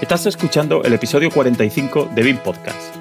Estás 0.00 0.26
escuchando 0.26 0.84
el 0.84 0.92
episodio 0.92 1.28
45 1.28 2.10
de 2.14 2.22
BIM 2.22 2.38
Podcast. 2.38 2.94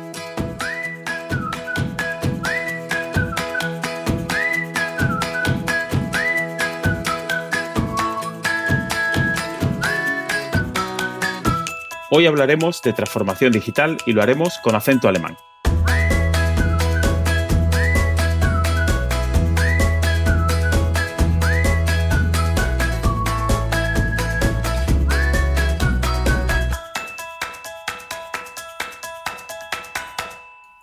Hoy 12.10 12.26
hablaremos 12.26 12.82
de 12.82 12.94
transformación 12.94 13.52
digital 13.52 13.98
y 14.08 14.14
lo 14.14 14.24
haremos 14.24 14.58
con 14.64 14.74
acento 14.74 15.08
alemán. 15.08 15.38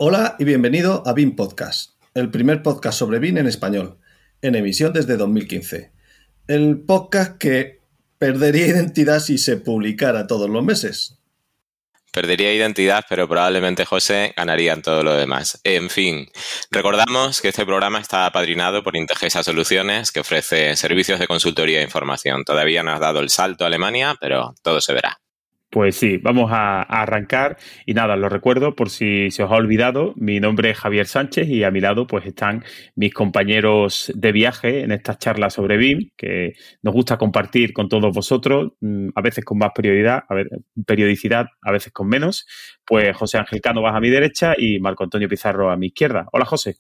Hola 0.06 0.36
y 0.38 0.44
bienvenido 0.44 1.02
a 1.06 1.14
BIM 1.14 1.34
Podcast, 1.34 1.92
el 2.12 2.30
primer 2.30 2.62
podcast 2.62 2.98
sobre 2.98 3.18
BIM 3.20 3.38
en 3.38 3.46
español, 3.46 3.96
en 4.42 4.54
emisión 4.54 4.92
desde 4.92 5.16
2015. 5.16 5.92
El 6.46 6.82
podcast 6.82 7.38
que 7.38 7.80
perdería 8.18 8.66
identidad 8.66 9.20
si 9.20 9.38
se 9.38 9.56
publicara 9.56 10.26
todos 10.26 10.50
los 10.50 10.62
meses. 10.62 11.22
Perdería 12.12 12.52
identidad, 12.52 13.06
pero 13.08 13.26
probablemente 13.26 13.86
José 13.86 14.34
ganaría 14.36 14.74
en 14.74 14.82
todo 14.82 15.02
lo 15.02 15.14
demás. 15.14 15.58
En 15.64 15.88
fin, 15.88 16.28
recordamos 16.70 17.40
que 17.40 17.48
este 17.48 17.64
programa 17.64 17.98
está 17.98 18.26
apadrinado 18.26 18.82
por 18.82 18.96
Integesa 18.96 19.42
Soluciones, 19.42 20.12
que 20.12 20.20
ofrece 20.20 20.76
servicios 20.76 21.18
de 21.18 21.26
consultoría 21.26 21.80
e 21.80 21.84
información. 21.84 22.44
Todavía 22.44 22.82
no 22.82 22.92
has 22.92 23.00
dado 23.00 23.20
el 23.20 23.30
salto 23.30 23.64
a 23.64 23.68
Alemania, 23.68 24.18
pero 24.20 24.54
todo 24.62 24.82
se 24.82 24.92
verá. 24.92 25.23
Pues 25.74 25.96
sí, 25.96 26.18
vamos 26.18 26.52
a, 26.52 26.82
arrancar 26.82 27.58
y 27.84 27.94
nada, 27.94 28.14
lo 28.14 28.28
recuerdo 28.28 28.76
por 28.76 28.90
si 28.90 29.32
se 29.32 29.42
os 29.42 29.50
ha 29.50 29.56
olvidado, 29.56 30.14
mi 30.14 30.38
nombre 30.38 30.70
es 30.70 30.78
Javier 30.78 31.08
Sánchez 31.08 31.48
y 31.48 31.64
a 31.64 31.72
mi 31.72 31.80
lado 31.80 32.06
pues 32.06 32.24
están 32.26 32.62
mis 32.94 33.12
compañeros 33.12 34.12
de 34.14 34.30
viaje 34.30 34.82
en 34.84 34.92
estas 34.92 35.18
charlas 35.18 35.54
sobre 35.54 35.76
BIM 35.76 36.10
que 36.16 36.52
nos 36.82 36.94
gusta 36.94 37.18
compartir 37.18 37.72
con 37.72 37.88
todos 37.88 38.14
vosotros, 38.14 38.74
mm, 38.82 39.08
a 39.16 39.20
veces 39.20 39.44
con 39.44 39.58
más 39.58 39.72
periodicidad, 39.74 40.22
a 40.28 40.34
ver, 40.34 40.48
periodicidad, 40.86 41.46
a 41.60 41.72
veces 41.72 41.92
con 41.92 42.06
menos. 42.06 42.46
Pues 42.86 43.16
José 43.16 43.38
Ángel 43.38 43.60
Cano 43.60 43.82
va 43.82 43.96
a 43.96 44.00
mi 44.00 44.10
derecha 44.10 44.54
y 44.56 44.78
Marco 44.78 45.02
Antonio 45.02 45.28
Pizarro 45.28 45.72
a 45.72 45.76
mi 45.76 45.88
izquierda. 45.88 46.28
Hola 46.30 46.44
José. 46.44 46.76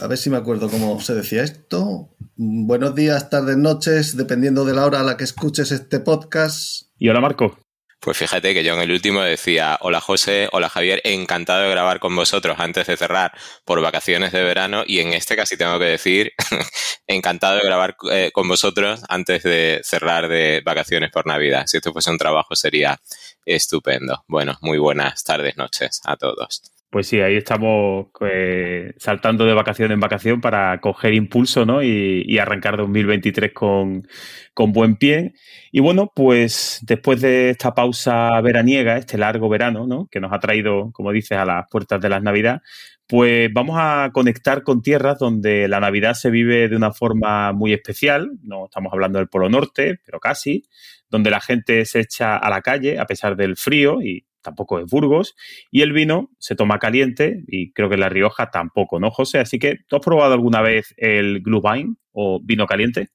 A 0.00 0.08
ver 0.08 0.18
si 0.18 0.30
me 0.30 0.36
acuerdo 0.36 0.68
cómo 0.68 0.98
se 0.98 1.14
decía 1.14 1.44
esto. 1.44 2.08
Buenos 2.34 2.92
días, 2.96 3.30
tardes, 3.30 3.56
noches, 3.56 4.16
dependiendo 4.16 4.64
de 4.64 4.74
la 4.74 4.84
hora 4.84 4.98
a 4.98 5.04
la 5.04 5.16
que 5.16 5.22
escuches 5.22 5.70
este 5.70 6.00
podcast. 6.00 6.88
Y 6.98 7.08
hola 7.08 7.20
Marco. 7.20 7.56
Pues 8.00 8.16
fíjate 8.16 8.54
que 8.54 8.64
yo 8.64 8.72
en 8.72 8.80
el 8.80 8.92
último 8.92 9.20
decía, 9.20 9.76
hola 9.82 10.00
José, 10.00 10.48
hola 10.52 10.70
Javier, 10.70 11.02
encantado 11.04 11.64
de 11.64 11.68
grabar 11.70 12.00
con 12.00 12.16
vosotros 12.16 12.56
antes 12.58 12.86
de 12.86 12.96
cerrar 12.96 13.32
por 13.66 13.82
vacaciones 13.82 14.32
de 14.32 14.42
verano 14.42 14.84
y 14.86 15.00
en 15.00 15.12
este 15.12 15.36
casi 15.36 15.58
tengo 15.58 15.78
que 15.78 15.84
decir, 15.84 16.32
encantado 17.06 17.56
de 17.56 17.62
grabar 17.62 17.96
eh, 18.10 18.30
con 18.32 18.48
vosotros 18.48 19.02
antes 19.10 19.42
de 19.42 19.82
cerrar 19.84 20.28
de 20.28 20.62
vacaciones 20.64 21.10
por 21.10 21.26
Navidad. 21.26 21.66
Si 21.66 21.76
esto 21.76 21.92
fuese 21.92 22.10
un 22.10 22.16
trabajo 22.16 22.56
sería 22.56 22.98
estupendo. 23.44 24.24
Bueno, 24.28 24.56
muy 24.62 24.78
buenas 24.78 25.22
tardes, 25.22 25.58
noches 25.58 26.00
a 26.06 26.16
todos. 26.16 26.79
Pues 26.90 27.06
sí, 27.06 27.20
ahí 27.20 27.36
estamos 27.36 28.08
eh, 28.20 28.94
saltando 28.96 29.44
de 29.44 29.54
vacación 29.54 29.92
en 29.92 30.00
vacación 30.00 30.40
para 30.40 30.80
coger 30.80 31.14
impulso 31.14 31.64
¿no? 31.64 31.84
y, 31.84 32.36
arrancar 32.38 32.76
2023 32.76 33.52
con, 33.52 34.08
con, 34.54 34.72
buen 34.72 34.96
pie. 34.96 35.34
Y 35.70 35.78
bueno, 35.78 36.10
pues 36.12 36.80
después 36.82 37.20
de 37.20 37.50
esta 37.50 37.74
pausa 37.74 38.40
veraniega, 38.40 38.96
este 38.96 39.18
largo 39.18 39.48
verano, 39.48 39.86
¿no? 39.86 40.08
que 40.10 40.18
nos 40.18 40.32
ha 40.32 40.40
traído, 40.40 40.90
como 40.92 41.12
dices, 41.12 41.38
a 41.38 41.44
las 41.44 41.66
puertas 41.70 42.00
de 42.00 42.08
la 42.08 42.18
Navidad, 42.18 42.60
pues 43.06 43.52
vamos 43.52 43.76
a 43.78 44.10
conectar 44.12 44.64
con 44.64 44.82
tierras 44.82 45.18
donde 45.18 45.68
la 45.68 45.78
Navidad 45.78 46.14
se 46.14 46.30
vive 46.30 46.68
de 46.68 46.76
una 46.76 46.92
forma 46.92 47.52
muy 47.52 47.72
especial. 47.72 48.32
No 48.42 48.64
estamos 48.64 48.92
hablando 48.92 49.18
del 49.20 49.28
Polo 49.28 49.48
Norte, 49.48 50.00
pero 50.04 50.18
casi, 50.18 50.64
donde 51.08 51.30
la 51.30 51.40
gente 51.40 51.84
se 51.84 52.00
echa 52.00 52.36
a 52.36 52.50
la 52.50 52.62
calle 52.62 52.98
a 52.98 53.06
pesar 53.06 53.36
del 53.36 53.56
frío 53.56 54.02
y 54.02 54.26
tampoco 54.42 54.78
es 54.78 54.86
Burgos, 54.86 55.34
y 55.70 55.82
el 55.82 55.92
vino 55.92 56.30
se 56.38 56.54
toma 56.54 56.78
caliente 56.78 57.44
y 57.46 57.72
creo 57.72 57.88
que 57.88 57.96
La 57.96 58.08
Rioja 58.08 58.50
tampoco, 58.50 59.00
¿no, 59.00 59.10
José? 59.10 59.38
Así 59.38 59.58
que, 59.58 59.78
¿tú 59.88 59.96
has 59.96 60.02
probado 60.02 60.34
alguna 60.34 60.62
vez 60.62 60.94
el 60.96 61.42
Glühwein 61.42 61.96
o 62.12 62.40
vino 62.42 62.66
caliente? 62.66 63.10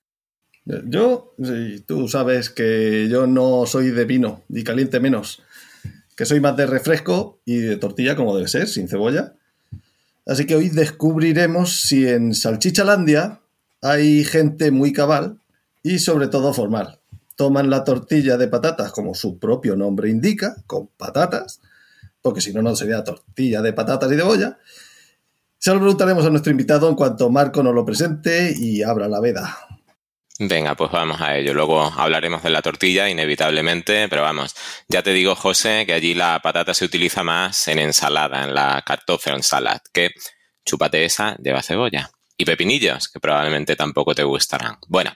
Yo, 0.66 1.36
tú 1.86 2.08
sabes 2.08 2.50
que 2.50 3.08
yo 3.10 3.28
no 3.28 3.66
soy 3.68 3.92
de 3.92 4.06
vino, 4.06 4.44
ni 4.50 4.64
caliente 4.64 5.00
menos, 5.00 5.44
que 6.16 6.26
soy 6.26 6.40
más 6.40 6.58
de 6.58 6.66
refresco 6.66 7.40
y 7.46 7.58
de 7.58 7.78
tortilla 7.78 8.16
como 8.16 8.36
debe 8.36 8.48
ser, 8.48 8.68
sin 8.68 8.88
cebolla. 8.88 9.36
Así 10.26 10.46
que 10.46 10.56
hoy 10.56 10.70
descubriremos 10.70 11.82
si 11.82 12.08
en 12.08 12.34
Salchichalandia 12.34 13.42
hay 13.82 14.24
gente 14.24 14.72
muy 14.72 14.92
cabal 14.92 15.38
y 15.84 16.00
sobre 16.00 16.28
todo 16.28 16.52
formal 16.52 17.00
toman 17.36 17.70
la 17.70 17.84
tortilla 17.84 18.38
de 18.38 18.48
patatas 18.48 18.92
como 18.92 19.14
su 19.14 19.40
propio 19.40 19.76
nombre 19.76 20.10
indica, 20.10 20.56
con 20.68 20.88
patatas, 20.88 21.62
porque 22.22 22.42
si 22.42 22.54
no, 22.54 22.62
no 22.62 22.76
sería 22.76 23.04
tortilla 23.04 23.62
de 23.62 23.74
patatas 23.74 24.12
y 24.12 24.16
de 24.16 24.24
boya. 24.24 24.58
Se 25.58 25.72
lo 25.72 25.80
preguntaremos 25.80 26.26
a 26.26 26.30
nuestro 26.30 26.52
invitado 26.52 26.90
en 26.90 26.96
cuanto 26.96 27.30
Marco 27.30 27.64
nos 27.64 27.74
lo 27.74 27.86
presente 27.86 28.54
y 28.56 28.84
abra 28.84 29.08
la 29.08 29.20
veda. 29.20 29.58
Venga, 30.38 30.76
pues 30.76 30.92
vamos 30.92 31.22
a 31.22 31.38
ello. 31.38 31.54
Luego 31.54 31.82
hablaremos 31.82 32.44
de 32.44 32.50
la 32.50 32.62
tortilla, 32.62 33.10
inevitablemente, 33.10 34.10
pero 34.10 34.22
vamos, 34.22 34.54
ya 34.90 35.02
te 35.02 35.14
digo, 35.14 35.34
José, 35.34 35.86
que 35.86 35.94
allí 35.94 36.14
la 36.14 36.40
patata 36.44 36.74
se 36.74 36.84
utiliza 36.84 37.24
más 37.24 37.70
en 37.70 37.80
ensalada, 37.80 38.44
en 38.44 38.54
la 38.54 38.84
salad, 39.42 39.82
que 39.94 40.12
chúpate 40.66 41.06
esa, 41.06 41.36
lleva 41.38 41.62
cebolla. 41.62 42.12
Y 42.38 42.44
pepinillos, 42.44 43.08
que 43.08 43.22
probablemente 43.22 43.78
tampoco 43.78 44.14
te 44.14 44.24
gustarán. 44.24 44.78
Bueno, 44.90 45.14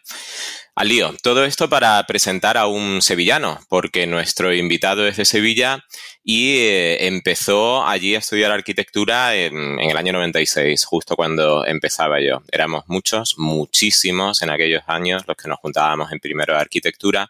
al 0.80 0.88
lío. 0.88 1.14
Todo 1.22 1.44
esto 1.44 1.68
para 1.68 2.02
presentar 2.08 2.58
a 2.58 2.66
un 2.66 3.02
sevillano, 3.02 3.60
porque 3.68 4.08
nuestro 4.08 4.54
invitado 4.54 5.06
es 5.06 5.18
de 5.18 5.26
Sevilla 5.26 5.84
y 6.24 6.60
eh, 6.60 7.06
empezó 7.06 7.86
allí 7.86 8.16
a 8.16 8.20
estudiar 8.20 8.54
arquitectura 8.54 9.36
en, 9.36 9.78
el 9.78 9.98
año 9.98 10.14
96, 10.14 10.86
justo 10.86 11.18
cuando 11.18 11.66
empezaba 11.66 12.22
yo. 12.22 12.44
Éramos 12.50 12.86
muchos, 12.88 13.36
muchísimos 13.38 14.42
en 14.42 14.52
aquellos 14.52 14.84
años 14.88 15.24
los 15.28 15.36
que 15.36 15.50
nos 15.50 15.60
juntábamos 15.60 16.14
en 16.14 16.22
primero 16.22 16.54
de 16.54 16.62
arquitectura 16.62 17.30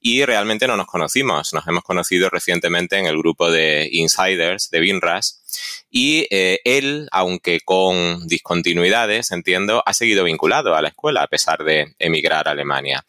y 0.00 0.24
realmente 0.24 0.68
no 0.68 0.76
nos 0.76 0.86
conocimos. 0.86 1.52
Nos 1.52 1.66
hemos 1.66 1.82
conocido 1.82 2.30
recientemente 2.30 2.96
en 2.96 3.06
el 3.06 3.18
grupo 3.18 3.50
de 3.50 3.88
Insiders 3.90 4.70
de 4.70 4.78
Binras 4.78 5.43
y 5.90 6.26
eh, 6.30 6.60
él, 6.64 7.08
aunque 7.12 7.60
con 7.60 8.26
discontinuidades, 8.26 9.30
entiendo, 9.30 9.82
ha 9.86 9.94
seguido 9.94 10.24
vinculado 10.24 10.74
a 10.74 10.82
la 10.82 10.88
escuela 10.88 11.22
a 11.22 11.28
pesar 11.28 11.64
de 11.64 11.94
emigrar 11.98 12.48
a 12.48 12.52
Alemania. 12.52 13.04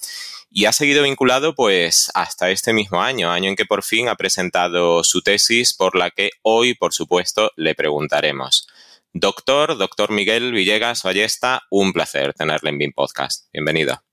Y 0.50 0.66
ha 0.66 0.72
seguido 0.72 1.04
vinculado 1.04 1.54
pues 1.54 2.12
hasta 2.14 2.50
este 2.50 2.72
mismo 2.72 3.02
año, 3.02 3.30
año 3.32 3.50
en 3.50 3.56
que 3.56 3.66
por 3.66 3.84
fin 3.84 4.08
ha 4.08 4.16
presentado 4.16 5.04
su 5.04 5.22
tesis 5.22 5.74
por 5.74 5.98
la 5.98 6.12
que 6.12 6.30
hoy, 6.44 6.76
por 6.76 6.94
supuesto, 6.94 7.52
le 7.58 7.76
preguntaremos. 7.76 8.68
Doctor, 9.12 9.78
doctor 9.78 10.12
Miguel 10.12 10.54
Villegas 10.54 11.04
Ballesta, 11.04 11.64
un 11.70 11.94
placer 11.94 12.34
tenerle 12.34 12.70
en 12.70 12.78
BIM 12.78 12.94
Podcast. 12.94 13.48
Bienvenido. 13.52 14.05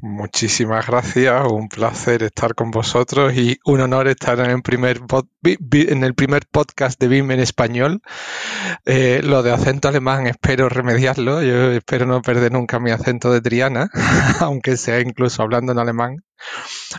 Muchísimas 0.00 0.86
gracias, 0.86 1.46
un 1.50 1.68
placer 1.68 2.22
estar 2.22 2.54
con 2.54 2.70
vosotros 2.70 3.34
y 3.34 3.58
un 3.66 3.80
honor 3.80 4.08
estar 4.08 4.38
en 4.40 4.50
el 4.50 4.62
primer, 4.62 5.00
en 5.42 6.04
el 6.04 6.14
primer 6.14 6.46
podcast 6.50 6.98
de 6.98 7.08
BIM 7.08 7.32
en 7.32 7.40
español. 7.40 8.00
Eh, 8.86 9.20
lo 9.22 9.42
de 9.42 9.52
acento 9.52 9.88
alemán 9.88 10.26
espero 10.26 10.68
remediarlo, 10.70 11.42
yo 11.42 11.72
espero 11.72 12.06
no 12.06 12.22
perder 12.22 12.52
nunca 12.52 12.80
mi 12.80 12.92
acento 12.92 13.30
de 13.30 13.42
Triana, 13.42 13.90
aunque 14.40 14.76
sea 14.78 15.00
incluso 15.00 15.42
hablando 15.42 15.72
en 15.72 15.78
alemán. 15.78 16.24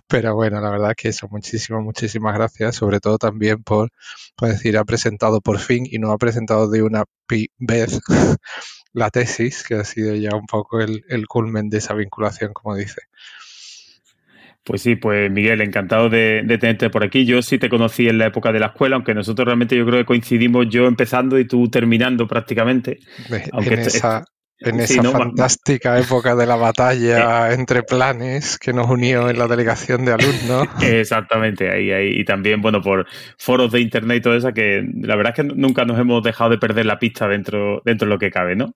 Pero 0.08 0.36
bueno, 0.36 0.62
la 0.62 0.70
verdad 0.70 0.92
es 0.92 0.96
que 0.98 1.10
eso, 1.10 1.28
muchísimas, 1.30 1.82
muchísimas 1.82 2.36
gracias, 2.36 2.76
sobre 2.76 3.00
todo 3.00 3.18
también 3.18 3.64
por, 3.64 3.90
por 4.36 4.50
decir, 4.50 4.78
ha 4.78 4.86
presentado 4.86 5.42
por 5.42 5.60
fin 5.60 5.86
y 5.90 5.98
no 5.98 6.12
ha 6.12 6.18
presentado 6.18 6.70
de 6.70 6.84
una 6.84 7.06
vez 7.60 8.00
la 8.94 9.10
tesis, 9.10 9.64
que 9.64 9.76
ha 9.76 9.84
sido 9.84 10.16
ya 10.16 10.36
un 10.36 10.46
poco 10.46 10.80
el, 10.82 11.28
culmen 11.28 11.70
de 11.70 11.78
esa 11.78 11.94
vinculación, 11.94 12.54
como 12.54 12.76
dice. 12.76 13.02
Pues 14.64 14.82
sí, 14.82 14.96
pues 14.96 15.32
Miguel, 15.32 15.62
encantado 15.62 16.10
de, 16.10 16.44
tenerte 16.60 16.90
por 16.90 17.04
aquí. 17.04 17.26
Yo 17.26 17.42
sí 17.42 17.58
te 17.58 17.70
conocí 17.70 18.08
en 18.08 18.18
la 18.18 18.28
época 18.28 18.52
de 18.52 18.60
la 18.60 18.68
escuela, 18.68 18.96
aunque 18.96 19.14
nosotros 19.14 19.46
realmente 19.46 19.76
yo 19.76 19.86
creo 19.86 20.00
que 20.00 20.06
coincidimos 20.06 20.68
yo 20.70 20.86
empezando 20.86 21.40
y 21.40 21.46
tú 21.46 21.70
terminando 21.70 22.28
prácticamente. 22.28 23.00
Aunque 23.52 23.74
en 23.74 23.80
esa, 23.80 24.26
en 24.60 24.80
esa 24.80 25.04
fantástica 25.04 26.00
época 26.00 26.36
de 26.36 26.46
la 26.46 26.56
batalla 26.58 27.54
entre 27.54 27.84
planes 27.84 28.58
que 28.58 28.74
nos 28.74 28.90
unió 28.90 29.30
en 29.30 29.40
la 29.40 29.48
delegación 29.48 30.06
de 30.06 30.14
alumnos. 30.14 30.68
Exactamente, 30.82 31.72
ahí, 31.72 31.92
ahí. 31.92 32.20
Y 32.20 32.26
también, 32.26 32.62
bueno, 32.62 32.82
por 32.82 33.06
foros 33.38 33.72
de 33.72 33.82
internet 33.82 34.18
y 34.18 34.22
todo 34.22 34.36
eso, 34.36 34.54
que 34.54 34.84
la 35.02 35.16
verdad 35.16 35.34
es 35.38 35.46
que 35.48 35.56
nunca 35.56 35.86
nos 35.86 36.00
hemos 36.00 36.24
dejado 36.24 36.52
de 36.52 36.58
perder 36.58 36.86
la 36.86 37.00
pista 37.00 37.28
dentro, 37.28 37.82
dentro 37.86 38.08
de 38.08 38.14
lo 38.14 38.20
que 38.20 38.32
cabe, 38.32 38.56
¿no? 38.56 38.74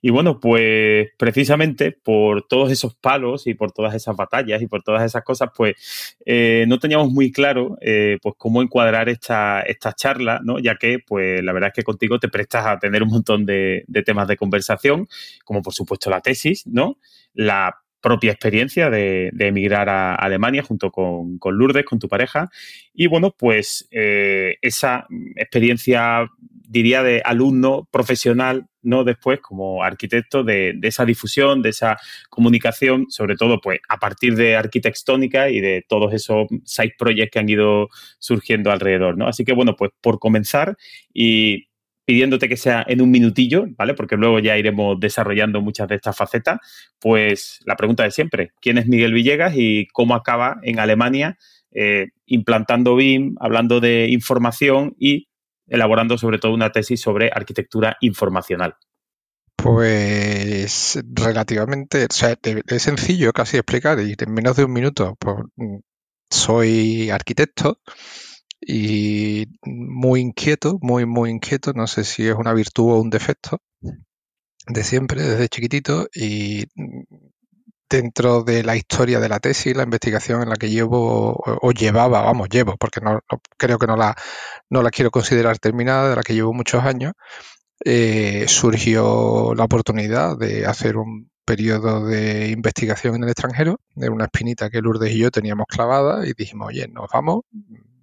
Y 0.00 0.10
bueno, 0.10 0.40
pues 0.40 1.08
precisamente 1.16 1.92
por 1.92 2.46
todos 2.46 2.70
esos 2.70 2.94
palos 2.94 3.46
y 3.46 3.54
por 3.54 3.72
todas 3.72 3.94
esas 3.94 4.16
batallas 4.16 4.62
y 4.62 4.66
por 4.66 4.82
todas 4.82 5.02
esas 5.02 5.22
cosas, 5.24 5.50
pues 5.56 6.16
eh, 6.24 6.64
no 6.68 6.78
teníamos 6.78 7.10
muy 7.10 7.30
claro 7.30 7.78
eh, 7.80 8.18
pues 8.22 8.34
cómo 8.38 8.62
encuadrar 8.62 9.08
esta, 9.08 9.62
esta 9.62 9.92
charla, 9.92 10.40
¿no? 10.42 10.58
Ya 10.58 10.76
que, 10.76 10.98
pues 10.98 11.42
la 11.42 11.52
verdad 11.52 11.68
es 11.68 11.74
que 11.74 11.82
contigo 11.82 12.18
te 12.18 12.28
prestas 12.28 12.66
a 12.66 12.78
tener 12.78 13.02
un 13.02 13.10
montón 13.10 13.46
de, 13.46 13.84
temas 14.04 14.28
de 14.28 14.36
conversación, 14.36 15.08
como 15.44 15.62
por 15.62 15.72
supuesto 15.74 16.10
la 16.10 16.20
tesis, 16.20 16.66
¿no? 16.66 16.98
La 17.34 17.76
propia 18.00 18.32
experiencia 18.32 18.90
de, 18.90 19.32
emigrar 19.38 19.88
a 19.88 20.14
Alemania 20.16 20.62
junto 20.62 20.90
con, 20.90 21.38
Lourdes, 21.42 21.84
con 21.84 21.98
tu 21.98 22.08
pareja. 22.08 22.50
Y 22.92 23.06
bueno, 23.06 23.34
pues 23.38 23.88
eh, 23.90 24.56
esa 24.60 25.06
experiencia, 25.36 26.28
diría, 26.72 27.02
de 27.02 27.20
alumno 27.24 27.86
profesional, 27.90 28.66
¿no? 28.80 29.04
Después, 29.04 29.40
como 29.40 29.82
arquitecto, 29.84 30.42
de, 30.42 30.78
esa 30.82 31.04
difusión, 31.04 31.60
de 31.60 31.68
esa 31.68 31.98
comunicación, 32.30 33.10
sobre 33.10 33.36
todo, 33.36 33.60
pues, 33.60 33.80
a 33.88 33.98
partir 33.98 34.36
de 34.36 34.56
Arquitectónica 34.56 35.50
y 35.50 35.60
de 35.60 35.84
todos 35.86 36.14
esos 36.14 36.46
side 36.64 36.94
projects 36.98 37.30
que 37.30 37.38
han 37.38 37.48
ido 37.48 37.88
surgiendo 38.18 38.70
alrededor, 38.70 39.18
¿no? 39.18 39.28
Así 39.28 39.44
que, 39.44 39.52
bueno, 39.52 39.76
pues 39.76 39.90
por 40.00 40.18
comenzar 40.18 40.76
y 41.12 41.68
pidiéndote 42.06 42.48
que 42.48 42.56
sea 42.56 42.84
en 42.88 43.02
un 43.02 43.10
minutillo, 43.10 43.66
¿vale? 43.76 43.92
Porque 43.92 44.16
luego 44.16 44.38
ya 44.38 44.56
iremos 44.56 44.98
desarrollando 44.98 45.60
muchas 45.60 45.88
de 45.88 45.96
estas 45.96 46.16
facetas. 46.16 46.58
Pues 46.98 47.60
la 47.66 47.76
pregunta 47.76 48.02
de 48.02 48.10
siempre, 48.10 48.52
¿quién 48.62 48.78
es 48.78 48.86
Miguel 48.86 49.12
Villegas 49.12 49.52
y 49.56 49.86
cómo 49.92 50.14
acaba 50.14 50.58
en 50.62 50.78
Alemania 50.78 51.36
eh, 51.70 52.08
implantando 52.26 52.96
BIM, 52.96 53.36
hablando 53.40 53.80
de 53.80 54.08
información 54.10 54.94
y 54.98 55.28
elaborando 55.66 56.18
sobre 56.18 56.38
todo 56.38 56.52
una 56.52 56.70
tesis 56.72 57.00
sobre 57.00 57.30
arquitectura 57.32 57.96
informacional? 58.00 58.76
Pues 59.56 60.98
relativamente, 61.04 62.04
o 62.04 62.12
sea, 62.12 62.36
es 62.42 62.82
sencillo 62.82 63.32
casi 63.32 63.56
explicar 63.56 64.00
y 64.00 64.14
en 64.18 64.32
menos 64.32 64.56
de 64.56 64.64
un 64.64 64.72
minuto. 64.72 65.16
Pues, 65.20 65.36
mm, 65.56 65.78
soy 66.30 67.10
arquitecto, 67.10 67.78
y 68.64 69.46
muy 69.64 70.20
inquieto, 70.20 70.78
muy, 70.80 71.04
muy 71.04 71.30
inquieto. 71.30 71.72
No 71.72 71.86
sé 71.86 72.04
si 72.04 72.28
es 72.28 72.34
una 72.34 72.54
virtud 72.54 72.92
o 72.92 73.00
un 73.00 73.10
defecto 73.10 73.60
de 74.68 74.84
siempre, 74.84 75.22
desde 75.22 75.48
chiquitito. 75.48 76.08
Y 76.14 76.64
dentro 77.92 78.42
de 78.42 78.64
la 78.64 78.74
historia 78.74 79.20
de 79.20 79.28
la 79.28 79.38
tesis, 79.38 79.76
la 79.76 79.82
investigación 79.82 80.42
en 80.42 80.48
la 80.48 80.56
que 80.56 80.70
llevo 80.70 81.36
o 81.44 81.72
llevaba, 81.72 82.22
vamos, 82.22 82.48
llevo, 82.48 82.76
porque 82.78 83.00
no, 83.00 83.20
creo 83.58 83.78
que 83.78 83.86
no 83.86 83.96
la, 83.96 84.16
no 84.70 84.82
la 84.82 84.90
quiero 84.90 85.10
considerar 85.10 85.58
terminada, 85.58 86.08
de 86.10 86.16
la 86.16 86.22
que 86.22 86.34
llevo 86.34 86.54
muchos 86.54 86.82
años, 86.84 87.12
eh, 87.84 88.46
surgió 88.48 89.54
la 89.54 89.64
oportunidad 89.64 90.38
de 90.38 90.66
hacer 90.66 90.96
un 90.96 91.30
periodo 91.44 92.06
de 92.06 92.48
investigación 92.48 93.16
en 93.16 93.24
el 93.24 93.30
extranjero, 93.30 93.78
de 93.94 94.08
una 94.08 94.24
espinita 94.24 94.70
que 94.70 94.80
Lourdes 94.80 95.12
y 95.12 95.18
yo 95.18 95.30
teníamos 95.30 95.66
clavada 95.68 96.26
y 96.26 96.32
dijimos, 96.32 96.68
oye, 96.68 96.88
nos 96.88 97.10
vamos, 97.12 97.42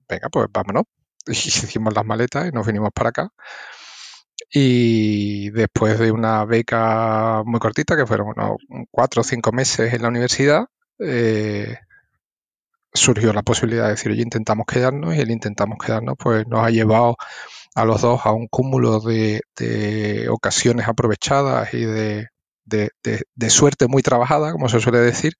venga, 0.08 0.30
pues 0.30 0.48
vámonos. 0.54 0.84
Y 1.28 1.32
hicimos 1.34 1.94
las 1.94 2.06
maletas 2.06 2.48
y 2.48 2.52
nos 2.52 2.66
vinimos 2.66 2.90
para 2.94 3.10
acá. 3.10 3.30
Y 4.52 5.52
después 5.52 6.00
de 6.00 6.12
una 6.12 6.46
beca 6.46 7.44
muy 7.46 7.60
cortita, 7.60 7.96
que 7.96 8.08
fueron 8.08 8.30
unos 8.36 8.58
cuatro 8.92 9.22
o 9.22 9.24
cinco 9.24 9.52
meses 9.52 9.94
en 9.94 10.02
la 10.02 10.08
universidad, 10.08 10.66
eh, 11.00 11.78
surgió 12.94 13.34
la 13.34 13.44
posibilidad 13.44 13.86
de 13.86 13.92
decir, 13.92 14.12
oye, 14.12 14.24
intentamos 14.24 14.66
quedarnos 14.66 15.16
y 15.16 15.20
el 15.20 15.32
intentamos 15.32 15.78
quedarnos, 15.78 16.16
pues 16.18 16.48
nos 16.48 16.66
ha 16.66 16.70
llevado 16.72 17.16
a 17.76 17.86
los 17.86 18.02
dos 18.02 18.22
a 18.26 18.32
un 18.32 18.48
cúmulo 18.48 19.00
de, 19.00 19.42
ocasiones 20.30 20.88
aprovechadas 20.88 21.74
y 21.74 21.86
de, 21.86 22.28
de, 22.66 23.50
suerte 23.50 23.88
muy 23.88 24.02
trabajada, 24.02 24.52
como 24.52 24.70
se 24.70 24.80
suele 24.80 25.00
decir, 25.00 25.34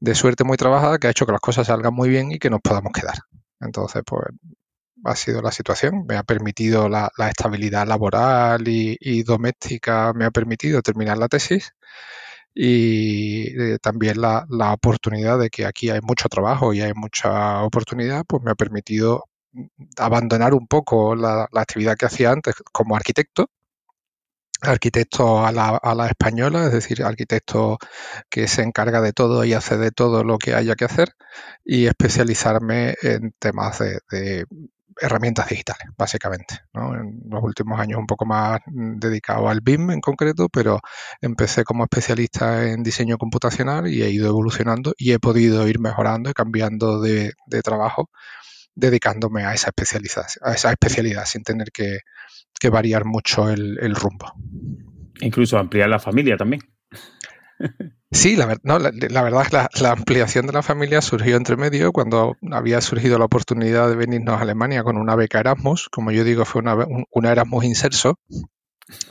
de 0.00 0.14
suerte 0.14 0.44
muy 0.44 0.56
trabajada 0.56 0.98
que 0.98 1.08
ha 1.08 1.10
hecho 1.10 1.26
que 1.26 1.32
las 1.32 1.40
cosas 1.40 1.66
salgan 1.66 1.94
muy 1.94 2.08
bien 2.08 2.32
y 2.32 2.38
que 2.38 2.50
nos 2.50 2.60
podamos 2.60 2.92
quedar. 2.92 3.18
Entonces, 3.60 4.02
pues 4.06 4.24
ha 5.04 5.16
sido 5.16 5.42
la 5.42 5.52
situación. 5.52 6.04
Me 6.08 6.16
ha 6.16 6.22
permitido 6.22 6.88
la, 6.88 7.10
estabilidad 7.28 7.86
laboral 7.86 8.64
y, 8.66 9.22
doméstica, 9.22 10.12
me 10.14 10.24
ha 10.24 10.30
permitido 10.30 10.82
terminar 10.82 11.18
la 11.18 11.28
tesis 11.28 11.72
y 12.54 13.48
eh, 13.60 13.78
también 13.80 14.20
la, 14.20 14.46
oportunidad 14.72 15.38
de 15.38 15.50
que 15.50 15.66
aquí 15.66 15.90
hay 15.90 16.00
mucho 16.02 16.28
trabajo 16.28 16.72
y 16.74 16.80
hay 16.82 16.92
mucha 16.94 17.62
oportunidad, 17.62 18.24
pues 18.26 18.42
me 18.42 18.50
ha 18.52 18.54
permitido 18.54 19.24
abandonar 19.98 20.54
un 20.54 20.66
poco 20.66 21.14
la, 21.16 21.48
actividad 21.54 21.96
que 21.96 22.06
hacía 22.06 22.32
antes 22.32 22.54
como 22.72 22.96
arquitecto 22.96 23.50
arquitecto 24.62 25.44
a 25.44 25.52
la, 25.52 25.68
a 25.70 25.94
la, 25.94 26.06
española, 26.06 26.66
es 26.66 26.72
decir, 26.72 27.02
arquitecto 27.02 27.78
que 28.28 28.46
se 28.46 28.62
encarga 28.62 29.00
de 29.00 29.12
todo 29.12 29.44
y 29.44 29.54
hace 29.54 29.78
de 29.78 29.90
todo 29.90 30.22
lo 30.22 30.38
que 30.38 30.54
haya 30.54 30.74
que 30.74 30.84
hacer, 30.84 31.14
y 31.64 31.86
especializarme 31.86 32.94
en 33.02 33.32
temas 33.38 33.78
de, 33.78 34.44
herramientas 35.00 35.48
digitales, 35.48 35.88
básicamente. 35.96 36.60
En 36.74 37.22
los 37.28 37.42
últimos 37.42 37.78
años 37.80 37.98
un 37.98 38.06
poco 38.06 38.26
más 38.26 38.60
dedicado 38.66 39.48
al 39.48 39.60
BIM 39.60 39.90
en 39.90 40.00
concreto, 40.00 40.48
pero 40.48 40.80
empecé 41.20 41.64
como 41.64 41.84
especialista 41.84 42.68
en 42.68 42.82
diseño 42.82 43.18
computacional 43.18 43.88
y 43.88 44.02
he 44.02 44.10
ido 44.10 44.28
evolucionando 44.28 44.94
y 44.96 45.12
he 45.12 45.18
podido 45.18 45.66
ir 45.68 45.78
mejorando 45.78 46.30
y 46.30 46.32
cambiando 46.32 47.00
de, 47.00 47.32
trabajo 47.62 48.10
dedicándome 48.74 49.44
a 49.44 49.52
esa, 49.52 49.68
especialización, 49.68 50.42
a 50.46 50.54
esa 50.54 50.70
especialidad 50.70 51.24
sin 51.26 51.42
tener 51.42 51.70
que, 51.72 51.98
variar 52.70 53.04
mucho 53.04 53.48
el, 53.48 53.94
rumbo. 53.94 54.32
Incluso 55.20 55.58
ampliar 55.58 55.88
la 55.88 55.98
familia 55.98 56.36
también. 56.36 56.62
Sí, 58.12 58.34
la, 58.34 58.58
la, 58.64 59.22
verdad 59.22 59.42
es 59.42 59.48
que 59.48 59.82
la, 59.82 59.92
ampliación 59.92 60.46
de 60.46 60.52
la 60.52 60.62
familia 60.62 61.00
surgió 61.00 61.36
entre 61.36 61.56
medio 61.56 61.92
cuando 61.92 62.36
había 62.50 62.80
surgido 62.80 63.18
la 63.18 63.26
oportunidad 63.26 63.88
de 63.88 63.94
venirnos 63.94 64.36
a 64.36 64.42
Alemania 64.42 64.82
con 64.82 64.96
una 64.96 65.14
beca 65.14 65.38
Erasmus. 65.38 65.88
Como 65.88 66.10
yo 66.10 66.24
digo, 66.24 66.44
fue 66.44 66.60
una, 66.60 66.76
una 67.12 67.30
Erasmus 67.30 67.64
inserso, 67.64 68.18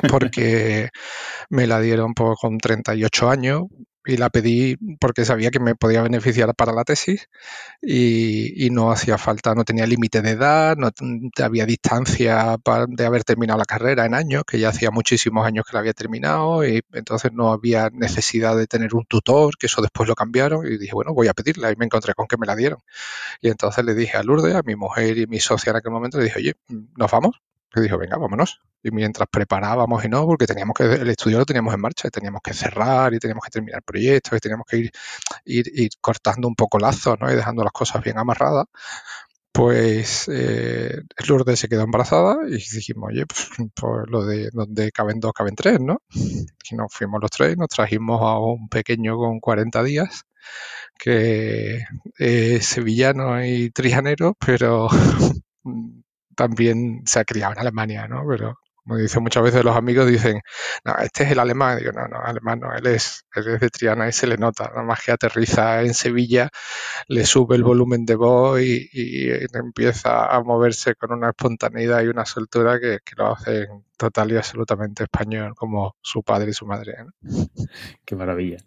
porque 0.09 0.89
me 1.49 1.65
la 1.65 1.79
dieron 1.79 2.13
con 2.13 2.57
38 2.57 3.29
años, 3.29 3.63
y 4.05 4.17
la 4.17 4.29
pedí 4.29 4.77
porque 4.99 5.25
sabía 5.25 5.51
que 5.51 5.59
me 5.59 5.75
podía 5.75 6.01
beneficiar 6.01 6.55
para 6.55 6.73
la 6.73 6.83
tesis 6.83 7.29
y, 7.81 8.69
no 8.71 8.91
hacía 8.91 9.17
falta, 9.17 9.55
no 9.55 9.65
tenía 9.65 9.85
límite 9.85 10.21
de 10.21 10.31
edad, 10.31 10.77
no 10.77 10.91
había 11.43 11.65
distancia 11.65 12.57
de 12.87 13.05
haber 13.05 13.23
terminado 13.23 13.59
la 13.59 13.65
carrera 13.65 14.05
en 14.05 14.13
años, 14.13 14.43
que 14.45 14.59
ya 14.59 14.69
hacía 14.69 14.91
muchísimos 14.91 15.45
años 15.45 15.65
que 15.65 15.73
la 15.73 15.79
había 15.79 15.93
terminado 15.93 16.65
y 16.65 16.81
entonces 16.93 17.31
no 17.33 17.51
había 17.51 17.89
necesidad 17.91 18.55
de 18.55 18.67
tener 18.67 18.95
un 18.95 19.05
tutor, 19.05 19.57
que 19.57 19.67
eso 19.67 19.81
después 19.81 20.07
lo 20.07 20.15
cambiaron 20.15 20.65
y 20.65 20.77
dije, 20.77 20.93
bueno, 20.93 21.13
voy 21.13 21.27
a 21.27 21.33
pedirla 21.33 21.71
y 21.71 21.75
me 21.75 21.85
encontré 21.85 22.13
con 22.13 22.27
que 22.27 22.37
me 22.37 22.45
la 22.45 22.55
dieron. 22.55 22.79
Y 23.41 23.49
entonces 23.49 23.83
le 23.85 23.95
dije 23.95 24.17
a 24.17 24.23
Lourdes, 24.23 24.55
a 24.55 24.63
mi 24.63 24.75
mujer 24.75 25.17
y 25.17 25.27
mi 25.27 25.39
socia 25.39 25.71
en 25.71 25.77
aquel 25.77 25.91
momento, 25.91 26.17
le 26.17 26.25
dije, 26.25 26.39
oye, 26.39 26.55
¿nos 26.95 27.11
vamos? 27.11 27.41
Le 27.75 27.81
dijo, 27.83 27.97
venga, 27.97 28.17
vámonos. 28.17 28.61
Y 28.81 28.91
mientras 28.91 29.27
preparábamos 29.29 30.03
y 30.05 30.09
no, 30.09 30.25
porque 30.25 30.47
teníamos 30.47 30.73
que, 30.73 30.85
el 30.85 31.09
estudio 31.09 31.39
lo 31.39 31.45
teníamos 31.45 31.73
en 31.73 31.81
marcha, 31.81 32.07
y 32.07 32.11
teníamos 32.11 32.41
que 32.41 32.53
cerrar 32.53 33.13
y 33.13 33.19
teníamos 33.19 33.43
que 33.43 33.51
terminar 33.51 33.83
proyectos 33.83 34.37
y 34.37 34.39
teníamos 34.39 34.65
que 34.67 34.77
ir, 34.77 34.91
ir, 35.45 35.89
cortando 36.01 36.47
un 36.47 36.55
poco 36.55 36.79
lazos, 36.79 37.17
¿no? 37.19 37.31
Y 37.31 37.35
dejando 37.35 37.63
las 37.63 37.73
cosas 37.73 38.03
bien 38.03 38.17
amarradas. 38.17 38.65
Pues 39.51 40.29
eh, 40.31 41.01
Lourdes 41.27 41.59
se 41.59 41.67
quedó 41.67 41.81
embarazada 41.83 42.37
y 42.47 42.51
dijimos, 42.53 43.09
oye, 43.09 43.25
pues, 43.25 43.49
pues, 43.75 44.07
lo 44.07 44.25
de 44.25 44.49
donde 44.53 44.91
caben 44.91 45.19
dos, 45.19 45.33
caben 45.33 45.55
tres, 45.55 45.79
¿no? 45.81 46.01
Y 46.71 46.75
nos 46.75 46.93
fuimos 46.93 47.19
los 47.21 47.31
tres, 47.31 47.57
nos 47.57 47.67
trajimos 47.69 48.21
a 48.21 48.39
un 48.39 48.69
pequeño 48.69 49.17
con 49.17 49.39
40 49.39 49.83
días 49.83 50.23
que 50.97 51.83
es 52.17 52.65
sevillano 52.65 53.43
y 53.45 53.71
trijanero, 53.71 54.35
pero 54.39 54.89
también 56.39 57.01
se 57.05 57.19
ha 57.19 57.25
criado 57.25 57.51
en 57.51 57.59
Alemania, 57.59 58.07
¿no? 58.07 58.23
Pero 58.25 58.57
como 58.75 58.95
dicen 58.95 59.21
muchas 59.21 59.43
veces 59.43 59.61
los 59.65 59.75
amigos, 59.75 60.07
dicen, 60.07 60.39
no, 60.85 60.95
este 60.99 61.23
es 61.25 61.31
el 61.31 61.39
alemán. 61.39 61.77
Digo, 61.77 61.91
no, 61.91 62.07
no, 62.07 62.21
alemán 62.21 62.61
no, 62.61 62.73
él 62.73 62.87
es, 62.87 63.25
él 63.35 63.59
de 63.59 63.69
Triana 63.69 64.07
y 64.07 64.13
se 64.13 64.25
le 64.25 64.37
nota. 64.37 64.69
Nada 64.69 64.83
más 64.83 65.01
que 65.03 65.11
aterriza 65.11 65.81
en 65.81 65.93
Sevilla, 65.93 66.49
le 67.09 67.25
sube 67.25 67.57
el 67.57 67.63
volumen 67.63 68.05
de 68.05 68.15
voz 68.15 68.61
y, 68.61 68.89
empieza 69.53 70.33
a 70.33 70.41
moverse 70.41 70.95
con 70.95 71.11
una 71.11 71.31
espontaneidad 71.31 72.03
y 72.03 72.07
una 72.07 72.25
soltura 72.25 72.79
que, 72.79 72.99
lo 73.17 73.33
hacen 73.33 73.83
total 73.97 74.31
y 74.31 74.37
absolutamente 74.37 75.03
español, 75.03 75.55
como 75.55 75.97
su 76.01 76.23
padre 76.23 76.51
y 76.51 76.53
su 76.53 76.65
madre. 76.65 76.95
Qué 78.05 78.15
maravilla. 78.15 78.59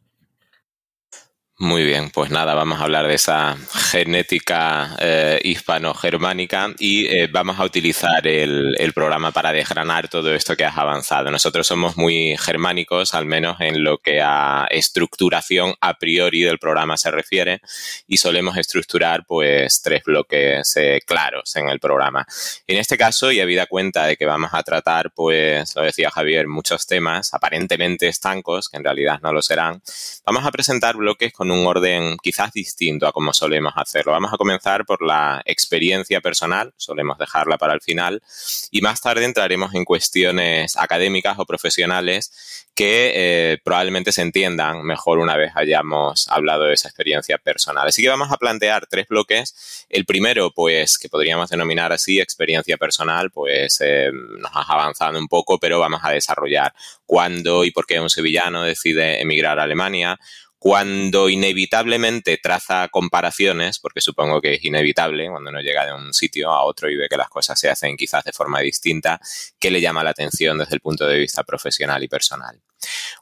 Muy 1.63 1.85
bien, 1.85 2.11
pues 2.11 2.33
nada, 2.33 2.55
vamos 2.55 2.81
a 2.81 2.83
hablar 2.83 3.07
de 3.07 3.15
esa 3.15 3.57
genética 3.73 4.97
eh, 4.99 5.39
hispano-germánica 5.45 6.75
y 6.77 7.07
eh, 7.07 7.29
vamos 7.29 7.61
a 7.61 7.65
utilizar 7.65 8.27
el, 8.27 8.93
programa 8.93 9.31
para 9.31 9.53
desgranar 9.53 10.09
todo 10.09 10.35
esto 10.35 10.57
que 10.57 10.65
has 10.65 10.77
avanzado. 10.77 11.31
Nosotros 11.31 11.65
somos 11.65 11.97
muy 11.97 12.37
germánicos, 12.37 13.15
al 13.15 13.27
menos 13.27 13.61
en 13.61 13.85
lo 13.85 13.99
que 13.99 14.21
a 14.21 14.67
estructuración 14.71 15.75
a 15.81 15.95
priori 15.95 16.41
del 16.43 16.59
programa 16.59 16.97
se 16.97 17.13
refiere, 17.13 17.61
y 18.09 18.17
solemos 18.17 18.57
estructurar 18.57 19.25
pues 19.25 19.83
tres 19.83 20.03
bloques 20.03 20.77
eh, 20.77 21.01
claros 21.07 21.55
en 21.55 21.69
el 21.69 21.79
programa. 21.79 22.27
En 22.67 22.77
este 22.77 22.99
caso, 22.99 23.31
y 23.31 23.39
habida 23.39 23.67
cuenta 23.67 24.07
de 24.07 24.17
que 24.17 24.27
vamos 24.27 24.51
a 24.53 24.65
tratar, 24.65 25.13
pues, 25.15 25.77
lo 25.77 25.83
decía 25.83 26.11
Javier, 26.11 26.49
muchos 26.49 26.89
temas 26.89 27.33
aparentemente 27.35 28.09
estancos, 28.09 28.69
que 28.69 28.79
en 28.79 28.85
realidad 28.85 29.21
no 29.23 29.33
lo 29.33 29.43
serán, 29.43 29.81
vamos 30.27 30.45
a 30.45 30.51
presentar 30.51 30.97
bloques 30.97 31.33
con 31.33 31.52
un 31.53 31.67
orden 31.67 32.17
quizás 32.23 32.53
distinto 32.53 33.07
a 33.07 33.13
como 33.13 33.33
solemos 33.33 33.73
hacerlo. 33.77 34.13
Vamos 34.13 34.33
a 34.33 34.37
comenzar 34.37 34.85
por 34.85 35.03
la 35.03 35.43
experiencia 35.45 36.21
personal, 36.21 36.73
solemos 36.77 37.19
dejarla 37.19 37.59
para 37.59 37.75
el 37.75 37.81
final, 37.81 38.23
y 38.71 38.81
más 38.81 39.01
tarde 39.01 39.25
entraremos 39.25 39.75
en 39.75 39.85
cuestiones 39.85 40.77
académicas 40.77 41.39
o 41.39 41.47
profesionales 41.47 42.63
que 42.75 43.13
eh, 43.15 43.59
probablemente 43.63 44.13
se 44.13 44.23
entiendan 44.23 44.83
mejor 44.83 45.19
una 45.19 45.37
vez 45.37 45.53
hayamos 45.55 46.27
hablado 46.31 46.65
de 46.65 46.75
esa 46.75 46.89
experiencia 46.89 47.37
personal. 47.39 47.87
Así 47.87 48.03
que 48.03 48.09
vamos 48.09 48.33
a 48.33 48.39
plantear 48.39 48.87
tres 48.87 49.07
bloques. 49.09 49.87
El 49.91 50.07
primero, 50.07 50.53
pues, 50.53 50.99
que 50.99 51.09
podríamos 51.09 51.51
denominar 51.51 51.93
así, 51.93 52.19
experiencia 52.19 52.79
personal, 52.79 53.31
pues 53.31 53.79
eh, 53.83 54.11
nos 54.13 54.51
has 54.55 54.71
avanzado 54.71 55.19
un 55.19 55.29
poco, 55.29 55.59
pero 55.59 55.81
vamos 55.81 56.01
a 56.03 56.11
desarrollar 56.11 56.73
cuándo 57.05 57.65
y 57.65 57.71
por 57.71 57.87
qué 57.87 58.01
un 58.01 58.11
sevillano 58.11 58.63
decide 58.63 59.21
emigrar 59.21 59.59
a 59.59 59.65
Alemania, 59.65 60.19
cuando 60.63 61.29
inevitablemente 61.29 62.39
traza 62.41 62.87
comparaciones, 62.87 63.81
porque 63.81 64.01
supongo 64.01 64.41
que 64.41 64.55
es 64.55 64.65
inevitable 64.65 65.29
cuando 65.29 65.51
uno 65.51 65.61
llega 65.61 65.85
de 65.85 65.93
un 65.93 66.15
sitio 66.15 66.53
a 66.53 66.63
otro 66.63 66.89
y 66.89 66.95
ve 66.95 67.09
que 67.09 67.17
las 67.17 67.29
cosas 67.29 67.59
se 67.59 67.69
hacen 67.69 67.97
quizás 67.97 68.23
de 68.23 68.33
forma 68.33 68.61
distinta, 68.61 69.21
que 69.59 69.73
le 69.73 69.81
llama 69.81 70.05
la 70.05 70.11
atención 70.11 70.59
desde 70.59 70.77
el 70.77 70.81
punto 70.81 71.05
de 71.05 71.19
vista 71.19 71.43
profesional 71.43 72.05
y 72.05 72.07
personal. 72.07 72.63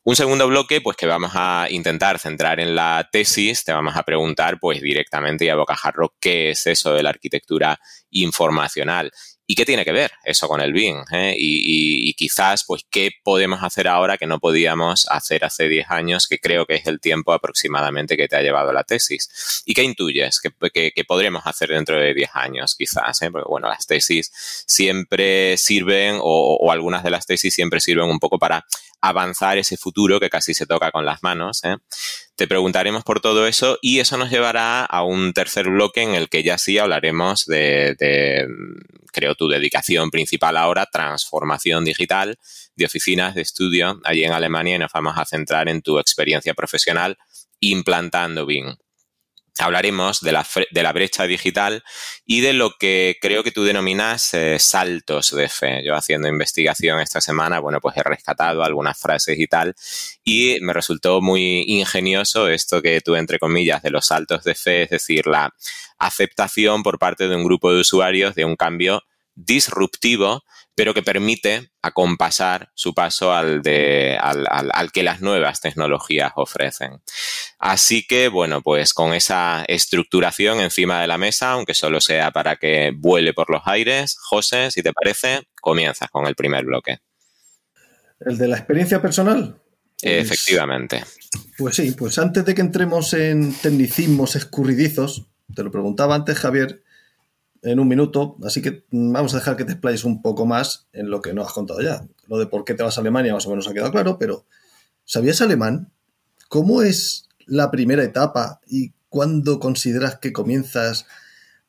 Un 0.05 0.17
segundo 0.17 0.47
bloque, 0.49 0.83
pues 0.83 0.99
que 0.99 1.07
vamos 1.07 1.31
a 1.35 1.67
intentar 1.71 2.19
centrar 2.19 2.61
en 2.61 2.75
la 2.75 3.09
tesis, 3.11 3.65
te 3.65 3.73
vamos 3.73 3.97
a 3.97 4.03
preguntar 4.03 4.61
pues 4.61 4.83
directamente 4.83 5.47
y 5.47 5.49
a 5.49 5.57
bocajarro 5.57 6.15
qué 6.21 6.51
es 6.51 6.67
eso 6.67 6.93
de 6.93 7.03
la 7.03 7.09
arquitectura 7.09 7.81
informacional 8.11 9.11
¿Y 9.51 9.57
qué 9.57 9.67
tiene 9.67 9.85
que 9.85 9.91
ver 9.91 10.13
eso 10.23 10.47
con 10.47 10.61
el 10.61 10.73
BIM? 10.73 11.03
Eh? 11.11 11.35
Y, 11.37 12.15
quizás, 12.15 12.63
pues, 12.65 12.87
¿qué 12.89 13.11
podemos 13.25 13.65
hacer 13.65 13.89
ahora 13.89 14.17
que 14.17 14.29
no 14.29 14.39
podíamos 14.39 15.09
hacer 15.11 15.45
hace 15.45 15.69
10 15.69 15.91
años, 15.91 16.29
que 16.29 16.39
creo 16.39 16.67
que 16.67 16.77
es 16.77 16.87
el 16.87 17.01
tiempo 17.01 17.33
aproximadamente 17.33 18.17
que 18.17 18.29
te 18.29 18.37
ha 18.37 18.43
llevado 18.43 18.73
la 18.73 18.85
tesis? 18.85 19.65
¿Y 19.67 19.75
qué 19.75 19.83
intuyes 19.83 20.41
que, 20.41 20.53
podremos 21.05 21.43
hacer 21.47 21.71
dentro 21.71 21.99
de 21.99 22.15
10 22.15 22.31
años, 22.35 22.77
quizás? 22.77 23.23
Eh? 23.23 23.33
Porque, 23.33 23.49
bueno, 23.49 23.69
las 23.69 23.89
tesis 23.89 24.31
siempre 24.69 25.57
sirven, 25.57 26.21
o, 26.23 26.71
algunas 26.71 27.03
de 27.03 27.11
las 27.11 27.27
tesis 27.27 27.53
siempre 27.53 27.81
sirven 27.81 28.09
un 28.09 28.21
poco 28.21 28.39
para 28.39 28.65
avanzar 29.01 29.59
ese 29.59 29.77
futuro 29.77 30.21
que 30.21 30.31
casi 30.31 30.55
se 30.55 30.67
toca 30.67 30.93
con 30.93 31.05
las 31.05 31.25
manos. 31.25 31.65
¿eh? 31.65 31.75
Te 32.37 32.47
preguntaremos 32.47 33.03
por 33.03 33.21
todo 33.21 33.49
eso 33.49 33.79
y 33.83 33.99
eso 33.99 34.17
nos 34.17 34.31
llevará 34.31 34.85
a 34.85 35.03
un 35.03 35.33
tercer 35.33 35.71
bloque 35.71 36.03
en 36.03 36.15
el 36.15 36.29
que 36.29 36.45
ya 36.45 36.57
sí 36.57 36.79
hablaremos 36.79 37.47
de 37.47 37.97
creo, 39.11 39.35
tu 39.35 39.49
dedicación 39.49 40.11
principal 40.11 40.57
ahora, 40.57 40.87
transformación 40.87 41.85
digital 41.85 42.39
de 42.77 42.87
oficinas 42.87 43.35
de 43.35 43.43
estudio 43.43 44.01
allí 44.05 44.25
en 44.25 44.33
Alemania 44.33 44.77
y 44.77 44.79
nos 44.79 44.93
vamos 44.93 45.17
a 45.17 45.25
centrar 45.25 45.69
en 45.69 45.83
tu 45.83 45.99
experiencia 45.99 46.55
profesional 46.55 47.19
implantando 47.61 48.47
BIM 48.47 48.77
hablaremos 49.61 50.21
de 50.21 50.33
la, 50.33 50.47
de 50.71 50.83
la, 50.83 50.93
brecha 50.93 51.25
digital 51.25 51.83
y 52.25 52.41
de 52.41 52.53
lo 52.53 52.77
que 52.79 53.19
creo 53.21 53.43
que 53.43 53.53
tú 53.53 53.65
denominas 53.65 54.35
eh, 54.35 54.59
saltos 54.59 55.31
de 55.33 55.49
fe. 55.49 55.85
Yo 55.85 55.95
haciendo 55.95 56.29
investigación 56.29 57.01
esta 57.01 57.21
semana, 57.21 57.61
bueno, 57.61 57.81
pues 57.81 57.97
he 57.97 58.03
rescatado 58.03 58.63
algunas 58.63 58.99
frases 58.99 59.39
y 59.39 59.47
tal, 59.47 59.75
y 60.25 60.59
me 60.61 60.73
resultó 60.73 61.21
muy 61.21 61.65
ingenioso 61.67 62.49
esto 62.49 62.83
que 62.83 63.01
tú, 63.01 63.17
entre 63.17 63.39
comillas, 63.39 63.83
de 63.83 63.91
los 63.91 64.07
saltos 64.07 64.45
de 64.45 64.55
fe, 64.55 64.83
es 64.85 64.91
decir, 64.91 65.27
la 65.27 65.53
aceptación 66.01 66.83
por 66.83 66.99
parte 66.99 67.29
de 67.29 67.37
un 67.37 67.45
grupo 67.45 67.73
de 67.73 67.81
usuarios 67.81 68.35
de 68.35 68.45
un 68.45 68.57
cambio 68.57 69.03
disruptivo 69.37 70.43
pero 70.81 70.95
que 70.95 71.03
permite 71.03 71.73
acompasar 71.83 72.71
su 72.75 72.95
paso 72.95 73.35
al, 73.35 73.61
de, 73.61 74.17
al, 74.19 74.93
que 74.93 75.03
las 75.03 75.21
nuevas 75.21 75.61
tecnologías 75.61 76.33
ofrecen. 76.37 77.03
Así 77.59 78.07
que, 78.07 78.29
bueno, 78.29 78.63
pues 78.63 78.95
con 78.95 79.13
esa 79.13 79.63
estructuración 79.69 80.61
encima 80.61 81.03
de 81.03 81.07
la 81.07 81.19
mesa, 81.19 81.51
aunque 81.51 81.75
solo 81.75 82.01
sea 82.01 82.31
para 82.31 82.57
que 82.57 82.93
vuele 82.97 83.35
por 83.35 83.51
los 83.51 83.61
aires, 83.67 84.17
José, 84.23 84.71
si 84.71 84.83
te 84.83 84.95
parece, 84.95 85.43
comienzas 85.61 86.09
con 86.09 86.27
el 86.27 86.35
primer 86.35 86.65
bloque. 86.65 87.01
¿El 88.21 88.39
de 88.39 88.49
la 88.49 88.57
experiencia 88.57 89.03
personal? 89.03 89.61
Pues 90.01 90.15
Efectivamente. 90.15 91.05
Pues 91.59 91.77
sí, 91.77 91.93
pues 91.93 92.19
antes 92.19 92.43
de 92.47 92.55
que 92.55 92.63
entremos 92.63 93.13
en 93.13 93.53
tecnicismos 93.53 94.35
escurridizos, 94.35 95.30
te 95.55 95.63
lo 95.63 95.71
preguntaba 95.71 96.15
antes, 96.15 96.39
Javier, 96.39 96.83
en 97.63 97.79
un 97.79 97.89
minuto, 97.89 98.37
así 98.45 98.63
que 98.63 98.85
vamos 98.91 99.35
a 99.35 99.39
dejar 99.39 99.57
que 99.57 99.65
te 99.65 99.73
explayes 99.73 100.05
un 100.05 100.23
poco 100.23 100.47
más 100.47 100.89
en 100.93 101.11
lo 101.11 101.21
que 101.21 101.35
no 101.35 101.43
has 101.43 101.53
contado 101.53 101.81
ya. 101.81 102.07
Lo 102.27 102.39
de 102.39 102.47
por 102.47 102.65
qué 102.65 102.75
te 102.75 102.83
vas 102.83 102.97
a 102.97 103.01
Alemania 103.01 103.35
más 103.35 103.47
o 103.47 103.51
menos 103.51 103.69
ha 103.69 103.75
quedado 103.75 103.93
claro, 103.93 104.19
pero 104.19 104.47
¿sabías 105.05 105.41
alemán? 105.41 105.93
¿Cómo 106.49 106.83
es 106.83 107.29
la 107.47 107.71
primera 107.71 108.03
etapa 108.03 108.61
y 108.67 108.93
cuándo 109.09 109.61
consideras 109.61 110.19
que 110.19 110.33
comienzas 110.33 111.07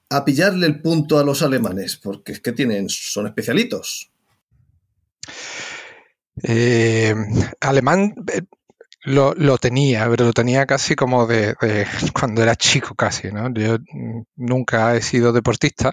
a 0.10 0.24
pillarle 0.24 0.66
el 0.66 0.82
punto 0.82 1.20
a 1.20 1.24
los 1.24 1.42
alemanes? 1.42 1.98
Porque 1.98 2.32
es 2.32 2.40
que 2.40 2.54
tienen, 2.54 2.90
son 2.90 3.28
especialitos. 3.28 4.12
Eh, 6.44 7.14
alemán, 7.60 8.16
eh, 8.34 8.42
lo, 9.04 9.34
lo, 9.36 9.58
tenía, 9.58 10.08
pero 10.10 10.26
lo 10.26 10.34
tenía 10.34 10.66
casi 10.66 10.96
como 10.96 11.26
de, 11.28 11.56
cuando 12.14 12.44
era 12.44 12.56
chico 12.56 12.96
casi, 12.96 13.32
¿no? 13.32 13.52
Yo 13.54 13.78
nunca 14.36 14.96
he 14.96 15.02
sido 15.02 15.34
deportista 15.34 15.92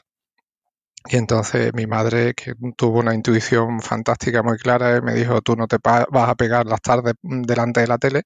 y 1.10 1.16
entonces 1.16 1.72
mi 1.74 1.86
madre, 1.86 2.34
que 2.34 2.54
tuvo 2.76 2.98
una 2.98 3.14
intuición 3.14 3.80
fantástica 3.80 4.42
muy 4.42 4.58
clara, 4.58 5.00
me 5.00 5.14
dijo, 5.14 5.40
tú 5.40 5.56
no 5.56 5.66
te 5.66 5.78
vas 5.82 6.06
a 6.12 6.34
pegar 6.34 6.66
las 6.66 6.80
tardes 6.82 7.14
delante 7.22 7.80
de 7.80 7.86
la 7.86 7.98
tele 7.98 8.22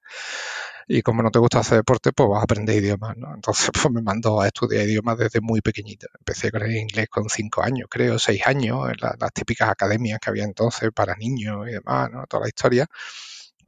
y 0.89 1.03
como 1.03 1.23
no 1.23 1.31
te 1.31 1.39
gusta 1.39 1.61
hacer 1.61 1.79
deporte, 1.79 2.13
pues 2.13 2.29
vas 2.29 2.41
a 2.41 2.45
aprender 2.45 2.77
idiomas, 2.77 3.17
¿no? 3.17 3.35
Entonces 3.35 3.71
pues 3.73 3.93
me 3.93 4.03
mandó 4.03 4.41
a 4.41 4.49
estudiar 4.49 4.85
idiomas 4.85 5.19
desde 5.19 5.41
muy 5.41 5.61
pequeñita. 5.61 6.09
Empecé 6.19 6.51
con 6.51 6.63
el 6.63 6.77
inglés 6.77 7.09
con 7.09 7.29
cinco 7.29 7.63
años, 7.63 7.89
creo, 7.91 8.19
seis 8.19 8.43
años, 8.47 8.89
en 8.91 8.97
las 9.01 9.33
típicas 9.33 9.71
academias 9.71 10.19
que 10.21 10.31
había 10.31 10.45
entonces 10.45 10.91
para 10.95 11.15
niños 11.17 11.69
y 11.69 11.73
demás, 11.73 12.11
¿no? 12.11 12.27
Toda 12.27 12.43
la 12.45 12.49
historia 12.49 12.87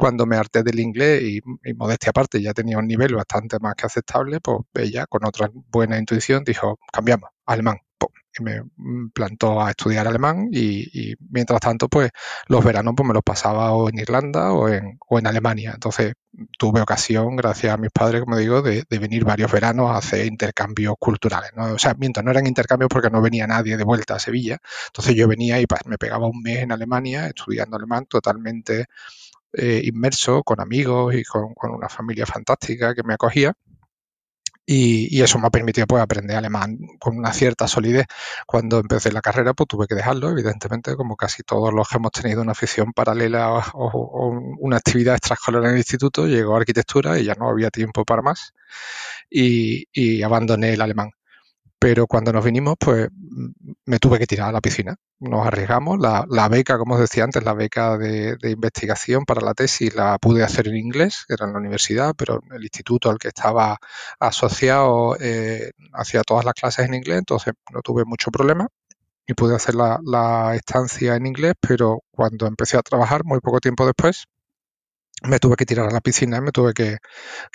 cuando 0.04 0.26
me 0.26 0.36
harté 0.36 0.62
del 0.62 0.80
inglés 0.80 1.22
y, 1.22 1.40
modestia 1.74 2.10
aparte 2.10 2.42
ya 2.42 2.52
tenía 2.52 2.76
un 2.76 2.86
nivel 2.86 3.14
bastante 3.14 3.56
más 3.58 3.74
que 3.74 3.86
aceptable, 3.86 4.38
pues 4.38 4.60
ella 4.74 5.06
con 5.06 5.24
otra 5.24 5.50
buena 5.72 5.96
intuición 5.96 6.44
dijo, 6.44 6.78
cambiamos, 6.92 7.30
alemán. 7.46 7.78
Y 8.38 8.42
me 8.42 8.60
mm, 8.76 9.12
plantó 9.14 9.62
a 9.62 9.70
estudiar 9.70 10.06
alemán 10.06 10.48
y, 10.52 11.14
mientras 11.30 11.58
tanto, 11.60 11.88
pues 11.88 12.10
los 12.48 12.62
veranos 12.62 12.92
pues, 12.94 13.06
me 13.08 13.14
los 13.14 13.22
pasaba 13.22 13.72
o 13.72 13.88
en 13.88 13.98
Irlanda 13.98 14.52
o 14.52 14.68
en, 14.68 14.98
o 15.08 15.18
en 15.18 15.26
Alemania. 15.26 15.70
Entonces 15.72 16.12
tuve 16.58 16.82
ocasión, 16.82 17.34
gracias 17.36 17.72
a 17.72 17.78
mis 17.78 17.90
padres, 17.90 18.20
como 18.20 18.36
digo, 18.36 18.60
de, 18.60 18.84
venir 18.90 19.24
varios 19.24 19.50
veranos 19.50 19.90
a 19.90 19.96
hacer 19.96 20.26
intercambios 20.26 20.96
culturales. 20.98 21.50
O 21.56 21.78
sea, 21.78 21.94
mientras 21.98 22.22
no 22.22 22.30
eran 22.30 22.46
intercambios 22.46 22.90
porque 22.90 23.08
no 23.08 23.22
venía 23.22 23.46
nadie 23.46 23.78
de 23.78 23.84
vuelta 23.84 24.16
a 24.16 24.18
Sevilla. 24.18 24.58
Entonces 24.88 25.14
yo 25.14 25.26
venía 25.28 25.58
y 25.60 25.66
me 25.86 25.96
pegaba 25.96 26.26
un 26.26 26.42
mes 26.42 26.58
en 26.58 26.72
Alemania 26.72 27.26
estudiando 27.28 27.76
alemán 27.76 28.04
totalmente 28.04 28.84
eh, 29.56 29.82
inmerso 29.84 30.42
con 30.42 30.60
amigos 30.60 31.14
y 31.14 31.24
con, 31.24 31.54
una 31.62 31.88
familia 31.88 32.26
fantástica 32.26 32.94
que 32.94 33.02
me 33.02 33.14
acogía. 33.14 33.54
Y, 34.66 35.20
eso 35.20 35.38
me 35.38 35.46
ha 35.46 35.50
permitido 35.50 35.86
pues, 35.86 36.02
aprender 36.02 36.36
alemán 36.36 36.78
con 36.98 37.18
una 37.18 37.32
cierta 37.32 37.68
solidez. 37.68 38.06
Cuando 38.46 38.78
empecé 38.78 39.12
la 39.12 39.20
carrera, 39.20 39.52
pues 39.52 39.68
tuve 39.68 39.86
que 39.86 39.94
dejarlo, 39.94 40.30
evidentemente, 40.30 40.96
como 40.96 41.16
casi 41.16 41.42
todos 41.42 41.72
los 41.72 41.86
que 41.88 41.98
hemos 41.98 42.12
tenido 42.12 42.40
una 42.42 42.52
afición 42.52 42.92
paralela 42.94 43.62
o, 43.74 44.28
una 44.60 44.76
actividad 44.78 45.16
extraescolar 45.16 45.64
en 45.64 45.70
el 45.72 45.78
instituto, 45.78 46.26
llegó 46.26 46.54
a 46.54 46.60
arquitectura 46.60 47.18
y 47.18 47.24
ya 47.24 47.34
no 47.34 47.48
había 47.50 47.70
tiempo 47.70 48.04
para 48.04 48.22
más 48.22 48.54
y, 49.30 49.86
y 49.92 50.22
abandoné 50.22 50.72
el 50.74 50.80
alemán. 50.80 51.10
Pero 51.84 52.06
cuando 52.06 52.32
nos 52.32 52.42
vinimos, 52.42 52.76
pues 52.80 53.10
me 53.84 53.98
tuve 53.98 54.18
que 54.18 54.26
tirar 54.26 54.48
a 54.48 54.52
la 54.52 54.62
piscina. 54.62 54.96
Nos 55.20 55.46
arriesgamos. 55.46 55.98
La, 55.98 56.48
beca, 56.48 56.78
como 56.78 56.94
os 56.94 57.00
decía 57.00 57.24
antes, 57.24 57.44
la 57.44 57.52
beca 57.52 57.98
de, 57.98 58.38
investigación 58.42 59.26
para 59.26 59.42
la 59.42 59.52
tesis 59.52 59.94
la 59.94 60.16
pude 60.16 60.42
hacer 60.42 60.68
en 60.68 60.78
inglés, 60.78 61.26
era 61.28 61.44
en 61.44 61.52
la 61.52 61.58
universidad, 61.58 62.14
pero 62.16 62.40
el 62.56 62.62
instituto 62.62 63.10
al 63.10 63.18
que 63.18 63.28
estaba 63.28 63.76
asociado 64.18 65.18
eh, 65.20 65.72
hacía 65.92 66.22
todas 66.22 66.46
las 66.46 66.54
clases 66.54 66.86
en 66.86 66.94
inglés, 66.94 67.18
entonces 67.18 67.52
no 67.70 67.82
tuve 67.82 68.04
mucho 68.06 68.30
problema 68.30 68.66
y 69.26 69.34
pude 69.34 69.54
hacer 69.54 69.74
la, 69.74 70.00
la 70.02 70.54
estancia 70.54 71.16
en 71.16 71.26
inglés, 71.26 71.52
pero 71.60 72.00
cuando 72.10 72.46
empecé 72.46 72.78
a 72.78 72.82
trabajar, 72.82 73.24
muy 73.24 73.40
poco 73.40 73.60
tiempo 73.60 73.84
después, 73.84 74.24
me 75.22 75.38
tuve 75.38 75.56
que 75.56 75.64
tirar 75.64 75.88
a 75.88 75.92
la 75.92 76.00
piscina 76.00 76.38
y 76.38 76.40
me 76.40 76.52
tuve 76.52 76.74
que, 76.74 76.98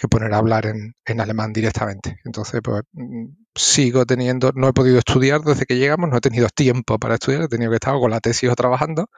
poner 0.09 0.33
a 0.33 0.37
hablar 0.37 0.65
en, 0.65 0.95
alemán 1.19 1.53
directamente. 1.53 2.19
Entonces, 2.23 2.61
pues 2.63 2.83
mm, 2.93 3.25
sigo 3.53 4.05
teniendo, 4.05 4.51
no 4.55 4.69
he 4.69 4.73
podido 4.73 4.97
estudiar 4.99 5.41
desde 5.41 5.65
que 5.65 5.77
llegamos, 5.77 6.09
no 6.09 6.17
he 6.17 6.21
tenido 6.21 6.47
tiempo 6.49 6.97
para 6.97 7.15
estudiar, 7.15 7.43
he 7.43 7.47
tenido 7.47 7.71
que 7.71 7.75
estar 7.75 7.93
con 7.95 8.11
la 8.11 8.19
tesis 8.21 8.49
o 8.49 8.55
trabajando, 8.55 9.09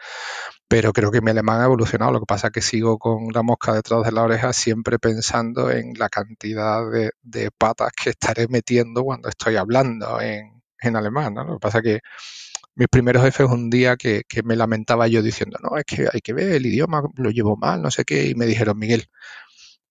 pero 0.67 0.93
creo 0.93 1.12
que 1.12 1.21
mi 1.21 1.31
alemán 1.31 1.62
ha 1.62 1.65
evolucionado. 1.65 2.12
Lo 2.12 2.19
que 2.19 2.25
pasa 2.25 2.48
es 2.48 2.53
que 2.53 2.62
sigo 2.62 2.98
con 2.98 3.27
la 3.33 3.43
mosca 3.43 3.74
detrás 3.74 4.03
de 4.03 4.12
la 4.12 4.24
oreja, 4.24 4.53
siempre 4.53 5.00
pensando 5.00 5.71
en 5.71 5.93
la 5.98 6.10
cantidad 6.10 6.81
de, 6.89 7.51
patas 7.57 7.91
que 7.91 8.12
estaré 8.12 8.48
metiendo 8.48 9.03
cuando 9.03 9.29
estoy 9.29 9.55
hablando 9.57 10.19
en, 10.21 10.63
en 10.81 10.95
alemán. 10.95 11.33
¿no? 11.36 11.43
Lo 11.43 11.53
que 11.53 11.60
pasa 11.60 11.77
es 11.79 11.83
que 11.83 12.00
mis 12.75 12.87
primeros 12.87 13.23
jefes 13.23 13.47
un 13.49 13.69
día 13.69 13.97
que, 13.97 14.23
me 14.43 14.55
lamentaba 14.55 15.07
yo 15.07 15.21
diciendo, 15.21 15.57
no, 15.61 15.77
es 15.77 15.85
que 15.85 16.07
hay 16.11 16.21
que 16.21 16.33
ver 16.33 16.53
el 16.53 16.65
idioma, 16.65 17.03
lo 17.15 17.29
llevo 17.31 17.57
mal, 17.57 17.81
no 17.81 17.91
sé 17.91 18.05
qué, 18.05 18.27
y 18.27 18.35
me 18.35 18.45
dijeron, 18.45 18.77
Miguel, 18.77 19.09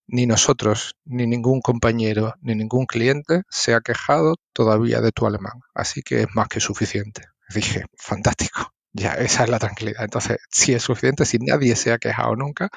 ni 0.06 0.26
nosotros, 0.26 0.96
ni 1.04 1.26
ningún 1.26 1.60
compañero, 1.60 2.34
ni 2.40 2.54
ningún 2.54 2.86
cliente 2.86 3.42
se 3.48 3.74
ha 3.74 3.80
quejado 3.80 4.36
todavía 4.52 5.00
de 5.00 5.12
tu 5.12 5.26
alemán, 5.26 5.60
así 5.74 6.02
que 6.02 6.22
es 6.22 6.28
más 6.34 6.48
que 6.48 6.60
suficiente. 6.60 7.22
Dije, 7.54 7.84
fantástico, 7.96 8.72
ya 8.92 9.14
esa 9.14 9.44
es 9.44 9.50
la 9.50 9.58
tranquilidad. 9.58 10.04
Entonces, 10.04 10.38
si 10.50 10.72
es 10.72 10.82
suficiente, 10.82 11.24
si 11.24 11.38
nadie 11.38 11.76
se 11.76 11.92
ha 11.92 11.98
quejado 11.98 12.36
nunca, 12.36 12.70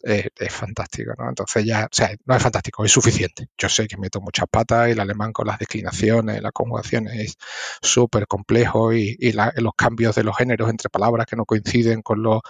es 0.00 0.52
fantástico, 0.52 1.12
¿no? 1.18 1.28
Entonces 1.28 1.64
ya, 1.64 1.84
o 1.84 1.94
sea, 1.94 2.10
no 2.24 2.36
es 2.36 2.42
fantástico, 2.42 2.84
es 2.84 2.92
suficiente. 2.92 3.48
Yo 3.58 3.68
sé 3.68 3.86
que 3.86 3.96
meto 3.96 4.20
muchas 4.20 4.46
patas, 4.50 4.88
el 4.88 5.00
alemán 5.00 5.32
con 5.32 5.46
las 5.46 5.58
declinaciones, 5.58 6.42
las 6.42 6.52
conjugaciones 6.52 7.14
es 7.14 7.36
súper 7.82 8.26
complejo 8.26 8.92
y, 8.92 9.16
los 9.56 9.72
cambios 9.76 10.14
de 10.14 10.24
los 10.24 10.36
géneros 10.36 10.70
entre 10.70 10.88
palabras 10.88 11.26
que 11.26 11.36
no 11.36 11.44
coinciden 11.44 12.02
con 12.02 12.22
los 12.22 12.40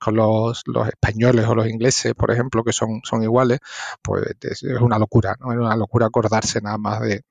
con 0.00 0.16
los, 0.16 0.62
españoles 0.88 1.46
o 1.46 1.54
los 1.54 1.68
ingleses, 1.68 2.14
por 2.14 2.30
ejemplo, 2.30 2.64
que 2.64 2.72
son, 2.72 3.02
son 3.04 3.22
iguales, 3.22 3.58
pues 4.02 4.24
es, 4.40 4.62
una 4.62 4.98
locura, 4.98 5.36
¿no? 5.38 5.52
Es 5.52 5.58
una 5.58 5.76
locura 5.76 6.06
acordarse 6.06 6.62
nada 6.62 6.78
más 6.78 7.02
de, 7.02 7.22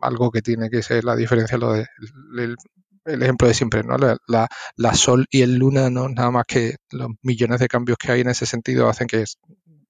algo 0.00 0.30
que 0.30 0.40
tiene 0.40 0.70
que 0.70 0.82
ser 0.82 1.04
la 1.04 1.14
diferencia, 1.14 1.58
lo 1.58 1.72
de, 1.72 1.86
ejemplo 3.08 3.48
de 3.48 3.54
siempre, 3.54 3.82
¿no? 3.82 3.96
La, 3.98 4.48
la, 4.76 4.94
Sol 4.94 5.26
y 5.30 5.42
el 5.42 5.56
Luna, 5.56 5.90
¿no? 5.90 6.08
Nada 6.08 6.30
más 6.30 6.44
que 6.46 6.76
los 6.90 7.10
millones 7.22 7.60
de 7.60 7.68
cambios 7.68 7.98
que 7.98 8.12
hay 8.12 8.20
en 8.20 8.28
ese 8.28 8.46
sentido 8.46 8.88
hacen 8.88 9.06
que 9.06 9.24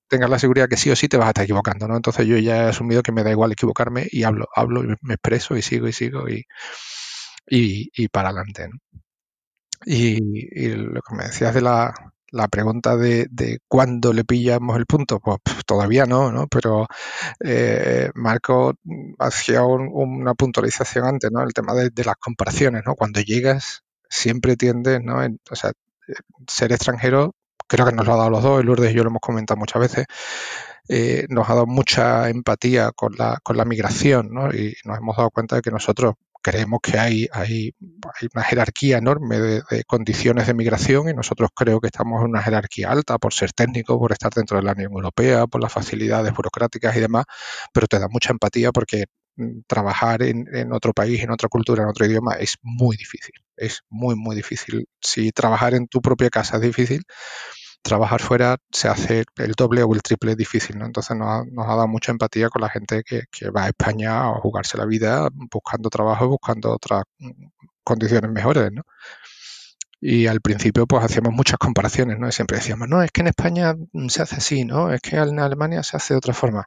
tengas 0.09 0.31
la 0.31 0.39
seguridad 0.39 0.69
que 0.69 0.77
sí 0.77 0.91
o 0.91 0.97
sí 0.97 1.09
te 1.09 1.17
vas 1.17 1.27
a 1.27 1.31
estar 1.31 1.45
equivocando, 1.45 1.87
¿no? 1.89 1.97
Entonces 1.97 2.27
yo 2.27 2.39
ya 2.39 2.65
he 2.65 2.69
asumido 2.69 3.03
que 3.03 3.13
me 3.13 3.23
da 3.23 3.31
igual 3.31 3.53
equivocarme 3.53 4.07
y 4.11 4.25
hablo, 4.25 4.49
hablo 4.55 4.85
y 4.85 4.95
me 5.03 5.15
expreso 5.15 5.57
y 5.57 5.63
sigo 5.63 5.89
y 5.89 5.93
sigo 5.93 6.29
y, 6.29 6.45
y, 7.47 8.09
para 8.09 8.31
adelante, 8.31 8.69
¿no? 8.69 8.79
Y, 9.87 10.19
y, 10.67 10.69
lo 10.75 11.01
que 11.03 11.15
me 11.15 11.25
decías 11.25 11.55
de 11.55 11.61
la, 11.63 11.95
la 12.31 12.49
pregunta 12.49 12.97
de, 12.97 13.27
de, 13.31 13.61
cuándo 13.69 14.13
le 14.13 14.25
pillamos 14.25 14.77
el 14.77 14.87
punto, 14.87 15.21
pues 15.21 15.39
todavía 15.67 16.07
no, 16.07 16.31
¿no? 16.33 16.47
Pero 16.47 16.87
eh, 17.45 18.11
Marco 18.15 18.75
hacía 19.19 19.63
una 19.65 20.35
puntualización 20.35 21.07
antes, 21.07 21.31
¿no? 21.33 21.43
El 21.43 21.53
tema 21.53 21.75
de, 21.75 22.05
las 22.05 22.17
comparaciones, 22.17 22.83
¿no? 22.87 22.95
Cuando 22.95 23.21
llegas 23.21 23.83
siempre 24.09 24.57
tiendes, 24.57 25.03
¿no? 25.03 25.19
o 25.51 25.57
sea, 25.57 25.73
ser 26.47 26.73
extranjero, 26.73 27.35
creo 27.67 27.87
que 27.87 27.93
nos 27.93 28.07
lo 28.07 28.15
ha 28.15 28.17
dado 28.17 28.31
los 28.31 28.43
dos, 28.43 28.65
Lourdes 28.65 28.93
y 28.93 28.95
yo 28.95 29.05
lo 29.05 29.11
hemos 29.11 29.21
comentado 29.21 29.59
muchas 29.59 29.81
veces, 29.81 30.07
eh, 30.89 31.27
nos 31.29 31.49
ha 31.49 31.55
dado 31.55 31.67
mucha 31.67 32.31
empatía 32.31 32.93
con 32.93 33.15
la, 33.19 33.39
con 33.43 33.57
la 33.59 33.67
migración, 33.67 34.33
¿no? 34.33 34.51
Y 34.51 34.75
nos 34.85 34.99
hemos 34.99 35.17
dado 35.17 35.31
cuenta 35.31 35.57
de 35.57 35.63
que 35.63 35.71
nosotros 35.71 36.15
creemos 36.43 36.81
que 36.83 36.99
hay, 36.99 37.29
hay, 37.33 37.75
una 38.35 38.45
jerarquía 38.45 38.99
enorme 38.99 39.39
de, 39.39 39.85
condiciones 39.87 40.47
de 40.47 40.55
migración 40.55 41.09
y 41.09 41.15
nosotros 41.15 41.51
creo 41.55 41.81
que 41.81 41.89
estamos 41.89 42.23
en 42.23 42.31
una 42.31 42.43
jerarquía 42.43 42.91
alta 42.91 43.19
por 43.19 43.35
ser 43.35 43.53
técnico, 43.53 43.99
por 43.99 44.13
estar 44.13 44.33
dentro 44.33 44.59
de 44.59 44.65
la 44.65 44.73
Unión 44.73 44.93
Europea, 44.93 45.47
por 45.47 45.63
las 45.63 45.73
facilidades 45.73 46.33
burocráticas 46.33 46.97
y 46.97 47.01
demás, 47.01 47.25
pero 47.73 47.87
te 47.87 47.99
da 47.99 48.09
mucha 48.09 48.33
empatía 48.33 48.73
porque 48.73 49.07
mm, 49.37 49.61
trabajar 49.67 50.23
en, 50.23 50.47
en, 50.55 50.73
otro 50.73 50.93
país, 50.93 51.23
en 51.23 51.31
otra 51.31 51.49
cultura, 51.49 51.83
en 51.83 51.89
otro 51.89 52.07
idioma 52.07 52.35
es 52.35 52.57
muy 52.63 52.97
difícil. 52.97 53.35
Es 53.57 53.83
muy, 53.89 54.15
muy 54.17 54.37
difícil. 54.37 54.87
Si 55.01 55.33
trabajar 55.33 55.75
en 55.75 55.89
tu 55.89 56.01
propia 56.01 56.31
casa 56.31 56.57
es 56.57 56.63
difícil, 56.63 57.03
trabajar 57.89 58.21
fuera 58.21 58.59
se 58.71 58.89
hace 58.89 59.25
el 59.37 59.53
doble 59.53 59.83
o 59.83 59.95
el 59.95 60.03
triple 60.03 60.37
difícil, 60.37 60.79
¿no? 60.79 60.87
Entonces 60.87 61.17
nos 61.17 61.29
ha, 61.29 61.45
nos 61.51 61.67
ha 61.67 61.75
dado 61.75 61.89
mucha 61.89 62.13
empatía 62.13 62.49
con 62.51 62.63
la 62.63 62.69
gente 62.69 63.03
que, 63.05 63.25
va 63.51 63.65
a 63.65 63.69
España 63.69 64.29
a 64.29 64.35
jugarse 64.35 64.77
la 64.79 64.85
vida 64.85 65.29
buscando 65.33 65.89
trabajo, 65.91 66.29
buscando 66.29 66.73
otras 66.73 67.05
condiciones 67.85 68.31
mejores, 68.31 68.71
¿no? 68.73 68.83
Y 70.01 70.27
al 70.27 70.41
principio 70.41 70.87
pues 70.87 71.05
hacíamos 71.05 71.33
muchas 71.33 71.59
comparaciones, 71.59 72.19
¿no? 72.19 72.31
siempre 72.31 72.59
decíamos, 72.59 72.89
no, 72.89 73.03
es 73.03 73.11
que 73.11 73.23
en 73.23 73.29
España 73.29 73.75
se 74.09 74.23
hace 74.23 74.37
así, 74.37 74.65
¿no? 74.65 74.93
Es 74.93 75.01
que 75.01 75.17
en 75.17 75.41
Alemania 75.41 75.83
se 75.83 75.97
hace 75.97 76.15
de 76.15 76.19
otra 76.19 76.35
forma. 76.35 76.67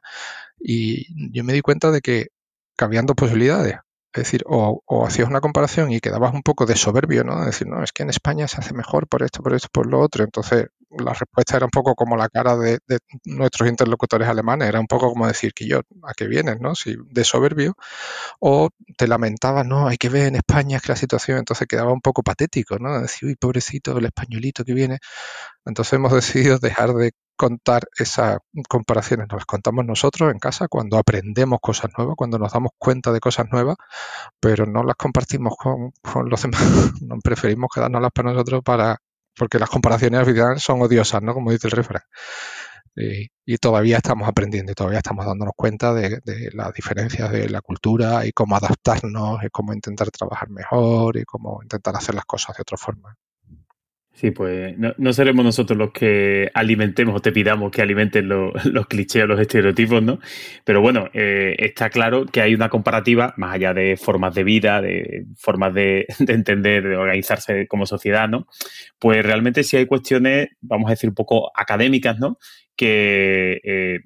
Y 0.58 1.32
yo 1.32 1.44
me 1.44 1.54
di 1.54 1.62
cuenta 1.62 1.90
de 1.90 2.00
que 2.02 2.28
cabían 2.76 3.06
dos 3.06 3.16
posibilidades. 3.16 3.76
Es 4.14 4.24
decir, 4.24 4.44
o, 4.46 4.82
hacías 5.06 5.28
una 5.28 5.40
comparación 5.40 5.90
y 5.90 6.00
quedabas 6.00 6.34
un 6.34 6.42
poco 6.42 6.66
de 6.66 6.76
soberbio, 6.76 7.24
¿no? 7.24 7.42
decir, 7.44 7.66
no, 7.66 7.82
es 7.82 7.92
que 7.92 8.02
en 8.02 8.10
España 8.10 8.46
se 8.46 8.58
hace 8.58 8.74
mejor 8.74 9.08
por 9.08 9.22
esto, 9.22 9.42
por 9.42 9.54
esto, 9.54 9.68
por 9.72 9.86
lo 9.86 10.00
otro. 10.00 10.24
Entonces, 10.24 10.66
la 10.98 11.12
respuesta 11.12 11.56
era 11.56 11.66
un 11.66 11.70
poco 11.70 11.94
como 11.94 12.16
la 12.16 12.28
cara 12.28 12.56
de, 12.56 12.78
nuestros 13.24 13.68
interlocutores 13.68 14.28
alemanes, 14.28 14.68
era 14.68 14.80
un 14.80 14.86
poco 14.86 15.08
como 15.10 15.26
decir 15.26 15.52
que 15.54 15.66
yo, 15.66 15.80
¿a 16.02 16.12
qué 16.14 16.26
vienes, 16.26 16.60
no? 16.60 16.74
Si 16.74 16.96
de 17.10 17.24
soberbio, 17.24 17.74
o 18.40 18.70
te 18.96 19.08
lamentabas, 19.08 19.66
no, 19.66 19.88
hay 19.88 19.96
que 19.96 20.08
ver 20.08 20.26
en 20.28 20.36
España 20.36 20.76
es 20.76 20.82
que 20.82 20.92
la 20.92 20.96
situación, 20.96 21.38
entonces 21.38 21.66
quedaba 21.68 21.92
un 21.92 22.00
poco 22.00 22.22
patético, 22.22 22.78
¿no? 22.78 23.00
Decir, 23.00 23.28
uy, 23.28 23.36
pobrecito, 23.36 23.96
el 23.98 24.06
españolito 24.06 24.64
que 24.64 24.74
viene. 24.74 24.98
Entonces 25.64 25.94
hemos 25.94 26.12
decidido 26.12 26.58
dejar 26.58 26.94
de 26.94 27.12
contar 27.36 27.88
esas 27.98 28.38
comparaciones, 28.68 29.26
nos 29.28 29.40
las 29.40 29.46
contamos 29.46 29.84
nosotros 29.84 30.30
en 30.30 30.38
casa 30.38 30.68
cuando 30.68 30.98
aprendemos 30.98 31.58
cosas 31.60 31.90
nuevas, 31.96 32.14
cuando 32.16 32.38
nos 32.38 32.52
damos 32.52 32.70
cuenta 32.78 33.10
de 33.12 33.20
cosas 33.20 33.46
nuevas, 33.50 33.76
pero 34.40 34.66
no 34.66 34.84
las 34.84 34.96
compartimos 34.96 35.54
con, 35.56 35.92
los 36.28 36.42
demás, 36.42 36.92
preferimos 37.24 37.70
quedárnoslas 37.74 38.12
para 38.14 38.32
nosotros 38.32 38.62
para, 38.64 38.98
porque 39.36 39.58
las 39.58 39.70
comparaciones 39.70 40.20
al 40.20 40.26
final 40.26 40.60
son 40.60 40.82
odiosas, 40.82 41.22
¿no? 41.22 41.34
Como 41.34 41.50
dice 41.52 41.68
el 41.68 41.72
refrán. 41.72 42.02
Y, 42.94 43.56
todavía 43.58 43.96
estamos 43.98 44.28
aprendiendo 44.28 44.72
y 44.72 44.74
todavía 44.74 44.98
estamos 44.98 45.24
dándonos 45.24 45.54
cuenta 45.56 45.94
de, 45.94 46.20
de, 46.24 46.50
las 46.52 46.72
diferencias 46.74 47.30
de 47.32 47.48
la 47.48 47.60
cultura 47.62 48.26
y 48.26 48.32
cómo 48.32 48.56
adaptarnos 48.56 49.42
y 49.44 49.48
cómo 49.50 49.72
intentar 49.72 50.10
trabajar 50.10 50.50
mejor 50.50 51.16
y 51.16 51.24
cómo 51.24 51.60
intentar 51.62 51.96
hacer 51.96 52.14
las 52.14 52.24
cosas 52.26 52.56
de 52.56 52.62
otra 52.62 52.76
forma. 52.76 53.16
Sí, 54.14 54.30
pues 54.30 54.76
no, 54.78 55.12
seremos 55.14 55.44
nosotros 55.44 55.76
los 55.76 55.90
que 55.90 56.50
alimentemos 56.52 57.16
o 57.16 57.20
te 57.20 57.32
pidamos 57.32 57.70
que 57.70 57.80
alimenten 57.80 58.28
los 58.28 58.86
clichés 58.86 59.24
o 59.24 59.26
los 59.26 59.40
estereotipos, 59.40 60.02
¿no? 60.02 60.18
Pero 60.64 60.82
bueno, 60.82 61.08
eh, 61.14 61.56
está 61.58 61.88
claro 61.88 62.26
que 62.26 62.42
hay 62.42 62.54
una 62.54 62.68
comparativa, 62.68 63.32
más 63.38 63.54
allá 63.54 63.72
de 63.72 63.96
formas 63.96 64.34
de 64.34 64.44
vida, 64.44 64.82
de 64.82 65.24
formas 65.36 65.72
de, 65.72 66.06
entender, 66.28 66.88
de 66.88 66.96
organizarse 66.96 67.66
como 67.66 67.86
sociedad, 67.86 68.28
¿no? 68.28 68.46
Pues 68.98 69.24
realmente 69.24 69.64
sí 69.64 69.78
hay 69.78 69.86
cuestiones, 69.86 70.50
vamos 70.60 70.88
a 70.88 70.92
decir, 70.92 71.08
un 71.08 71.16
poco 71.16 71.50
académicas, 71.54 72.18
¿no? 72.18 72.38
Que 72.76 73.60
eh, 73.64 74.00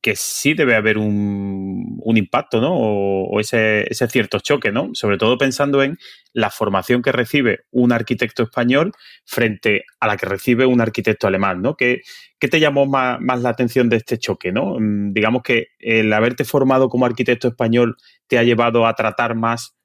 que 0.00 0.14
sí 0.16 0.54
debe 0.54 0.76
haber 0.76 0.98
un, 0.98 1.98
un 2.02 2.16
impacto, 2.16 2.60
¿no? 2.60 2.74
O, 2.74 3.40
ese, 3.40 3.90
ese, 3.90 4.08
cierto 4.08 4.38
choque, 4.40 4.70
¿no? 4.72 4.90
Sobre 4.92 5.18
todo 5.18 5.38
pensando 5.38 5.82
en 5.82 5.98
la 6.32 6.50
formación 6.50 7.02
que 7.02 7.12
recibe 7.12 7.60
un 7.70 7.92
arquitecto 7.92 8.42
español 8.42 8.92
frente 9.24 9.84
a 9.98 10.06
la 10.06 10.16
que 10.16 10.26
recibe 10.26 10.66
un 10.66 10.80
arquitecto 10.80 11.26
alemán, 11.26 11.62
¿no? 11.62 11.76
¿Qué, 11.76 12.02
qué 12.38 12.48
te 12.48 12.60
llamó 12.60 12.86
más, 12.86 13.20
más, 13.20 13.40
la 13.40 13.50
atención 13.50 13.88
de 13.88 13.96
este 13.96 14.18
choque, 14.18 14.52
¿no? 14.52 14.76
Mm, 14.78 15.12
digamos 15.12 15.42
que 15.42 15.68
el 15.78 16.12
haberte 16.12 16.44
formado 16.44 16.88
como 16.88 17.06
arquitecto 17.06 17.48
español 17.48 17.96
te 18.28 18.38
ha 18.38 18.42
llevado 18.44 18.86
a 18.86 18.94
tratar 18.94 19.34
más 19.34 19.76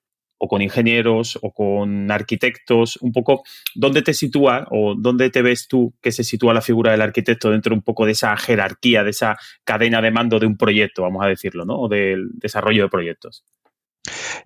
o 0.45 0.47
con 0.47 0.61
ingenieros 0.61 1.39
o 1.41 1.51
con 1.51 2.11
arquitectos, 2.11 2.97
un 3.01 3.11
poco 3.11 3.43
dónde 3.73 4.03
te 4.03 4.13
sitúa 4.13 4.67
o 4.69 4.95
dónde 4.95 5.31
te 5.31 5.41
ves 5.41 5.67
tú 5.67 5.93
que 6.01 6.11
se 6.11 6.23
sitúa 6.23 6.53
la 6.53 6.61
figura 6.61 6.91
del 6.91 7.01
arquitecto 7.01 7.49
dentro 7.49 7.73
un 7.73 7.81
poco 7.81 8.05
de 8.05 8.11
esa 8.11 8.37
jerarquía, 8.37 9.03
de 9.03 9.09
esa 9.09 9.37
cadena 9.63 10.01
de 10.01 10.11
mando 10.11 10.39
de 10.39 10.45
un 10.45 10.55
proyecto, 10.55 11.01
vamos 11.01 11.25
a 11.25 11.27
decirlo, 11.27 11.65
¿no? 11.65 11.79
O 11.79 11.87
del 11.89 12.29
desarrollo 12.33 12.83
de 12.83 12.89
proyectos. 12.89 13.43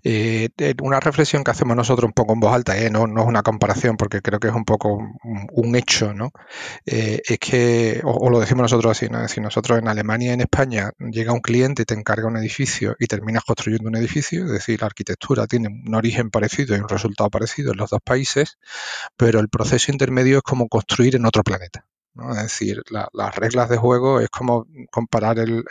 Eh, 0.04 0.50
una 0.82 1.00
reflexión 1.00 1.44
que 1.44 1.52
hacemos 1.52 1.76
nosotros 1.76 2.08
un 2.08 2.14
poco 2.14 2.34
en 2.34 2.40
voz 2.40 2.54
alta, 2.54 2.78
¿eh? 2.78 2.90
no, 2.90 3.06
es 3.06 3.28
una 3.28 3.44
comparación 3.44 3.98
porque 3.98 4.22
creo 4.22 4.40
que 4.40 4.48
es 4.48 4.54
un 4.54 4.66
poco 4.66 5.00
un, 5.24 5.76
hecho, 5.76 6.14
¿no? 6.14 6.32
Eh, 6.86 7.22
es 7.26 7.40
que, 7.40 8.02
o, 8.04 8.30
lo 8.30 8.40
decimos 8.40 8.64
nosotros 8.64 8.92
así, 8.92 9.10
¿no? 9.10 9.22
Decir, 9.22 9.44
nosotros 9.44 9.80
en 9.80 9.88
Alemania 9.88 10.32
y 10.32 10.34
en 10.34 10.42
España 10.42 10.92
llega 11.00 11.34
un 11.34 11.42
cliente, 11.42 11.86
te 11.86 11.94
encarga 11.94 12.28
un 12.28 12.38
edificio 12.38 12.96
y 13.00 13.08
terminas 13.08 13.44
construyendo 13.44 13.90
un 13.90 13.96
edificio, 13.96 14.46
es 14.46 14.52
decir, 14.52 14.82
la 14.82 14.88
arquitectura 14.88 15.48
tiene 15.48 15.68
un 15.68 15.94
origen 15.96 16.30
parecido 16.30 16.76
y 16.76 16.80
un 16.80 16.90
resultado 16.90 17.30
parecido 17.30 17.72
en 17.72 17.78
los 17.78 17.90
dos 17.90 18.02
países, 18.04 18.58
pero 19.18 19.40
el 19.40 19.50
proceso 19.50 19.92
intermedio 19.92 20.38
es 20.38 20.44
como 20.44 20.68
construir 20.68 21.16
en 21.16 21.26
otro 21.26 21.44
planeta. 21.44 21.86
Es 22.32 22.44
decir, 22.44 22.84
las 22.90 23.36
reglas 23.36 23.70
de 23.70 23.78
juego 23.78 24.20
es 24.20 24.30
como 24.30 24.66
comparar 24.92 25.40
el, 25.40 25.64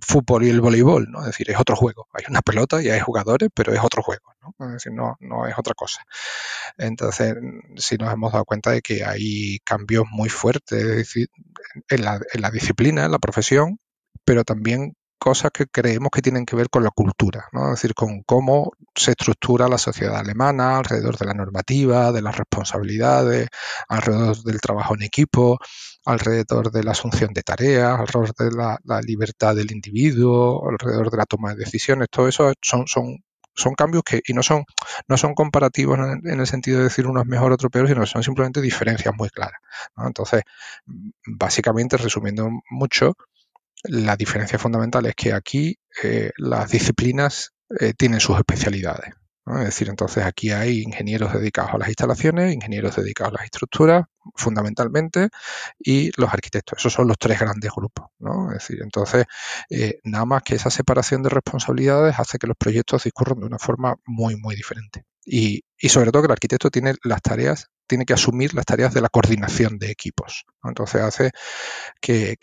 fútbol 0.00 0.44
y 0.44 0.48
el 0.48 0.60
voleibol, 0.60 1.10
¿no? 1.10 1.20
Es 1.20 1.26
decir, 1.26 1.50
es 1.50 1.58
otro 1.58 1.76
juego. 1.76 2.08
Hay 2.14 2.24
una 2.28 2.40
pelota 2.40 2.82
y 2.82 2.88
hay 2.88 3.00
jugadores, 3.00 3.50
pero 3.54 3.72
es 3.72 3.80
otro 3.80 4.02
juego, 4.02 4.32
¿no? 4.42 4.66
Es 4.66 4.72
decir, 4.74 4.92
no, 4.92 5.16
no 5.20 5.46
es 5.46 5.54
otra 5.58 5.74
cosa. 5.74 6.02
Entonces, 6.78 7.36
sí 7.76 7.96
nos 7.98 8.12
hemos 8.12 8.32
dado 8.32 8.44
cuenta 8.44 8.70
de 8.70 8.80
que 8.80 9.04
hay 9.04 9.58
cambios 9.64 10.04
muy 10.10 10.28
fuertes 10.28 11.14
en 11.88 12.04
la, 12.04 12.20
en 12.32 12.40
la 12.40 12.50
disciplina, 12.50 13.04
en 13.04 13.12
la 13.12 13.18
profesión, 13.18 13.78
pero 14.24 14.44
también 14.44 14.94
cosas 15.20 15.50
que 15.52 15.66
creemos 15.66 16.10
que 16.10 16.22
tienen 16.22 16.46
que 16.46 16.56
ver 16.56 16.70
con 16.70 16.82
la 16.82 16.90
cultura, 16.90 17.48
¿no? 17.52 17.66
es 17.66 17.82
decir, 17.82 17.94
con 17.94 18.22
cómo 18.22 18.72
se 18.94 19.12
estructura 19.12 19.68
la 19.68 19.78
sociedad 19.78 20.16
alemana 20.16 20.78
alrededor 20.78 21.16
de 21.16 21.26
la 21.26 21.34
normativa, 21.34 22.12
de 22.12 22.22
las 22.22 22.36
responsabilidades, 22.36 23.48
alrededor 23.88 24.42
del 24.42 24.60
trabajo 24.60 24.94
en 24.94 25.02
equipo, 25.02 25.58
alrededor 26.04 26.70
de 26.70 26.82
la 26.84 26.92
asunción 26.92 27.32
de 27.32 27.42
tareas, 27.42 27.98
alrededor 27.98 28.34
de 28.34 28.50
la, 28.52 29.00
libertad 29.02 29.54
del 29.54 29.72
individuo, 29.72 30.68
alrededor 30.68 31.10
de 31.10 31.16
la 31.16 31.26
toma 31.26 31.50
de 31.50 31.64
decisiones. 31.64 32.08
Todo 32.10 32.28
eso 32.28 32.52
son, 32.60 32.86
son 32.86 33.18
son 33.52 33.74
cambios 33.74 34.04
que 34.04 34.22
y 34.26 34.32
no 34.32 34.42
son 34.42 34.64
no 35.08 35.16
son 35.16 35.34
comparativos 35.34 35.98
en, 35.98 36.40
el 36.40 36.46
sentido 36.46 36.78
de 36.78 36.84
decir 36.84 37.06
uno 37.06 37.20
es 37.20 37.26
mejor 37.26 37.52
otro 37.52 37.68
peor 37.68 37.88
sino 37.88 38.06
son 38.06 38.22
simplemente 38.22 38.60
diferencias 38.60 39.12
muy 39.14 39.28
claras 39.28 39.60
entonces 39.98 40.42
básicamente 41.26 41.96
resumiendo 41.96 42.48
mucho 42.70 43.14
la 43.82 44.16
diferencia 44.16 44.58
fundamental 44.58 45.04
es 45.06 45.14
que 45.14 45.32
aquí 45.32 45.78
eh, 46.02 46.30
las 46.36 46.70
disciplinas 46.70 47.52
eh, 47.78 47.92
tienen 47.96 48.20
sus 48.20 48.36
especialidades. 48.36 49.14
Es 49.46 49.64
decir, 49.64 49.88
entonces 49.88 50.24
aquí 50.24 50.50
hay 50.50 50.82
ingenieros 50.82 51.32
dedicados 51.32 51.74
a 51.74 51.78
las 51.78 51.88
instalaciones, 51.88 52.54
ingenieros 52.54 52.94
dedicados 52.96 53.32
a 53.32 53.36
las 53.38 53.44
estructuras, 53.44 54.04
fundamentalmente, 54.36 55.28
y 55.78 56.10
los 56.20 56.32
arquitectos. 56.32 56.78
Esos 56.78 56.92
son 56.92 57.08
los 57.08 57.18
tres 57.18 57.40
grandes 57.40 57.70
grupos. 57.74 58.06
Es 58.48 58.54
decir, 58.54 58.80
entonces, 58.82 59.24
eh, 59.70 59.98
nada 60.04 60.24
más 60.24 60.42
que 60.42 60.54
esa 60.54 60.70
separación 60.70 61.22
de 61.22 61.30
responsabilidades 61.30 62.18
hace 62.18 62.38
que 62.38 62.46
los 62.46 62.56
proyectos 62.56 63.04
discurran 63.04 63.40
de 63.40 63.46
una 63.46 63.58
forma 63.58 63.96
muy, 64.04 64.36
muy 64.36 64.54
diferente. 64.54 65.04
Y, 65.24 65.64
sobre 65.88 66.12
todo 66.12 66.22
que 66.22 66.26
el 66.26 66.32
arquitecto 66.32 66.70
tiene 66.70 66.94
las 67.02 67.22
tareas, 67.22 67.68
tiene 67.86 68.04
que 68.04 68.12
asumir 68.12 68.54
las 68.54 68.66
tareas 68.66 68.94
de 68.94 69.00
la 69.00 69.08
coordinación 69.08 69.78
de 69.78 69.90
equipos. 69.90 70.44
Entonces 70.62 71.00
hace 71.00 71.30
que, 72.00 72.36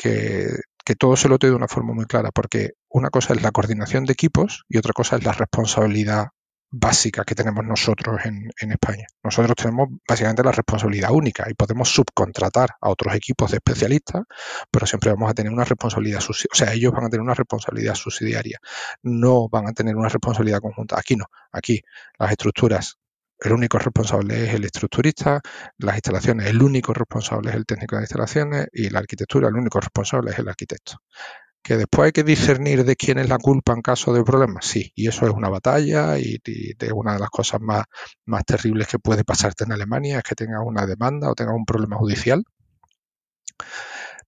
que 0.88 0.96
todo 0.96 1.18
se 1.18 1.28
lo 1.28 1.38
de 1.38 1.52
una 1.52 1.68
forma 1.68 1.94
muy 1.94 2.06
clara, 2.06 2.32
porque 2.32 2.76
una 2.98 3.10
cosa 3.10 3.34
es 3.34 3.42
la 3.42 3.52
coordinación 3.52 4.06
de 4.06 4.14
equipos 4.14 4.66
y 4.68 4.78
otra 4.78 4.94
cosa 4.94 5.18
es 5.18 5.24
la 5.24 5.34
responsabilidad 5.34 6.28
básica 6.70 7.24
que 7.24 7.36
tenemos 7.36 7.64
nosotros 7.64 8.20
en, 8.26 8.72
España. 8.72 9.06
Nosotros 9.24 9.56
tenemos 9.56 9.88
básicamente 10.08 10.44
la 10.44 10.52
responsabilidad 10.52 11.12
única 11.12 11.48
y 11.50 11.54
podemos 11.54 11.90
subcontratar 11.90 12.72
a 12.82 12.90
otros 12.90 13.16
equipos 13.16 13.52
de 13.52 13.58
especialistas, 13.58 14.24
pero 14.70 14.86
siempre 14.86 15.12
vamos 15.12 15.32
a 15.32 15.34
tener 15.34 15.52
una 15.52 15.64
responsabilidad, 15.64 16.22
o 16.28 16.34
sea, 16.34 16.74
ellos 16.74 16.92
van 16.92 17.06
a 17.06 17.10
tener 17.10 17.22
una 17.22 17.34
responsabilidad 17.34 17.96
subsidiaria, 17.96 18.60
no 19.04 19.48
van 19.48 19.68
a 19.68 19.74
tener 19.74 19.96
una 19.96 20.10
responsabilidad 20.10 20.60
conjunta. 20.60 21.00
Aquí 21.00 21.16
no, 21.16 21.26
aquí 21.52 21.82
las 22.20 22.32
estructuras 22.32 22.98
el 23.40 23.54
único 23.54 23.78
responsable 23.78 24.46
es 24.46 24.54
el 24.56 24.66
estructurista, 24.66 25.42
las 25.78 25.96
instalaciones, 25.96 26.48
el 26.48 26.62
único 26.62 26.94
responsable 26.94 27.52
es 27.52 27.56
el 27.56 27.66
técnico 27.66 27.96
de 27.96 28.04
instalaciones 28.04 28.68
y 28.74 28.90
la 28.90 29.00
arquitectura, 29.00 29.48
el 29.50 29.56
único 29.56 29.80
responsable 29.80 30.32
es 30.32 30.40
el 30.40 30.50
arquitecto. 30.50 31.04
Que 31.68 31.76
después 31.76 32.06
hay 32.06 32.12
que 32.14 32.24
discernir 32.24 32.86
de 32.86 32.96
quién 32.96 33.18
es 33.18 33.28
la 33.28 33.38
culpa 33.38 33.74
en 33.74 33.82
caso 33.82 34.14
de 34.14 34.24
problemas, 34.24 34.66
sí, 34.66 34.92
y 34.96 35.08
eso 35.10 35.26
es 35.28 35.34
una 35.34 35.50
batalla 35.50 36.18
y, 36.18 36.38
de 36.44 36.94
una 36.94 37.14
de 37.14 37.20
las 37.20 37.30
cosas 37.30 37.60
más, 37.60 37.84
más 38.26 38.46
terribles 38.46 38.88
que 38.88 39.00
puede 39.00 39.26
pasarte 39.26 39.66
en 39.66 39.74
Alemania 39.74 40.20
es 40.20 40.24
que 40.24 40.36
tengas 40.36 40.62
una 40.66 40.86
demanda 40.86 41.30
o 41.30 41.36
tengas 41.36 41.56
un 41.56 41.66
problema 41.66 41.98
judicial 41.98 42.44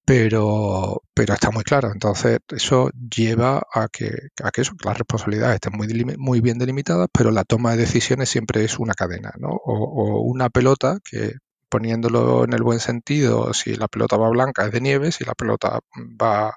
pero, 0.09 1.03
pero 1.13 1.35
está 1.35 1.51
muy 1.51 1.63
claro. 1.63 1.91
Entonces, 1.93 2.39
eso 2.49 2.89
lleva 3.15 3.61
a 3.71 3.87
que, 3.89 4.09
a 4.43 4.49
que, 4.49 4.61
eso, 4.61 4.73
las 4.83 4.97
responsabilidades 4.97 5.55
estén 5.55 5.73
muy, 5.77 5.87
muy 6.17 6.41
bien 6.41 6.57
delimitadas, 6.57 7.09
pero 7.13 7.29
la 7.29 7.43
toma 7.43 7.71
de 7.71 7.77
decisiones 7.77 8.27
siempre 8.27 8.63
es 8.63 8.79
una 8.79 8.95
cadena, 8.95 9.31
¿no? 9.37 9.49
O, 9.49 10.21
una 10.23 10.49
pelota 10.49 10.97
que, 11.03 11.33
poniéndolo 11.69 12.43
en 12.43 12.53
el 12.53 12.63
buen 12.63 12.79
sentido, 12.79 13.53
si 13.53 13.75
la 13.75 13.87
pelota 13.87 14.17
va 14.17 14.29
blanca 14.29 14.65
es 14.65 14.71
de 14.71 14.81
nieve, 14.81 15.11
si 15.11 15.25
la 15.25 15.35
pelota 15.35 15.79
va 16.19 16.55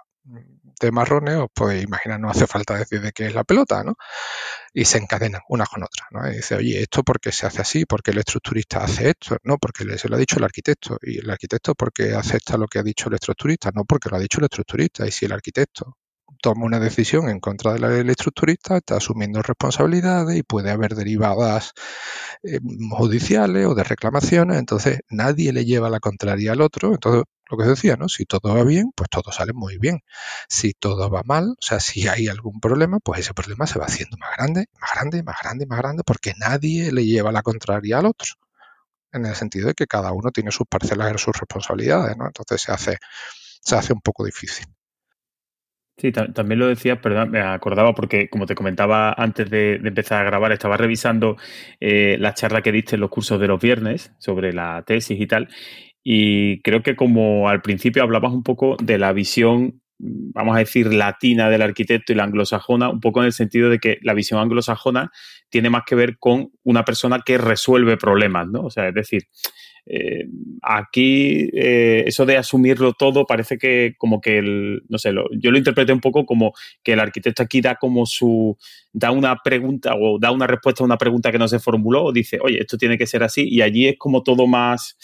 de 0.80 0.92
marrones, 0.92 1.36
os 1.36 1.48
podéis 1.54 1.84
imaginar, 1.84 2.20
no 2.20 2.30
hace 2.30 2.46
falta 2.46 2.76
decir 2.76 3.00
de 3.00 3.12
qué 3.12 3.26
es 3.26 3.34
la 3.34 3.44
pelota, 3.44 3.84
¿no? 3.84 3.96
Y 4.72 4.84
se 4.84 4.98
encadenan 4.98 5.42
unas 5.48 5.68
con 5.68 5.82
otras, 5.82 6.08
¿no? 6.10 6.30
Y 6.30 6.36
dice, 6.36 6.56
oye, 6.56 6.82
¿esto 6.82 7.02
por 7.02 7.20
qué 7.20 7.32
se 7.32 7.46
hace 7.46 7.62
así? 7.62 7.84
¿Por 7.84 8.02
qué 8.02 8.12
el 8.12 8.18
estructurista 8.18 8.82
hace 8.84 9.10
esto? 9.10 9.36
No, 9.44 9.58
porque 9.58 9.98
se 9.98 10.08
lo 10.08 10.16
ha 10.16 10.18
dicho 10.18 10.36
el 10.38 10.44
arquitecto. 10.44 10.98
Y 11.02 11.18
el 11.18 11.30
arquitecto, 11.30 11.74
¿por 11.74 11.92
qué 11.92 12.14
acepta 12.14 12.56
lo 12.56 12.66
que 12.66 12.78
ha 12.78 12.82
dicho 12.82 13.08
el 13.08 13.14
estructurista? 13.14 13.70
No, 13.74 13.84
porque 13.84 14.08
lo 14.08 14.16
ha 14.16 14.20
dicho 14.20 14.38
el 14.38 14.44
estructurista. 14.44 15.06
Y 15.06 15.10
si 15.10 15.26
el 15.26 15.32
arquitecto 15.32 15.96
toma 16.42 16.66
una 16.66 16.80
decisión 16.80 17.28
en 17.28 17.40
contra 17.40 17.74
del 17.74 18.10
estructurista, 18.10 18.76
está 18.76 18.96
asumiendo 18.96 19.40
responsabilidades 19.42 20.36
y 20.36 20.42
puede 20.42 20.70
haber 20.70 20.94
derivadas 20.94 21.72
eh, 22.42 22.58
judiciales 22.90 23.66
o 23.66 23.74
de 23.74 23.84
reclamaciones, 23.84 24.58
entonces 24.58 25.00
nadie 25.08 25.52
le 25.52 25.64
lleva 25.64 25.88
la 25.88 26.00
contraria 26.00 26.52
al 26.52 26.60
otro, 26.60 26.92
entonces 26.92 27.24
lo 27.52 27.58
que 27.58 27.64
decía, 27.68 27.96
¿no? 27.96 28.08
Si 28.08 28.24
todo 28.24 28.54
va 28.54 28.64
bien, 28.64 28.92
pues 28.96 29.10
todo 29.10 29.30
sale 29.32 29.52
muy 29.52 29.78
bien. 29.78 30.00
Si 30.48 30.72
todo 30.72 31.10
va 31.10 31.22
mal, 31.24 31.50
o 31.50 31.62
sea, 31.62 31.80
si 31.80 32.08
hay 32.08 32.28
algún 32.28 32.60
problema, 32.60 32.98
pues 33.00 33.20
ese 33.20 33.34
problema 33.34 33.66
se 33.66 33.78
va 33.78 33.86
haciendo 33.86 34.16
más 34.18 34.36
grande, 34.36 34.66
más 34.80 34.90
grande, 34.94 35.22
más 35.22 35.36
grande, 35.42 35.66
más 35.66 35.78
grande, 35.78 36.02
porque 36.04 36.32
nadie 36.38 36.92
le 36.92 37.04
lleva 37.04 37.32
la 37.32 37.42
contraria 37.42 37.98
al 37.98 38.06
otro. 38.06 38.32
En 39.12 39.26
el 39.26 39.34
sentido 39.36 39.68
de 39.68 39.74
que 39.74 39.86
cada 39.86 40.12
uno 40.12 40.30
tiene 40.30 40.50
sus 40.50 40.66
parcelas 40.66 41.12
y 41.14 41.18
sus 41.18 41.38
responsabilidades, 41.38 42.16
¿no? 42.16 42.26
Entonces 42.26 42.62
se 42.62 42.72
hace, 42.72 42.98
se 43.60 43.76
hace 43.76 43.92
un 43.92 44.00
poco 44.00 44.24
difícil. 44.24 44.66
Sí, 45.98 46.10
también 46.10 46.58
lo 46.58 46.66
decías, 46.66 46.98
perdón, 46.98 47.30
me 47.30 47.40
acordaba 47.40 47.94
porque, 47.94 48.28
como 48.28 48.46
te 48.46 48.54
comentaba 48.54 49.12
antes 49.12 49.48
de, 49.50 49.74
empezar 49.74 50.22
a 50.22 50.24
grabar, 50.24 50.50
estaba 50.50 50.76
revisando 50.76 51.36
eh, 51.80 52.16
la 52.18 52.34
charla 52.34 52.62
que 52.62 52.72
diste 52.72 52.96
en 52.96 53.02
los 53.02 53.10
cursos 53.10 53.38
de 53.38 53.46
los 53.46 53.60
viernes 53.60 54.12
sobre 54.18 54.52
la 54.52 54.82
tesis 54.86 55.20
y 55.20 55.26
tal, 55.26 55.48
y 56.04 56.60
creo 56.62 56.82
que 56.82 56.96
como 56.96 57.48
al 57.48 57.62
principio 57.62 58.02
hablabas 58.02 58.32
un 58.32 58.42
poco 58.42 58.76
de 58.82 58.98
la 58.98 59.12
visión, 59.12 59.80
vamos 59.98 60.56
a 60.56 60.60
decir, 60.60 60.92
latina 60.92 61.48
del 61.48 61.62
arquitecto 61.62 62.12
y 62.12 62.16
la 62.16 62.24
anglosajona, 62.24 62.90
un 62.90 63.00
poco 63.00 63.20
en 63.20 63.26
el 63.26 63.32
sentido 63.32 63.70
de 63.70 63.78
que 63.78 63.98
la 64.02 64.14
visión 64.14 64.40
anglosajona 64.40 65.12
tiene 65.48 65.70
más 65.70 65.82
que 65.86 65.94
ver 65.94 66.18
con 66.18 66.50
una 66.64 66.84
persona 66.84 67.20
que 67.24 67.38
resuelve 67.38 67.96
problemas, 67.96 68.48
¿no? 68.48 68.62
O 68.62 68.70
sea, 68.70 68.88
es 68.88 68.94
decir, 68.94 69.28
eh, 69.86 70.26
aquí 70.62 71.50
eh, 71.52 72.04
eso 72.06 72.24
de 72.24 72.36
asumirlo 72.36 72.92
todo 72.92 73.26
parece 73.26 73.58
que 73.58 73.94
como 73.98 74.20
que 74.20 74.38
el, 74.38 74.82
no 74.88 74.98
sé, 74.98 75.12
yo 75.32 75.50
lo 75.50 75.58
interpreté 75.58 75.92
un 75.92 76.00
poco 76.00 76.24
como 76.24 76.52
que 76.84 76.92
el 76.92 77.00
arquitecto 77.00 77.42
aquí 77.42 77.60
da 77.60 77.74
como 77.76 78.06
su, 78.06 78.56
da 78.92 79.10
una 79.10 79.36
pregunta 79.42 79.94
o 79.96 80.18
da 80.20 80.30
una 80.30 80.46
respuesta 80.46 80.84
a 80.84 80.86
una 80.86 80.98
pregunta 80.98 81.32
que 81.32 81.38
no 81.38 81.48
se 81.48 81.58
formuló 81.58 82.04
o 82.04 82.12
dice, 82.12 82.38
oye, 82.40 82.60
esto 82.60 82.78
tiene 82.78 82.96
que 82.96 83.06
ser 83.06 83.24
así 83.24 83.46
y 83.48 83.60
allí 83.60 83.88
es 83.88 83.96
como 83.98 84.22
todo 84.22 84.46
más 84.46 84.96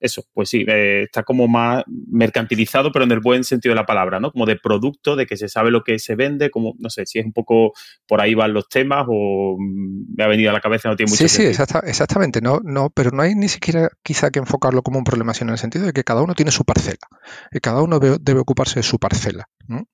eso, 0.00 0.24
pues 0.32 0.48
sí, 0.48 0.64
eh, 0.66 1.02
está 1.04 1.22
como 1.22 1.46
más 1.46 1.84
mercantilizado, 1.86 2.90
pero 2.90 3.04
en 3.04 3.12
el 3.12 3.20
buen 3.20 3.44
sentido 3.44 3.72
de 3.72 3.80
la 3.80 3.86
palabra, 3.86 4.18
¿no? 4.18 4.32
Como 4.32 4.46
de 4.46 4.56
producto, 4.56 5.14
de 5.14 5.26
que 5.26 5.36
se 5.36 5.48
sabe 5.48 5.70
lo 5.70 5.84
que 5.84 5.98
se 5.98 6.14
vende, 6.14 6.50
como, 6.50 6.74
no 6.78 6.88
sé, 6.90 7.06
si 7.06 7.18
es 7.18 7.26
un 7.26 7.32
poco 7.32 7.72
por 8.06 8.20
ahí 8.20 8.34
van 8.34 8.54
los 8.54 8.68
temas 8.68 9.06
o 9.08 9.56
mm, 9.58 10.16
me 10.16 10.24
ha 10.24 10.26
venido 10.26 10.50
a 10.50 10.52
la 10.52 10.60
cabeza, 10.60 10.88
no 10.88 10.96
tiene 10.96 11.10
mucho 11.10 11.28
Sí, 11.28 11.28
sí, 11.28 11.42
exactamente, 11.42 12.40
no, 12.40 12.60
no, 12.64 12.90
pero 12.90 13.10
no 13.10 13.22
hay 13.22 13.34
ni 13.34 13.48
siquiera 13.48 13.90
quizá 14.02 14.30
que 14.30 14.38
enfocarlo 14.38 14.82
como 14.82 14.98
un 14.98 15.04
problema, 15.04 15.34
sino 15.34 15.50
en 15.50 15.54
el 15.54 15.58
sentido 15.58 15.86
de 15.86 15.92
que 15.92 16.04
cada 16.04 16.22
uno 16.22 16.34
tiene 16.34 16.50
su 16.50 16.64
parcela, 16.64 17.06
y 17.52 17.60
cada 17.60 17.82
uno 17.82 17.98
debe, 17.98 18.16
debe 18.20 18.40
ocuparse 18.40 18.80
de 18.80 18.82
su 18.82 18.98
parcela. 18.98 19.48
¿no? 19.68 19.86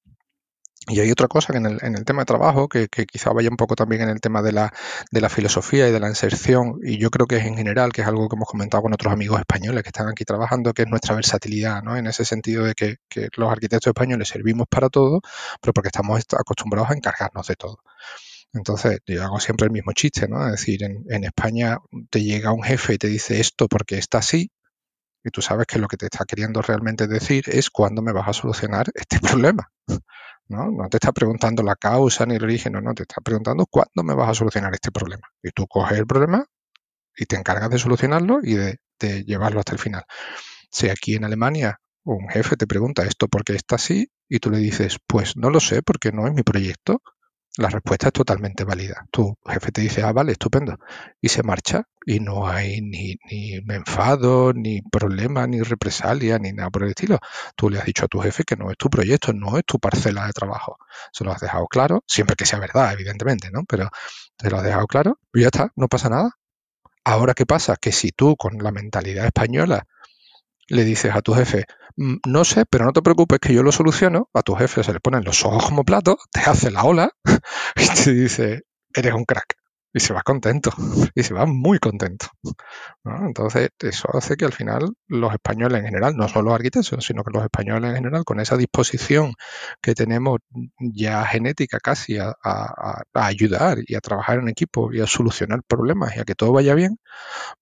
Y 0.88 1.01
hay 1.01 1.11
otra 1.11 1.27
cosa 1.27 1.53
que 1.53 1.59
en 1.59 1.66
el, 1.66 1.79
en 1.83 1.96
el 1.96 2.05
tema 2.05 2.22
de 2.22 2.27
trabajo, 2.27 2.68
que, 2.68 2.88
quizá 2.88 3.33
vaya 3.33 3.49
un 3.51 3.57
poco 3.57 3.75
también 3.75 4.03
en 4.03 4.09
el 4.09 4.20
tema 4.20 4.40
de 4.40 4.53
la, 4.53 4.70
filosofía 5.29 5.88
y 5.88 5.92
de 5.92 5.99
la 5.99 6.09
inserción, 6.09 6.79
y 6.85 6.99
yo 6.99 7.11
creo 7.11 7.27
que 7.27 7.38
es 7.38 7.44
en 7.44 7.57
general, 7.57 7.92
que 7.92 8.03
es 8.03 8.07
algo 8.07 8.29
que 8.29 8.37
hemos 8.37 8.49
comentado 8.49 8.85
con 8.85 8.94
otros 8.94 9.12
amigos 9.12 9.40
españoles 9.40 9.83
que 9.83 9.88
están 9.88 10.09
aquí 10.09 10.25
trabajando, 10.25 10.72
que 10.72 10.83
es 10.83 10.88
nuestra 10.88 11.16
versatilidad, 11.16 11.83
¿no? 11.83 11.96
En 11.96 12.07
ese 12.07 12.25
sentido 12.25 12.64
de 12.64 12.75
que, 12.75 12.99
los 13.37 13.51
arquitectos 13.51 13.88
españoles 13.88 14.29
servimos 14.29 14.68
para 14.70 14.88
todo, 14.88 15.20
pero 15.61 15.72
porque 15.72 15.88
estamos 15.88 16.22
acostumbrados 16.38 16.90
a 16.90 16.94
encargarnos 16.94 17.46
de 17.49 17.57
todo. 17.57 17.79
Entonces, 18.53 19.01
yo 19.07 19.25
hago 19.25 19.40
siempre 19.40 19.66
el 19.66 19.72
mismo 19.72 19.92
chiste, 19.92 20.29
¿no? 20.29 20.44
Es 20.46 20.53
decir, 20.53 20.85
en, 20.85 21.05
en 21.11 21.25
España 21.25 21.79
te 22.11 22.22
llega 22.22 22.53
un 22.53 22.62
jefe 22.62 22.94
y 22.94 22.99
te 22.99 23.09
dice 23.09 23.40
esto 23.40 23.66
porque 23.68 23.99
está 23.99 24.18
así, 24.18 24.53
y 25.25 25.31
tú 25.31 25.42
sabes 25.42 25.66
que 25.66 25.81
lo 25.81 25.88
que 25.88 25.96
te 25.96 26.07
está 26.07 26.25
queriendo 26.25 26.62
realmente 26.62 27.09
decir 27.09 27.46
es 27.49 27.70
cuándo 27.70 28.01
me 28.03 28.12
vas 28.12 28.29
a 28.29 28.33
solucionar 28.33 28.87
este 28.94 29.18
problema. 29.18 29.72
¿No? 30.48 30.70
No 30.70 30.88
te 30.88 30.98
está 30.98 31.12
preguntando 31.12 31.62
la 31.62 31.76
causa 31.76 32.26
ni 32.26 32.37
el 32.37 32.44
origen, 32.44 32.74
no, 32.74 32.80
no, 32.80 32.94
te 32.94 33.02
está 33.02 33.20
preguntando 33.20 33.66
cuándo 33.66 34.02
me 34.02 34.14
vas 34.14 34.30
a 34.30 34.35
solucionar 34.35 34.72
este 34.74 34.92
problema. 34.92 35.28
Y 35.42 35.50
tú 35.50 35.66
coges 35.66 35.98
el 35.98 36.06
problema 36.06 36.46
y 37.16 37.26
te 37.26 37.37
encargas 37.37 37.70
de 37.70 37.78
solucionarlo 37.78 38.40
y 38.42 38.54
de, 38.54 38.78
llevarlo 39.24 39.61
hasta 39.61 39.72
el 39.72 39.78
final. 39.78 40.04
Si 40.70 40.88
aquí 40.88 41.16
en 41.16 41.24
Alemania 41.24 41.80
un 42.04 42.28
jefe 42.28 42.56
te 42.56 42.66
pregunta 42.66 43.04
esto 43.04 43.28
por 43.28 43.44
qué 43.44 43.54
está 43.54 43.76
así 43.76 44.11
y 44.28 44.38
tú 44.38 44.50
le 44.50 44.59
dices, 44.59 44.98
pues 45.06 45.37
no 45.37 45.50
lo 45.50 45.61
sé 45.61 45.82
porque 45.82 46.12
no 46.12 46.26
es 46.26 46.32
mi 46.32 46.42
proyecto, 46.42 47.02
la 47.56 47.68
respuesta 47.68 48.08
es 48.08 48.12
totalmente 48.12 48.64
válida. 48.64 49.06
Tu 49.10 49.36
jefe 49.46 49.72
te 49.72 49.80
dice, 49.80 50.02
ah, 50.02 50.12
vale, 50.12 50.32
estupendo, 50.32 50.78
y 51.20 51.28
se 51.28 51.42
marcha 51.42 51.84
y 52.04 52.20
no 52.20 52.46
hay 52.46 52.80
ni, 52.82 53.16
ni 53.30 53.54
enfado, 53.54 54.52
ni 54.52 54.82
problema, 54.82 55.46
ni 55.46 55.62
represalia, 55.62 56.38
ni 56.38 56.52
nada 56.52 56.70
por 56.70 56.84
el 56.84 56.90
estilo. 56.90 57.18
Tú 57.56 57.70
le 57.70 57.78
has 57.78 57.86
dicho 57.86 58.04
a 58.04 58.08
tu 58.08 58.20
jefe 58.20 58.44
que 58.44 58.56
no 58.56 58.70
es 58.70 58.76
tu 58.76 58.88
proyecto, 58.88 59.32
no 59.32 59.58
es 59.58 59.64
tu 59.64 59.78
parcela 59.78 60.26
de 60.26 60.32
trabajo. 60.32 60.78
Se 61.12 61.24
lo 61.24 61.32
has 61.32 61.40
dejado 61.40 61.66
claro, 61.66 62.04
siempre 62.06 62.36
que 62.36 62.46
sea 62.46 62.58
verdad, 62.58 62.92
evidentemente, 62.92 63.50
¿no? 63.50 63.64
Pero 63.66 63.90
te 64.36 64.50
lo 64.50 64.58
has 64.58 64.64
dejado 64.64 64.86
claro 64.86 65.18
y 65.32 65.40
ya 65.40 65.46
está, 65.46 65.72
no 65.76 65.88
pasa 65.88 66.08
nada. 66.10 66.32
Ahora, 67.04 67.34
¿qué 67.34 67.46
pasa? 67.46 67.76
Que 67.76 67.92
si 67.92 68.10
tú 68.12 68.36
con 68.36 68.58
la 68.58 68.72
mentalidad 68.72 69.26
española 69.26 69.86
le 70.68 70.84
dices 70.84 71.14
a 71.14 71.22
tu 71.22 71.34
jefe, 71.34 71.64
no 71.96 72.44
sé, 72.44 72.64
pero 72.68 72.85
no 72.85 72.92
te 72.92 73.02
preocupes 73.02 73.38
que 73.40 73.54
yo 73.54 73.62
lo 73.62 73.72
soluciono, 73.72 74.28
a 74.35 74.42
tu 74.42 74.54
jefe 74.54 74.85
se 74.85 74.92
le 74.92 75.00
ponen 75.00 75.24
los 75.24 75.44
ojos 75.44 75.66
como 75.66 75.85
platos, 75.85 76.16
te 76.30 76.40
hace 76.40 76.70
la 76.70 76.85
ola 76.85 77.11
y 77.76 78.04
te 78.04 78.12
dice, 78.12 78.62
eres 78.94 79.14
un 79.14 79.24
crack. 79.24 79.56
Y 79.94 80.00
se 80.00 80.12
va 80.12 80.20
contento, 80.22 80.70
y 81.14 81.22
se 81.22 81.32
va 81.32 81.46
muy 81.46 81.78
contento. 81.78 82.26
Entonces, 83.02 83.70
eso 83.78 84.09
hace 84.12 84.37
que 84.37 84.44
al 84.44 84.52
final 84.52 84.92
los 85.09 85.32
españoles 85.32 85.78
en 85.80 85.87
general, 85.87 86.16
no 86.16 86.28
solo 86.28 86.50
los 86.50 86.54
arquitectos, 86.56 87.02
sino 87.02 87.24
que 87.24 87.30
los 87.32 87.42
españoles 87.42 87.90
en 87.90 87.96
general, 87.96 88.24
con 88.24 88.38
esa 88.38 88.59
disposición 88.59 89.32
que 89.80 89.94
tenemos 89.94 90.40
ya 90.78 91.24
genética 91.24 91.78
casi 91.80 92.18
a, 92.18 92.35
a 92.42 93.04
ayudar 93.14 93.78
y 93.87 93.94
a 93.94 94.00
trabajar 94.00 94.38
en 94.38 94.48
equipo 94.48 94.92
y 94.92 95.00
a 95.00 95.06
solucionar 95.06 95.62
problemas 95.66 96.14
y 96.14 96.20
a 96.20 96.24
que 96.24 96.35
todo 96.35 96.52
vaya 96.52 96.74
bien, 96.74 96.98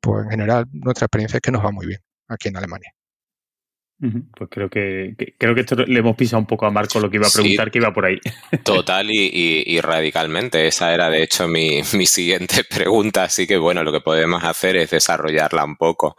pues 0.01 0.25
en 0.25 0.31
general 0.31 0.67
nuestra 0.73 1.07
experiencia 1.07 1.37
es 1.39 1.43
que 1.43 1.53
nos 1.53 1.65
va 1.65 1.71
muy 1.71 1.87
bien 1.87 2.01
aquí 2.29 2.49
en 2.49 2.57
Alemania. 2.57 2.95
Pues 3.99 4.51
creo 4.51 4.69
que, 4.69 5.15
creo 5.39 5.55
que 5.55 5.63
esto 5.63 5.77
le 5.77 6.01
hemos 6.01 6.17
pisado 6.17 6.41
un 6.41 6.47
poco 6.47 6.67
a 6.67 6.71
Marco 6.71 7.01
lo 7.01 7.09
que 7.09 7.17
iba 7.17 7.27
a 7.27 7.31
preguntar, 7.31 7.71
que 7.71 7.79
iba 7.79 7.93
por 7.93 8.05
ahí. 8.05 8.19
Total 8.65 9.09
y, 9.11 9.81
radicalmente. 9.81 10.67
Esa 10.67 10.93
era 10.93 11.09
de 11.09 11.23
hecho 11.23 11.49
mi, 11.49 11.81
mi 11.95 12.07
siguiente 12.07 12.65
pregunta, 12.69 13.25
así 13.25 13.47
que 13.47 13.57
bueno, 13.57 13.83
lo 13.83 13.93
que 13.93 14.01
podemos 14.01 14.43
hacer 14.45 14.77
es 14.77 14.91
desarrollarla 14.91 15.65
un 15.65 15.77
poco. 15.77 16.17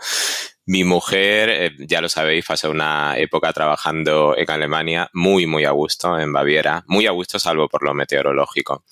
Mi 0.68 0.84
mujer, 0.84 1.50
eh, 1.50 1.72
ya 1.88 2.02
lo 2.02 2.10
sabéis, 2.10 2.44
pasó 2.44 2.72
una 2.72 3.18
época 3.18 3.54
trabajando 3.54 4.36
en 4.36 4.50
Alemania 4.50 5.10
muy, 5.14 5.46
muy 5.46 5.64
a 5.64 5.72
gusto, 5.72 6.18
en 6.18 6.34
Baviera, 6.34 6.84
muy 6.88 7.06
a 7.06 7.12
gusto 7.12 7.38
salvo 7.38 7.70
por 7.70 7.84
lo 7.84 7.94
meteorológico. 7.94 8.84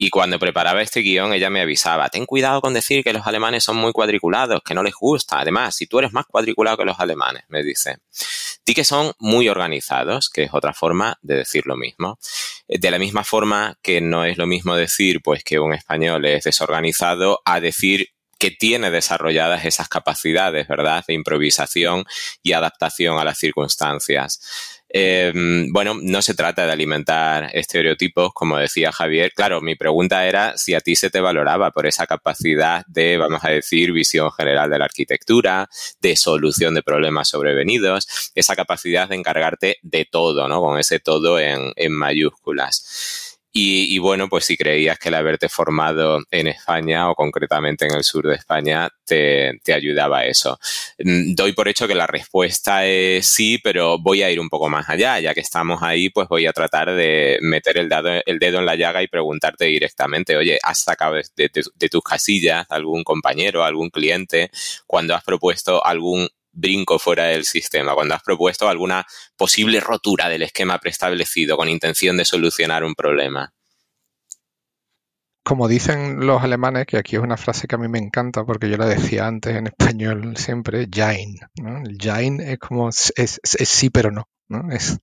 Y 0.00 0.10
cuando 0.10 0.38
preparaba 0.38 0.80
este 0.80 1.00
guion, 1.00 1.32
ella 1.32 1.50
me 1.50 1.60
avisaba, 1.60 2.08
ten 2.08 2.24
cuidado 2.24 2.60
con 2.60 2.72
decir 2.72 3.02
que 3.02 3.12
los 3.12 3.26
alemanes 3.26 3.64
son 3.64 3.76
muy 3.76 3.92
cuadriculados, 3.92 4.62
que 4.64 4.72
no 4.72 4.84
les 4.84 4.94
gusta. 4.94 5.40
Además, 5.40 5.74
si 5.74 5.88
tú 5.88 5.98
eres 5.98 6.12
más 6.12 6.24
cuadriculado 6.26 6.76
que 6.76 6.84
los 6.84 7.00
alemanes, 7.00 7.42
me 7.48 7.64
dice. 7.64 7.96
Di 8.64 8.74
que 8.74 8.84
son 8.84 9.12
muy 9.18 9.48
organizados, 9.48 10.30
que 10.30 10.44
es 10.44 10.50
otra 10.52 10.72
forma 10.72 11.18
de 11.22 11.36
decir 11.36 11.66
lo 11.66 11.76
mismo. 11.76 12.20
De 12.68 12.90
la 12.92 12.98
misma 13.00 13.24
forma 13.24 13.76
que 13.82 14.00
no 14.00 14.24
es 14.24 14.38
lo 14.38 14.46
mismo 14.46 14.76
decir, 14.76 15.20
pues, 15.20 15.42
que 15.42 15.58
un 15.58 15.74
español 15.74 16.24
es 16.26 16.44
desorganizado 16.44 17.40
a 17.44 17.58
decir 17.58 18.10
que 18.38 18.52
tiene 18.52 18.92
desarrolladas 18.92 19.64
esas 19.64 19.88
capacidades, 19.88 20.68
¿verdad?, 20.68 21.04
de 21.08 21.14
improvisación 21.14 22.04
y 22.42 22.52
adaptación 22.52 23.18
a 23.18 23.24
las 23.24 23.38
circunstancias. 23.38 24.77
Em, 24.90 25.70
bueno, 25.70 25.94
no 26.00 26.22
se 26.22 26.34
trata 26.34 26.64
de 26.64 26.72
alimentar 26.72 27.50
estereotipos, 27.52 28.32
como 28.32 28.56
decía 28.56 28.90
Javier. 28.90 29.32
Claro, 29.34 29.60
mi 29.60 29.74
pregunta 29.74 30.26
era 30.26 30.56
si 30.56 30.74
a 30.74 30.80
ti 30.80 30.96
se 30.96 31.10
te 31.10 31.20
valoraba 31.20 31.70
por 31.72 31.86
esa 31.86 32.06
capacidad 32.06 32.84
de, 32.86 33.18
vamos 33.18 33.44
a 33.44 33.50
decir, 33.50 33.92
visión 33.92 34.32
general 34.32 34.70
de 34.70 34.78
la 34.78 34.86
arquitectura, 34.86 35.68
de 36.00 36.16
solución 36.16 36.74
de 36.74 36.82
problemas 36.82 37.28
sobrevenidos, 37.28 38.32
esa 38.34 38.56
capacidad 38.56 39.08
de 39.08 39.16
encargarte 39.16 39.78
de 39.82 40.06
todo, 40.06 40.48
¿no? 40.48 40.60
Con 40.60 40.78
ese 40.78 41.00
todo 41.00 41.38
en, 41.38 41.72
en 41.76 41.92
mayúsculas. 41.92 43.27
Y, 43.60 43.98
bueno, 43.98 44.28
pues 44.28 44.44
si 44.44 44.56
creías 44.56 44.98
que 45.00 45.08
el 45.08 45.16
haberte 45.16 45.48
formado 45.48 46.20
en 46.30 46.46
España 46.46 47.10
o 47.10 47.14
concretamente 47.16 47.86
en 47.86 47.94
el 47.94 48.04
sur 48.04 48.26
de 48.28 48.36
España 48.36 48.88
te, 49.04 49.60
ayudaba 49.74 50.18
a 50.18 50.26
eso. 50.26 50.60
Mm, 50.98 51.34
doy 51.34 51.52
por 51.54 51.66
hecho 51.66 51.88
que 51.88 51.96
la 51.96 52.06
respuesta 52.06 52.86
es 52.86 53.26
sí, 53.26 53.58
pero 53.58 53.98
voy 53.98 54.22
a 54.22 54.30
ir 54.30 54.38
un 54.38 54.48
poco 54.48 54.68
más 54.68 54.88
allá. 54.88 55.18
Ya 55.18 55.34
que 55.34 55.40
estamos 55.40 55.82
ahí, 55.82 56.08
pues 56.08 56.28
voy 56.28 56.46
a 56.46 56.52
tratar 56.52 56.94
de 56.94 57.38
meter 57.42 57.78
el, 57.78 57.90
el 58.26 58.38
dedo 58.38 58.60
en 58.60 58.66
la 58.66 58.76
llaga 58.76 59.02
y 59.02 59.08
preguntarte 59.08 59.64
directamente, 59.64 60.36
oye, 60.36 60.58
¿has 60.62 60.82
sacado 60.82 61.14
de, 61.14 61.50
de 61.50 61.88
tus 61.88 62.02
casillas 62.02 62.64
algún 62.68 63.02
compañero, 63.02 63.64
algún 63.64 63.90
cliente 63.90 64.50
cuando 64.86 65.16
has 65.16 65.24
propuesto 65.24 65.84
algún 65.84 66.28
brinco 66.58 66.98
fuera 66.98 67.24
del 67.24 67.44
sistema, 67.44 67.94
cuando 67.94 68.14
has 68.14 68.22
propuesto 68.22 68.68
alguna 68.68 69.06
posible 69.36 69.80
rotura 69.80 70.28
del 70.28 70.42
esquema 70.42 70.78
preestablecido 70.78 71.56
con 71.56 71.68
intención 71.68 72.16
de 72.16 72.24
solucionar 72.24 72.84
un 72.84 72.94
problema. 72.94 73.52
Como 75.44 75.66
dicen 75.66 76.26
los 76.26 76.42
alemanes, 76.42 76.84
que 76.86 76.98
aquí 76.98 77.16
es 77.16 77.22
una 77.22 77.38
frase 77.38 77.66
que 77.66 77.76
a 77.76 77.78
mí 77.78 77.88
me 77.88 77.98
encanta 77.98 78.44
porque 78.44 78.68
yo 78.68 78.76
la 78.76 78.84
decía 78.84 79.26
antes 79.26 79.56
en 79.56 79.68
español 79.68 80.36
siempre, 80.36 80.88
Jain. 80.94 81.38
El 81.56 81.96
Jain 81.98 82.40
es 82.40 82.58
como 82.58 82.90
es, 82.90 83.40
sí 83.44 83.88
pero 83.88 84.10
no. 84.10 84.28
¿no? 84.48 84.70
Es, 84.70 84.98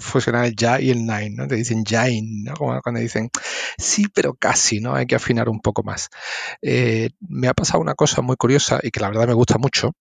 fusionar 0.00 0.46
el 0.46 0.56
ya 0.56 0.80
y 0.80 0.90
el 0.90 1.04
nein, 1.06 1.36
¿no? 1.36 1.46
Te 1.46 1.56
dicen 1.56 1.84
jain, 1.84 2.44
¿no? 2.44 2.54
Como 2.54 2.80
cuando 2.80 3.00
dicen 3.00 3.30
sí, 3.78 4.06
pero 4.14 4.34
casi, 4.34 4.80
¿no? 4.80 4.94
Hay 4.94 5.06
que 5.06 5.14
afinar 5.14 5.48
un 5.48 5.60
poco 5.60 5.82
más. 5.82 6.08
Eh, 6.62 7.10
me 7.20 7.48
ha 7.48 7.54
pasado 7.54 7.80
una 7.80 7.94
cosa 7.94 8.22
muy 8.22 8.36
curiosa 8.36 8.80
y 8.82 8.90
que 8.90 9.00
la 9.00 9.08
verdad 9.08 9.26
me 9.28 9.34
gusta 9.34 9.58
mucho, 9.58 9.92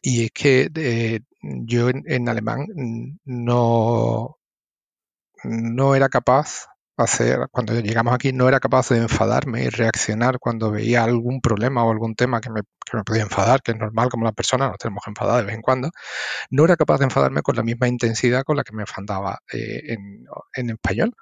y 0.00 0.24
es 0.24 0.30
que 0.32 0.70
eh, 0.74 1.20
yo 1.42 1.88
en, 1.88 2.28
alemán 2.28 2.66
no, 3.24 4.38
no 5.44 5.94
era 5.94 6.08
capaz 6.08 6.66
hacer, 6.96 7.48
cuando 7.50 7.78
llegamos 7.80 8.14
aquí, 8.14 8.32
no 8.32 8.48
era 8.48 8.60
capaz 8.60 8.90
de 8.90 8.98
enfadarme 8.98 9.64
y 9.64 9.68
reaccionar 9.68 10.38
cuando 10.38 10.70
veía 10.70 11.04
algún 11.04 11.40
problema 11.40 11.84
o 11.84 11.90
algún 11.90 12.14
tema 12.14 12.40
que 12.40 12.50
me, 12.50 12.60
que 12.62 12.96
me 12.96 13.04
podía 13.04 13.22
enfadar, 13.22 13.62
que 13.62 13.72
es 13.72 13.78
normal 13.78 14.08
como 14.08 14.24
la 14.24 14.32
persona, 14.32 14.68
nos 14.68 14.78
tenemos 14.78 15.02
que 15.04 15.10
enfadar 15.10 15.38
de 15.40 15.46
vez 15.46 15.54
en 15.56 15.62
cuando, 15.62 15.90
no 16.50 16.64
era 16.64 16.76
capaz 16.76 16.98
de 16.98 17.04
enfadarme 17.04 17.42
con 17.42 17.56
la 17.56 17.62
misma 17.62 17.88
intensidad 17.88 18.44
con 18.44 18.56
la 18.56 18.64
que 18.64 18.74
me 18.74 18.82
enfadaba 18.82 19.38
eh, 19.52 19.94
en, 19.94 20.26
en 20.54 20.70
español 20.70 21.14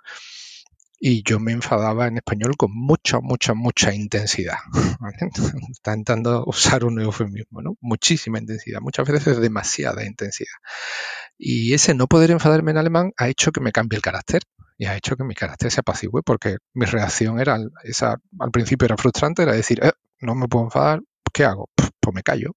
y 1.03 1.23
yo 1.23 1.41
me 1.41 1.53
enfadaba 1.53 2.07
en 2.07 2.19
español 2.19 2.57
con 2.59 2.71
mucha, 2.75 3.21
mucha, 3.21 3.55
mucha 3.55 3.95
intensidad. 3.95 4.59
Está 5.73 5.95
intentando 5.95 6.45
usar 6.47 6.85
un 6.85 7.01
eufemismo, 7.01 7.63
¿no? 7.63 7.77
Muchísima 7.81 8.39
intensidad, 8.39 8.81
muchas 8.83 9.09
veces 9.09 9.41
demasiada 9.41 10.05
intensidad. 10.05 10.53
Y 11.39 11.73
ese 11.73 11.95
no 11.95 12.07
poder 12.07 12.31
enfadarme 12.31 12.73
en 12.73 12.77
alemán 12.77 13.13
ha 13.17 13.29
hecho 13.29 13.51
que 13.51 13.63
me 13.63 13.73
cambie 13.73 13.97
el 13.97 14.03
carácter 14.03 14.43
y 14.77 14.85
ha 14.85 14.97
hecho 14.97 15.17
que 15.17 15.25
mi 15.25 15.35
carácter 15.35 15.71
se 15.71 15.81
apacigüe 15.81 16.23
porque 16.23 16.59
mi 16.75 16.85
reacción 16.85 17.41
era, 17.41 17.59
esa, 17.85 18.19
al 18.39 18.51
principio 18.51 18.85
era 18.85 18.99
frustrante, 18.99 19.43
era 19.43 19.55
decir, 19.55 19.81
eh, 19.83 19.93
no 20.21 20.35
me 20.35 20.49
puedo 20.49 20.67
enfadar, 20.67 21.01
¿qué 21.33 21.45
hago? 21.45 21.71
Pues 21.75 22.15
me 22.15 22.23
callo, 22.23 22.53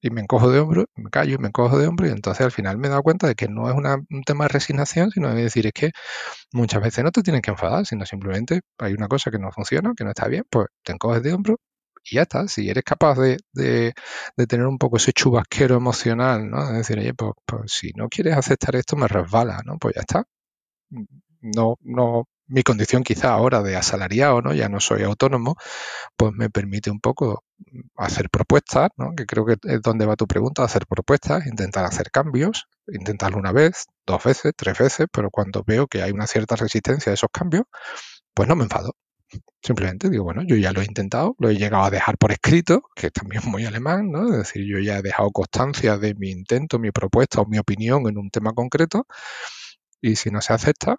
y 0.00 0.10
me 0.10 0.20
encojo 0.20 0.50
de 0.50 0.60
hombro, 0.60 0.86
me 0.96 1.10
callo 1.10 1.34
y 1.34 1.38
me 1.38 1.48
encojo 1.48 1.78
de 1.78 1.86
hombro 1.86 2.06
y 2.06 2.10
entonces 2.10 2.44
al 2.44 2.52
final 2.52 2.78
me 2.78 2.88
he 2.88 2.90
dado 2.90 3.02
cuenta 3.02 3.26
de 3.26 3.34
que 3.34 3.48
no 3.48 3.68
es 3.68 3.74
un 3.76 4.22
tema 4.24 4.44
de 4.44 4.48
resignación, 4.48 5.10
sino 5.10 5.34
de 5.34 5.42
decir 5.42 5.66
es 5.66 5.72
que 5.72 5.90
muchas 6.52 6.82
veces 6.82 7.04
no 7.04 7.10
te 7.12 7.22
tienes 7.22 7.42
que 7.42 7.50
enfadar, 7.50 7.86
sino 7.86 8.06
simplemente 8.06 8.60
hay 8.78 8.94
una 8.94 9.08
cosa 9.08 9.30
que 9.30 9.38
no 9.38 9.50
funciona, 9.52 9.92
que 9.96 10.04
no 10.04 10.10
está 10.10 10.28
bien, 10.28 10.44
pues 10.50 10.68
te 10.84 10.92
encoges 10.92 11.22
de 11.22 11.32
hombro 11.34 11.58
y 12.04 12.16
ya 12.16 12.22
está. 12.22 12.48
Si 12.48 12.68
eres 12.70 12.84
capaz 12.84 13.16
de, 13.18 13.38
de, 13.52 13.94
tener 14.48 14.66
un 14.66 14.78
poco 14.78 14.96
ese 14.98 15.12
chubasquero 15.12 15.76
emocional, 15.76 16.48
¿no? 16.50 16.66
De 16.70 16.78
decir, 16.78 16.98
oye, 16.98 17.14
pues, 17.14 17.32
pues 17.46 17.72
si 17.72 17.92
no 17.94 18.08
quieres 18.08 18.36
aceptar 18.36 18.76
esto 18.76 18.96
me 18.96 19.08
resbala, 19.08 19.62
¿no? 19.64 19.78
Pues 19.78 19.94
ya 19.96 20.02
está. 20.02 20.24
No, 21.40 21.76
no, 21.82 22.24
mi 22.48 22.62
condición 22.62 23.02
quizá 23.04 23.30
ahora 23.32 23.62
de 23.62 23.76
asalariado, 23.76 24.42
¿no? 24.42 24.54
Ya 24.54 24.68
no 24.68 24.80
soy 24.80 25.02
autónomo, 25.02 25.56
pues 26.16 26.32
me 26.34 26.50
permite 26.50 26.90
un 26.90 27.00
poco 27.00 27.44
hacer 27.96 28.30
propuestas, 28.30 28.90
¿no? 28.96 29.12
Que 29.16 29.26
creo 29.26 29.44
que 29.46 29.56
es 29.62 29.82
donde 29.82 30.06
va 30.06 30.16
tu 30.16 30.26
pregunta, 30.26 30.64
hacer 30.64 30.86
propuestas, 30.86 31.46
intentar 31.46 31.84
hacer 31.84 32.10
cambios, 32.10 32.66
intentarlo 32.86 33.38
una 33.38 33.52
vez, 33.52 33.86
dos 34.06 34.24
veces, 34.24 34.52
tres 34.56 34.78
veces, 34.78 35.06
pero 35.12 35.30
cuando 35.30 35.62
veo 35.66 35.86
que 35.86 36.02
hay 36.02 36.10
una 36.10 36.26
cierta 36.26 36.56
resistencia 36.56 37.12
a 37.12 37.14
esos 37.14 37.30
cambios, 37.32 37.64
pues 38.34 38.48
no 38.48 38.56
me 38.56 38.64
enfado. 38.64 38.94
Simplemente 39.62 40.08
digo, 40.08 40.24
bueno, 40.24 40.42
yo 40.46 40.56
ya 40.56 40.72
lo 40.72 40.80
he 40.80 40.84
intentado, 40.84 41.34
lo 41.38 41.50
he 41.50 41.56
llegado 41.56 41.84
a 41.84 41.90
dejar 41.90 42.16
por 42.16 42.32
escrito, 42.32 42.82
que 42.94 43.10
también 43.10 43.42
muy 43.46 43.66
alemán, 43.66 44.10
¿no? 44.10 44.30
Es 44.32 44.38
decir, 44.38 44.64
yo 44.66 44.78
ya 44.78 44.98
he 44.98 45.02
dejado 45.02 45.30
constancia 45.30 45.98
de 45.98 46.14
mi 46.14 46.30
intento, 46.30 46.78
mi 46.78 46.92
propuesta 46.92 47.40
o 47.42 47.46
mi 47.46 47.58
opinión 47.58 48.08
en 48.08 48.16
un 48.16 48.30
tema 48.30 48.52
concreto, 48.54 49.06
y 50.00 50.16
si 50.16 50.30
no 50.30 50.40
se 50.40 50.52
acepta, 50.52 50.96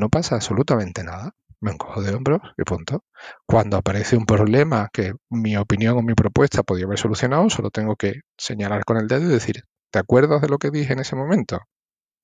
no 0.00 0.08
pasa 0.08 0.34
absolutamente 0.34 1.04
nada. 1.04 1.32
Me 1.60 1.72
encojo 1.72 2.02
de 2.02 2.14
hombros 2.14 2.40
y 2.56 2.64
punto. 2.64 3.04
Cuando 3.46 3.76
aparece 3.76 4.16
un 4.16 4.24
problema 4.26 4.88
que 4.92 5.12
mi 5.28 5.56
opinión 5.56 5.98
o 5.98 6.02
mi 6.02 6.14
propuesta 6.14 6.62
podría 6.62 6.86
haber 6.86 6.98
solucionado, 6.98 7.50
solo 7.50 7.70
tengo 7.70 7.96
que 7.96 8.22
señalar 8.38 8.84
con 8.84 8.96
el 8.96 9.06
dedo 9.08 9.24
y 9.26 9.34
decir, 9.34 9.64
¿te 9.90 9.98
acuerdas 9.98 10.40
de 10.40 10.48
lo 10.48 10.58
que 10.58 10.70
dije 10.70 10.94
en 10.94 11.00
ese 11.00 11.16
momento? 11.16 11.60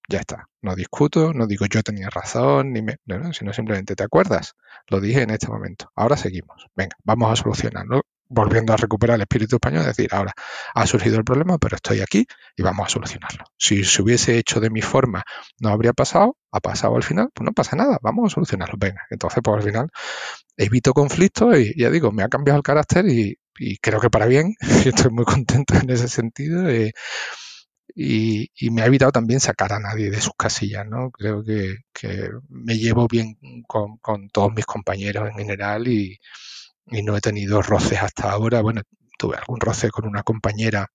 Ya 0.09 0.21
está. 0.21 0.49
No 0.63 0.75
discuto, 0.75 1.33
no 1.35 1.47
digo 1.47 1.67
yo 1.67 1.83
tenía 1.83 2.09
razón, 2.11 2.73
ni 2.73 2.81
me, 2.81 2.97
sino 3.33 3.53
simplemente 3.53 3.95
te 3.95 4.05
acuerdas. 4.05 4.55
Lo 4.89 5.01
dije 5.01 5.23
en 5.23 5.31
este 5.31 5.49
momento. 5.49 5.91
Ahora 5.97 6.17
seguimos. 6.17 6.67
Venga, 6.75 6.97
vamos 7.05 7.33
a 7.33 7.37
solucionarlo. 7.43 8.03
Volviendo 8.29 8.73
a 8.73 8.77
recuperar 8.77 9.17
el 9.17 9.23
espíritu 9.23 9.57
español, 9.57 9.83
es 9.83 9.97
decir, 9.97 10.09
ahora 10.13 10.33
ha 10.75 10.87
surgido 10.87 11.17
el 11.17 11.25
problema, 11.25 11.59
pero 11.59 11.77
estoy 11.77 12.01
aquí 12.01 12.27
y 12.57 12.63
vamos 12.63 12.87
a 12.87 12.91
solucionarlo. 12.91 13.45
Si 13.57 13.85
se 13.85 14.03
hubiese 14.03 14.39
hecho 14.39 14.61
de 14.61 14.71
mi 14.71 14.83
forma, 14.83 15.25
no 15.61 15.69
habría 15.71 15.93
pasado, 15.93 16.37
ha 16.51 16.61
pasado 16.61 16.97
al 16.97 17.03
final, 17.03 17.31
pues 17.35 17.45
no 17.45 17.53
pasa 17.53 17.77
nada, 17.77 17.99
vamos 18.03 18.33
a 18.33 18.35
solucionarlo. 18.35 18.77
Venga, 18.79 19.03
entonces 19.11 19.41
pues 19.43 19.57
al 19.57 19.63
final 19.63 19.91
evito 20.57 20.93
conflictos 20.93 21.59
y 21.59 21.79
ya 21.79 21.91
digo, 21.91 22.13
me 22.13 22.23
ha 22.23 22.29
cambiado 22.29 22.59
el 22.59 22.63
carácter 22.63 23.07
y, 23.09 23.39
creo 23.81 24.01
que 24.01 24.11
para 24.11 24.27
bien, 24.27 24.55
estoy 24.85 25.11
muy 25.11 25.25
contento 25.25 25.75
en 25.75 25.91
ese 25.91 26.09
sentido. 26.09 26.69
Eh, 26.69 26.93
y, 27.95 28.51
me 28.71 28.83
ha 28.83 28.87
evitado 28.87 29.13
también 29.13 29.41
sacar 29.41 29.73
a 29.73 29.81
nadie 29.81 30.11
de 30.11 30.21
sus 30.21 30.35
casillas, 30.37 30.87
¿no? 30.87 31.11
Creo 31.11 31.43
que, 31.43 31.77
me 32.49 32.77
llevo 32.77 33.07
bien 33.09 33.37
con, 33.67 33.97
con, 33.99 34.29
todos 34.29 34.53
mis 34.53 34.67
compañeros 34.67 35.29
en 35.31 35.35
general 35.39 35.89
y, 35.89 36.19
y 36.87 37.03
no 37.03 37.17
he 37.17 37.21
tenido 37.21 37.63
roces 37.63 38.03
hasta 38.03 38.31
ahora. 38.31 38.61
Bueno, 38.63 38.83
tuve 39.19 39.37
algún 39.37 39.61
roce 39.61 39.91
con 39.91 40.07
una 40.07 40.23
compañera 40.23 40.89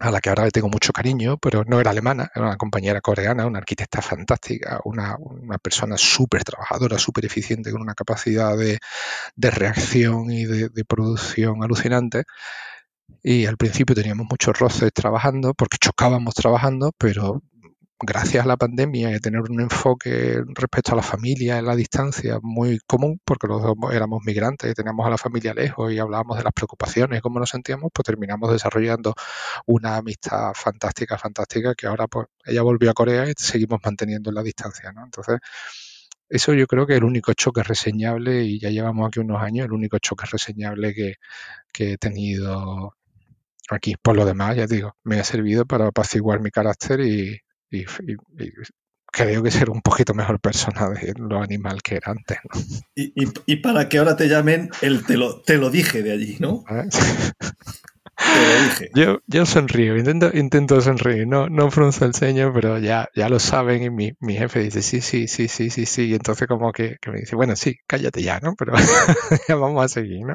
a 0.00 0.10
la 0.10 0.20
que 0.20 0.28
ahora 0.28 0.44
le 0.44 0.50
tengo 0.50 0.68
mucho 0.68 0.92
cariño, 0.92 1.36
pero 1.38 1.64
no 1.64 1.80
era 1.80 1.90
alemana, 1.90 2.28
era 2.34 2.46
una 2.46 2.56
compañera 2.56 3.00
coreana, 3.00 3.46
una 3.46 3.58
arquitecta 3.58 4.02
fantástica, 4.02 4.80
una, 4.84 5.16
persona 5.62 5.96
súper 5.96 6.42
trabajadora, 6.42 6.98
súper 6.98 7.26
eficiente, 7.26 7.70
con 7.70 7.80
una 7.80 7.94
capacidad 7.94 8.56
de, 8.56 8.78
reacción 9.36 10.30
y 10.30 10.44
de, 10.46 10.68
de, 10.68 10.84
producción 10.84 11.62
alucinante. 11.62 12.24
Y 13.22 13.46
al 13.46 13.56
principio 13.56 13.94
teníamos 13.94 14.26
muchos 14.28 14.58
roces 14.58 14.92
trabajando, 14.92 15.54
porque 15.54 15.78
chocábamos 15.78 16.34
trabajando, 16.34 16.92
pero 16.98 17.42
gracias 18.04 18.44
a 18.44 18.48
la 18.48 18.56
pandemia 18.56 19.14
y 19.14 19.20
tener 19.20 19.40
un 19.40 19.60
enfoque 19.60 20.42
respecto 20.54 20.92
a 20.92 20.96
la 20.96 21.02
familia 21.02 21.58
en 21.58 21.66
la 21.66 21.76
distancia 21.76 22.38
muy 22.42 22.78
común, 22.86 23.20
porque 23.24 23.46
los 23.46 23.62
dos 23.62 23.74
éramos 23.92 24.22
migrantes 24.24 24.70
y 24.70 24.74
teníamos 24.74 25.06
a 25.06 25.10
la 25.10 25.18
familia 25.18 25.54
lejos 25.54 25.92
y 25.92 25.98
hablábamos 25.98 26.38
de 26.38 26.44
las 26.44 26.52
preocupaciones 26.52 27.18
y 27.18 27.22
cómo 27.22 27.40
nos 27.40 27.50
sentíamos, 27.50 27.90
pues 27.92 28.04
terminamos 28.06 28.52
desarrollando 28.52 29.14
una 29.66 29.96
amistad 29.96 30.52
fantástica, 30.54 31.18
fantástica, 31.18 31.74
que 31.74 31.86
ahora 31.86 32.06
pues 32.06 32.26
ella 32.44 32.62
volvió 32.62 32.90
a 32.90 32.94
Corea 32.94 33.28
y 33.28 33.32
seguimos 33.36 33.80
manteniendo 33.84 34.30
en 34.30 34.36
la 34.36 34.42
distancia, 34.42 34.92
¿no? 34.92 35.04
Entonces, 35.04 35.38
eso 36.28 36.54
yo 36.54 36.66
creo 36.66 36.86
que 36.86 36.94
es 36.94 36.98
el 36.98 37.04
único 37.04 37.32
choque 37.34 37.62
reseñable, 37.62 38.44
y 38.44 38.58
ya 38.60 38.70
llevamos 38.70 39.08
aquí 39.08 39.20
unos 39.20 39.42
años, 39.42 39.66
el 39.66 39.72
único 39.72 39.98
choque 39.98 40.26
reseñable 40.30 40.94
que, 40.94 41.14
que 41.72 41.92
he 41.92 41.98
tenido 41.98 42.94
aquí. 43.70 43.94
Por 44.02 44.16
lo 44.16 44.24
demás, 44.24 44.56
ya 44.56 44.66
digo, 44.66 44.96
me 45.04 45.20
ha 45.20 45.24
servido 45.24 45.66
para 45.66 45.88
apaciguar 45.88 46.40
mi 46.40 46.50
carácter 46.50 47.00
y, 47.00 47.40
y, 47.70 47.84
creo 49.14 49.42
que 49.42 49.50
ser 49.50 49.70
un 49.70 49.80
poquito 49.80 50.12
mejor 50.12 50.40
persona 50.40 50.90
de 50.90 51.14
lo 51.16 51.40
animal 51.40 51.82
que 51.82 51.96
era 51.96 52.12
antes. 52.12 52.38
Y, 52.94 53.56
para 53.56 53.88
que 53.88 53.98
ahora 53.98 54.16
te 54.16 54.28
llamen 54.28 54.70
el 54.82 55.04
te 55.06 55.16
lo, 55.16 55.40
te 55.42 55.56
lo 55.56 55.70
dije 55.70 56.02
de 56.02 56.12
allí, 56.12 56.36
¿no? 56.40 56.64
Te 58.16 58.24
lo 58.24 58.64
dije. 58.64 58.90
Yo, 58.94 59.18
yo 59.26 59.46
sonrío, 59.46 59.96
intento, 59.96 60.30
intento 60.34 60.80
sonreír, 60.80 61.26
no, 61.26 61.48
no 61.48 61.70
frunzo 61.70 62.04
el 62.04 62.14
ceño, 62.14 62.52
pero 62.52 62.78
ya, 62.78 63.08
ya 63.14 63.28
lo 63.28 63.38
saben 63.38 63.82
y 63.82 63.90
mi, 63.90 64.12
mi 64.20 64.36
jefe 64.36 64.60
dice, 64.60 64.82
sí, 64.82 65.00
sí, 65.00 65.28
sí, 65.28 65.48
sí, 65.48 65.70
sí, 65.70 65.86
sí, 65.86 66.06
y 66.06 66.14
entonces 66.14 66.48
como 66.48 66.72
que, 66.72 66.96
que 67.00 67.10
me 67.10 67.20
dice, 67.20 67.36
bueno, 67.36 67.56
sí, 67.56 67.76
cállate 67.86 68.22
ya, 68.22 68.40
¿no? 68.40 68.54
Pero 68.56 68.72
ya 69.48 69.54
vamos 69.56 69.84
a 69.84 69.88
seguir, 69.88 70.26
¿no? 70.26 70.34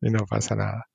Y 0.00 0.10
no 0.10 0.24
pasa 0.26 0.54
nada. 0.54 0.86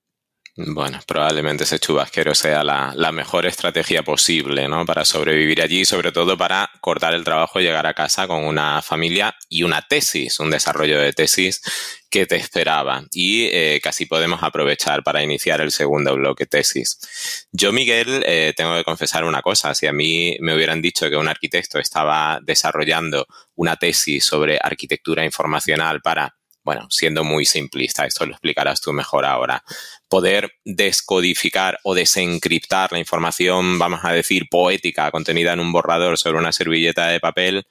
Bueno, 0.62 1.00
probablemente 1.08 1.63
ese 1.63 1.80
chubasquero 1.80 2.36
sea 2.36 2.65
la, 2.65 3.12
mejor 3.13 3.45
estrategia 3.45 4.04
posible, 4.04 4.67
¿no? 4.67 4.86
Para 4.86 5.06
sobrevivir 5.06 5.62
allí, 5.62 5.86
sobre 5.86 6.12
todo 6.12 6.38
para 6.38 6.69
cortar 6.82 7.13
el 7.13 7.24
trabajo 7.24 7.62
y 7.62 7.63
llegar 7.63 7.88
a 7.88 7.93
casa 7.93 8.28
con 8.28 8.43
una 8.43 8.82
familia 8.82 9.34
y 9.48 9.63
una 9.63 9.82
tesis, 9.82 10.38
un 10.41 10.50
desarrollo 10.50 11.00
de 11.00 11.13
tesis 11.13 11.62
que 12.10 12.26
te 12.26 12.36
esperaba. 12.36 13.06
Y 13.13 13.45
eh, 13.45 13.80
casi 13.82 14.06
podemos 14.06 14.43
aprovechar 14.43 15.02
para 15.02 15.24
iniciar 15.24 15.62
el 15.62 15.72
segundo 15.72 16.13
bloque 16.15 16.45
tesis. 16.45 17.48
Yo, 17.54 17.72
Miguel, 17.72 18.22
eh, 18.28 18.54
tengo 18.58 18.76
que 18.76 18.84
confesar 18.84 19.24
una 19.24 19.41
cosa. 19.41 19.74
Si 19.74 19.88
a 19.88 19.93
mí 19.93 20.36
me 20.41 20.54
hubieran 20.54 20.82
dicho 20.82 21.10
que 21.10 21.15
un 21.15 21.30
arquitecto 21.30 21.80
estaba 21.80 22.39
desarrollando 22.43 23.28
una 23.56 23.78
tesis 23.78 24.26
sobre 24.26 24.60
arquitectura 24.62 25.24
informacional 25.24 26.02
para 26.02 26.36
bueno, 26.69 26.86
siendo 26.91 27.23
muy 27.23 27.45
simplista, 27.45 28.05
esto 28.05 28.27
lo 28.27 28.34
explicarás 28.34 28.79
tú 28.79 28.93
mejor 28.93 29.25
ahora, 29.25 29.63
poder 30.08 30.51
descodificar 30.63 31.79
o 31.82 31.95
desencriptar 31.95 32.91
la 32.91 32.99
información, 32.99 33.79
vamos 33.79 34.01
a 34.03 34.13
decir, 34.13 34.45
poética 34.51 35.10
contenida 35.10 35.53
en 35.53 35.62
un 35.62 35.71
borrador 35.71 36.19
sobre 36.19 36.38
una 36.38 36.51
servilleta 36.51 37.08
de 37.08 37.19
papel, 37.19 37.65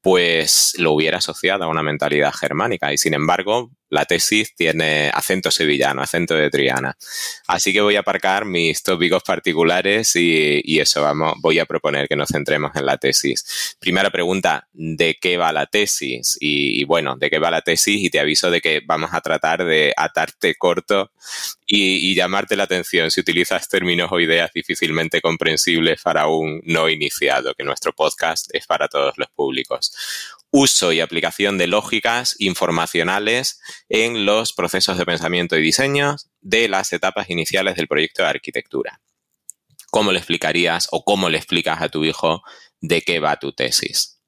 pues 0.00 0.74
lo 0.76 0.90
hubiera 0.90 1.18
asociado 1.18 1.62
a 1.62 1.68
una 1.68 1.84
mentalidad 1.84 2.32
germánica. 2.32 2.92
Y 2.92 2.98
sin 2.98 3.14
embargo, 3.14 3.70
la 3.92 4.06
tesis 4.06 4.54
tiene 4.56 5.10
acento 5.12 5.50
sevillano, 5.50 6.00
acento 6.00 6.34
de 6.34 6.48
Triana. 6.48 6.96
Así 7.46 7.74
que 7.74 7.82
voy 7.82 7.96
a 7.96 8.00
aparcar 8.00 8.46
mis 8.46 8.82
tópicos 8.82 9.22
particulares 9.22 10.16
y, 10.16 10.80
eso, 10.80 11.02
vamos, 11.02 11.34
voy 11.42 11.58
a 11.58 11.66
proponer 11.66 12.08
que 12.08 12.16
nos 12.16 12.30
centremos 12.30 12.74
en 12.74 12.86
la 12.86 12.96
tesis. 12.96 13.76
Primera 13.78 14.10
pregunta, 14.10 14.66
¿de 14.72 15.18
qué 15.20 15.36
va 15.36 15.52
la 15.52 15.66
tesis? 15.66 16.38
Y, 16.40 16.84
bueno, 16.84 17.16
¿de 17.16 17.28
qué 17.28 17.38
va 17.38 17.50
la 17.50 17.60
tesis? 17.60 18.02
Y 18.02 18.08
te 18.08 18.18
aviso 18.18 18.50
de 18.50 18.62
que 18.62 18.80
vamos 18.82 19.10
a 19.12 19.20
tratar 19.20 19.62
de 19.62 19.92
atarte 19.94 20.54
corto 20.54 21.12
y, 21.66 22.10
y 22.10 22.14
llamarte 22.14 22.56
la 22.56 22.62
atención 22.62 23.10
si 23.10 23.20
utilizas 23.20 23.68
términos 23.68 24.08
o 24.10 24.20
ideas 24.20 24.50
difícilmente 24.54 25.20
comprensibles 25.20 26.00
para 26.00 26.28
un 26.28 26.62
no 26.64 26.88
iniciado, 26.88 27.52
que 27.52 27.62
nuestro 27.62 27.92
podcast 27.92 28.48
es 28.54 28.66
para 28.66 28.88
todos 28.88 29.18
los 29.18 29.28
públicos 29.28 29.92
uso 30.52 30.92
y 30.92 31.00
aplicación 31.00 31.58
de 31.58 31.66
lógicas 31.66 32.36
informacionales 32.38 33.58
en 33.88 34.26
los 34.26 34.52
procesos 34.52 34.98
de 34.98 35.06
pensamiento 35.06 35.56
y 35.56 35.62
diseño 35.62 36.16
de 36.40 36.68
las 36.68 36.92
etapas 36.92 37.30
iniciales 37.30 37.74
del 37.74 37.88
proyecto 37.88 38.22
de 38.22 38.28
arquitectura. 38.28 39.00
¿Cómo 39.90 40.12
le 40.12 40.18
explicarías 40.18 40.88
o 40.90 41.04
cómo 41.04 41.30
le 41.30 41.38
explicas 41.38 41.80
a 41.80 41.88
tu 41.88 42.04
hijo 42.04 42.42
de 42.80 43.00
qué 43.00 43.18
va 43.18 43.38
tu 43.38 43.52
tesis? 43.52 44.20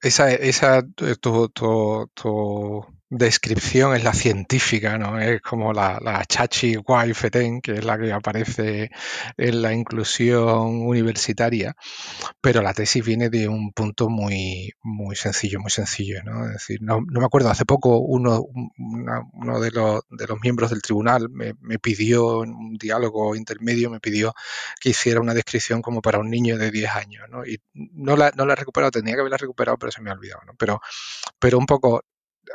esa, 0.00 0.32
esa 0.32 0.82
tu, 1.20 1.50
descripción 3.14 3.94
es 3.94 4.04
la 4.04 4.14
científica, 4.14 4.96
¿no? 4.96 5.20
Es 5.20 5.42
como 5.42 5.74
la, 5.74 6.00
la 6.02 6.24
Chachi 6.24 6.76
Feten, 7.12 7.60
que 7.60 7.72
es 7.72 7.84
la 7.84 7.98
que 7.98 8.10
aparece 8.10 8.90
en 9.36 9.60
la 9.60 9.74
inclusión 9.74 10.80
universitaria, 10.86 11.76
pero 12.40 12.62
la 12.62 12.72
tesis 12.72 13.04
viene 13.04 13.28
de 13.28 13.48
un 13.48 13.72
punto 13.72 14.08
muy, 14.08 14.72
muy 14.82 15.14
sencillo, 15.14 15.60
muy 15.60 15.70
sencillo, 15.70 16.22
¿no? 16.24 16.46
Es 16.46 16.52
decir, 16.52 16.80
no, 16.80 17.02
me 17.02 17.24
acuerdo, 17.24 17.50
hace 17.50 17.66
poco 17.66 17.98
uno, 17.98 18.46
uno 18.78 19.60
de, 19.60 19.70
los, 19.72 20.00
de 20.08 20.26
los 20.26 20.40
miembros 20.40 20.70
del 20.70 20.80
tribunal 20.80 21.28
me, 21.28 21.52
me, 21.60 21.78
pidió, 21.78 22.44
en 22.44 22.54
un 22.54 22.78
diálogo 22.78 23.36
intermedio, 23.36 23.90
me 23.90 24.00
pidió 24.00 24.32
que 24.80 24.88
hiciera 24.88 25.20
una 25.20 25.34
descripción 25.34 25.82
como 25.82 26.00
para 26.00 26.18
un 26.18 26.30
niño 26.30 26.56
de 26.56 26.70
10 26.70 26.90
años, 26.96 27.24
¿no? 27.28 27.44
Y 27.44 27.60
no 27.74 28.16
la, 28.16 28.32
no 28.34 28.46
la 28.46 28.54
he 28.54 28.56
recuperado, 28.56 28.90
tenía 28.90 29.14
que 29.14 29.20
haberla 29.20 29.36
recuperado, 29.36 29.76
pero 29.76 29.92
se 29.92 30.00
me 30.00 30.08
ha 30.08 30.14
olvidado, 30.14 30.40
¿no? 30.46 30.54
Pero, 30.56 30.80
pero 31.38 31.58
un 31.58 31.66
poco 31.66 32.02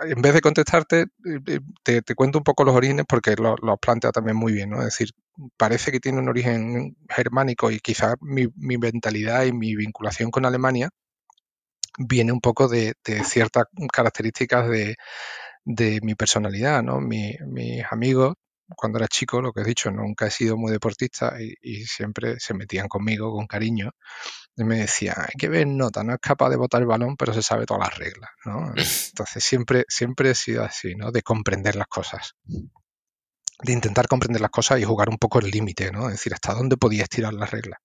en 0.01 0.21
vez 0.21 0.33
de 0.33 0.41
contestarte, 0.41 1.05
eh, 1.25 1.59
te, 1.83 2.15
cuento 2.15 2.39
un 2.39 2.43
poco 2.43 2.63
los 2.63 2.75
orígenes 2.75 3.05
porque 3.07 3.35
lo, 3.35 3.53
has 3.53 3.79
planteado 3.79 4.11
también 4.11 4.37
muy 4.37 4.53
bien, 4.53 4.69
¿no? 4.69 4.79
Es 4.79 4.85
decir, 4.85 5.11
parece 5.57 5.91
que 5.91 5.99
tiene 5.99 6.19
un 6.19 6.29
origen 6.29 6.95
germánico 7.09 7.71
y 7.71 7.79
quizás 7.79 8.15
mi, 8.21 8.47
mentalidad 8.77 9.45
y 9.45 9.53
mi 9.53 9.75
vinculación 9.75 10.31
con 10.31 10.45
Alemania 10.45 10.89
viene 11.97 12.31
un 12.31 12.41
poco 12.41 12.67
de, 12.67 12.93
ciertas 13.23 13.65
características 13.91 14.69
de, 14.69 14.95
mi 16.01 16.15
personalidad, 16.15 16.83
¿no? 16.83 16.99
mis 17.01 17.37
amigos 17.89 18.35
cuando 18.75 18.99
era 18.99 19.07
chico, 19.07 19.41
lo 19.41 19.53
que 19.53 19.61
he 19.61 19.63
dicho, 19.63 19.91
nunca 19.91 20.27
he 20.27 20.31
sido 20.31 20.57
muy 20.57 20.71
deportista 20.71 21.35
y, 21.39 21.85
siempre 21.85 22.39
se 22.39 22.53
metían 22.53 22.87
conmigo 22.87 23.31
con 23.31 23.47
cariño 23.47 23.91
y 24.55 24.63
me 24.63 24.79
decían, 24.79 25.15
hay 25.19 25.35
que 25.37 25.49
ver 25.49 25.67
nota, 25.67 26.03
no 26.03 26.13
es 26.13 26.19
capaz 26.19 26.49
de 26.49 26.57
botar 26.57 26.81
el 26.81 26.87
balón, 26.87 27.15
pero 27.15 27.33
se 27.33 27.41
sabe 27.41 27.65
todas 27.65 27.87
las 27.87 27.97
reglas, 27.97 28.29
¿no? 28.45 28.73
Entonces 29.11 29.43
siempre, 29.43 29.85
siempre 29.87 30.31
he 30.31 30.35
sido 30.35 30.63
así, 30.63 30.95
¿no? 30.95 31.11
De 31.11 31.21
comprender 31.21 31.75
las 31.75 31.87
cosas. 31.87 32.33
De 32.43 33.73
intentar 33.73 34.07
comprender 34.07 34.41
las 34.41 34.51
cosas 34.51 34.79
y 34.79 34.83
jugar 34.83 35.09
un 35.09 35.17
poco 35.17 35.39
el 35.39 35.49
límite, 35.49 35.91
¿no? 35.91 36.07
Es 36.07 36.15
decir, 36.15 36.33
hasta 36.33 36.53
dónde 36.53 36.77
podía 36.77 37.03
estirar 37.03 37.33
las 37.33 37.51
reglas 37.51 37.79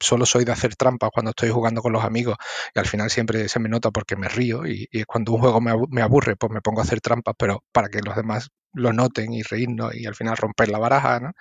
solo 0.00 0.26
soy 0.26 0.44
de 0.44 0.52
hacer 0.52 0.74
trampas 0.76 1.10
cuando 1.12 1.30
estoy 1.30 1.50
jugando 1.50 1.82
con 1.82 1.92
los 1.92 2.02
amigos 2.04 2.36
y 2.74 2.78
al 2.78 2.86
final 2.86 3.10
siempre 3.10 3.48
se 3.48 3.60
me 3.60 3.68
nota 3.68 3.90
porque 3.90 4.16
me 4.16 4.28
río 4.28 4.66
y, 4.66 4.88
cuando 5.06 5.32
un 5.32 5.40
juego 5.40 5.60
me 5.60 6.02
aburre 6.02 6.36
pues 6.36 6.50
me 6.50 6.60
pongo 6.60 6.80
a 6.80 6.84
hacer 6.84 7.00
trampas 7.00 7.34
pero 7.38 7.62
para 7.70 7.88
que 7.88 8.00
los 8.00 8.16
demás 8.16 8.50
lo 8.72 8.92
noten 8.92 9.32
y 9.32 9.42
reírnos 9.42 9.94
y 9.94 10.06
al 10.06 10.14
final 10.14 10.36
romper 10.36 10.68
la 10.68 10.78
baraja, 10.78 11.20
¿no? 11.20 11.32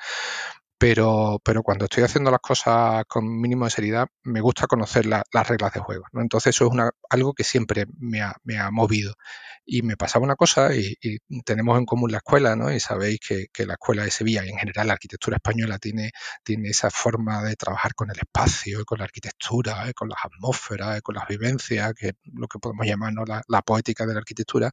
Pero, 0.79 1.41
pero 1.43 1.61
cuando 1.61 1.85
estoy 1.85 2.03
haciendo 2.03 2.31
las 2.31 2.39
cosas 2.39 3.03
con 3.09 3.41
mínimo 3.41 3.65
de 3.65 3.71
seriedad, 3.71 4.07
me 4.23 4.39
gusta 4.39 4.65
conocer 4.65 5.05
las 5.05 5.47
reglas 5.47 5.73
de 5.73 5.81
juego. 5.81 6.05
¿no? 6.13 6.21
Entonces 6.21 6.55
eso 6.55 6.67
es 6.67 6.71
una, 6.71 6.89
algo 7.09 7.33
que 7.33 7.43
siempre 7.43 7.85
me 7.97 8.21
ha, 8.21 8.37
me 8.45 8.57
ha 8.57 8.71
movido. 8.71 9.15
Y 9.65 9.81
me 9.81 9.97
pasaba 9.97 10.23
una 10.23 10.37
cosa, 10.37 10.73
y, 10.73 10.95
tenemos 11.43 11.77
en 11.77 11.85
común 11.85 12.11
la 12.13 12.19
escuela, 12.19 12.55
¿no? 12.55 12.71
y 12.71 12.79
sabéis 12.79 13.19
que, 13.19 13.47
que, 13.51 13.65
la 13.65 13.73
escuela 13.73 14.03
de 14.05 14.11
Sevilla 14.11 14.45
y 14.45 14.49
en 14.49 14.57
general 14.57 14.87
la 14.87 14.93
arquitectura 14.93 15.35
española 15.35 15.79
tiene, 15.79 16.11
tiene 16.43 16.69
esa 16.69 16.89
forma 16.89 17.43
de 17.43 17.57
trabajar 17.57 17.93
con 17.93 18.09
el 18.09 18.17
espacio, 18.17 18.85
con 18.85 18.99
la 18.99 19.03
arquitectura, 19.03 19.91
con 19.93 20.07
las 20.07 20.19
atmósferas, 20.23 21.01
con 21.01 21.15
las 21.15 21.27
vivencias, 21.27 21.93
que 21.93 22.07
es 22.07 22.13
lo 22.23 22.47
que 22.47 22.57
podemos 22.57 22.87
llamar 22.87 23.13
la, 23.27 23.43
la 23.49 23.61
poética 23.63 24.05
de 24.05 24.13
la 24.13 24.19
arquitectura 24.19 24.71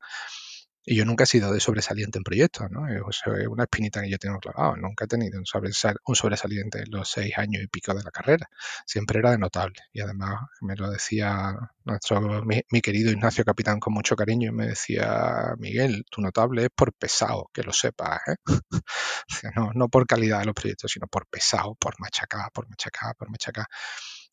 Y 0.89 0.95
yo 0.95 1.05
nunca 1.05 1.25
he 1.25 1.27
sido 1.27 1.53
de 1.53 1.59
sobresaliente 1.59 2.19
en 2.19 2.23
proyectos, 2.23 2.71
¿no? 2.71 2.87
Es 2.87 3.21
una 3.49 3.65
espinita 3.65 4.01
que 4.03 4.09
yo 4.09 4.19
tengo 4.19 4.39
clavado. 4.39 4.77
Nunca 4.77 5.05
he 5.05 5.09
tenido 5.09 5.37
un, 5.37 5.45
sobresaliente 5.45 6.79
en 6.79 6.93
los 6.93 7.11
seis 7.11 7.37
años 7.37 7.61
y 7.65 7.67
pico 7.67 7.93
de 7.93 8.05
la 8.05 8.13
carrera. 8.13 8.49
Siempre 8.87 9.19
era 9.19 9.33
de 9.33 9.39
notable. 9.39 9.75
Y 9.93 10.01
además 10.01 10.43
me 10.61 10.77
lo 10.77 10.89
decía 10.89 11.57
nuestro, 11.85 12.45
mi, 12.45 12.81
querido 12.81 13.11
Ignacio 13.11 13.45
Capitán 13.45 13.81
con 13.81 13.95
mucho 13.95 14.15
cariño. 14.15 14.53
Me 14.53 14.69
decía, 14.69 15.55
Miguel, 15.59 16.05
tu 16.09 16.23
notable 16.23 16.67
es 16.67 16.71
por 16.73 16.93
pesado, 16.95 17.51
que 17.53 17.65
lo 17.65 17.73
sepas, 17.73 18.21
¿eh? 18.29 18.37
no, 19.57 19.73
no 19.75 19.89
por 19.89 20.07
calidad 20.07 20.39
de 20.39 20.47
los 20.47 20.55
proyectos, 20.55 20.93
sino 20.93 21.09
por 21.09 21.27
pesado, 21.27 21.75
por 21.75 21.99
machacar, 21.99 22.53
por 22.53 22.69
machacar, 22.69 23.17
por 23.17 23.29
machacar 23.29 23.67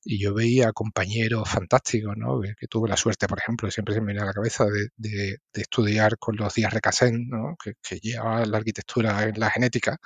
y 0.05 0.19
yo 0.19 0.33
veía 0.33 0.71
compañeros 0.73 1.49
fantásticos, 1.49 2.15
¿no? 2.17 2.41
Que, 2.41 2.67
tuve 2.67 2.89
la 2.89 2.97
suerte, 2.97 3.27
por 3.27 3.39
ejemplo, 3.39 3.71
siempre 3.71 3.93
se 3.93 4.01
me 4.01 4.07
viene 4.07 4.21
a 4.21 4.25
la 4.25 4.33
cabeza 4.33 4.65
de, 4.65 4.89
de, 4.97 5.39
estudiar 5.53 6.17
con 6.17 6.35
los 6.35 6.53
días 6.53 6.73
Recasen, 6.73 7.27
¿no? 7.29 7.55
Que, 7.63 7.73
que 7.81 7.99
llevaban 7.99 8.51
la 8.51 8.57
arquitectura 8.57 9.23
en 9.23 9.39
la 9.39 9.49
genética 9.49 9.97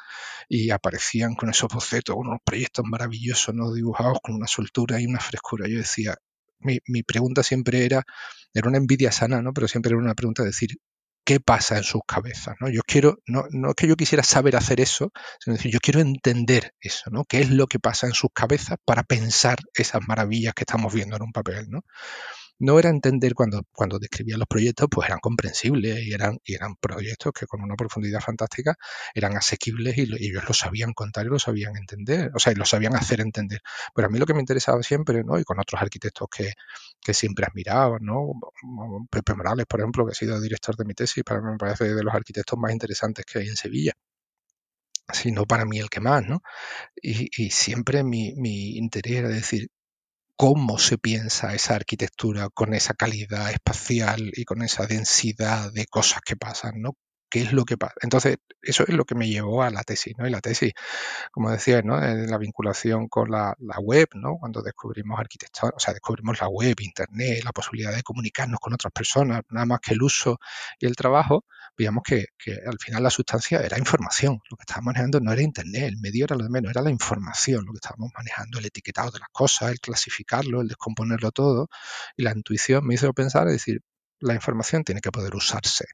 y 0.47 0.69
aparecían 0.71 1.35
con 1.35 1.49
esos 1.49 1.69
bocetos, 1.73 2.15
unos 2.17 2.39
proyectos 2.43 2.85
maravillosos, 2.87 3.55
¿no? 3.55 3.73
Dibujados 3.73 4.19
con 4.21 4.35
una 4.35 4.47
soltura 4.47 5.01
y 5.01 5.05
una 5.07 5.19
frescura. 5.19 5.67
Yo 5.67 5.77
decía, 5.77 6.15
mi, 6.59 6.79
mi 6.87 7.03
pregunta 7.03 7.43
siempre 7.43 7.85
era, 7.85 8.03
era 8.53 8.69
una 8.69 8.77
envidia 8.77 9.11
sana, 9.11 9.41
¿no? 9.41 9.53
Pero 9.53 9.67
siempre 9.67 9.91
era 9.91 9.99
una 9.99 10.15
pregunta 10.15 10.43
de 10.43 10.49
decir, 10.49 10.77
qué 11.27 11.41
pasa 11.41 11.75
en 11.77 11.83
sus 11.83 12.03
cabezas. 12.07 12.55
¿no? 12.61 12.69
Yo 12.69 12.79
quiero, 12.87 13.19
no, 13.27 13.43
no 13.51 13.71
es 13.71 13.75
que 13.75 13.85
yo 13.85 13.97
quisiera 13.97 14.23
saber 14.23 14.55
hacer 14.55 14.79
eso, 14.79 15.11
sino 15.41 15.57
decir, 15.57 15.73
yo 15.73 15.79
quiero 15.81 15.99
entender 15.99 16.73
eso, 16.79 17.09
¿no? 17.11 17.25
¿Qué 17.25 17.41
es 17.41 17.49
lo 17.49 17.67
que 17.67 17.79
pasa 17.79 18.07
en 18.07 18.13
sus 18.13 18.29
cabezas 18.33 18.77
para 18.85 19.03
pensar 19.03 19.59
esas 19.73 20.01
maravillas 20.07 20.53
que 20.53 20.63
estamos 20.63 20.93
viendo 20.93 21.17
en 21.17 21.23
un 21.23 21.33
papel, 21.33 21.69
¿no? 21.69 21.81
No 22.59 22.79
era 22.79 22.89
entender 22.89 23.33
cuando, 23.33 23.63
cuando 23.71 23.99
describía 23.99 24.37
los 24.37 24.47
proyectos, 24.47 24.87
pues 24.89 25.07
eran 25.07 25.19
comprensibles 25.19 25.99
y 26.03 26.13
eran, 26.13 26.39
y 26.43 26.55
eran 26.55 26.75
proyectos 26.75 27.33
que 27.33 27.45
con 27.45 27.61
una 27.61 27.75
profundidad 27.75 28.19
fantástica 28.21 28.75
eran 29.13 29.35
asequibles 29.37 29.97
y, 29.97 30.01
ellos 30.03 30.43
lo 30.47 30.53
sabían 30.53 30.93
contar 30.93 31.25
y 31.25 31.29
lo 31.29 31.39
sabían 31.39 31.75
entender, 31.77 32.31
o 32.33 32.39
sea, 32.39 32.53
y 32.53 32.55
lo 32.55 32.65
sabían 32.65 32.95
hacer 32.95 33.21
entender. 33.21 33.61
Pero 33.93 34.07
a 34.07 34.11
mí 34.11 34.19
lo 34.19 34.25
que 34.25 34.33
me 34.33 34.39
interesaba 34.39 34.81
siempre, 34.83 35.23
¿no? 35.23 35.39
Y 35.39 35.43
con 35.43 35.59
otros 35.59 35.81
arquitectos 35.81 36.27
que, 36.35 36.53
que 37.01 37.13
siempre 37.13 37.45
admiraba, 37.45 37.97
¿no? 38.01 38.33
Pepe 39.09 39.33
Morales, 39.35 39.65
por 39.67 39.79
ejemplo, 39.79 40.05
que 40.05 40.11
ha 40.11 40.15
sido 40.15 40.39
director 40.41 40.75
de 40.75 40.85
mi 40.85 40.93
tesis, 40.93 41.23
para 41.23 41.41
mí 41.41 41.51
me 41.51 41.57
parece 41.57 41.93
de 41.93 42.03
los 42.03 42.13
arquitectos 42.13 42.57
más 42.59 42.71
interesantes 42.71 43.25
que 43.25 43.39
hay 43.39 43.47
en 43.47 43.55
Sevilla 43.55 43.93
sino 45.13 45.45
para 45.45 45.65
mí 45.65 45.79
el 45.79 45.89
que 45.89 46.01
más, 46.01 46.23
¿no? 46.27 46.41
Y, 47.01 47.29
y 47.37 47.51
siempre 47.51 48.03
mi, 48.03 48.33
mi, 48.35 48.77
interés 48.77 49.17
era 49.17 49.29
decir, 49.29 49.69
cómo 50.37 50.79
se 50.79 50.97
piensa 50.97 51.53
esa 51.55 51.75
arquitectura 51.75 52.49
con 52.49 52.73
esa 52.73 52.93
calidad 52.93 53.51
espacial 53.51 54.31
y 54.33 54.45
con 54.45 54.61
esa 54.61 54.85
densidad 54.87 55.71
de 55.73 55.87
cosas 55.87 56.21
que 56.25 56.35
pasan, 56.37 56.81
¿no? 56.81 56.93
qué 57.29 57.41
es 57.41 57.53
lo 57.53 57.65
que 57.65 57.77
pasa. 57.77 57.95
Entonces, 58.01 58.37
eso 58.61 58.83
es 58.87 58.93
lo 58.93 59.05
que 59.05 59.15
me 59.15 59.27
llevó 59.27 59.63
a 59.63 59.69
la 59.69 59.83
tesis, 59.83 60.13
¿no? 60.17 60.27
Y 60.27 60.31
la 60.31 60.41
tesis, 60.41 60.73
como 61.31 61.51
decía, 61.51 61.81
¿no? 61.81 61.99
la 61.99 62.37
vinculación 62.37 63.07
con 63.07 63.31
la, 63.31 63.55
web, 63.81 64.07
¿no? 64.13 64.37
Cuando 64.39 64.61
descubrimos 64.61 65.19
arquitectura, 65.19 65.73
o 65.75 65.79
sea, 65.79 65.93
descubrimos 65.93 66.39
la 66.39 66.47
web, 66.47 66.75
internet, 66.79 67.43
la 67.43 67.51
posibilidad 67.51 67.93
de 67.95 68.03
comunicarnos 68.03 68.59
con 68.59 68.73
otras 68.73 68.93
personas, 68.93 69.41
nada 69.49 69.65
más 69.65 69.79
que 69.81 69.93
el 69.93 70.01
uso 70.01 70.39
y 70.79 70.85
el 70.85 70.95
trabajo, 70.95 71.45
veíamos 71.77 72.03
que, 72.03 72.25
al 72.65 72.77
final 72.79 73.03
la 73.03 73.09
sustancia 73.09 73.59
era 73.59 73.77
información. 73.77 74.39
Lo 74.49 74.57
que 74.57 74.63
estábamos 74.63 74.87
manejando 74.87 75.19
no 75.19 75.31
era 75.31 75.41
internet, 75.41 75.83
el 75.89 75.97
medio 75.97 76.25
era 76.25 76.35
lo 76.35 76.43
de 76.43 76.49
menos, 76.49 76.71
era 76.71 76.81
la 76.81 76.89
información, 76.89 77.65
lo 77.65 77.73
que 77.73 77.77
estábamos 77.77 78.11
manejando, 78.15 78.59
el 78.59 78.65
etiquetado 78.65 79.11
de 79.11 79.19
las 79.19 79.29
cosas, 79.31 79.71
el 79.71 79.79
clasificarlo, 79.79 80.61
el 80.61 80.67
descomponerlo 80.67 81.31
todo. 81.31 81.69
Y 82.15 82.23
la 82.23 82.31
intuición 82.31 82.85
me 82.85 82.95
hizo 82.95 83.13
pensar, 83.13 83.47
es 83.47 83.53
decir, 83.53 83.81
la 84.19 84.33
información 84.33 84.83
tiene 84.83 85.01
que 85.01 85.11
poder 85.11 85.35
usarse 85.35 85.85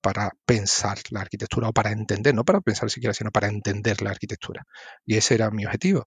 para 0.00 0.32
pensar 0.44 0.98
la 1.10 1.22
arquitectura 1.22 1.68
o 1.68 1.72
para 1.72 1.90
entender, 1.90 2.34
no 2.34 2.44
para 2.44 2.60
pensar 2.60 2.90
siquiera, 2.90 3.14
sino 3.14 3.30
para 3.30 3.48
entender 3.48 4.02
la 4.02 4.10
arquitectura. 4.10 4.64
Y 5.06 5.16
ese 5.16 5.34
era 5.34 5.50
mi 5.50 5.64
objetivo. 5.64 6.06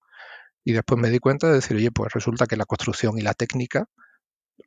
Y 0.64 0.72
después 0.72 1.00
me 1.00 1.10
di 1.10 1.18
cuenta 1.18 1.48
de 1.48 1.54
decir, 1.54 1.76
oye, 1.76 1.90
pues 1.90 2.12
resulta 2.12 2.46
que 2.46 2.56
la 2.56 2.64
construcción 2.64 3.18
y 3.18 3.22
la 3.22 3.34
técnica 3.34 3.86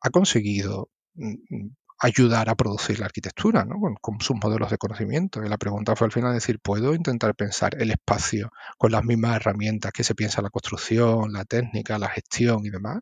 ha 0.02 0.10
conseguido 0.10 0.90
mm, 1.16 1.34
mm, 1.50 1.76
ayudar 2.02 2.50
a 2.50 2.56
producir 2.56 3.00
la 3.00 3.06
arquitectura 3.06 3.64
¿no? 3.64 3.76
con, 4.02 4.20
sus 4.20 4.36
modelos 4.36 4.72
de 4.72 4.78
conocimiento. 4.78 5.44
Y 5.44 5.50
la 5.50 5.58
pregunta 5.58 5.96
fue 5.96 6.06
al 6.06 6.12
final 6.12 6.34
decir, 6.34 6.60
¿puedo 6.60 6.96
intentar 6.96 7.36
pensar 7.36 7.80
el 7.80 7.92
espacio 7.92 8.52
con 8.78 8.92
las 8.92 9.04
mismas 9.04 9.36
herramientas 9.36 9.92
que 9.92 10.04
se 10.04 10.16
piensa 10.16 10.42
la 10.42 10.50
construcción, 10.50 11.32
la 11.32 11.46
técnica, 11.46 12.00
la 12.00 12.10
gestión 12.10 12.66
y 12.66 12.72
demás? 12.72 13.02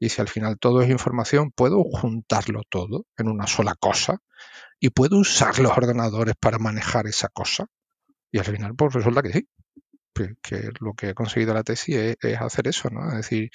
Y 0.00 0.08
si 0.08 0.20
al 0.20 0.28
final 0.28 0.58
todo 0.58 0.82
es 0.82 0.90
información, 0.90 1.52
¿puedo 1.52 1.82
juntarlo 1.84 2.62
todo 2.68 3.06
en 3.16 3.28
una 3.28 3.46
sola 3.46 3.76
cosa? 3.78 4.18
¿Y 4.80 4.90
puedo 4.90 5.18
usar 5.18 5.60
los 5.60 5.72
ordenadores 5.72 6.34
para 6.38 6.58
manejar 6.58 7.06
esa 7.06 7.28
cosa? 7.28 7.66
Y 8.32 8.38
al 8.38 8.44
final, 8.44 8.74
pues 8.74 8.92
resulta 8.94 9.22
que 9.22 9.32
sí. 9.32 9.48
Que, 10.12 10.70
lo 10.80 10.94
que 10.94 11.10
he 11.10 11.14
conseguido 11.14 11.54
la 11.54 11.62
tesis 11.62 12.16
es, 12.20 12.40
hacer 12.40 12.68
eso, 12.68 12.88
¿no? 12.90 13.08
Es 13.10 13.16
decir, 13.16 13.50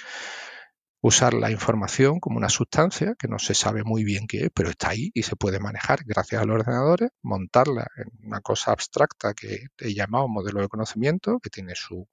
usar 1.02 1.34
la 1.34 1.52
información 1.52 2.20
como 2.20 2.38
una 2.38 2.50
sustancia 2.50 3.16
que 3.18 3.28
no 3.28 3.40
se 3.40 3.54
sabe 3.54 3.84
muy 3.84 4.04
bien 4.04 4.28
qué 4.28 4.46
es, 4.46 4.50
pero 4.54 4.70
está 4.70 4.90
ahí 4.90 5.12
y 5.14 5.24
se 5.24 5.36
puede 5.36 5.60
manejar 5.60 6.04
gracias 6.06 6.42
a 6.42 6.46
los 6.46 6.60
ordenadores, 6.60 7.12
montarla 7.22 7.88
en 7.98 8.28
una 8.28 8.42
cosa 8.42 8.72
abstracta 8.72 9.34
que 9.34 9.68
he 9.78 9.94
llamado 9.94 10.28
modelo 10.28 10.62
de 10.62 10.68
conocimiento, 10.68 11.40
que 11.40 11.50
tiene 11.50 11.74
su, 11.76 12.08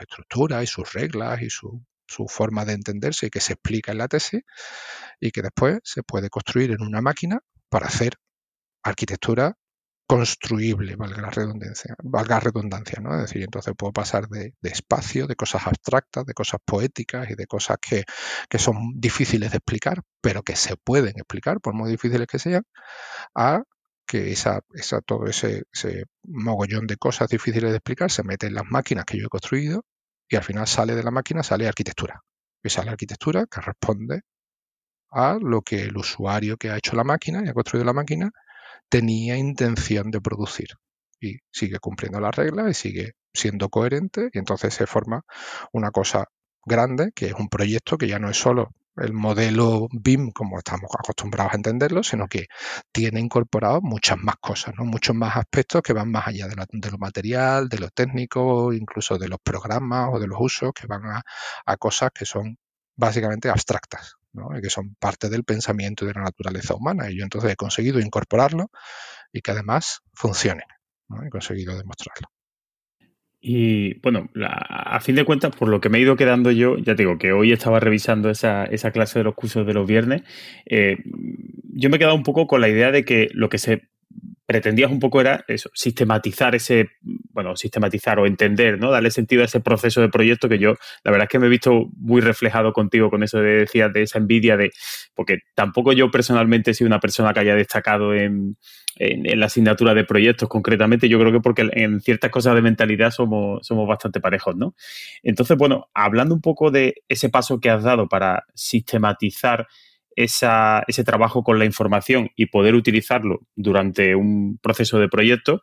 estructura 0.00 0.62
y 0.62 0.66
sus 0.66 0.92
reglas 0.92 1.42
y 1.42 1.50
su 1.50 1.84
su 2.10 2.26
forma 2.26 2.64
de 2.64 2.72
entenderse 2.72 3.26
y 3.26 3.30
que 3.30 3.40
se 3.40 3.52
explica 3.52 3.92
en 3.92 3.98
la 3.98 4.08
tesis 4.08 4.42
y 5.20 5.30
que 5.30 5.42
después 5.42 5.78
se 5.84 6.02
puede 6.02 6.28
construir 6.28 6.72
en 6.72 6.82
una 6.82 7.00
máquina 7.00 7.40
para 7.68 7.86
hacer 7.86 8.14
arquitectura 8.82 9.56
construible, 10.10 10.96
valga 10.96 11.22
la 11.22 11.30
redundancia, 11.30 11.94
valga 12.02 12.40
redundancia, 12.40 12.98
¿no? 13.00 13.14
Es 13.14 13.22
decir, 13.22 13.44
entonces 13.44 13.74
puedo 13.78 13.92
pasar 13.92 14.26
de, 14.26 14.54
espacio, 14.62 15.28
de 15.28 15.36
cosas 15.36 15.68
abstractas, 15.68 16.26
de 16.26 16.34
cosas 16.34 16.58
poéticas 16.64 17.30
y 17.30 17.36
de 17.36 17.46
cosas 17.46 17.78
que, 17.80 18.02
son 18.58 18.94
difíciles 18.96 19.52
de 19.52 19.58
explicar, 19.58 20.02
pero 20.20 20.42
que 20.42 20.56
se 20.56 20.76
pueden 20.76 21.12
explicar, 21.16 21.60
por 21.60 21.74
muy 21.74 21.88
difíciles 21.88 22.26
que 22.26 22.40
sean, 22.40 22.64
a 23.36 23.62
que 24.04 24.32
esa, 24.32 24.62
esa, 24.74 25.00
todo 25.00 25.26
ese, 25.26 25.62
ese 25.72 26.06
mogollón 26.24 26.88
de 26.88 26.96
cosas 26.96 27.28
difíciles 27.28 27.70
de 27.70 27.76
explicar 27.76 28.10
se 28.10 28.24
mete 28.24 28.48
en 28.48 28.54
las 28.54 28.64
máquinas 28.68 29.04
que 29.04 29.16
yo 29.16 29.26
he 29.26 29.28
construido 29.28 29.84
y 30.28 30.34
al 30.34 30.42
final 30.42 30.66
sale 30.66 30.96
de 30.96 31.04
la 31.04 31.12
máquina, 31.12 31.44
sale 31.44 31.68
arquitectura. 31.68 32.20
Y 32.64 32.68
sale 32.68 32.90
arquitectura 32.90 33.46
que 33.46 33.60
responde 33.60 34.22
a 35.12 35.38
lo 35.40 35.62
que 35.62 35.82
el 35.84 35.96
usuario 35.96 36.56
que 36.56 36.70
ha 36.70 36.78
hecho 36.78 36.96
la 36.96 37.04
máquina 37.04 37.42
y 37.44 37.48
ha 37.48 37.54
construido 37.54 37.84
la 37.84 37.92
máquina 37.92 38.32
tenía 38.90 39.36
intención 39.38 40.10
de 40.10 40.20
producir. 40.20 40.68
Y 41.20 41.38
sigue 41.50 41.78
cumpliendo 41.78 42.20
las 42.20 42.34
reglas 42.34 42.70
y 42.70 42.74
sigue 42.74 43.12
siendo 43.32 43.68
coherente 43.70 44.30
y 44.32 44.38
entonces 44.38 44.74
se 44.74 44.86
forma 44.86 45.22
una 45.72 45.90
cosa 45.90 46.26
grande 46.64 47.12
que 47.14 47.26
es 47.26 47.34
un 47.34 47.48
proyecto 47.48 47.98
que 47.98 48.08
ya 48.08 48.18
no 48.18 48.30
es 48.30 48.36
solo 48.36 48.70
el 48.96 49.12
modelo 49.12 49.88
BIM 49.92 50.30
como 50.32 50.58
estamos 50.58 50.90
acostumbrados 50.98 51.52
a 51.52 51.56
entenderlo, 51.56 52.02
sino 52.02 52.26
que 52.26 52.46
tiene 52.92 53.20
incorporado 53.20 53.80
muchas 53.80 54.18
más 54.18 54.36
cosas, 54.40 54.74
¿no? 54.76 54.84
muchos 54.84 55.14
más 55.14 55.36
aspectos 55.36 55.82
que 55.82 55.92
van 55.92 56.10
más 56.10 56.28
allá 56.28 56.48
de, 56.48 56.56
lo 56.90 56.98
material, 56.98 57.68
de 57.68 57.78
lo 57.78 57.88
técnico, 57.90 58.72
incluso 58.72 59.18
de 59.18 59.28
los 59.28 59.38
programas 59.42 60.10
o 60.12 60.18
de 60.18 60.26
los 60.26 60.38
usos, 60.40 60.72
que 60.74 60.86
van 60.86 61.02
a, 61.06 61.76
cosas 61.76 62.10
que 62.12 62.26
son 62.26 62.58
básicamente 62.96 63.48
abstractas, 63.48 64.16
¿no? 64.32 64.48
que 64.60 64.70
son 64.70 64.94
parte 64.98 65.28
del 65.28 65.44
pensamiento 65.44 66.06
de 66.06 66.14
la 66.14 66.22
naturaleza 66.22 66.74
humana. 66.74 67.10
Y 67.10 67.18
yo 67.18 67.24
entonces 67.24 67.52
he 67.52 67.56
conseguido 67.56 68.00
incorporarlo 68.00 68.70
y 69.32 69.40
que 69.40 69.50
además 69.50 70.00
funcione. 70.12 70.64
¿no? 71.08 71.22
He 71.24 71.30
conseguido 71.30 71.76
demostrarlo. 71.76 72.28
Y 73.42 73.98
bueno, 74.00 74.28
a 74.44 75.00
fin 75.00 75.14
de 75.14 75.24
cuentas, 75.24 75.56
por 75.56 75.68
lo 75.68 75.80
que 75.80 75.88
me 75.88 75.96
he 75.96 76.02
ido 76.02 76.14
quedando 76.16 76.50
yo, 76.50 76.76
ya 76.76 76.94
te 76.94 77.04
digo 77.04 77.16
que 77.16 77.32
hoy 77.32 77.52
estaba 77.52 77.80
revisando 77.80 78.28
esa, 78.28 78.66
esa 78.66 78.90
clase 78.90 79.18
de 79.18 79.24
los 79.24 79.34
cursos 79.34 79.66
de 79.66 79.72
los 79.72 79.88
viernes, 79.88 80.22
eh, 80.66 80.98
yo 81.72 81.88
me 81.88 81.96
he 81.96 81.98
quedado 81.98 82.16
un 82.16 82.22
poco 82.22 82.46
con 82.46 82.60
la 82.60 82.68
idea 82.68 82.92
de 82.92 83.02
que 83.06 83.28
lo 83.32 83.48
que 83.48 83.56
se 83.56 83.88
pretendías 84.50 84.90
un 84.90 84.98
poco 84.98 85.20
era 85.20 85.44
eso, 85.46 85.70
sistematizar 85.74 86.56
ese, 86.56 86.88
bueno, 87.30 87.54
sistematizar 87.54 88.18
o 88.18 88.26
entender, 88.26 88.80
¿no? 88.80 88.90
Darle 88.90 89.12
sentido 89.12 89.42
a 89.42 89.44
ese 89.44 89.60
proceso 89.60 90.00
de 90.00 90.08
proyecto 90.08 90.48
que 90.48 90.58
yo, 90.58 90.74
la 91.04 91.12
verdad 91.12 91.26
es 91.26 91.28
que 91.28 91.38
me 91.38 91.46
he 91.46 91.48
visto 91.48 91.86
muy 91.96 92.20
reflejado 92.20 92.72
contigo 92.72 93.10
con 93.10 93.22
eso 93.22 93.38
de 93.38 93.58
decías 93.58 93.92
de 93.92 94.02
esa 94.02 94.18
envidia 94.18 94.56
de, 94.56 94.72
porque 95.14 95.38
tampoco 95.54 95.92
yo 95.92 96.10
personalmente 96.10 96.72
he 96.72 96.74
sido 96.74 96.88
una 96.88 96.98
persona 96.98 97.32
que 97.32 97.38
haya 97.38 97.54
destacado 97.54 98.12
en, 98.12 98.56
en, 98.96 99.38
la 99.38 99.46
asignatura 99.46 99.94
de 99.94 100.02
proyectos 100.02 100.48
concretamente, 100.48 101.08
yo 101.08 101.20
creo 101.20 101.30
que 101.30 101.40
porque 101.40 101.68
en 101.70 102.00
ciertas 102.00 102.32
cosas 102.32 102.56
de 102.56 102.62
mentalidad 102.62 103.12
somos, 103.12 103.64
somos 103.64 103.86
bastante 103.86 104.18
parejos, 104.18 104.56
¿no? 104.56 104.74
Entonces, 105.22 105.56
bueno, 105.56 105.88
hablando 105.94 106.34
un 106.34 106.40
poco 106.40 106.72
de 106.72 106.94
ese 107.08 107.28
paso 107.28 107.60
que 107.60 107.70
has 107.70 107.84
dado 107.84 108.08
para 108.08 108.46
sistematizar 108.52 109.68
ese 110.16 111.04
trabajo 111.04 111.42
con 111.42 111.58
la 111.58 111.64
información 111.64 112.30
y 112.36 112.46
poder 112.46 112.74
utilizarlo 112.74 113.40
durante 113.56 114.14
un 114.14 114.58
proceso 114.62 114.98
de 114.98 115.08
proyecto, 115.08 115.62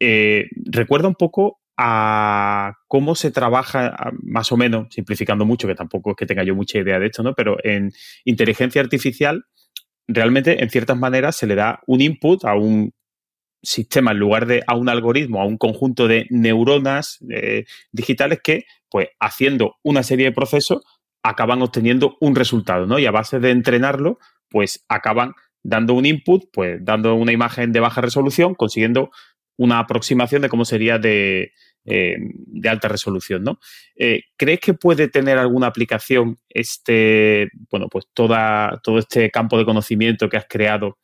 eh, 0.00 0.48
recuerda 0.64 1.08
un 1.08 1.14
poco 1.14 1.60
a 1.76 2.74
cómo 2.86 3.14
se 3.14 3.30
trabaja, 3.30 4.12
más 4.22 4.52
o 4.52 4.56
menos, 4.56 4.88
simplificando 4.90 5.44
mucho, 5.44 5.66
que 5.66 5.74
tampoco 5.74 6.10
es 6.10 6.16
que 6.16 6.26
tenga 6.26 6.44
yo 6.44 6.54
mucha 6.54 6.78
idea 6.78 6.98
de 6.98 7.06
esto, 7.06 7.22
¿no? 7.22 7.34
Pero 7.34 7.56
en 7.64 7.92
inteligencia 8.24 8.80
artificial, 8.82 9.44
realmente, 10.06 10.62
en 10.62 10.70
ciertas 10.70 10.98
maneras, 10.98 11.36
se 11.36 11.46
le 11.46 11.54
da 11.54 11.80
un 11.86 12.00
input 12.00 12.44
a 12.44 12.54
un 12.54 12.92
sistema 13.62 14.10
en 14.10 14.18
lugar 14.18 14.46
de 14.46 14.62
a 14.66 14.76
un 14.76 14.88
algoritmo, 14.88 15.40
a 15.40 15.46
un 15.46 15.56
conjunto 15.56 16.08
de 16.08 16.26
neuronas 16.30 17.18
eh, 17.30 17.64
digitales 17.92 18.40
que, 18.42 18.64
pues, 18.90 19.08
haciendo 19.20 19.76
una 19.82 20.02
serie 20.02 20.26
de 20.26 20.32
procesos, 20.32 20.82
acaban 21.22 21.62
obteniendo 21.62 22.16
un 22.20 22.34
resultado, 22.34 22.86
¿no? 22.86 22.98
Y 22.98 23.06
a 23.06 23.10
base 23.10 23.38
de 23.38 23.50
entrenarlo, 23.50 24.18
pues 24.48 24.84
acaban 24.88 25.34
dando 25.62 25.94
un 25.94 26.06
input, 26.06 26.44
pues 26.52 26.84
dando 26.84 27.14
una 27.14 27.32
imagen 27.32 27.72
de 27.72 27.80
baja 27.80 28.00
resolución, 28.00 28.54
consiguiendo 28.54 29.10
una 29.56 29.78
aproximación 29.78 30.42
de 30.42 30.48
cómo 30.48 30.64
sería 30.64 30.98
de, 30.98 31.52
eh, 31.84 32.16
alta 32.68 32.88
resolución, 32.88 33.44
¿no? 33.44 33.58
Eh, 33.96 34.22
¿Crees 34.36 34.60
que 34.60 34.74
puede 34.74 35.08
tener 35.08 35.38
alguna 35.38 35.68
aplicación 35.68 36.38
este, 36.48 37.48
bueno, 37.70 37.88
pues 37.88 38.06
toda, 38.12 38.80
todo 38.82 38.98
este 38.98 39.30
campo 39.30 39.58
de 39.58 39.64
conocimiento 39.64 40.28
que 40.28 40.36
has 40.36 40.46
creado 40.48 40.98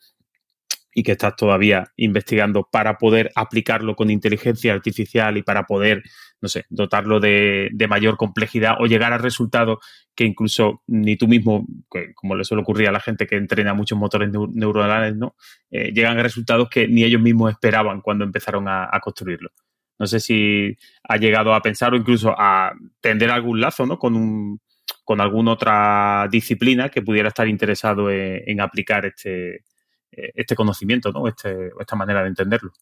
y 0.95 1.03
que 1.03 1.13
estás 1.13 1.37
todavía 1.37 1.93
investigando 1.97 2.69
para 2.71 2.99
poder 2.99 3.31
aplicarlo 3.35 3.95
con 3.95 4.11
inteligencia 4.11 4.73
artificial 4.73 5.37
y 5.37 5.43
para 5.43 5.65
poder, 5.65 6.03
no 6.41 6.49
sé, 6.49 6.65
dotarlo 6.71 7.21
de, 7.21 7.71
mayor 7.89 8.17
complejidad 8.17 8.77
o 8.81 8.87
llegar 8.87 9.13
a 9.13 9.19
resultados 9.19 9.79
que 10.15 10.25
incluso 10.25 10.83
ni 10.87 11.17
tú 11.17 11.29
mismo, 11.29 11.67
como 12.15 12.35
le 12.35 12.45
suele 12.45 12.63
ocurrir 12.63 12.89
a 12.89 12.93
la 12.93 13.01
gente 13.01 13.27
que 13.27 13.37
entrena 13.37 13.75
muchos 13.75 13.99
motores 13.99 14.31
neuronales, 14.33 15.15
¿no? 15.15 15.37
Eh, 15.71 15.93
llegan 15.93 16.19
a 16.19 16.23
resultados 16.23 16.69
que 16.69 16.89
ni 16.89 17.05
ellos 17.05 17.23
mismos 17.23 17.53
esperaban 17.53 18.01
cuando 18.01 18.25
empezaron 18.25 18.67
a, 18.67 18.91
construirlo. 19.01 19.51
No 19.99 20.07
sé 20.07 20.21
si 20.21 20.77
ha 21.05 21.17
llegado 21.17 21.55
a 21.55 21.63
pensar 21.63 21.93
o 21.93 21.97
incluso 21.97 22.35
a 22.37 22.73
tender 23.01 23.31
algún 23.31 23.61
lazo, 23.61 23.87
¿no? 23.87 23.99
Con 23.99 24.17
un, 24.17 24.61
alguna 25.19 25.53
otra 25.53 26.29
disciplina 26.31 26.89
que 26.89 27.03
pudiera 27.03 27.29
estar 27.29 27.47
interesado 27.47 28.11
en 28.11 28.61
aplicar 28.61 29.07
este, 29.07 29.63
este 30.11 30.55
conocimiento, 30.55 31.13
¿no? 31.13 31.29
Este, 31.29 31.71
esta 31.79 31.97
manera 31.97 32.23
de 32.23 32.29
entenderlo. 32.29 32.73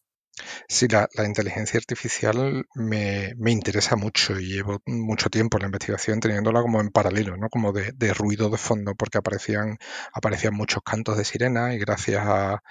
Sí, 0.67 0.87
la, 0.87 1.07
inteligencia 1.25 1.77
artificial 1.79 2.65
me, 2.75 3.33
interesa 3.47 3.95
mucho 3.95 4.39
y 4.39 4.47
llevo 4.47 4.81
mucho 4.85 5.29
tiempo 5.29 5.57
en 5.57 5.61
la 5.63 5.67
investigación 5.67 6.19
teniéndola 6.19 6.61
como 6.61 6.79
en 6.79 6.89
paralelo, 6.89 7.37
¿no? 7.37 7.49
como 7.49 7.71
de, 7.73 8.13
ruido 8.13 8.49
de 8.49 8.57
fondo, 8.57 8.93
porque 8.95 9.17
aparecían, 9.17 9.77
aparecían 10.13 10.53
muchos 10.53 10.83
cantos 10.83 11.17
de 11.17 11.25
sirena 11.25 11.73
y 11.73 11.79
gracias 11.79 12.23
a, 12.25 12.61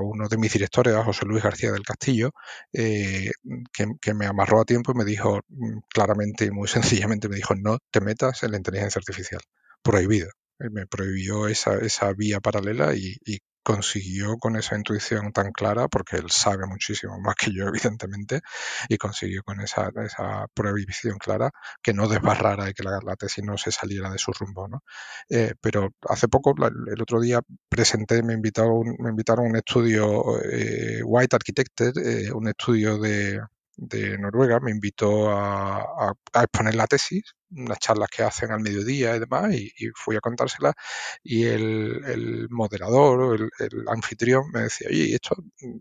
uno 0.00 0.28
de 0.28 0.38
mis 0.38 0.52
directores, 0.52 0.94
a 0.94 1.04
José 1.04 1.26
Luis 1.26 1.42
García 1.42 1.72
del 1.72 1.82
Castillo, 1.82 2.30
eh, 2.72 3.30
que, 3.72 3.86
que, 4.00 4.14
me 4.14 4.26
amarró 4.26 4.60
a 4.60 4.64
tiempo 4.64 4.92
y 4.92 4.98
me 4.98 5.04
dijo 5.04 5.40
mm, 5.48 5.78
claramente 5.88 6.44
y 6.46 6.50
muy 6.50 6.68
sencillamente, 7.08 7.28
me 7.28 7.36
dijo, 7.36 7.54
no 7.56 7.78
te 7.90 8.00
metas 8.00 8.42
en 8.44 8.52
la 8.52 8.58
inteligencia 8.58 8.98
artificial, 9.00 9.40
prohibido 9.82 10.30
me 10.58 10.86
prohibió 10.86 11.48
esa, 11.48 11.74
esa 11.76 12.12
vía 12.12 12.40
paralela 12.40 12.94
y, 12.94 13.18
consiguió 13.64 14.36
con 14.36 14.56
esa 14.56 14.76
intuición 14.76 15.32
tan 15.32 15.50
clara, 15.50 15.88
porque 15.88 16.16
él 16.16 16.30
sabe 16.30 16.66
muchísimo 16.66 17.18
más 17.18 17.34
que 17.34 17.50
yo, 17.50 17.66
evidentemente, 17.68 18.42
y 18.90 18.98
consiguió 18.98 19.42
con 19.42 19.60
esa, 19.62 19.90
esa 20.04 20.46
prohibición 20.52 21.16
clara 21.18 21.50
que 21.82 21.94
no 21.94 22.06
desbarrara 22.06 22.68
y 22.68 22.74
que 22.74 22.82
la, 22.82 23.16
tesis 23.16 23.42
no 23.42 23.56
se 23.56 23.72
saliera 23.72 24.10
de 24.10 24.18
su 24.18 24.32
rumbo. 24.32 24.68
¿no? 24.68 24.82
Eh, 25.30 25.54
pero 25.62 25.94
hace 26.08 26.28
poco, 26.28 26.54
el 26.58 27.00
otro 27.00 27.20
día, 27.20 27.40
presenté, 27.70 28.22
me 28.22 28.34
invitaron, 28.34 28.96
me 28.98 29.10
invitaron 29.10 29.46
a 29.46 29.48
un 29.48 29.56
estudio 29.56 30.42
eh, 30.42 31.02
White 31.02 31.36
Architected, 31.36 31.96
eh, 31.96 32.32
un 32.32 32.48
estudio 32.48 32.98
de, 32.98 33.40
de 33.76 34.18
Noruega, 34.18 34.60
me 34.60 34.72
invitó 34.72 35.30
a, 35.30 36.12
a 36.34 36.42
exponer 36.42 36.74
la 36.74 36.86
tesis 36.86 37.34
unas 37.56 37.78
charlas 37.78 38.08
que 38.10 38.22
hacen 38.22 38.50
al 38.50 38.60
mediodía 38.60 39.16
y 39.16 39.20
demás, 39.20 39.52
y, 39.54 39.72
fui 39.94 40.16
a 40.16 40.20
contárselas, 40.20 40.74
y 41.22 41.44
el, 41.44 42.48
moderador 42.50 43.20
o 43.20 43.34
el, 43.34 43.50
anfitrión 43.88 44.50
me 44.52 44.62
decía, 44.62 44.88
oye, 44.90 45.14
esto 45.14 45.36
mm, 45.60 45.78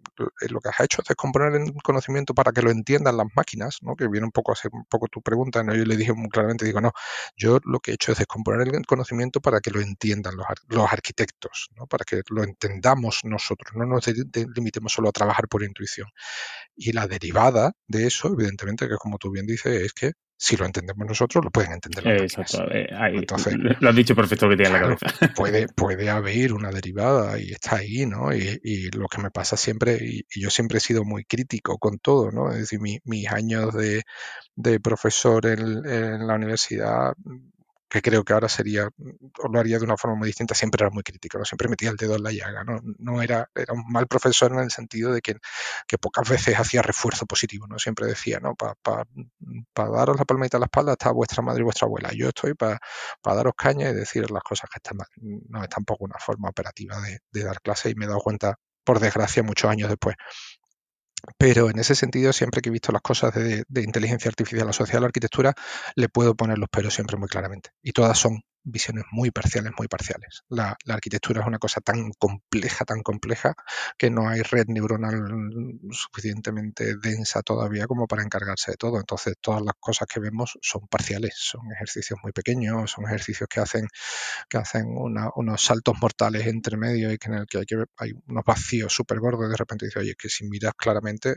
lo 0.49 0.59
que 0.59 0.69
has 0.69 0.79
hecho 0.81 1.01
es 1.01 1.07
descomponer 1.07 1.53
el 1.55 1.73
conocimiento 1.83 2.33
para 2.33 2.51
que 2.51 2.61
lo 2.61 2.71
entiendan 2.71 3.17
las 3.17 3.27
máquinas, 3.35 3.77
¿no? 3.81 3.95
que 3.95 4.07
viene 4.07 4.25
un 4.25 4.31
poco 4.31 4.51
a 4.51 4.55
ser 4.55 4.71
un 4.73 4.85
poco 4.85 5.07
tu 5.07 5.21
pregunta, 5.21 5.63
¿no? 5.63 5.75
yo 5.75 5.85
le 5.85 5.97
dije 5.97 6.13
muy 6.13 6.29
claramente, 6.29 6.65
digo, 6.65 6.81
no, 6.81 6.91
yo 7.35 7.59
lo 7.63 7.79
que 7.79 7.91
he 7.91 7.93
hecho 7.95 8.11
es 8.11 8.17
descomponer 8.19 8.67
el 8.67 8.85
conocimiento 8.85 9.41
para 9.41 9.59
que 9.59 9.71
lo 9.71 9.81
entiendan 9.81 10.35
los, 10.35 10.45
los 10.67 10.91
arquitectos, 10.91 11.69
¿no? 11.75 11.87
para 11.87 12.05
que 12.05 12.21
lo 12.29 12.43
entendamos 12.43 13.21
nosotros, 13.23 13.75
no 13.75 13.85
nos 13.85 14.05
limitemos 14.55 14.93
solo 14.93 15.09
a 15.09 15.11
trabajar 15.11 15.47
por 15.47 15.63
intuición. 15.63 16.07
Y 16.75 16.91
la 16.91 17.07
derivada 17.07 17.73
de 17.87 18.07
eso, 18.07 18.29
evidentemente, 18.33 18.87
que 18.87 18.95
como 18.95 19.17
tú 19.17 19.31
bien 19.31 19.45
dices, 19.45 19.81
es 19.81 19.93
que 19.93 20.13
si 20.37 20.57
lo 20.57 20.65
entendemos 20.65 21.07
nosotros, 21.07 21.43
lo 21.43 21.51
pueden 21.51 21.73
entender 21.73 22.05
las 22.05 22.21
Exacto. 22.21 22.69
Eh, 22.71 22.87
Entonces, 23.13 23.55
lo 23.79 23.89
has 23.89 23.95
dicho 23.95 24.15
perfecto 24.15 24.49
que 24.49 24.57
tiene 24.57 24.71
la 24.71 24.81
cabeza. 24.81 25.05
Puede, 25.35 25.67
puede 25.67 26.09
haber 26.09 26.53
una 26.53 26.71
derivada 26.71 27.39
y 27.39 27.51
está 27.51 27.77
ahí, 27.77 28.05
¿no? 28.05 28.33
Y, 28.33 28.89
lo 28.91 29.07
que 29.07 29.21
me 29.21 29.31
pasa 29.31 29.57
siempre, 29.57 29.97
y, 30.01 30.25
yo 30.39 30.49
siempre 30.49 30.77
he 30.77 30.81
sido 30.81 31.03
muy 31.03 31.23
crítico 31.25 31.77
con 31.77 31.97
todo, 31.99 32.31
¿no? 32.31 32.51
Es 32.51 32.59
decir, 32.59 32.79
mis 32.81 33.31
años 33.31 33.73
de, 33.73 34.03
profesor 34.79 35.45
en, 35.45 36.27
la 36.27 36.35
universidad 36.35 37.13
que 37.89 38.01
creo 38.01 38.23
que 38.23 38.33
ahora 38.33 38.49
sería, 38.49 38.87
o 38.87 39.47
lo 39.47 39.59
haría 39.59 39.77
de 39.77 39.85
una 39.85 39.97
forma 39.97 40.17
muy 40.17 40.27
distinta, 40.27 40.55
siempre 40.55 40.83
era 40.83 40.89
muy 40.89 41.03
crítico, 41.03 41.37
¿no? 41.37 41.45
siempre 41.45 41.67
metía 41.67 41.89
el 41.89 41.97
dedo 41.97 42.15
en 42.15 42.23
la 42.23 42.31
llaga, 42.31 42.63
no, 42.63 42.79
no 42.99 43.21
era, 43.21 43.49
era 43.53 43.73
un 43.73 43.83
mal 43.87 44.07
profesor 44.07 44.51
en 44.51 44.59
el 44.59 44.71
sentido 44.71 45.13
de 45.13 45.21
que, 45.21 45.37
que 45.87 45.97
pocas 45.97 46.27
veces 46.29 46.57
hacía 46.57 46.81
refuerzo 46.81 47.25
positivo, 47.25 47.67
¿no? 47.67 47.77
Siempre 47.79 48.07
decía, 48.07 48.39
¿no? 48.39 48.55
Para 48.55 48.75
pa, 48.75 49.05
daros 49.75 50.17
la 50.17 50.25
palmadita 50.25 50.57
a 50.57 50.59
la 50.59 50.65
espalda 50.65 50.93
está 50.93 51.11
vuestra 51.11 51.41
madre 51.43 51.61
y 51.61 51.63
vuestra 51.63 51.85
abuela, 51.85 52.11
yo 52.13 52.29
estoy 52.29 52.53
para 52.55 52.79
daros 53.23 53.53
caña 53.55 53.89
y 53.89 53.93
decir 53.93 54.29
las 54.31 54.43
cosas 54.43 54.69
que 54.69 54.77
están 54.77 54.97
mal. 54.97 55.07
No 55.49 55.63
es 55.63 55.69
tampoco 55.69 56.05
una 56.05 56.17
forma 56.19 56.49
operativa 56.49 56.99
de, 57.01 57.19
de 57.31 57.43
dar 57.43 57.61
clase 57.61 57.89
y 57.89 57.95
me 57.95 58.05
he 58.05 58.07
dado 58.07 58.19
cuenta, 58.19 58.57
por 58.83 58.99
desgracia, 58.99 59.43
muchos 59.43 59.69
años 59.69 59.89
después, 59.89 60.15
pero 61.37 61.69
en 61.69 61.79
ese 61.79 61.95
sentido, 61.95 62.33
siempre 62.33 62.61
que 62.61 62.69
he 62.69 62.71
visto 62.71 62.91
las 62.91 63.01
cosas 63.01 63.33
de, 63.33 63.65
inteligencia 63.81 64.29
artificial 64.29 64.69
asociada 64.69 64.99
a 64.99 65.01
la 65.01 65.07
arquitectura, 65.07 65.53
le 65.95 66.09
puedo 66.09 66.35
poner 66.35 66.57
los 66.57 66.69
pelos 66.69 66.93
siempre 66.93 67.17
muy 67.17 67.27
claramente. 67.27 67.71
Y 67.81 67.91
todas 67.91 68.17
son 68.17 68.41
visiones 68.63 69.05
muy 69.11 69.31
parciales, 69.31 69.73
muy 69.77 69.87
parciales. 69.87 70.43
La, 70.49 70.77
arquitectura 70.87 71.41
es 71.41 71.47
una 71.47 71.59
cosa 71.59 71.81
tan 71.81 72.11
compleja, 72.17 72.85
tan 72.85 73.01
compleja, 73.01 73.55
que 73.97 74.09
no 74.09 74.29
hay 74.29 74.41
red 74.41 74.65
neuronal 74.67 75.15
suficientemente 75.91 76.95
densa 76.97 77.41
todavía 77.41 77.87
como 77.87 78.07
para 78.07 78.23
encargarse 78.23 78.71
de 78.71 78.77
todo. 78.77 78.99
Entonces, 78.99 79.35
todas 79.41 79.61
las 79.61 79.75
cosas 79.79 80.07
que 80.07 80.19
vemos 80.19 80.57
son 80.61 80.87
parciales, 80.87 81.33
son 81.37 81.61
ejercicios 81.73 82.19
muy 82.23 82.31
pequeños, 82.31 82.91
son 82.91 83.05
ejercicios 83.05 83.47
que 83.49 83.59
hacen, 83.59 83.87
que 84.49 84.57
hacen 84.57 84.85
unos 84.87 85.63
saltos 85.63 85.95
mortales 86.01 86.47
entre 86.47 86.77
medio 86.77 87.11
y 87.11 87.17
que 87.17 87.27
en 87.29 87.35
el 87.35 87.45
que 87.45 87.57
hay, 87.59 87.65
que, 87.65 87.83
hay 87.97 88.11
unos 88.27 88.43
vacíos 88.45 88.93
súper 88.93 89.19
gordos. 89.19 89.49
De 89.49 89.57
repente 89.57 89.85
dice, 89.85 89.99
oye, 89.99 90.15
que 90.17 90.29
si 90.29 90.45
miras 90.45 90.73
claramente, 90.77 91.35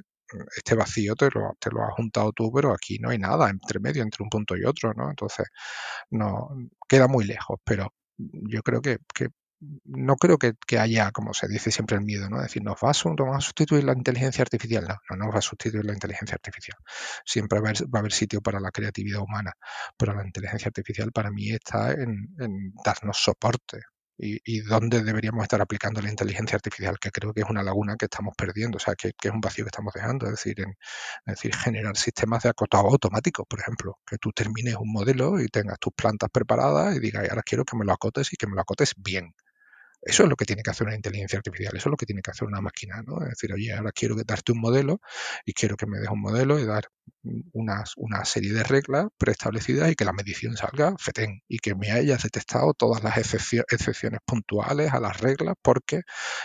este 0.57 0.75
vacío 0.75 1.15
te 1.15 1.31
lo, 1.31 1.57
te 1.61 1.71
lo 1.71 1.85
has 1.85 1.95
juntado 1.95 2.33
tú, 2.33 2.51
pero 2.53 2.73
aquí 2.73 2.99
no 2.99 3.11
hay 3.11 3.19
nada 3.19 3.51
entre 3.51 3.81
medio, 3.81 4.03
entre 4.03 4.23
un 4.23 4.31
punto 4.31 4.57
y 4.57 4.65
otro, 4.65 4.93
¿no? 4.95 5.11
Entonces, 5.11 5.47
no, 6.11 6.51
queda 6.89 7.09
muy 7.09 7.25
lejos, 7.25 7.59
pero 7.65 7.93
yo 8.19 8.63
creo 8.63 8.81
que, 8.81 8.99
no 9.85 10.17
creo 10.17 10.39
que, 10.39 10.79
haya, 10.79 11.11
como 11.13 11.33
se 11.35 11.49
dice 11.49 11.71
siempre, 11.71 11.97
el 11.97 12.05
miedo, 12.05 12.29
¿no? 12.29 12.37
Es 12.39 12.45
decir, 12.45 12.63
¿nos 12.63 12.77
va, 12.77 12.91
a, 12.91 13.41
sustituir 13.41 13.85
la 13.85 13.93
inteligencia 13.93 14.43
artificial? 14.43 14.87
No, 14.87 14.97
no 15.11 15.27
nos 15.27 15.35
va 15.35 15.39
a 15.39 15.43
sustituir 15.43 15.85
la 15.85 15.95
inteligencia 15.95 16.35
artificial. 16.35 16.77
Siempre 17.25 17.61
va 17.61 17.71
a 17.71 17.99
haber, 17.99 18.13
sitio 18.13 18.41
para 18.43 18.61
la 18.61 18.71
creatividad 18.71 19.21
humana, 19.21 19.53
pero 19.97 20.15
la 20.15 20.25
inteligencia 20.25 20.69
artificial 20.69 21.13
para 21.13 21.31
mí 21.31 21.51
está 21.51 21.93
en, 21.93 22.35
en 22.39 22.73
darnos 22.85 23.19
soporte, 23.19 23.81
y, 24.19 24.61
dónde 24.61 25.03
deberíamos 25.03 25.43
estar 25.43 25.61
aplicando 25.61 26.01
la 26.01 26.11
inteligencia 26.11 26.57
artificial, 26.57 26.99
que 26.99 27.11
creo 27.11 27.33
que 27.33 27.43
es 27.43 27.51
una 27.51 27.63
laguna 27.63 27.97
que 27.97 28.07
estamos 28.07 28.35
perdiendo, 28.37 28.77
o 28.77 28.81
sea, 28.81 28.95
que, 28.95 29.09
es 29.09 29.31
un 29.31 29.41
vacío 29.41 29.65
que 29.65 29.69
estamos 29.69 29.93
dejando, 29.95 30.27
es 30.27 30.33
decir, 30.33 30.61
en, 30.61 30.75
decir, 31.27 31.55
generar 31.55 31.97
sistemas 31.97 32.43
de 32.43 32.51
acotado 32.51 32.89
automático, 32.89 33.45
por 33.45 33.61
ejemplo, 33.61 33.99
que 34.07 34.19
tú 34.19 34.33
termines 34.33 34.77
un 34.77 34.93
modelo 34.93 35.41
y 35.41 35.49
tengas 35.49 35.79
tus 35.79 35.93
plantas 35.93 36.31
preparadas 36.33 36.97
y 36.97 37.01
digas, 37.01 37.29
ahora 37.29 37.43
quiero 37.43 37.65
que 37.65 37.77
me 37.77 37.85
lo 37.85 37.93
acotes 37.93 38.33
y 38.33 38.37
que 38.37 38.47
me 38.47 38.55
lo 38.55 38.63
acotes 38.63 38.95
bien. 38.97 39.35
Eso 40.03 40.23
es 40.23 40.29
lo 40.29 40.37
que 40.37 40.45
tiene 40.45 40.63
que 40.63 40.71
hacer 40.71 40.87
una 40.87 40.97
inteligencia 40.97 41.39
artificial, 41.39 41.77
eso 41.77 41.89
es 41.89 41.91
lo 41.91 41.97
que 41.97 42.07
tiene 42.07 42.23
que 42.23 42.31
hacer 42.31 42.47
una 42.47 42.61
máquina, 42.61 43.03
¿no? 43.03 43.23
Es 43.23 43.31
decir, 43.31 43.53
oye, 43.53 43.73
ahora 43.75 43.93
quiero 43.93 44.15
darte 44.25 44.53
un 44.53 44.61
modelo 44.61 45.01
y 45.45 45.53
quiero 45.53 45.77
que 45.77 45.87
me 45.87 45.99
des 45.99 46.09
un 46.09 46.21
modelo 46.21 46.59
y 46.59 46.65
dar 46.65 46.85
unas, 47.53 47.93
una 47.97 48.25
serie 48.25 48.53
de 48.53 48.63
reglas 48.63 49.07
preestablecidas 49.19 49.91
y 49.91 49.95
que 49.95 50.05
la 50.05 50.13
medición 50.13 50.57
salga 50.57 50.95
fetén 50.99 51.43
y 51.49 51.59
que 51.59 51.75
me 51.75 51.91
hayas 51.91 52.23
detectado 52.23 52.73
todas 52.75 53.03
las 53.03 53.17
excepciones 53.19 54.21
puntuales 54.25 54.93
a 54.93 55.01
las 55.01 55.21
reglas 55.21 55.55
porque 55.63 56.03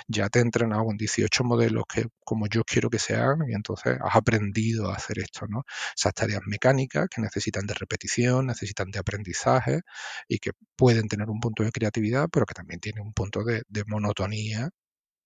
ya 0.08 0.30
te 0.30 0.40
he 0.40 0.42
entrenado 0.42 0.86
con 0.86 0.98
18 0.98 1.44
modelos 1.44 1.84
que 1.94 2.08
como 2.24 2.48
yo 2.48 2.64
quiero 2.64 2.90
que 2.90 3.00
sean 3.00 3.40
y 3.48 3.54
entonces 3.54 3.98
has 4.04 4.16
aprendido 4.16 4.90
a 4.90 4.96
hacer 4.96 5.20
esto, 5.20 5.46
¿no? 5.48 5.64
Esas 5.96 6.14
tareas 6.14 6.42
mecánicas 6.46 7.08
que 7.10 7.22
necesitan 7.22 7.66
de 7.68 7.74
repetición, 7.74 8.48
necesitan 8.48 8.92
de 8.92 9.00
aprendizaje 9.00 9.82
y 10.28 10.40
que 10.40 10.52
pueden 10.76 11.08
tener 11.08 11.30
un 11.30 11.40
punto 11.40 11.64
de 11.64 11.72
creatividad, 11.72 12.28
pero 12.32 12.46
que 12.46 12.54
también 12.54 12.80
tienen 12.80 13.04
un 13.04 13.14
punto 13.14 13.44
de, 13.44 13.64
de 13.68 13.84
monotonía 13.86 14.70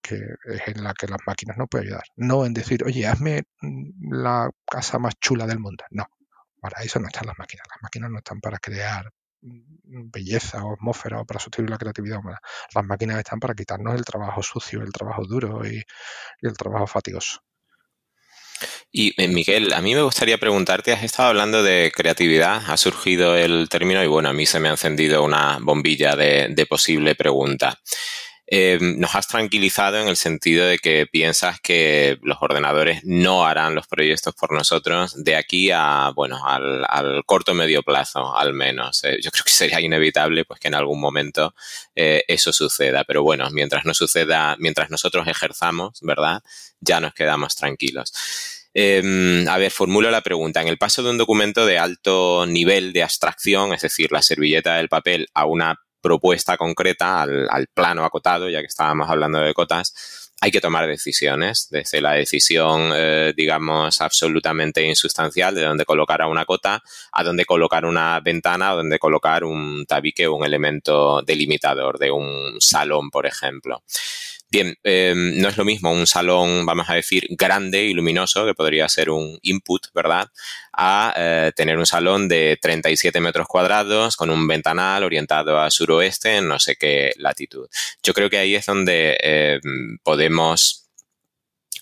que 0.06 0.16
es 0.16 0.68
en 0.68 0.84
la 0.84 0.93
que 0.93 1.08
las 1.08 1.20
máquinas 1.26 1.58
no 1.58 1.68
pueden 1.68 1.88
ayudar. 1.88 2.03
No 2.16 2.45
en 2.45 2.53
decir, 2.53 2.84
oye, 2.84 3.08
hazme 3.08 3.43
mm, 3.62 4.14
la 4.14 4.49
casa 4.66 4.99
más 4.99 5.16
chula 5.20 5.47
del 5.47 5.60
mundo. 5.60 5.84
No, 5.89 6.06
para 6.62 6.84
eso 6.84 6.99
no 6.99 7.08
están 7.08 7.26
las 7.28 7.38
máquinas. 7.38 7.66
Las 7.70 7.82
máquinas 7.82 8.12
no 8.12 8.18
están 8.20 8.39
para 8.39 8.60
crear 8.60 9.12
belleza 9.41 10.64
o 10.64 10.74
atmósfera 10.74 11.20
o 11.22 11.26
para 11.26 11.39
sustituir 11.39 11.70
la 11.70 11.78
creatividad 11.78 12.20
humana. 12.20 12.39
Las 12.74 12.86
máquinas 12.86 13.18
están 13.18 13.39
para 13.39 13.53
quitarnos 13.53 13.95
el 13.95 14.03
trabajo 14.03 14.41
sucio, 14.43 14.82
el 14.82 14.91
trabajo 14.91 15.26
duro 15.26 15.66
y, 15.68 15.84
el 16.41 16.58
trabajo 16.58 16.88
fatigoso. 16.88 17.41
Y 18.91 19.14
eh, 19.22 19.28
Miguel, 19.28 19.74
a 19.74 19.82
mí 19.82 19.93
me 19.93 20.01
gustaría 20.01 20.38
preguntarte, 20.38 20.93
has 20.93 21.03
estado 21.03 21.30
hablando 21.30 21.62
de 21.62 21.91
creatividad, 21.93 22.64
ha 22.68 22.78
surgido 22.78 23.36
el 23.36 23.68
término 23.70 24.03
y 24.03 24.08
bueno, 24.08 24.30
a 24.30 24.34
mí 24.34 24.45
se 24.45 24.60
me 24.60 24.70
ha 24.70 24.72
encendido 24.72 25.24
una 25.24 25.58
bombilla 25.60 26.16
de 26.16 26.66
posible 26.70 27.16
pregunta. 27.16 27.78
Eh, 28.48 28.78
nos 28.80 29.16
has 29.16 29.28
tranquilizado 29.28 30.00
en 30.00 30.08
el 30.08 30.18
sentido 30.18 30.68
de 30.68 30.78
que 30.78 31.08
piensas 31.08 31.60
que 31.60 32.20
los 32.22 32.38
ordenadores 32.41 33.02
no 33.04 33.46
harán 33.46 33.74
los 33.74 33.88
proyectos 33.88 34.36
por 34.36 34.52
nosotros 34.52 35.24
de 35.24 35.36
aquí 35.36 35.72
a, 35.72 36.12
bueno, 36.16 36.39
al, 36.46 37.24
corto 37.26 37.56
medio 37.56 37.82
plazo, 37.82 38.36
al 38.36 38.54
menos. 38.54 39.04
Eh, 39.04 39.18
yo 39.22 39.32
creo 39.32 39.43
que 39.43 39.52
sería 39.52 39.82
inevitable 39.82 40.46
pues 40.46 40.60
que 40.60 40.68
en 40.68 40.76
algún 40.76 41.00
momento 41.00 41.56
eh, 41.96 42.24
eso 42.28 42.54
suceda, 42.54 43.04
pero 43.04 43.24
bueno, 43.24 43.50
mientras 43.50 43.84
no 43.86 43.93
suceda, 43.96 44.56
mientras 44.60 44.91
nosotros 44.91 45.28
ejerzamos, 45.28 46.00
¿verdad? 46.02 46.43
Ya 46.80 47.00
nos 47.00 47.14
quedamos 47.14 47.56
tranquilos. 47.56 48.14
Em, 48.78 49.48
a 49.48 49.58
ver, 49.58 49.72
formulo 49.72 50.12
la 50.12 50.22
pregunta. 50.22 50.62
En 50.62 50.68
el 50.68 50.78
paso 50.78 51.02
de 51.02 51.10
un 51.10 51.18
documento 51.18 51.66
de 51.66 51.80
alto 51.80 52.46
nivel 52.46 52.91
de 52.93 53.04
abstracción, 53.04 53.74
es 53.74 53.82
decir, 53.82 54.12
la 54.12 54.22
servilleta 54.22 54.76
del 54.76 54.89
papel, 54.89 55.30
a 55.34 55.46
una 55.46 55.80
propuesta 56.06 56.56
concreta, 56.56 57.24
al, 57.24 57.68
plano 57.74 58.06
acotado, 58.06 58.47
ya 58.47 58.60
que 58.60 58.68
estábamos 58.68 59.10
hablando 59.10 59.39
de 59.39 59.56
cotas, 59.56 60.32
hay 60.39 60.51
que 60.51 60.62
tomar 60.62 60.86
decisiones, 60.86 61.68
desde 61.72 61.99
la 61.99 62.12
decisión, 62.12 62.91
eh, 62.93 63.34
digamos, 63.36 63.99
absolutamente 64.01 64.84
insustancial 64.84 65.56
de 65.56 65.64
dónde 65.64 65.84
colocar 65.84 66.22
a 66.22 66.28
una 66.28 66.45
cota, 66.45 66.84
a 67.12 67.24
dónde 67.24 67.45
colocar 67.45 67.86
una 67.86 68.20
ventana, 68.20 68.70
a 68.70 68.76
dónde 68.76 68.99
colocar 68.99 69.43
un 69.45 69.88
tabique 69.88 70.28
o 70.28 70.36
un 70.36 70.45
elemento 70.45 71.24
delimitador 71.24 71.97
de 71.97 72.12
un 72.12 72.58
salón, 72.60 73.10
por 73.10 73.26
ejemplo. 73.26 73.82
Bien, 74.56 74.74
em, 74.84 75.38
no 75.41 75.49
es 75.49 75.58
lo 75.58 75.66
mismo 75.66 75.91
un 75.91 76.08
salón, 76.08 76.66
vamos 76.66 76.89
a 76.89 76.93
decir, 76.93 77.28
grande 77.32 77.84
y 77.84 77.93
luminoso, 77.93 78.45
que 78.45 78.53
podría 78.53 78.88
ser 78.88 79.10
un 79.10 79.38
input, 79.41 79.88
¿verdad? 79.93 80.30
A 80.72 81.14
eh, 81.18 81.51
tener 81.53 81.78
un 81.78 81.86
salón 81.86 82.30
de 82.30 82.58
37 82.62 83.20
metros 83.20 83.49
cuadrados 83.49 84.16
con 84.16 84.30
un 84.30 84.47
ventanal 84.47 85.03
orientado 85.03 85.60
a 85.60 85.70
suroeste 85.70 86.38
en 86.38 86.47
no 86.47 86.58
sé 86.58 86.78
qué 86.78 87.12
latitud. 87.18 87.68
Yo 88.01 88.14
creo 88.14 88.30
que 88.30 88.38
ahí 88.38 88.56
es 88.56 88.66
donde 88.66 89.18
em, 89.20 89.97
podemos 90.01 90.86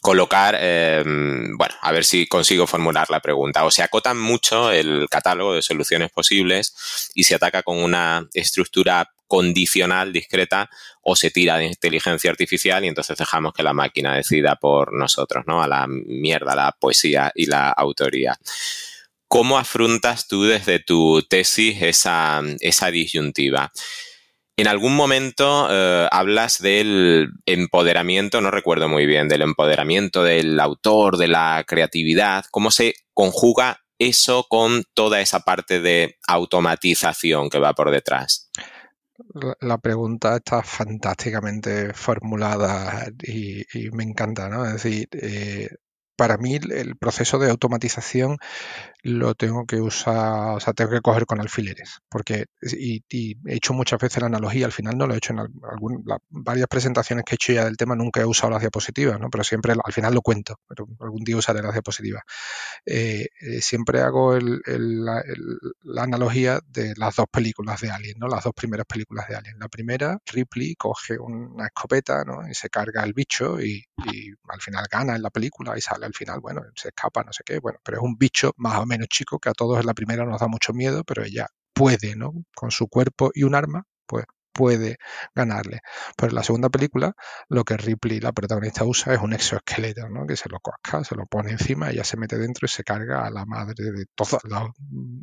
colocar, 0.01 0.57
em, 0.59 1.55
bueno, 1.55 1.76
a 1.80 1.91
ver 1.91 2.05
si 2.05 2.26
consigo 2.26 2.65
formular 2.65 3.07
la 3.11 3.19
pregunta. 3.19 3.65
O 3.65 3.69
se 3.69 3.84
acotan 3.84 4.19
mucho 4.19 4.71
el 4.71 5.07
catálogo 5.11 5.53
de 5.53 5.61
soluciones 5.61 6.09
posibles 6.09 6.74
y 7.13 7.24
se 7.24 7.36
ataca 7.36 7.61
con 7.61 7.78
una 7.78 8.28
estructura 8.34 9.13
condicional, 9.34 10.13
discreta, 10.13 10.69
o 11.01 11.15
se 11.15 11.31
tira 11.31 11.57
de 11.57 11.65
inteligencia 11.65 12.29
artificial 12.29 12.86
y 12.86 12.88
entonces 12.88 13.17
dejamos 13.17 13.51
que 13.51 13.63
la 13.63 13.73
máquina 13.73 14.15
decida 14.15 14.57
por 14.57 14.93
nosotros, 14.93 15.45
¿no? 15.47 15.63
A 15.63 15.67
la 15.67 15.88
mierda, 15.88 16.55
la 16.55 16.71
poesía 16.79 17.31
y 17.34 17.47
la 17.47 17.69
autoría. 17.69 18.38
¿Cómo 19.27 19.57
afrontas 19.57 20.27
tú 20.27 20.43
desde 20.43 20.77
tu 20.77 21.23
tesis 21.23 21.81
esa, 21.81 22.43
esa 22.59 22.91
disyuntiva? 22.91 23.71
En 24.55 24.67
algún 24.67 24.95
momento 24.95 25.67
eh, 25.71 26.07
hablas 26.11 26.61
del 26.61 27.31
empoderamiento, 27.47 28.39
no 28.39 28.51
recuerdo 28.51 28.88
muy 28.88 29.07
bien, 29.07 29.29
del 29.29 29.41
empoderamiento 29.41 30.23
del 30.23 30.59
autor, 30.59 31.17
de 31.17 31.29
la 31.29 31.63
creatividad, 31.67 32.45
cómo 32.51 32.69
se 32.69 32.93
conjuga 33.15 33.79
eso 33.97 34.45
con 34.47 34.84
toda 34.93 35.21
esa 35.21 35.39
parte 35.39 35.79
de 35.79 36.19
automatización 36.27 37.49
que 37.49 37.57
va 37.57 37.73
por 37.73 37.89
detrás. 37.89 38.51
La 39.61 39.78
pregunta 39.78 40.38
está 40.38 40.64
fantásticamente 40.64 41.93
formulada 41.93 43.07
y, 43.22 43.64
me 43.91 44.03
encanta, 44.03 44.49
¿no? 44.49 44.66
Es 44.66 44.74
decir, 44.84 45.07
eh, 45.11 45.70
para 46.16 46.38
mí 46.38 46.55
el 46.55 46.97
proceso 46.97 47.38
de 47.39 47.49
automatización 47.49 48.38
lo 49.04 49.36
tengo 49.36 49.66
que 49.66 49.82
usar, 49.82 50.56
o 50.56 50.60
sea, 50.62 50.74
tengo 50.74 50.91
que 50.91 51.01
coger 51.01 51.26
con 51.26 51.41
alfileres, 51.41 51.99
porque 52.10 52.45
y, 52.62 53.04
he 53.45 53.56
hecho 53.56 53.74
muchas 53.74 53.99
veces 53.99 54.22
la 54.22 54.28
analogía, 54.28 54.66
al 54.66 54.72
final 54.72 54.97
no 54.97 55.08
lo 55.08 55.14
he 55.14 55.18
hecho 55.18 55.34
en 55.34 55.39
algún, 55.39 56.06
varias 56.30 56.68
presentaciones 56.70 57.26
que 57.26 57.34
he 57.34 57.36
hecho 57.36 57.51
ya 57.51 57.66
del 57.66 57.76
tema, 57.76 57.95
nunca 57.95 58.22
he 58.22 58.26
usado 58.26 58.51
las 58.51 58.62
diapositivas, 58.62 59.20
¿no? 59.20 59.30
pero 59.30 59.43
siempre 59.43 59.74
al 59.74 59.93
final 59.93 60.14
lo 60.14 60.22
cuento, 60.22 60.56
pero 60.68 60.88
algún 61.01 61.24
día 61.26 61.36
usaré 61.36 61.62
las 61.62 61.74
diapositivas. 61.74 62.24
Eh, 62.86 63.28
eh, 63.41 63.62
siempre 63.62 63.99
hago 64.01 64.38
la, 64.39 65.22
analogía 65.97 66.62
de 66.66 66.93
las 66.95 67.16
dos 67.18 67.26
películas 67.30 67.82
de 67.82 67.91
Alien, 67.91 68.20
¿no? 68.20 68.28
las 68.28 68.45
dos 68.45 68.54
primeras 68.54 68.86
películas 68.86 69.28
de 69.28 69.36
Alien. 69.36 69.60
La 69.60 69.68
primera, 69.68 70.18
Ripley 70.26 70.76
coge 70.76 71.18
una 71.20 71.66
escopeta 71.66 72.24
¿no? 72.24 72.47
y 72.49 72.54
se 72.54 72.70
carga 72.70 73.04
el 73.04 73.14
bicho 73.14 73.60
y, 73.60 73.84
y 74.12 74.30
al 74.47 74.62
final 74.62 74.86
gana 74.89 75.16
en 75.16 75.22
la 75.22 75.30
película 75.30 75.78
y 75.78 75.82
sale 75.82 76.06
al 76.06 76.14
final, 76.14 76.39
bueno, 76.39 76.62
se 76.76 76.89
escapa, 76.89 77.24
no 77.24 77.34
sé 77.34 77.43
qué, 77.45 77.60
bueno, 77.60 77.80
pero 77.84 77.97
es 77.97 78.04
un 78.04 78.18
bicho 78.18 78.54
más 78.58 78.80
o 78.80 78.86
menos 78.86 78.93
menos 78.94 79.10
chico, 79.10 79.39
que 79.39 79.50
a 79.50 79.54
todos 79.54 79.80
en 79.80 79.86
la 79.86 79.94
primera 79.94 80.26
nos 80.26 80.39
da 80.39 80.48
mucho 80.48 80.74
miedo, 80.74 81.04
pero 81.04 81.24
ella 81.24 81.48
puede, 81.74 82.16
¿no? 82.16 82.34
Con 82.56 82.72
su 82.72 82.88
cuerpo 82.88 83.32
y 83.34 83.44
un 83.44 83.56
arma, 83.56 83.84
pues 84.06 84.26
puede 84.54 84.98
ganarle. 85.36 85.82
Pero 86.16 86.30
en 86.30 86.36
la 86.36 86.44
segunda 86.44 86.70
película, 86.70 87.14
lo 87.50 87.64
que 87.64 87.76
Ripley, 87.76 88.20
la 88.20 88.32
protagonista, 88.32 88.86
usa 88.86 89.14
es 89.14 89.20
un 89.22 89.34
exoesqueleto, 89.34 90.08
¿no? 90.10 90.26
Que 90.28 90.38
se 90.38 90.48
lo 90.50 90.60
coasca, 90.60 91.04
se 91.04 91.16
lo 91.16 91.26
pone 91.26 91.52
encima, 91.52 91.89
ella 91.89 92.04
se 92.04 92.18
mete 92.18 92.38
dentro 92.38 92.66
y 92.66 92.70
se 92.70 92.84
carga 92.84 93.26
a 93.26 93.32
la 93.32 93.46
madre 93.46 93.91
de 93.91 94.06
todos 94.16 94.41
los 94.44 94.70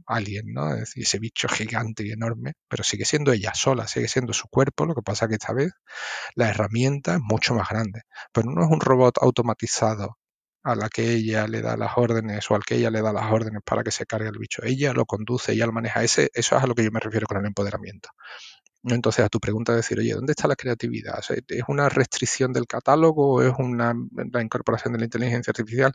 aliens, 0.07 0.49
¿no? 0.53 0.75
Es 0.75 0.81
decir, 0.81 1.05
ese 1.05 1.19
bicho 1.19 1.49
gigante 1.49 2.05
y 2.05 2.11
enorme, 2.11 2.55
pero 2.69 2.83
sigue 2.85 3.05
siendo 3.05 3.33
ella 3.33 3.53
sola, 3.55 3.87
sigue 3.87 4.09
siendo 4.09 4.33
su 4.33 4.49
cuerpo, 4.49 4.85
lo 4.85 4.95
que 4.95 5.03
pasa 5.03 5.29
que 5.29 5.35
esta 5.35 5.53
vez 5.53 5.73
la 6.35 6.49
herramienta 6.51 7.15
es 7.15 7.21
mucho 7.21 7.55
más 7.55 7.69
grande. 7.69 8.03
Pero 8.33 8.51
no 8.51 8.65
es 8.65 8.71
un 8.71 8.81
robot 8.81 9.19
automatizado 9.23 10.19
a 10.63 10.75
la 10.75 10.89
que 10.89 11.13
ella 11.13 11.47
le 11.49 11.63
da 11.63 11.77
las 11.77 11.93
órdenes 11.97 12.51
o 12.51 12.55
al 12.55 12.65
que 12.65 12.77
ella 12.77 12.91
le 12.91 13.03
da 13.03 13.13
las 13.13 13.31
órdenes 13.33 13.63
para 13.65 13.83
que 13.83 13.91
se 13.91 14.07
cargue 14.07 14.29
el 14.29 14.39
bicho. 14.39 14.63
Ella 14.65 14.93
lo 14.93 15.07
conduce, 15.07 15.53
ella 15.53 15.67
lo 15.67 15.73
maneja. 15.73 16.03
Ese, 16.05 16.31
eso 16.35 16.57
es 16.57 16.63
a 16.63 16.67
lo 16.67 16.75
que 16.75 16.85
yo 16.85 16.91
me 16.91 17.01
refiero 17.01 17.27
con 17.27 17.39
el 17.39 17.47
empoderamiento. 17.47 18.11
Entonces, 18.85 19.25
a 19.25 19.29
tu 19.29 19.41
pregunta 19.41 19.73
de 19.73 19.77
decir, 19.79 19.99
oye, 19.99 20.15
¿dónde 20.15 20.33
está 20.33 20.49
la 20.49 20.57
creatividad? 20.57 21.21
¿Es 21.49 21.65
una 21.69 21.89
restricción 21.89 22.53
del 22.53 22.67
catálogo 22.67 23.43
es 23.43 23.53
una, 23.59 23.95
la 24.33 24.43
incorporación 24.43 24.93
de 24.95 25.01
la 25.01 25.05
inteligencia 25.05 25.51
artificial? 25.51 25.93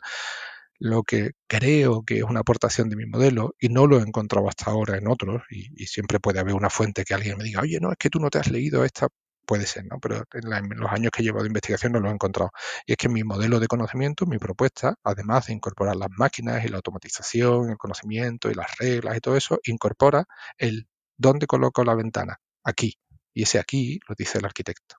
Lo 0.78 1.02
que 1.02 1.32
creo 1.48 2.04
que 2.04 2.18
es 2.18 2.24
una 2.24 2.40
aportación 2.40 2.88
de 2.90 2.96
mi 2.96 3.06
modelo, 3.06 3.54
y 3.58 3.68
no 3.70 3.86
lo 3.86 3.98
he 3.98 4.02
encontrado 4.02 4.48
hasta 4.48 4.70
ahora 4.70 4.98
en 4.98 5.08
otros, 5.08 5.42
y, 5.50 5.82
y 5.82 5.86
siempre 5.86 6.20
puede 6.20 6.40
haber 6.40 6.54
una 6.54 6.70
fuente 6.70 7.04
que 7.04 7.14
alguien 7.14 7.38
me 7.38 7.44
diga, 7.44 7.62
oye, 7.62 7.78
no, 7.80 7.90
es 7.92 7.98
que 7.98 8.10
tú 8.10 8.20
no 8.20 8.30
te 8.30 8.38
has 8.38 8.50
leído 8.50 8.84
esta 8.84 9.08
puede 9.46 9.66
ser, 9.66 9.86
¿no? 9.86 9.98
Pero 10.00 10.24
en, 10.32 10.68
los 10.76 10.90
años 10.90 11.10
que 11.10 11.22
llevo 11.22 11.40
de 11.40 11.46
investigación 11.48 11.92
no 11.92 12.00
lo 12.00 12.10
he 12.10 12.12
encontrado. 12.12 12.50
Y 12.86 12.92
es 12.92 12.98
que 12.98 13.08
mi 13.08 13.24
modelo 13.24 13.60
de 13.60 13.68
conocimiento, 13.68 14.26
mi 14.26 14.38
propuesta, 14.38 14.96
además 15.04 15.46
de 15.46 15.54
incorporar 15.54 15.96
las 15.96 16.10
máquinas 16.10 16.64
y 16.64 16.68
la 16.68 16.76
automatización, 16.76 17.70
el 17.70 17.78
conocimiento 17.78 18.50
y 18.50 18.54
las 18.54 18.76
reglas 18.78 19.16
y 19.16 19.20
todo 19.20 19.36
eso, 19.36 19.58
incorpora 19.64 20.24
el 20.58 20.88
dónde 21.16 21.46
coloco 21.46 21.84
la 21.84 21.94
ventana, 21.94 22.38
aquí. 22.64 22.98
Y 23.32 23.44
ese 23.44 23.58
aquí 23.58 24.00
lo 24.08 24.14
dice 24.16 24.38
el 24.38 24.44
arquitecto. 24.44 24.96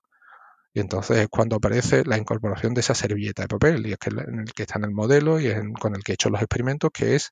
Y 0.73 0.79
entonces 0.79 1.17
es 1.17 1.27
cuando 1.29 1.55
aparece 1.57 2.03
la 2.05 2.17
incorporación 2.17 2.73
de 2.73 2.81
esa 2.81 2.95
servilleta 2.95 3.43
de 3.43 3.47
papel, 3.47 3.85
y 3.87 3.93
es 3.93 3.97
que 3.97 4.09
en 4.09 4.41
el 4.41 4.53
que 4.53 4.63
está 4.63 4.77
en 4.79 4.85
el 4.85 4.91
modelo 4.91 5.39
y 5.39 5.51
con 5.79 5.95
el 5.95 6.03
que 6.03 6.13
he 6.13 6.15
hecho 6.15 6.29
los 6.29 6.41
experimentos, 6.41 6.91
que 6.93 7.15
es 7.15 7.31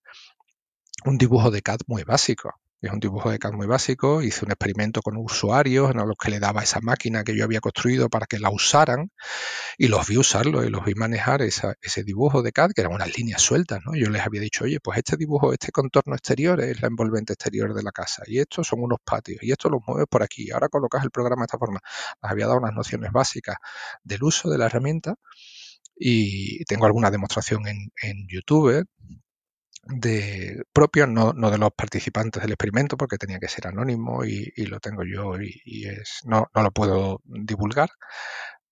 un 1.06 1.18
dibujo 1.18 1.52
de 1.52 1.62
CAD 1.62 1.80
muy 1.88 2.04
básico 2.04 2.54
es 2.88 2.94
un 2.94 3.00
dibujo 3.00 3.32
de 3.32 3.40
CAD 3.40 3.54
muy 3.54 3.68
básico. 3.68 4.22
Hice 4.22 4.46
un 4.46 4.52
experimento 4.52 5.02
con 5.02 5.18
usuarios 5.18 5.92
en 5.92 5.98
los 5.98 6.16
que 6.18 6.32
le 6.32 6.40
daba 6.40 6.64
esa 6.64 6.80
máquina 6.82 7.24
que 7.24 7.36
yo 7.36 7.44
había 7.44 7.60
construido 7.60 8.10
para 8.10 8.26
que 8.26 8.40
la 8.40 8.50
usaran 8.50 9.12
y 9.78 9.88
los 9.88 10.08
vi 10.08 10.18
usarlo 10.18 10.64
y 10.64 10.70
los 10.70 10.86
vi 10.86 10.94
manejar 10.96 11.42
ese 11.42 12.04
dibujo 12.04 12.42
de 12.42 12.52
CAD, 12.52 12.72
que 12.76 12.82
eran 12.82 12.94
unas 12.94 13.18
líneas 13.18 13.42
sueltas. 13.42 13.80
¿no? 13.86 13.96
Yo 13.96 14.10
les 14.10 14.22
había 14.26 14.42
dicho, 14.42 14.66
oye, 14.66 14.80
pues 14.80 14.98
este 14.98 15.18
dibujo, 15.18 15.54
este 15.54 15.72
contorno 15.72 16.16
exterior 16.16 16.62
es 16.62 16.82
la 16.82 16.88
envolvente 16.88 17.34
exterior 17.34 17.74
de 17.74 17.84
la 17.84 17.92
casa 17.92 18.24
y 18.28 18.40
estos 18.40 18.68
son 18.68 18.82
unos 18.82 19.00
patios 19.04 19.40
y 19.42 19.52
esto 19.52 19.70
los 19.70 19.82
mueves 19.88 20.08
por 20.10 20.24
aquí. 20.24 20.52
Ahora 20.52 20.70
colocas 20.70 21.04
el 21.04 21.12
programa 21.12 21.44
de 21.44 21.46
esta 21.46 21.58
forma. 21.58 21.80
Les 22.22 22.32
había 22.32 22.48
dado 22.48 22.60
unas 22.60 22.74
nociones 22.74 23.12
básicas 23.12 23.58
del 24.04 24.24
uso 24.24 24.50
de 24.50 24.58
la 24.58 24.66
herramienta 24.68 25.16
y 25.96 26.64
tengo 26.66 26.86
alguna 26.86 27.10
demostración 27.12 27.68
en 27.68 28.28
YouTube 28.28 28.86
de 29.86 30.64
propios, 30.74 31.08
no, 31.08 31.34
no, 31.34 31.52
de 31.52 31.58
los 31.58 31.72
participantes 31.72 32.42
del 32.42 32.52
experimento, 32.54 32.98
porque 32.98 33.18
tenía 33.18 33.40
que 33.40 33.48
ser 33.48 33.68
anónimo 33.68 34.26
y, 34.26 34.52
lo 34.66 34.80
tengo 34.80 35.04
yo 35.04 35.40
y, 35.40 35.86
es, 35.88 36.22
no, 36.24 36.48
no, 36.54 36.64
lo 36.64 36.72
puedo 36.72 37.22
divulgar, 37.26 37.90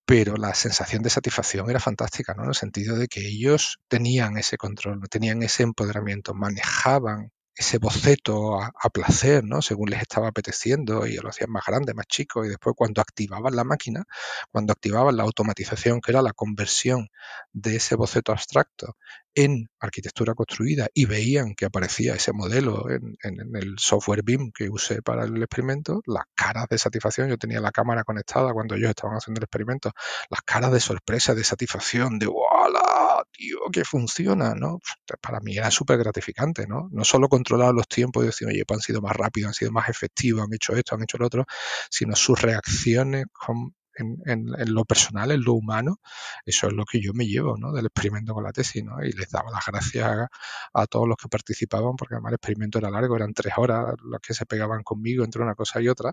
pero 0.04 0.36
la 0.36 0.54
sensación 0.54 1.02
de 1.02 1.10
satisfacción 1.10 1.70
era 1.70 1.80
fantástica, 1.80 2.34
¿no? 2.34 2.42
En 2.42 2.48
el 2.50 2.54
sentido 2.54 2.96
de 2.96 3.08
que 3.08 3.20
ellos 3.26 3.78
tenían 3.88 4.36
ese 4.38 4.58
control, 4.58 5.00
tenían 5.08 5.42
ese 5.42 5.62
empoderamiento, 5.62 6.34
manejaban 6.34 7.30
ese 7.56 7.78
boceto 7.78 8.60
a, 8.60 8.72
placer, 8.92 9.44
¿no? 9.44 9.62
Según 9.62 9.90
les 9.90 10.02
estaba 10.02 10.28
apeteciendo 10.28 11.06
y 11.06 11.16
lo 11.16 11.28
hacían 11.28 11.50
más 11.50 11.64
grande, 11.66 11.94
más 11.94 12.06
chico 12.06 12.44
y 12.44 12.48
después 12.48 12.74
cuando 12.76 13.00
activaban 13.00 13.54
la 13.54 13.64
máquina, 13.64 14.04
cuando 14.50 14.72
activaban 14.72 15.16
la 15.16 15.22
automatización, 15.22 16.00
que 16.00 16.10
era 16.10 16.22
la 16.22 16.32
conversión 16.32 17.08
de 17.52 17.76
ese 17.76 17.94
boceto 17.94 18.32
abstracto 18.32 18.96
en 19.34 19.68
arquitectura 19.80 20.34
construida 20.34 20.88
y 20.94 21.06
veían 21.06 21.54
que 21.54 21.64
aparecía 21.64 22.14
ese 22.14 22.32
modelo 22.32 22.88
en, 22.90 23.16
el 23.56 23.78
software 23.78 24.22
BIM 24.22 24.52
que 24.52 24.68
usé 24.68 25.02
para 25.02 25.24
el 25.24 25.42
experimento, 25.42 26.02
las 26.06 26.24
caras 26.34 26.66
de 26.68 26.78
satisfacción, 26.78 27.28
yo 27.28 27.38
tenía 27.38 27.60
la 27.60 27.72
cámara 27.72 28.04
conectada 28.04 28.52
cuando 28.52 28.74
ellos 28.74 28.90
estaban 28.90 29.16
haciendo 29.16 29.40
el 29.40 29.44
experimento, 29.44 29.92
las 30.30 30.42
caras 30.42 30.72
de 30.72 30.80
sorpresa, 30.80 31.34
de 31.34 31.44
satisfacción, 31.44 32.18
de 32.18 32.26
¡Wala! 32.26 33.24
Tío, 33.32 33.58
que 33.72 33.84
funciona, 33.84 34.54
¿no? 34.54 34.80
Para 35.20 35.40
mí 35.40 35.56
era 35.56 35.70
súper 35.70 35.98
gratificante, 35.98 36.66
¿no? 36.66 36.88
No 36.92 37.04
solo 37.04 37.28
controlar 37.28 37.74
los 37.74 37.88
tiempos 37.88 38.22
y 38.22 38.26
decir, 38.26 38.48
oye, 38.48 38.64
pues 38.64 38.78
han 38.78 38.82
sido 38.82 39.00
más 39.00 39.16
rápidos, 39.16 39.48
han 39.48 39.54
sido 39.54 39.72
más 39.72 39.88
efectivos, 39.88 40.44
han 40.44 40.54
hecho 40.54 40.74
esto, 40.74 40.94
han 40.94 41.02
hecho 41.02 41.18
lo 41.18 41.26
otro, 41.26 41.44
sino 41.90 42.14
sus 42.14 42.40
reacciones 42.40 43.26
con 43.32 43.74
en, 43.96 44.46
lo 44.74 44.84
personal, 44.84 45.30
en 45.30 45.42
lo 45.42 45.54
humano, 45.54 46.00
eso 46.44 46.66
es 46.68 46.72
lo 46.72 46.84
que 46.84 47.00
yo 47.00 47.12
me 47.14 47.26
llevo 47.26 47.56
¿no? 47.56 47.72
del 47.72 47.86
experimento 47.86 48.34
con 48.34 48.44
la 48.44 48.52
tesis. 48.52 48.84
¿no? 48.84 49.02
Y 49.04 49.12
les 49.12 49.30
daba 49.30 49.50
las 49.50 49.64
gracias 49.66 50.28
a, 50.72 50.86
todos 50.86 51.08
los 51.08 51.16
que 51.16 51.28
participaban, 51.28 51.96
porque 51.96 52.14
además 52.14 52.30
el 52.30 52.36
experimento 52.36 52.78
era 52.78 52.90
largo, 52.90 53.16
eran 53.16 53.32
tres 53.34 53.54
horas 53.56 53.94
los 54.02 54.20
que 54.20 54.34
se 54.34 54.46
pegaban 54.46 54.82
conmigo 54.82 55.24
entre 55.24 55.42
una 55.42 55.54
cosa 55.54 55.80
y 55.80 55.88
otra. 55.88 56.12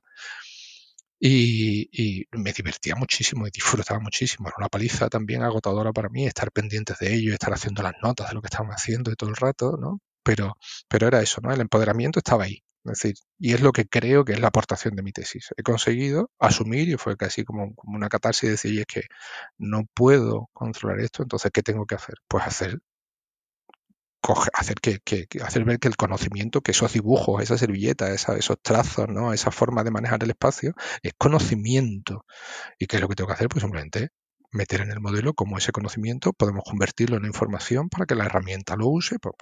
Y, 1.24 2.26
me 2.32 2.52
divertía 2.52 2.96
muchísimo 2.96 3.48
y 3.48 3.52
disfrutaba 3.52 4.00
muchísimo. 4.00 4.48
Era 4.48 4.58
una 4.58 4.70
paliza 4.70 5.08
también 5.10 5.44
agotadora 5.44 5.94
para 5.94 6.10
mí 6.10 6.26
estar 6.26 6.52
pendientes 6.52 6.98
de 7.00 7.14
ello, 7.14 7.34
estar 7.34 7.54
haciendo 7.54 7.84
las 7.84 7.94
notas 8.02 8.30
de 8.30 8.34
lo 8.36 8.42
que 8.42 8.48
estaban 8.48 8.72
haciendo 8.72 9.12
y 9.12 9.16
todo 9.16 9.30
el 9.30 9.36
rato, 9.36 9.78
¿no? 9.80 10.00
Pero, 10.24 10.58
pero 10.88 11.08
era 11.08 11.22
eso, 11.22 11.42
¿no? 11.42 11.52
El 11.54 11.62
empoderamiento 11.62 12.20
estaba 12.20 12.46
ahí. 12.46 12.64
Es 12.86 12.92
decir, 13.00 13.16
y 13.40 13.54
es 13.54 13.62
lo 13.62 13.72
que 13.72 13.88
creo 13.88 14.26
que 14.26 14.34
es 14.34 14.40
la 14.40 14.48
aportación 14.48 14.96
de 14.96 15.04
mi 15.04 15.12
tesis. 15.12 15.50
He 15.58 15.64
conseguido 15.64 16.32
asumir, 16.40 16.90
y 16.90 16.98
fue 16.98 17.18
casi 17.18 17.44
como, 17.44 17.74
una 17.84 18.10
catarsis, 18.10 18.44
de 18.44 18.52
decir, 18.52 18.74
y 18.74 18.80
es 18.80 18.86
que 18.88 19.02
no 19.58 19.86
puedo 19.94 20.50
controlar 20.54 21.00
esto, 21.02 21.24
entonces, 21.24 21.52
¿qué 21.54 21.64
tengo 21.64 21.86
que 21.86 21.96
hacer? 21.96 22.16
Pues 22.28 22.46
hacer 22.46 22.80
hacer 24.54 24.76
que, 24.80 25.00
hacer 25.44 25.66
ver 25.66 25.80
que 25.80 25.88
el 25.88 25.96
conocimiento, 25.98 26.62
que 26.62 26.72
esos 26.72 26.94
dibujos, 26.94 27.42
esa 27.42 27.58
servilleta, 27.58 28.14
esos 28.14 28.58
trazos, 28.62 29.08
¿no? 29.10 29.34
esa 29.34 29.52
forma 29.52 29.84
de 29.84 29.92
manejar 29.92 30.24
el 30.24 30.30
espacio, 30.30 30.74
es 31.02 31.14
conocimiento. 31.18 32.26
¿Y 32.80 32.88
qué 32.88 32.98
es 32.98 33.02
lo 33.02 33.08
que 33.08 33.16
tengo 33.16 33.28
que 33.28 33.34
hacer? 33.34 33.50
Pues 33.50 33.62
simplemente 33.62 34.10
meter 34.52 34.82
en 34.82 34.92
el 34.92 35.00
modelo 35.00 35.34
como 35.34 35.58
ese 35.58 35.72
conocimiento 35.72 36.34
podemos 36.34 36.64
convertirlo 36.66 37.18
en 37.18 37.26
información 37.26 37.90
para 37.90 38.06
que 38.06 38.16
la 38.16 38.26
herramienta 38.26 38.76
lo 38.76 38.88
use, 38.88 39.18
pues, 39.20 39.36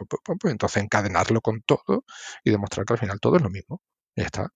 entonces 0.45 0.83
encadenarlo 0.83 1.41
con 1.41 1.61
todo 1.61 2.05
y 2.43 2.51
demostrar 2.51 2.85
que 2.85 2.93
al 2.93 2.99
final 2.99 3.19
todo 3.19 3.37
es 3.37 3.41
lo 3.41 3.49
mismo. 3.49 3.81
Ya 4.15 4.25
está. 4.25 4.53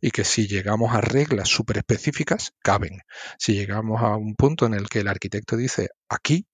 Y 0.00 0.10
que 0.10 0.24
si 0.24 0.46
llegamos 0.46 0.94
a 0.94 1.00
reglas 1.00 1.48
súper 1.48 1.78
específicas, 1.78 2.52
caben. 2.62 3.00
Si 3.38 3.54
llegamos 3.54 4.02
a 4.02 4.16
un 4.16 4.34
punto 4.34 4.66
en 4.66 4.74
el 4.74 4.88
que 4.88 5.00
el 5.00 5.08
arquitecto 5.08 5.56
dice 5.56 5.88
aquí, 6.08 6.46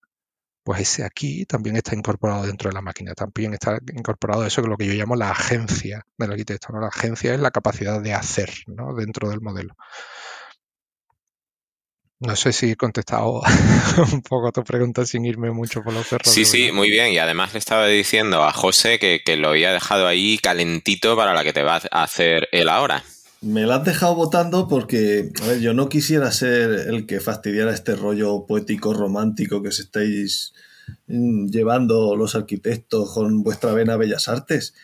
pues 0.63 0.83
ese 0.83 1.05
aquí 1.05 1.47
también 1.47 1.77
está 1.77 1.97
incorporado 1.97 2.47
dentro 2.47 2.69
de 2.71 2.75
la 2.75 2.83
máquina. 2.83 3.15
También 3.15 3.55
está 3.55 3.79
incorporado 3.93 4.45
eso 4.45 4.63
que 4.63 4.67
es 4.67 4.71
lo 4.71 4.77
que 4.77 4.87
yo 4.87 4.95
llamo 4.95 5.17
la 5.17 5.31
agencia 5.31 6.07
del 6.19 6.31
arquitecto. 6.31 6.79
La 6.79 6.89
agencia 6.89 7.35
es 7.35 7.41
la 7.41 7.51
capacidad 7.51 8.01
de 8.01 8.15
hacer 8.15 8.51
¿no? 8.67 8.95
dentro 8.95 9.31
del 9.31 9.41
modelo. 9.41 9.75
No 12.21 12.37
sé 12.37 12.53
si 12.53 12.73
he 12.73 12.77
contestado 12.77 13.41
un 14.13 14.21
poco 14.21 14.49
a 14.49 14.53
tu 14.53 14.63
pregunta 14.63 15.07
sin 15.07 15.25
irme 15.25 15.51
mucho 15.51 15.83
por 15.83 15.95
los 15.95 16.07
cerros. 16.07 16.31
Sí, 16.31 16.45
sí, 16.45 16.71
muy 16.71 16.91
bien. 16.91 17.13
Y 17.13 17.19
además 17.19 17.55
le 17.55 17.59
estaba 17.59 17.87
diciendo 17.87 18.45
a 18.45 18.53
José 18.53 18.99
que, 18.99 19.37
lo 19.39 19.49
había 19.49 19.73
dejado 19.73 20.07
ahí 20.07 20.37
calentito 20.37 21.17
para 21.17 21.33
la 21.33 21.43
que 21.45 21.55
te 21.55 21.63
va 21.63 21.81
a 21.91 22.03
hacer 22.03 22.47
él 22.53 22.69
ahora. 22.69 23.03
Me 23.41 23.63
lo 23.63 23.73
has 23.73 23.87
dejado 23.87 24.15
votando 24.15 24.69
porque, 24.69 25.31
a 25.43 25.47
ver, 25.47 25.61
yo 25.61 25.73
no 25.73 25.89
quisiera 25.89 26.31
ser 26.31 26.71
el 26.89 27.07
que 27.07 27.21
fastidiara 27.21 27.73
este 27.73 27.97
rollo 27.97 28.45
poético 28.47 28.93
romántico 28.93 29.63
que 29.63 29.73
se 29.73 29.83
estáis 29.83 30.53
mm, 31.07 31.47
llevando 31.47 32.17
los 32.17 32.35
arquitectos 32.35 33.15
con 33.15 33.43
vuestra 33.43 33.73
vena 33.73 33.97
Bellas 33.97 34.29
Artes, 34.29 34.75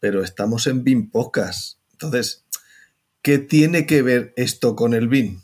pero 0.00 0.24
estamos 0.24 0.66
en 0.66 0.82
BIM 0.82 1.10
Podcast. 1.12 1.78
Entonces, 1.92 2.44
¿qué 3.22 3.38
tiene 3.38 3.86
que 3.86 4.02
ver 4.02 4.32
esto 4.34 4.74
con 4.74 4.94
el 4.94 5.06
BIM? 5.06 5.40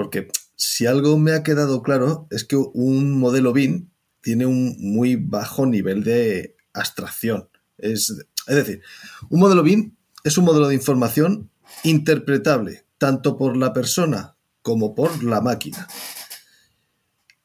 Porque 0.00 0.28
si 0.56 0.86
algo 0.86 1.18
me 1.18 1.32
ha 1.32 1.42
quedado 1.42 1.82
claro 1.82 2.26
es 2.30 2.44
que 2.44 2.56
un 2.56 3.18
modelo 3.18 3.52
BIM 3.52 3.90
tiene 4.22 4.46
un 4.46 4.74
muy 4.78 5.16
bajo 5.16 5.66
nivel 5.66 6.04
de 6.04 6.56
abstracción. 6.72 7.50
Es, 7.76 8.16
decir, 8.46 8.80
un 9.28 9.40
modelo 9.40 9.62
BIM 9.62 9.94
es 10.24 10.38
un 10.38 10.46
modelo 10.46 10.68
de 10.68 10.74
información 10.74 11.50
interpretable 11.84 12.86
tanto 12.96 13.36
por 13.36 13.58
la 13.58 13.74
persona 13.74 14.36
como 14.62 14.94
por 14.94 15.22
la 15.22 15.42
máquina. 15.42 15.86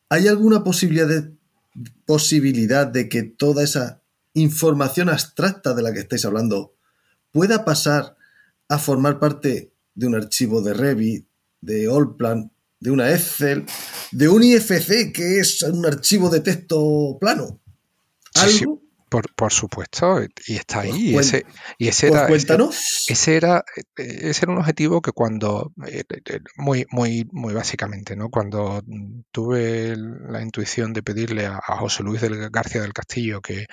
¿Hay 0.08 0.30
alguna 0.30 0.64
posibilidad 0.64 1.10
de, 1.10 1.34
posibilidad 2.06 2.88
de 2.88 3.10
que 3.10 3.24
toda 3.24 3.66
esa 3.66 4.02
información 4.34 5.10
abstracta 5.10 5.74
de 5.74 5.82
la 5.82 5.92
que 5.92 6.00
estáis 6.00 6.24
hablando 6.24 6.74
pueda 7.34 7.66
pasar 7.66 8.16
a 8.70 8.78
formar 8.78 9.20
parte 9.20 9.74
de 9.94 10.08
un 10.08 10.16
archivo 10.16 10.62
de 10.62 10.74
Revit, 10.74 11.28
de 11.66 11.88
Allplan, 11.88 12.52
de 12.80 12.92
una 12.92 13.12
Excel, 13.12 13.66
de 14.12 14.30
un 14.30 14.44
IFC, 14.44 15.12
que 15.12 15.40
es 15.40 15.64
un 15.64 15.86
archivo 15.86 16.30
de 16.30 16.42
texto 16.42 17.18
plano. 17.20 17.60
¿Algo? 18.36 18.85
Por, 19.08 19.54
supuesto, 19.54 20.22
y 20.48 20.56
está 20.56 20.82
ahí. 20.82 21.12
y 21.12 21.18
ese, 21.18 21.46
y 21.78 21.88
ese 21.88 22.08
era, 22.08 22.28
ese, 22.28 23.36
era, 23.36 23.64
ese 23.96 24.46
era 24.46 24.52
un 24.52 24.58
objetivo 24.58 25.02
que 25.02 25.12
cuando, 25.12 25.72
eh, 25.88 26.04
muy, 26.58 26.86
muy, 26.90 27.26
muy 27.32 27.54
básicamente, 27.54 28.16
¿no? 28.16 28.30
Cuando 28.30 28.82
tuve 29.32 29.96
la 29.96 30.42
intuición 30.42 30.92
de 30.92 31.04
pedirle 31.04 31.46
a, 31.46 31.62
José 31.78 32.04
Luis 32.04 32.20
del 32.20 32.50
García 32.50 32.82
del 32.82 32.94
Castillo 32.94 33.42
que, 33.42 33.68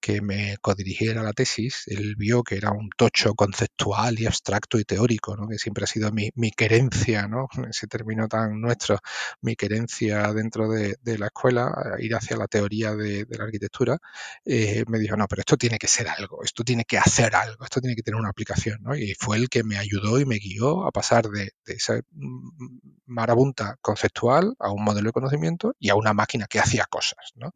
que 0.00 0.20
me 0.20 0.56
codirigiera 0.60 1.22
la 1.22 1.32
tesis, 1.32 1.84
él 1.86 2.16
vio 2.16 2.42
que 2.42 2.56
era 2.56 2.72
un 2.72 2.90
tocho 2.96 3.34
conceptual 3.34 4.18
y 4.18 4.26
abstracto 4.26 4.78
y 4.78 4.84
teórico, 4.84 5.36
¿no? 5.36 5.48
que 5.48 5.58
siempre 5.58 5.84
ha 5.84 5.86
sido 5.86 6.10
mi, 6.12 6.30
mi 6.34 6.50
querencia, 6.50 7.28
¿no? 7.28 7.46
ese 7.70 7.86
término 7.86 8.28
tan 8.28 8.60
nuestro, 8.60 8.98
mi 9.40 9.54
querencia 9.56 10.32
dentro 10.32 10.68
de, 10.68 10.96
la 11.18 11.26
escuela, 11.26 11.70
ir 11.98 12.14
hacia 12.14 12.36
la 12.36 12.48
teoría 12.48 12.94
de, 12.94 13.26
la 13.28 13.44
arquitectura. 13.44 13.98
Eh, 14.44 14.71
me 14.86 14.98
dijo, 14.98 15.16
no, 15.16 15.26
pero 15.28 15.40
esto 15.40 15.56
tiene 15.56 15.78
que 15.78 15.88
ser 15.88 16.08
algo, 16.08 16.42
esto 16.44 16.64
tiene 16.64 16.84
que 16.84 16.98
hacer 16.98 17.34
algo, 17.34 17.64
esto 17.64 17.80
tiene 17.80 17.96
que 17.96 18.02
tener 18.02 18.18
una 18.18 18.30
aplicación, 18.30 18.78
¿no? 18.82 18.96
Y 18.96 19.14
fue 19.18 19.36
el 19.36 19.48
que 19.48 19.64
me 19.64 19.78
ayudó 19.78 20.20
y 20.20 20.24
me 20.24 20.36
guió 20.36 20.86
a 20.86 20.90
pasar 20.90 21.26
de, 21.28 21.50
esa 21.66 22.00
mm, 22.10 22.78
marabunta 23.06 23.76
conceptual 23.80 24.54
a 24.58 24.70
un 24.70 24.84
modelo 24.84 25.08
de 25.08 25.12
conocimiento 25.12 25.74
y 25.78 25.90
a 25.90 25.94
una 25.94 26.12
máquina 26.12 26.46
que 26.48 26.58
hacía 26.58 26.84
cosas, 26.88 27.32
¿no? 27.34 27.52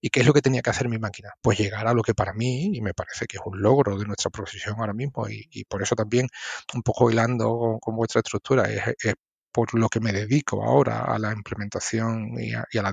¿Y 0.00 0.10
qué 0.10 0.20
es 0.20 0.26
lo 0.26 0.32
que 0.32 0.42
tenía 0.42 0.62
que 0.62 0.70
hacer 0.70 0.88
mi 0.88 0.98
máquina? 0.98 1.30
Pues 1.42 1.58
llegar 1.58 1.86
a 1.86 1.94
lo 1.94 2.02
que 2.02 2.14
para 2.14 2.32
mí, 2.32 2.76
y 2.76 2.80
me 2.80 2.94
parece 2.94 3.26
que 3.26 3.36
es 3.38 3.42
un 3.44 3.60
logro 3.60 3.98
de 3.98 4.06
nuestra 4.06 4.30
profesión 4.30 4.76
ahora 4.78 4.94
mismo, 4.94 5.28
y, 5.28 5.64
por 5.64 5.82
eso 5.82 5.94
también 5.94 6.28
un 6.74 6.82
poco 6.82 7.10
hilando 7.10 7.78
con, 7.80 7.96
vuestra 7.96 8.20
estructura, 8.20 8.64
es 8.64 9.14
por 9.52 9.74
lo 9.74 9.88
que 9.88 10.00
me 10.00 10.12
dedico 10.12 10.64
ahora 10.64 11.04
a 11.04 11.18
la 11.18 11.32
implementación 11.32 12.34
y 12.38 12.52
a, 12.54 12.66
la, 12.72 12.92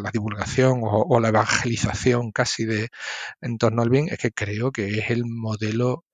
la, 0.00 0.10
divulgación 0.10 0.80
o, 0.82 1.20
la 1.20 1.28
evangelización 1.28 2.32
casi 2.32 2.64
de 2.64 2.88
en 3.40 3.58
torno 3.58 3.82
al 3.82 3.90
BIM, 3.90 4.08
es 4.08 4.18
que 4.18 4.32
creo 4.32 4.72
que 4.72 4.98
es 4.98 5.10
el 5.10 5.24
modelo 5.26 6.04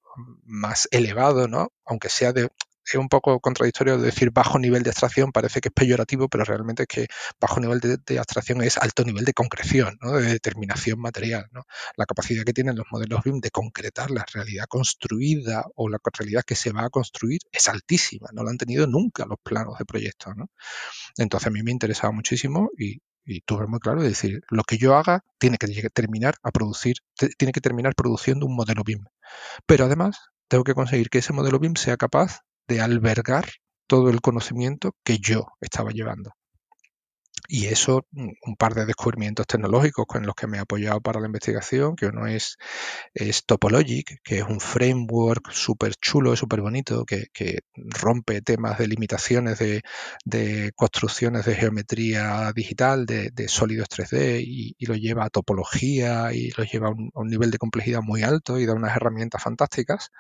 más 0.44 0.88
elevado, 0.90 1.48
¿no? 1.48 1.72
Aunque 1.84 2.08
sea 2.08 2.32
de, 2.32 2.48
es 2.86 2.94
un 2.94 3.08
poco 3.08 3.40
contradictorio 3.40 3.98
decir 3.98 4.30
bajo 4.30 4.58
nivel 4.58 4.82
de 4.82 4.90
abstracción, 4.90 5.32
parece 5.32 5.60
que 5.60 5.68
es 5.68 5.74
peyorativo, 5.74 6.28
pero 6.28 6.44
realmente 6.44 6.82
es 6.82 6.88
que 6.88 7.06
bajo 7.40 7.60
nivel 7.60 7.80
de, 7.80 8.18
abstracción 8.18 8.62
es 8.62 8.76
alto 8.78 9.04
nivel 9.04 9.24
de 9.24 9.32
concreción, 9.32 9.98
¿no? 10.00 10.12
de 10.12 10.26
determinación 10.26 11.00
material. 11.00 11.48
¿no? 11.52 11.64
La 11.96 12.06
capacidad 12.06 12.44
que 12.44 12.52
tienen 12.52 12.76
los 12.76 12.86
modelos 12.90 13.22
BIM 13.24 13.40
de 13.40 13.50
concretar 13.50 14.10
la 14.10 14.24
realidad 14.32 14.66
construida 14.68 15.64
o 15.74 15.88
la 15.88 15.98
realidad 16.12 16.42
que 16.46 16.54
se 16.54 16.72
va 16.72 16.84
a 16.84 16.90
construir 16.90 17.40
es 17.50 17.68
altísima, 17.68 18.28
no 18.32 18.44
la 18.44 18.50
han 18.50 18.58
tenido 18.58 18.86
nunca 18.86 19.24
los 19.26 19.38
planos 19.42 19.78
de 19.78 19.84
proyectos. 19.84 20.36
¿no? 20.36 20.50
Entonces 21.16 21.46
a 21.46 21.50
mí 21.50 21.62
me 21.62 21.70
interesaba 21.70 22.12
muchísimo 22.12 22.70
y, 22.78 23.00
y 23.24 23.40
tuve 23.40 23.66
muy 23.66 23.80
claro 23.80 24.02
de 24.02 24.08
decir, 24.08 24.42
lo 24.50 24.62
que 24.64 24.76
yo 24.78 24.96
haga 24.96 25.24
tiene 25.38 25.56
que 25.56 25.66
terminar 25.90 26.34
a 26.42 26.50
producir, 26.50 26.96
tiene 27.38 27.52
que 27.52 27.60
terminar 27.60 27.94
produciendo 27.94 28.46
un 28.46 28.54
modelo 28.54 28.82
BIM. 28.84 29.04
Pero 29.66 29.86
además 29.86 30.18
tengo 30.48 30.64
que 30.64 30.74
conseguir 30.74 31.08
que 31.08 31.18
ese 31.18 31.32
modelo 31.32 31.58
BIM 31.58 31.76
sea 31.76 31.96
capaz 31.96 32.40
de 32.68 32.80
albergar 32.80 33.46
todo 33.86 34.10
el 34.10 34.20
conocimiento 34.20 34.94
que 35.04 35.18
yo 35.18 35.46
estaba 35.60 35.90
llevando. 35.90 36.32
Y 37.48 37.66
eso, 37.66 38.06
mm, 38.12 38.30
un 38.46 38.56
par 38.56 38.74
de 38.74 38.86
descubrimientos 38.86 39.46
tecnológicos 39.46 40.06
con 40.06 40.24
los 40.24 40.34
que 40.34 40.46
me 40.46 40.56
he 40.56 40.60
apoyado 40.60 41.00
para 41.02 41.20
la 41.20 41.26
investigación, 41.26 41.94
que 41.94 42.06
uno 42.06 42.26
es, 42.26 42.56
es 43.12 43.44
Topologic, 43.44 44.20
que 44.22 44.38
es 44.38 44.44
un 44.44 44.60
framework 44.60 45.50
súper 45.52 45.94
chulo, 45.96 46.36
súper 46.36 46.62
bonito, 46.62 47.04
que, 47.04 47.28
rompe 47.74 48.40
temas 48.40 48.78
de 48.78 48.88
limitaciones 48.88 49.58
de, 49.58 50.72
construcciones 50.74 51.44
de 51.44 51.54
geometría 51.54 52.52
digital, 52.54 53.04
de, 53.06 53.48
sólidos 53.48 53.88
3D, 53.90 54.42
y, 54.42 54.74
lo 54.86 54.94
lleva 54.94 55.24
a 55.24 55.30
topología 55.30 56.32
y 56.32 56.50
lo 56.56 56.64
lleva 56.64 56.88
a 56.88 56.90
un, 56.90 57.10
a 57.14 57.20
un 57.20 57.28
nivel 57.28 57.50
de 57.50 57.58
complejidad 57.58 58.00
muy 58.02 58.22
alto 58.22 58.58
y 58.58 58.66
da 58.66 58.74
unas 58.74 58.96
herramientas 58.96 59.42
fantásticas, 59.42 60.10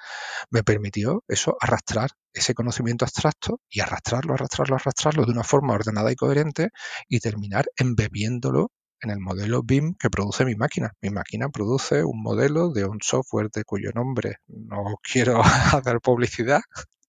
me 0.50 0.62
permitió 0.62 1.24
eso 1.28 1.56
arrastrar 1.60 2.10
ese 2.34 2.54
conocimiento 2.54 3.04
abstracto 3.04 3.60
y 3.70 3.80
arrastrarlo, 3.80 4.34
arrastrarlo, 4.34 4.76
arrastrarlo 4.76 5.24
de 5.24 5.32
una 5.32 5.44
forma 5.44 5.74
ordenada 5.74 6.12
y 6.12 6.16
coherente 6.16 6.70
y 7.08 7.20
terminar 7.20 7.66
embebiéndolo 7.76 8.70
en 9.00 9.10
el 9.10 9.20
modelo 9.20 9.62
BIM 9.62 9.94
que 9.98 10.10
produce 10.10 10.44
mi 10.44 10.56
máquina. 10.56 10.92
Mi 11.00 11.10
máquina 11.10 11.48
produce 11.48 12.02
un 12.02 12.22
modelo 12.22 12.70
de 12.70 12.84
un 12.84 12.98
software 13.00 13.50
de 13.50 13.64
cuyo 13.64 13.90
nombre 13.94 14.38
no 14.48 14.98
quiero 15.02 15.40
hacer 15.42 16.00
publicidad, 16.00 16.60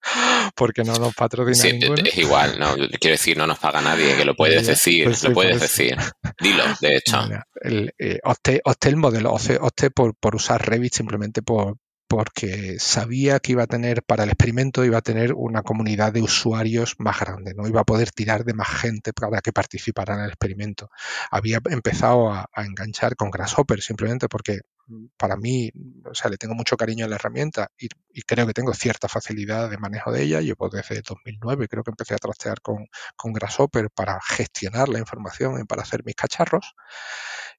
porque 0.56 0.84
no 0.84 0.96
nos 0.98 1.16
patrocina 1.16 1.56
sí, 1.56 1.80
Es 2.06 2.18
igual, 2.18 2.60
no 2.60 2.76
quiero 2.76 3.14
decir, 3.14 3.38
no 3.38 3.48
nos 3.48 3.60
paga 3.60 3.82
nadie, 3.82 4.16
que 4.16 4.26
lo 4.26 4.36
puedes 4.36 4.68
decir, 4.68 5.06
pues 5.06 5.24
lo 5.24 5.34
puedes 5.34 5.60
decir. 5.60 5.98
Dilo, 6.40 6.64
de 6.80 6.98
hecho. 6.98 7.28
el, 7.62 7.94
eh, 7.98 8.20
opté, 8.24 8.62
el 8.84 8.98
modelo, 8.98 9.34
opté 9.34 9.90
por, 9.90 10.16
por 10.16 10.36
usar 10.36 10.68
Revit 10.68 10.94
simplemente 10.94 11.42
por, 11.42 11.78
porque 12.08 12.78
sabía 12.80 13.40
que 13.40 13.54
iba 13.54 13.64
a 13.64 13.68
tener, 13.68 14.04
para 14.04 14.24
el 14.24 14.30
experimento, 14.30 14.86
iba 14.86 15.00
a 15.00 15.02
tener 15.02 15.34
una 15.34 15.64
comunidad 15.64 16.14
de 16.14 16.22
usuarios 16.22 16.96
más 17.00 17.20
grande, 17.20 17.54
¿no? 17.56 17.68
Iba 17.68 17.82
a 17.82 17.86
poder 17.86 18.12
tirar 18.12 18.44
de 18.46 18.54
más 18.54 18.70
gente 18.70 19.12
para 19.14 19.42
que 19.42 19.52
participara 19.52 20.16
en 20.16 20.22
el 20.22 20.30
experimento. 20.30 20.90
Había 21.32 21.60
empezado 21.70 22.32
a, 22.32 22.48
enganchar 22.58 23.16
con 23.16 23.32
Grasshopper 23.32 23.82
simplemente 23.82 24.28
porque 24.30 24.62
para 25.18 25.36
mí, 25.36 25.72
o 26.06 26.14
sea, 26.14 26.30
le 26.30 26.38
tengo 26.38 26.54
mucho 26.54 26.78
cariño 26.78 27.06
a 27.06 27.10
la 27.10 27.16
herramienta 27.16 27.70
y, 27.78 27.88
creo 28.24 28.48
que 28.48 28.54
tengo 28.54 28.74
cierta 28.74 29.08
facilidad 29.08 29.70
de 29.70 29.78
manejo 29.78 30.12
de 30.12 30.24
ella. 30.24 30.42
Llevo 30.42 30.70
desde 30.70 31.02
2009, 31.02 31.68
creo 31.68 31.84
que 31.84 31.92
empecé 31.92 32.14
a 32.14 32.18
trastear 32.18 32.62
con, 32.62 32.88
con 33.16 33.34
Grasshopper 33.34 33.90
para 33.90 34.20
gestionar 34.22 34.90
la 34.90 35.00
información 35.00 35.60
y 35.62 35.66
para 35.66 35.82
hacer 35.82 36.04
mis 36.06 36.16
cacharros. 36.16 36.76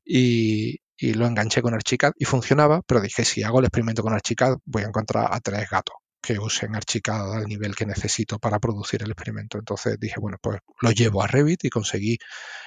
Y, 0.04 0.80
y 0.98 1.14
lo 1.14 1.26
enganché 1.26 1.62
con 1.62 1.74
Archicad 1.74 2.12
y 2.18 2.24
funcionaba, 2.24 2.82
pero 2.86 3.00
dije, 3.00 3.24
si 3.24 3.42
hago 3.42 3.60
el 3.60 3.66
experimento 3.66 4.02
con 4.02 4.14
Archicad, 4.14 4.56
voy 4.64 4.82
a 4.82 4.86
encontrar 4.86 5.28
a 5.30 5.40
tres 5.40 5.68
gatos 5.70 5.96
que 6.26 6.40
usen 6.40 6.74
Archicad 6.74 7.36
al 7.36 7.44
nivel 7.44 7.76
que 7.76 7.86
necesito 7.86 8.40
para 8.40 8.58
producir 8.58 9.00
el 9.02 9.12
experimento. 9.12 9.58
Entonces 9.58 9.96
dije, 10.00 10.16
bueno, 10.18 10.38
pues 10.42 10.58
lo 10.80 10.90
llevo 10.90 11.22
a 11.22 11.28
Revit 11.28 11.64
y 11.64 11.70
conseguí 11.70 12.18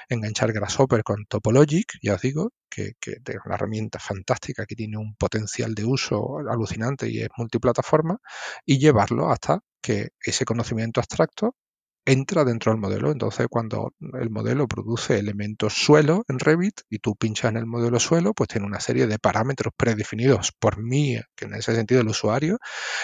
enganchar 0.08 0.52
Grasshopper 0.52 1.02
con 1.02 1.26
Topologic, 1.26 1.98
ya 2.02 2.14
os 2.14 2.22
digo, 2.22 2.52
que, 2.70 2.94
es 3.02 3.36
una 3.44 3.56
herramienta 3.56 3.98
fantástica 3.98 4.64
que 4.64 4.76
tiene 4.76 4.96
un 4.96 5.14
potencial 5.14 5.74
de 5.74 5.84
uso 5.84 6.38
alucinante 6.50 7.10
y 7.10 7.20
es 7.20 7.28
multiplataforma, 7.36 8.18
y 8.64 8.78
llevarlo 8.78 9.30
hasta 9.30 9.60
que 9.82 10.10
ese 10.22 10.46
conocimiento 10.46 11.00
abstracto 11.00 11.54
entra 12.04 12.44
dentro 12.44 12.72
del 12.72 12.80
modelo. 12.80 13.10
Entonces, 13.10 13.46
cuando 13.48 13.94
el 14.00 14.30
modelo 14.30 14.66
produce 14.66 15.18
elementos 15.18 15.74
suelo 15.74 16.24
en 16.28 16.38
Revit 16.38 16.80
y 16.88 16.98
tú 16.98 17.16
pinchas 17.16 17.50
en 17.50 17.58
el 17.58 17.66
modelo 17.66 18.00
suelo, 18.00 18.34
pues 18.34 18.48
tiene 18.48 18.66
una 18.66 18.80
serie 18.80 19.06
de 19.06 19.18
parámetros 19.18 19.72
predefinidos 19.76 20.52
por 20.58 20.82
mí, 20.82 21.18
que 21.36 21.44
en 21.46 21.54
ese 21.54 21.74
sentido 21.74 22.00
el 22.00 22.08
usuario, 22.08 22.58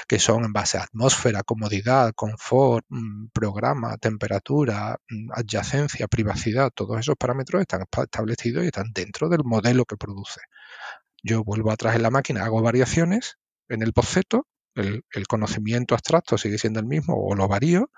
que 0.09 0.19
son 0.19 0.45
en 0.45 0.53
base 0.53 0.79
a 0.79 0.83
atmósfera, 0.85 1.43
comodidad, 1.43 2.13
confort, 2.15 2.85
mm, 2.89 3.29
programa, 3.33 3.97
temperatura, 3.99 4.97
mm, 5.09 5.33
adyacencia, 5.33 6.09
privacidad. 6.09 6.71
Todos 6.75 7.01
esos 7.01 7.17
parámetros 7.17 7.63
están 7.63 7.85
establecidos 8.03 8.65
y 8.65 8.69
están 8.69 8.93
dentro 8.93 9.29
del 9.29 9.45
modelo 9.45 9.85
que 9.85 9.97
produce. 9.97 10.41
Yo 11.23 11.45
vuelvo 11.45 11.71
atrás 11.73 11.97
en 11.97 12.03
la 12.03 12.11
máquina, 12.11 12.45
hago 12.45 12.63
variaciones 12.63 13.39
en 13.69 13.83
el 13.83 13.93
boceto 13.93 14.47
el, 14.77 15.27
conocimiento 15.27 15.95
abstracto 15.95 16.39
sigue 16.39 16.59
siendo 16.59 16.81
el 16.81 16.87
mismo 16.87 17.15
o 17.17 17.35
lo 17.35 17.49
varío 17.49 17.91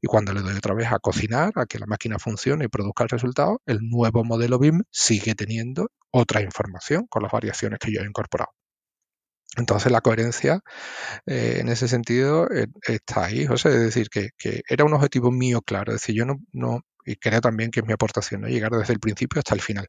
y 0.00 0.06
cuando 0.06 0.32
le 0.32 0.40
doy 0.40 0.56
otra 0.56 0.74
vez 0.74 0.90
a 0.90 0.98
cocinar, 0.98 1.52
a 1.56 1.66
que 1.66 1.78
la 1.78 1.86
máquina 1.86 2.18
funcione 2.18 2.64
y 2.64 2.68
produzca 2.68 3.04
el 3.04 3.10
resultado, 3.10 3.60
el 3.66 3.80
nuevo 3.82 4.24
modelo 4.24 4.58
BIM 4.58 4.82
sigue 4.90 5.34
teniendo 5.34 5.90
otra 6.10 6.42
información 6.42 7.06
con 7.08 7.22
las 7.22 7.32
variaciones 7.32 7.78
que 7.78 7.92
yo 7.92 8.00
he 8.00 8.06
incorporado. 8.06 8.52
Entonces 9.56 9.92
la 9.92 10.00
coherencia 10.00 10.60
eh, 11.26 11.58
en 11.60 11.68
ese 11.68 11.86
sentido 11.86 12.48
eh, 12.50 12.68
está 12.88 13.26
ahí, 13.26 13.46
José, 13.46 13.68
es 13.68 13.80
decir, 13.80 14.08
que, 14.08 14.30
era 14.68 14.84
un 14.84 14.94
objetivo 14.94 15.30
mío 15.30 15.60
claro, 15.60 15.92
es 15.92 16.00
decir, 16.00 16.14
yo 16.14 16.24
no, 16.24 16.36
no, 16.52 16.80
y 17.04 17.16
creo 17.16 17.40
también 17.42 17.70
que 17.70 17.80
es 17.80 17.86
mi 17.86 17.92
aportación, 17.92 18.42
¿no? 18.42 18.48
llegar 18.48 18.70
desde 18.72 18.94
el 18.94 19.00
principio 19.00 19.40
hasta 19.40 19.54
el 19.54 19.60
final 19.60 19.88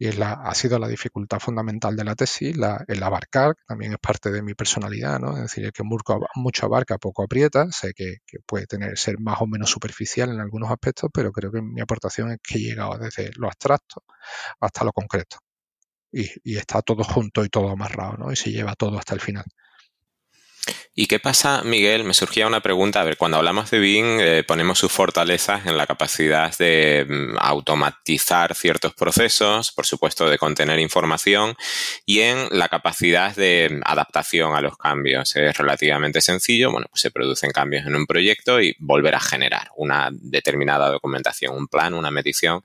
y 0.00 0.10
la, 0.12 0.32
ha 0.32 0.54
sido 0.54 0.78
la 0.78 0.88
dificultad 0.88 1.40
fundamental 1.40 1.94
de 1.94 2.04
la 2.04 2.14
tesis, 2.14 2.56
el 2.88 3.02
abarcar, 3.02 3.54
también 3.68 3.92
es 3.92 3.98
parte 3.98 4.30
de 4.30 4.42
mi 4.42 4.54
personalidad, 4.54 5.20
¿no? 5.20 5.36
Es 5.36 5.42
decir, 5.42 5.66
el 5.66 5.72
que 5.72 5.82
mucho 5.84 6.66
abarca, 6.66 6.96
poco 6.96 7.22
aprieta, 7.22 7.70
sé 7.70 7.92
que, 7.92 8.16
puede 8.46 8.66
tener, 8.66 8.96
ser 8.96 9.20
más 9.20 9.42
o 9.42 9.46
menos 9.46 9.68
superficial 9.70 10.30
en 10.30 10.40
algunos 10.40 10.70
aspectos, 10.70 11.10
pero 11.12 11.32
creo 11.32 11.52
que 11.52 11.60
mi 11.60 11.82
aportación 11.82 12.30
es 12.30 12.38
que 12.42 12.54
he 12.56 12.60
llegado 12.62 12.96
desde 12.96 13.30
lo 13.36 13.48
abstracto 13.48 14.02
hasta 14.60 14.84
lo 14.84 14.92
concreto. 14.92 15.36
Y, 16.10 16.30
y 16.44 16.56
está 16.56 16.80
todo 16.80 17.04
junto 17.04 17.44
y 17.44 17.50
todo 17.50 17.68
amarrado, 17.68 18.16
¿no? 18.16 18.32
Y 18.32 18.36
se 18.36 18.50
lleva 18.52 18.74
todo 18.76 18.98
hasta 18.98 19.14
el 19.14 19.20
final. 19.20 19.44
¿Y 20.92 21.06
qué 21.06 21.20
pasa, 21.20 21.62
Miguel? 21.62 22.02
Me 22.02 22.14
surgía 22.14 22.48
una 22.48 22.60
pregunta. 22.60 23.00
A 23.00 23.04
ver, 23.04 23.16
cuando 23.16 23.36
hablamos 23.36 23.70
de 23.70 23.78
Bing, 23.78 24.20
eh, 24.20 24.42
ponemos 24.42 24.76
sus 24.76 24.90
fortalezas 24.90 25.64
en 25.66 25.76
la 25.76 25.86
capacidad 25.86 26.56
de 26.58 27.06
mm, 27.08 27.36
automatizar 27.38 28.56
ciertos 28.56 28.94
procesos, 28.94 29.70
por 29.70 29.86
supuesto, 29.86 30.28
de 30.28 30.36
contener 30.36 30.80
información 30.80 31.56
y 32.04 32.20
en 32.20 32.48
la 32.50 32.68
capacidad 32.68 33.34
de 33.36 33.80
adaptación 33.84 34.56
a 34.56 34.60
los 34.60 34.76
cambios. 34.76 35.36
Es 35.36 35.56
relativamente 35.56 36.20
sencillo. 36.20 36.72
Bueno, 36.72 36.88
pues 36.90 37.02
se 37.02 37.12
producen 37.12 37.52
cambios 37.52 37.86
en 37.86 37.94
un 37.94 38.06
proyecto 38.06 38.60
y 38.60 38.74
volver 38.80 39.14
a 39.14 39.20
generar 39.20 39.68
una 39.76 40.08
determinada 40.10 40.90
documentación, 40.90 41.54
un 41.56 41.68
plan, 41.68 41.94
una 41.94 42.10
medición, 42.10 42.64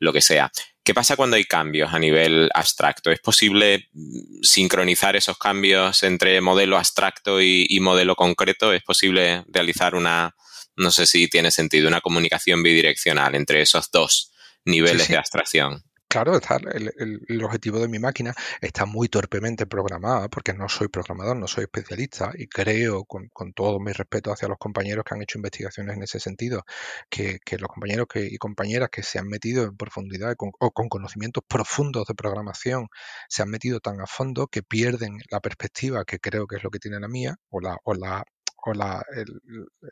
lo 0.00 0.12
que 0.12 0.22
sea. 0.22 0.50
¿Qué 0.90 0.94
pasa 0.94 1.14
cuando 1.14 1.36
hay 1.36 1.44
cambios 1.44 1.94
a 1.94 2.00
nivel 2.00 2.50
abstracto? 2.52 3.12
¿Es 3.12 3.20
posible 3.20 3.88
mm, 3.92 4.42
sincronizar 4.42 5.14
esos 5.14 5.38
cambios 5.38 6.02
entre 6.02 6.40
modelo 6.40 6.76
abstracto 6.76 7.40
y, 7.40 7.78
modelo 7.80 8.16
concreto? 8.16 8.72
¿Es 8.72 8.82
posible 8.82 9.44
realizar 9.46 9.94
una, 9.94 10.34
no 10.74 10.90
sé 10.90 11.06
si 11.06 11.28
tiene 11.28 11.52
sentido, 11.52 11.86
una 11.86 12.00
comunicación 12.00 12.64
bidireccional 12.64 13.36
entre 13.36 13.60
esos 13.60 13.92
dos 13.92 14.32
niveles 14.64 15.06
de 15.06 15.16
abstracción? 15.16 15.84
Claro, 16.10 16.32
el, 16.72 17.44
objetivo 17.44 17.78
de 17.78 17.86
mi 17.86 18.00
máquina 18.00 18.34
está 18.60 18.84
muy 18.84 19.08
torpemente 19.08 19.66
programada 19.66 20.28
porque 20.28 20.52
no 20.52 20.68
soy 20.68 20.88
programador, 20.88 21.36
no 21.36 21.46
soy 21.46 21.64
especialista 21.64 22.32
y 22.34 22.48
creo, 22.48 23.04
con, 23.04 23.30
todo 23.54 23.78
mi 23.78 23.92
respeto 23.92 24.32
hacia 24.32 24.48
los 24.48 24.58
compañeros 24.58 25.04
que 25.04 25.14
han 25.14 25.22
hecho 25.22 25.38
investigaciones 25.38 25.96
en 25.96 26.02
ese 26.02 26.18
sentido, 26.18 26.64
que, 27.08 27.38
los 27.60 27.68
compañeros 27.68 28.08
y 28.16 28.38
compañeras 28.38 28.88
que 28.90 29.04
se 29.04 29.20
han 29.20 29.28
metido 29.28 29.62
en 29.62 29.76
profundidad 29.76 30.34
o 30.58 30.72
con 30.72 30.88
conocimientos 30.88 31.44
profundos 31.46 32.06
de 32.08 32.14
programación 32.16 32.88
se 33.28 33.42
han 33.42 33.50
metido 33.50 33.78
tan 33.78 34.00
a 34.00 34.06
fondo 34.06 34.48
que 34.48 34.64
pierden 34.64 35.18
la 35.30 35.38
perspectiva 35.38 36.04
que 36.04 36.18
creo 36.18 36.48
que 36.48 36.56
es 36.56 36.64
lo 36.64 36.70
que 36.70 36.80
tiene 36.80 36.98
la 36.98 37.08
mía 37.08 37.36
o 37.50 37.60
la, 37.60 37.76
o 37.84 37.94
la 37.94 38.24
o 38.62 38.74
la, 38.74 39.02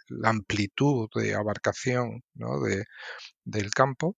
la 0.09 0.29
amplitud 0.29 1.09
de 1.15 1.35
abarcación 1.35 2.23
de, 2.35 2.85
del 3.45 3.71
campo 3.71 4.17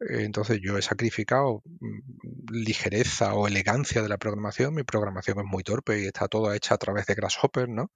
entonces 0.00 0.60
yo 0.62 0.78
he 0.78 0.82
sacrificado 0.82 1.62
mm, 1.80 2.52
ligereza 2.52 3.34
o 3.34 3.46
elegancia 3.48 4.02
de 4.02 4.08
la 4.08 4.18
programación. 4.18 4.74
Mi 4.74 4.84
programación 4.84 5.38
es 5.40 5.44
muy 5.44 5.62
torpe 5.62 6.00
y 6.00 6.06
está 6.06 6.28
toda 6.28 6.56
hecha 6.56 6.74
a 6.74 6.78
través 6.78 7.06
de 7.06 7.14
Grasshopper, 7.14 7.68
¿no? 7.68 7.90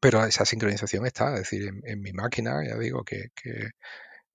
Pero 0.00 0.24
esa 0.24 0.44
sincronización 0.44 1.06
está, 1.06 1.34
es 1.34 1.40
decir, 1.40 1.70
en, 1.84 2.00
mi 2.00 2.12
máquina, 2.12 2.62
ya 2.66 2.76
digo 2.76 3.04
que, 3.04 3.30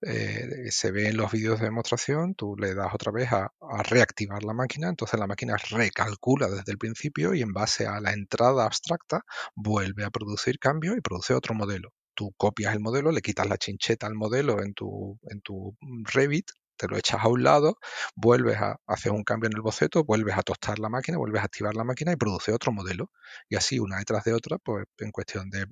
eh, 0.01 0.71
se 0.71 0.91
ve 0.91 1.09
en 1.09 1.17
los 1.17 1.31
vídeos 1.31 1.59
de 1.59 1.65
demostración, 1.65 2.35
tú 2.35 2.55
le 2.57 2.73
das 2.73 2.93
otra 2.93 3.11
vez 3.11 3.31
a, 3.31 3.51
a, 3.61 3.83
reactivar 3.83 4.43
la 4.43 4.53
máquina, 4.53 4.89
entonces 4.89 5.19
la 5.19 5.27
máquina 5.27 5.57
recalcula 5.57 6.47
desde 6.49 6.71
el 6.71 6.77
principio 6.77 7.33
y 7.35 7.41
en 7.41 7.53
base 7.53 7.85
a 7.87 7.99
la 8.01 8.13
entrada 8.13 8.65
abstracta 8.65 9.23
vuelve 9.55 10.05
a 10.05 10.09
producir 10.09 10.59
cambios 10.59 10.97
y 10.97 11.01
produce 11.01 11.33
otro 11.33 11.53
modelo 11.53 11.91
tú 12.21 12.33
copias 12.37 12.73
el 12.73 12.81
modelo, 12.81 13.11
le 13.11 13.21
quitas 13.21 13.47
la 13.49 13.57
chincheta 13.57 14.05
al 14.05 14.13
modelo 14.13 14.61
en 14.61 14.75
tu, 14.75 15.19
en 15.23 15.41
tu 15.41 15.75
Revit, 16.13 16.51
te 16.77 16.87
lo 16.87 16.95
echas 16.95 17.19
a 17.23 17.27
un 17.27 17.41
lado, 17.41 17.77
vuelves 18.15 18.57
a 18.57 18.77
hacer 18.85 19.11
un 19.11 19.23
cambio 19.23 19.47
en 19.47 19.55
el 19.55 19.61
boceto, 19.61 20.03
vuelves 20.03 20.37
a 20.37 20.43
tostar 20.43 20.77
la 20.77 20.89
máquina, 20.89 21.17
vuelves 21.17 21.41
a 21.41 21.45
activar 21.45 21.73
la 21.75 21.83
máquina 21.83 22.11
y 22.11 22.15
produce 22.17 22.53
otro 22.53 22.71
modelo. 22.71 23.09
Y 23.49 23.55
así, 23.55 23.79
una 23.79 23.97
detrás 23.97 24.23
de 24.23 24.33
otra, 24.33 24.59
pues 24.59 24.85
en 24.99 25.11
cuestión 25.11 25.49
de 25.49 25.65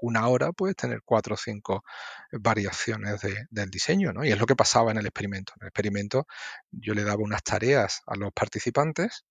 una 0.00 0.28
hora 0.28 0.52
puedes 0.52 0.76
tener 0.76 1.00
cuatro 1.04 1.34
o 1.34 1.36
cinco 1.36 1.82
variaciones 2.30 3.20
del 3.50 3.70
diseño, 3.70 4.12
¿no? 4.12 4.24
Y 4.24 4.30
es 4.30 4.38
lo 4.38 4.46
que 4.46 4.54
pasaba 4.54 4.92
en 4.92 4.98
el 4.98 5.06
experimento. 5.06 5.52
En 5.56 5.64
el 5.64 5.68
experimento 5.68 6.26
yo 6.70 6.94
le 6.94 7.02
daba 7.02 7.22
unas 7.24 7.42
tareas 7.42 8.02
a 8.06 8.14
los 8.16 8.30
participantes 8.32 9.24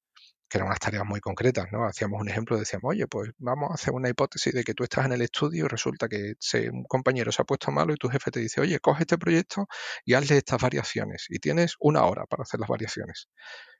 que 0.47 0.57
eran 0.57 0.67
unas 0.67 0.79
tareas 0.79 1.05
muy 1.05 1.19
concretas, 1.19 1.67
¿no? 1.71 1.85
Hacíamos 1.85 2.21
un 2.21 2.29
ejemplo, 2.29 2.57
decíamos, 2.57 2.91
oye, 2.91 3.07
pues 3.07 3.31
vamos 3.37 3.71
a 3.71 3.73
hacer 3.75 3.93
una 3.93 4.09
hipótesis 4.09 4.53
de 4.53 4.63
que 4.63 4.73
tú 4.73 4.83
estás 4.83 5.05
en 5.05 5.13
el 5.13 5.21
estudio 5.21 5.65
y 5.65 5.67
resulta 5.67 6.07
que 6.07 6.35
un 6.71 6.83
compañero 6.83 7.31
se 7.31 7.41
ha 7.41 7.45
puesto 7.45 7.71
malo 7.71 7.93
y 7.93 7.97
tu 7.97 8.09
jefe 8.09 8.31
te 8.31 8.39
dice, 8.39 8.61
oye, 8.61 8.79
coge 8.79 9.03
este 9.03 9.17
proyecto 9.17 9.67
y 10.05 10.13
hazle 10.13 10.37
estas 10.37 10.61
variaciones 10.61 11.25
y 11.29 11.39
tienes 11.39 11.75
una 11.79 12.03
hora 12.05 12.25
para 12.25 12.43
hacer 12.43 12.59
las 12.59 12.69
variaciones. 12.69 13.29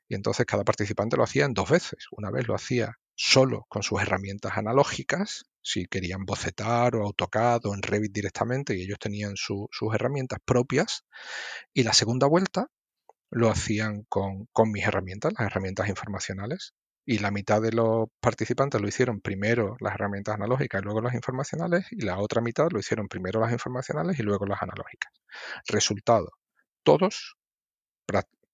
Y 0.08 0.16
entonces 0.16 0.46
cada 0.46 0.64
participante 0.64 1.18
lo 1.18 1.24
hacía 1.24 1.46
en 1.46 1.54
dos 1.54 1.70
veces. 1.70 2.06
Una 2.12 2.30
vez 2.32 2.48
lo 2.48 2.56
hacía 2.56 2.94
solo 3.16 3.66
con 3.70 3.82
sus 3.82 4.02
herramientas 4.02 4.58
analógicas, 4.58 5.46
si 5.62 5.86
querían 5.86 6.26
bocetar 6.26 6.96
o 6.96 7.06
AutoCAD 7.06 7.66
o 7.66 7.74
en 7.74 7.82
Revit 7.82 8.12
directamente, 8.12 8.76
y 8.76 8.84
ellos 8.84 9.00
tenían 9.00 9.36
sus 9.36 9.68
herramientas 9.94 10.40
propias. 10.46 11.06
Y 11.74 11.84
la 11.84 11.94
segunda 11.94 12.28
vuelta 12.28 12.68
lo 13.30 13.50
hacían 13.50 14.04
con, 14.10 14.48
mis 14.72 14.86
herramientas, 14.86 15.34
las 15.38 15.48
herramientas 15.48 15.90
informacionales, 15.90 16.74
y 17.08 17.20
la 17.20 17.30
mitad 17.30 17.62
de 17.62 17.72
los 17.72 18.08
participantes 18.20 18.82
lo 18.82 18.88
hicieron 18.88 19.22
primero 19.22 19.78
las 19.80 19.94
herramientas 19.94 20.36
analógicas 20.36 20.82
y 20.82 20.86
luego 20.86 21.02
las 21.02 21.14
informacionales, 21.14 21.86
y 21.92 22.02
la 22.02 22.18
otra 22.20 22.42
mitad 22.42 22.68
lo 22.72 22.80
hicieron 22.80 23.08
primero 23.08 23.40
las 23.40 23.52
informacionales 23.52 24.18
y 24.20 24.24
luego 24.24 24.46
las 24.46 24.62
analógicas. 24.62 25.12
Resultado, 25.68 26.32
todos 26.84 27.36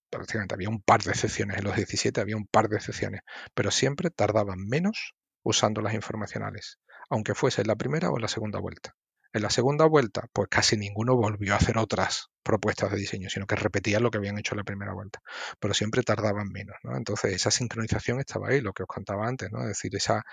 prácticamente 0.10 0.56
había 0.56 0.70
un 0.70 0.82
par 0.82 1.02
de 1.04 1.12
excepciones, 1.12 1.58
en 1.58 1.64
los 1.64 1.76
17 1.76 2.20
había 2.20 2.36
un 2.36 2.48
par 2.48 2.68
de 2.68 2.78
excepciones, 2.78 3.22
pero 3.54 3.72
siempre 3.72 4.10
tardaban 4.10 4.68
menos 4.68 5.14
usando 5.44 5.82
las 5.82 5.94
informacionales, 5.94 6.80
aunque 7.10 7.36
fuese 7.36 7.62
en 7.62 7.68
la 7.68 7.76
primera 7.76 8.10
o 8.10 8.18
en 8.18 8.22
la 8.22 8.28
segunda 8.28 8.60
vuelta. 8.60 8.96
En 9.34 9.44
la 9.44 9.50
segunda 9.50 9.86
vuelta, 9.86 10.28
pues 10.34 10.50
casi 10.50 10.76
ninguno 10.76 11.16
volvió 11.16 11.54
a 11.54 11.58
hacer 11.58 11.78
otras 11.78 12.31
propuestas 12.44 12.92
de 12.92 12.98
diseño, 12.98 13.30
sino 13.30 13.46
que 13.46 13.56
repetían 13.56 14.04
lo 14.04 14.12
que 14.12 14.18
habían 14.18 14.38
hecho 14.38 14.54
en 14.56 14.60
la 14.60 14.64
primera 14.64 14.94
vuelta, 14.94 15.22
pero 15.60 15.74
siempre 15.74 16.04
tardaban 16.04 16.50
menos, 16.50 16.76
¿no? 16.84 16.96
Entonces 16.96 17.34
esa 17.34 17.52
sincronización 17.52 18.20
estaba 18.20 18.50
ahí, 18.50 18.62
lo 18.62 18.74
que 18.74 18.84
os 18.84 18.88
contaba 18.88 19.28
antes, 19.28 19.52
¿no? 19.52 19.62
Es 19.62 19.68
decir, 19.68 19.96
esa, 19.96 20.24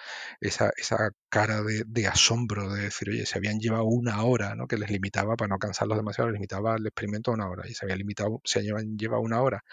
esa, 0.41 0.71
esa 0.77 1.11
cara 1.29 1.63
de, 1.63 2.07
asombro 2.07 2.73
de 2.73 2.83
decir, 2.85 3.11
oye, 3.11 3.27
se 3.27 3.39
habían 3.39 3.59
llevado 3.59 3.85
una 3.85 4.23
hora, 4.23 4.55
¿no? 4.55 4.67
Que 4.67 4.79
les 4.79 4.91
limitaba, 4.91 5.37
para 5.37 5.49
no 5.49 5.59
cansarlos 5.59 5.99
demasiado, 5.99 6.31
les 6.31 6.35
limitaba 6.39 6.77
el 6.77 6.87
experimento 6.87 7.31
a 7.31 7.35
una 7.35 7.49
hora, 7.49 7.69
y 7.69 7.75
se 7.75 7.85
había 7.85 7.97
limitado, 7.97 8.41
se 8.45 8.61
habían 8.61 8.97
llevado 8.97 9.23
una 9.23 9.43
hora 9.43 9.65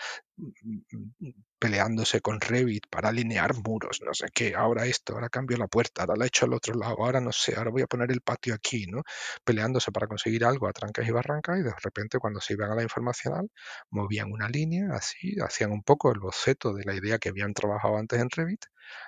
peleándose 1.60 2.22
con 2.22 2.40
Revit 2.42 2.86
para 2.90 3.10
alinear 3.10 3.56
muros, 3.56 4.02
no 4.06 4.14
sé 4.14 4.28
qué, 4.34 4.54
ahora 4.56 4.86
esto, 4.86 5.14
ahora 5.14 5.30
cambio 5.30 5.58
la 5.58 5.68
puerta, 5.68 6.04
ahora 6.04 6.16
la 6.18 6.26
he 6.26 6.28
hecho 6.28 6.46
al 6.46 6.54
otro 6.54 6.76
lado, 6.76 6.98
ahora 7.00 7.22
no 7.22 7.32
sé, 7.32 7.56
ahora 7.56 7.72
voy 7.72 7.82
a 7.82 7.88
poner 7.88 8.12
el 8.12 8.22
patio 8.22 8.54
aquí, 8.54 8.86
¿no? 8.88 9.04
Peleándose 9.44 9.92
para 9.92 10.08
conseguir 10.08 10.46
algo 10.46 10.68
a 10.68 10.74
trancas 10.74 11.08
y 11.08 11.12
barrancas 11.12 11.60
y 11.60 11.64
de 11.64 11.74
repente 11.82 12.20
cuando 12.26 12.42
se 12.42 12.54
iban 12.54 12.72
a 12.72 12.76
la 12.76 12.82
informacional 12.82 13.52
movían 13.92 14.32
una 14.32 14.50
línea 14.50 14.88
así, 14.94 15.36
hacían 15.46 15.72
un 15.72 15.84
poco 15.84 16.12
el 16.12 16.20
boceto 16.20 16.74
de 16.74 16.84
la 16.84 16.96
idea 16.96 17.20
que 17.20 17.30
habían 17.30 17.54
trabajado 17.54 17.98
antes 17.98 18.20
en 18.20 18.32
Revit, 18.32 18.66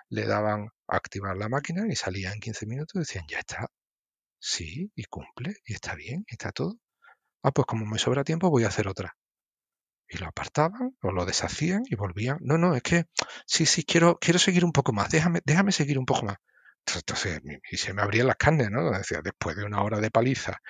le 0.09 0.27
daban 0.27 0.67
a 0.87 0.95
activar 0.97 1.35
la 1.35 1.49
máquina 1.49 1.87
y 1.89 1.95
salía 1.95 2.31
en 2.31 2.39
15 2.39 2.67
minutos 2.67 2.99
decían, 2.99 3.25
ya 3.27 3.39
está, 3.39 3.69
sí, 4.39 4.91
y 4.95 5.05
cumple, 5.05 5.55
y 5.65 5.73
está 5.73 5.95
bien, 5.95 6.25
está 6.27 6.51
todo. 6.51 6.77
Ah, 7.43 7.51
pues 7.51 7.65
como 7.67 7.87
me 7.87 7.99
sobra 7.99 8.23
tiempo 8.23 8.51
voy 8.51 8.65
a 8.65 8.69
hacer 8.69 8.87
otra 8.87 9.15
y 10.09 10.17
lo 10.19 10.27
apartaban 10.27 10.95
o 11.01 11.11
lo 11.11 11.25
deshacían 11.25 11.83
y 11.89 11.95
volvían. 11.95 12.37
No, 12.41 12.57
no, 12.59 12.75
es 12.75 12.83
que 12.83 13.05
sí, 13.47 13.65
sí, 13.65 13.83
quiero, 13.83 14.19
quiero 14.19 14.39
seguir 14.39 14.63
un 14.65 14.73
poco 14.73 14.93
más, 14.93 15.09
déjame, 15.09 15.41
déjame 15.45 15.71
seguir 15.71 15.97
un 15.99 16.05
poco 16.05 16.25
más. 16.27 16.37
Entonces, 16.95 17.41
y 17.69 17.77
se 17.77 17.93
me 17.93 18.01
abrían 18.01 18.27
las 18.27 18.37
carnes, 18.37 18.71
¿no? 18.71 18.91
Decía, 18.91 19.21
después 19.21 19.55
de 19.57 19.65
una 19.65 19.83
hora 19.83 19.99
de 19.99 20.09
paliza, 20.09 20.61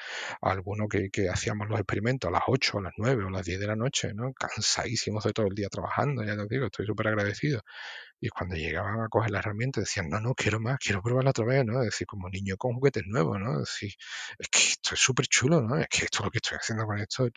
alguno 0.42 0.88
que, 0.88 1.10
que 1.12 1.30
hacíamos 1.30 1.70
los 1.70 1.80
experimentos 1.80 2.28
a 2.30 2.32
las 2.32 2.44
8, 2.48 2.80
a 2.80 2.82
las 2.82 2.94
9 2.98 3.24
o 3.26 3.28
a 3.28 3.32
las 3.32 3.46
10 3.46 3.60
de 3.60 3.68
la 3.68 3.76
noche, 3.76 4.14
¿no? 4.14 4.34
Cansadísimos 4.34 5.24
de 5.24 5.34
todo 5.34 5.48
el 5.48 5.54
día 5.56 5.70
trabajando, 5.70 6.24
ya 6.24 6.36
te 6.36 6.48
digo, 6.50 6.66
estoy 6.66 6.86
súper 6.88 7.10
agradecido. 7.10 7.62
Y 8.20 8.30
cuando 8.30 8.56
llegaban 8.56 9.00
a 9.02 9.10
coger 9.10 9.32
la 9.32 9.40
herramienta 9.40 9.80
decían, 9.82 10.10
no, 10.10 10.20
no, 10.20 10.34
quiero 10.34 10.60
más, 10.60 10.80
quiero 10.80 11.02
probarla 11.04 11.30
otra 11.32 11.46
vez, 11.46 11.66
¿no? 11.66 11.84
Es 11.84 12.04
como 12.08 12.30
niño 12.30 12.58
con 12.58 12.74
juguetes 12.76 13.04
nuevos, 13.06 13.40
¿no? 13.40 13.62
Es 13.62 13.84
es 14.40 14.48
que 14.50 14.60
esto 14.60 14.96
es 14.96 15.00
súper 15.00 15.28
chulo, 15.28 15.62
¿no? 15.62 15.78
Es 15.78 15.88
que 15.88 16.06
esto 16.06 16.24
lo 16.24 16.32
que 16.32 16.40
estoy 16.40 16.58
haciendo 16.58 16.86
con 16.86 16.98
esto, 17.00 17.28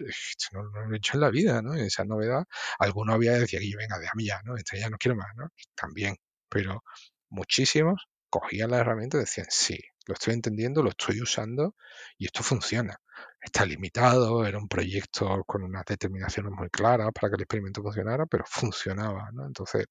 no, 0.52 0.62
lo 0.62 0.94
he 0.94 0.96
hecho 0.96 1.14
en 1.14 1.20
la 1.20 1.30
vida, 1.30 1.62
¿no? 1.62 1.74
Esa 1.74 2.04
novedad, 2.04 2.44
alguno 2.78 3.12
había 3.14 3.32
decía, 3.32 3.60
yo 3.62 3.76
venga, 3.78 3.98
déjame 3.98 4.24
ya, 4.24 4.40
¿no? 4.44 4.56
Esto 4.56 4.76
ya 4.76 4.88
no 4.90 4.96
quiero 4.98 5.16
más, 5.16 5.28
¿no? 5.36 5.48
también, 5.74 6.16
pero 6.48 6.82
muchísimos 7.30 8.06
cogían 8.30 8.70
la 8.70 8.78
herramienta 8.78 9.16
y 9.18 9.20
decían, 9.20 9.46
sí, 9.50 9.78
lo 10.06 10.14
estoy 10.14 10.34
entendiendo, 10.34 10.82
lo 10.82 10.90
estoy 10.90 11.20
usando 11.20 11.74
y 12.18 12.26
esto 12.26 12.42
funciona. 12.42 12.96
Está 13.40 13.66
limitado, 13.66 14.46
era 14.46 14.58
un 14.58 14.68
proyecto 14.68 15.44
con 15.46 15.62
unas 15.62 15.84
determinaciones 15.84 16.52
muy 16.52 16.68
claras 16.70 17.10
para 17.12 17.30
que 17.30 17.36
el 17.36 17.42
experimento 17.42 17.82
funcionara, 17.82 18.26
pero 18.26 18.44
funcionaba, 18.46 19.30
¿no? 19.32 19.46
Entonces, 19.46 19.86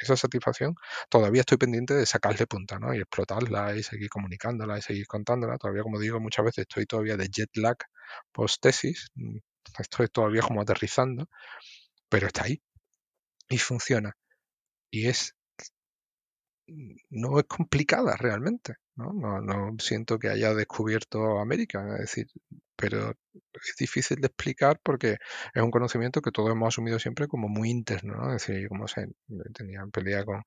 esa 0.00 0.16
satisfacción 0.16 0.74
todavía 1.08 1.40
estoy 1.40 1.58
pendiente 1.58 1.94
de 1.94 2.06
sacarle 2.06 2.46
punta, 2.46 2.78
¿no? 2.78 2.94
Y 2.94 2.98
explotarla 2.98 3.76
y 3.76 3.82
seguir 3.82 4.08
comunicándola 4.10 4.78
y 4.78 4.82
seguir 4.82 5.06
contándola. 5.06 5.58
Todavía, 5.58 5.82
como 5.82 5.98
digo, 5.98 6.20
muchas 6.20 6.44
veces 6.44 6.62
estoy 6.62 6.86
todavía 6.86 7.16
de 7.16 7.28
jet 7.28 7.50
lag 7.56 7.76
post 8.32 8.60
tesis, 8.62 9.08
mm, 9.14 9.38
estoy 9.78 10.08
todavía 10.08 10.42
como 10.42 10.62
aterrizando, 10.62 11.28
pero 12.08 12.26
está 12.28 12.44
ahí 12.44 12.62
y 13.48 13.58
funciona. 13.58 14.16
Y 14.90 15.08
es 15.08 15.34
no 17.10 17.38
es 17.38 17.44
complicada 17.46 18.16
realmente. 18.16 18.74
¿no? 18.96 19.12
No, 19.12 19.40
no 19.40 19.76
siento 19.78 20.18
que 20.18 20.28
haya 20.28 20.54
descubierto 20.54 21.38
América, 21.40 21.94
es 21.94 22.00
decir, 22.00 22.26
pero 22.76 23.14
es 23.54 23.76
difícil 23.78 24.20
de 24.20 24.26
explicar 24.26 24.80
porque 24.82 25.18
es 25.54 25.62
un 25.62 25.70
conocimiento 25.70 26.20
que 26.20 26.32
todos 26.32 26.50
hemos 26.50 26.68
asumido 26.68 26.98
siempre 26.98 27.28
como 27.28 27.48
muy 27.48 27.70
interno, 27.70 28.16
¿no? 28.16 28.34
Es 28.34 28.46
decir, 28.46 28.68
como 28.68 28.88
se 28.88 29.06
tenía 29.54 29.84
pelea 29.92 30.24
con, 30.24 30.42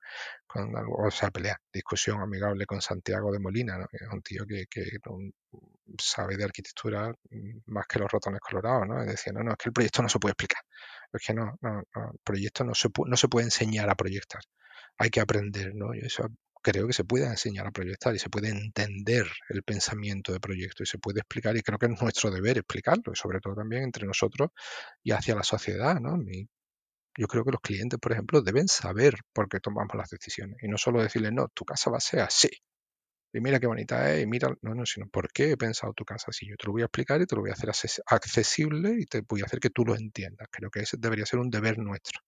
con 0.46 0.70
o 0.76 1.10
sea, 1.10 1.30
pelea, 1.30 1.58
discusión 1.72 2.20
amigable 2.20 2.66
con 2.66 2.80
Santiago 2.82 3.32
de 3.32 3.38
Molina, 3.38 3.78
¿no? 3.78 3.86
Un 4.12 4.22
tío 4.22 4.44
que, 4.46 4.66
que 4.68 4.82
sabe 5.98 6.36
de 6.36 6.44
arquitectura 6.44 7.14
más 7.66 7.86
que 7.86 7.98
los 7.98 8.10
ratones 8.10 8.40
colorados, 8.40 8.86
¿no? 8.86 9.02
Y 9.02 9.06
decía, 9.06 9.32
no, 9.32 9.42
no, 9.42 9.52
es 9.52 9.56
que 9.56 9.68
el 9.70 9.72
proyecto 9.72 10.02
no 10.02 10.08
se 10.08 10.18
puede 10.18 10.32
explicar. 10.32 10.62
Es 11.12 11.22
que 11.26 11.34
no, 11.34 11.56
no, 11.62 11.82
no 11.94 12.10
el 12.12 12.18
proyecto 12.22 12.64
no 12.64 12.74
se, 12.74 12.88
no 13.06 13.16
se 13.16 13.28
puede 13.28 13.46
enseñar 13.46 13.88
a 13.88 13.94
proyectar. 13.94 14.42
Hay 14.98 15.10
que 15.10 15.20
aprender, 15.20 15.74
¿no? 15.74 15.94
Y 15.94 16.00
eso 16.00 16.28
creo 16.62 16.86
que 16.86 16.92
se 16.92 17.04
puede 17.04 17.26
enseñar 17.26 17.66
a 17.66 17.70
proyectar 17.70 18.14
y 18.14 18.18
se 18.18 18.28
puede 18.30 18.48
entender 18.48 19.26
el 19.50 19.62
pensamiento 19.62 20.32
de 20.32 20.40
proyecto 20.40 20.82
y 20.82 20.86
se 20.86 20.98
puede 20.98 21.20
explicar 21.20 21.56
y 21.56 21.62
creo 21.62 21.78
que 21.78 21.86
es 21.86 22.00
nuestro 22.02 22.30
deber 22.30 22.58
explicarlo 22.58 23.12
y 23.12 23.16
sobre 23.16 23.40
todo 23.40 23.54
también 23.54 23.84
entre 23.84 24.06
nosotros 24.06 24.50
y 25.02 25.12
hacia 25.12 25.34
la 25.36 25.44
sociedad, 25.44 26.00
¿no? 26.00 26.16
yo 27.18 27.26
creo 27.28 27.44
que 27.44 27.50
los 27.52 27.60
clientes, 27.60 27.98
por 27.98 28.12
ejemplo, 28.12 28.42
deben 28.42 28.68
saber 28.68 29.14
por 29.32 29.48
qué 29.48 29.60
tomamos 29.60 29.94
las 29.96 30.10
decisiones 30.10 30.58
y 30.62 30.68
no 30.68 30.78
solo 30.78 31.02
decirles, 31.02 31.32
no, 31.32 31.48
tu 31.48 31.64
casa 31.64 31.90
va 31.90 31.98
a 31.98 32.00
ser 32.00 32.20
así. 32.20 32.50
Y 33.32 33.40
mira 33.40 33.60
qué 33.60 33.66
bonita 33.68 34.12
es, 34.14 34.24
y 34.24 34.26
mira, 34.26 34.48
no, 34.62 34.74
no, 34.74 34.86
sino 34.86 35.08
por 35.08 35.30
qué 35.32 35.52
he 35.52 35.56
pensado 35.56 35.92
tu 35.94 36.04
casa 36.04 36.26
así. 36.30 36.48
Yo 36.48 36.56
te 36.56 36.66
lo 36.66 36.72
voy 36.72 36.82
a 36.82 36.86
explicar 36.86 37.20
y 37.22 37.26
te 37.26 37.36
lo 37.36 37.42
voy 37.42 37.50
a 37.50 37.54
hacer 37.54 37.70
accesible 38.06 38.96
y 38.98 39.06
te 39.06 39.22
voy 39.28 39.42
a 39.42 39.44
hacer 39.46 39.60
que 39.60 39.70
tú 39.70 39.84
lo 39.84 39.96
entiendas. 39.96 40.48
Creo 40.50 40.70
que 40.70 40.80
ese 40.80 40.96
debería 40.98 41.26
ser 41.26 41.40
un 41.40 41.50
deber 41.50 41.78
nuestro. 41.78 42.20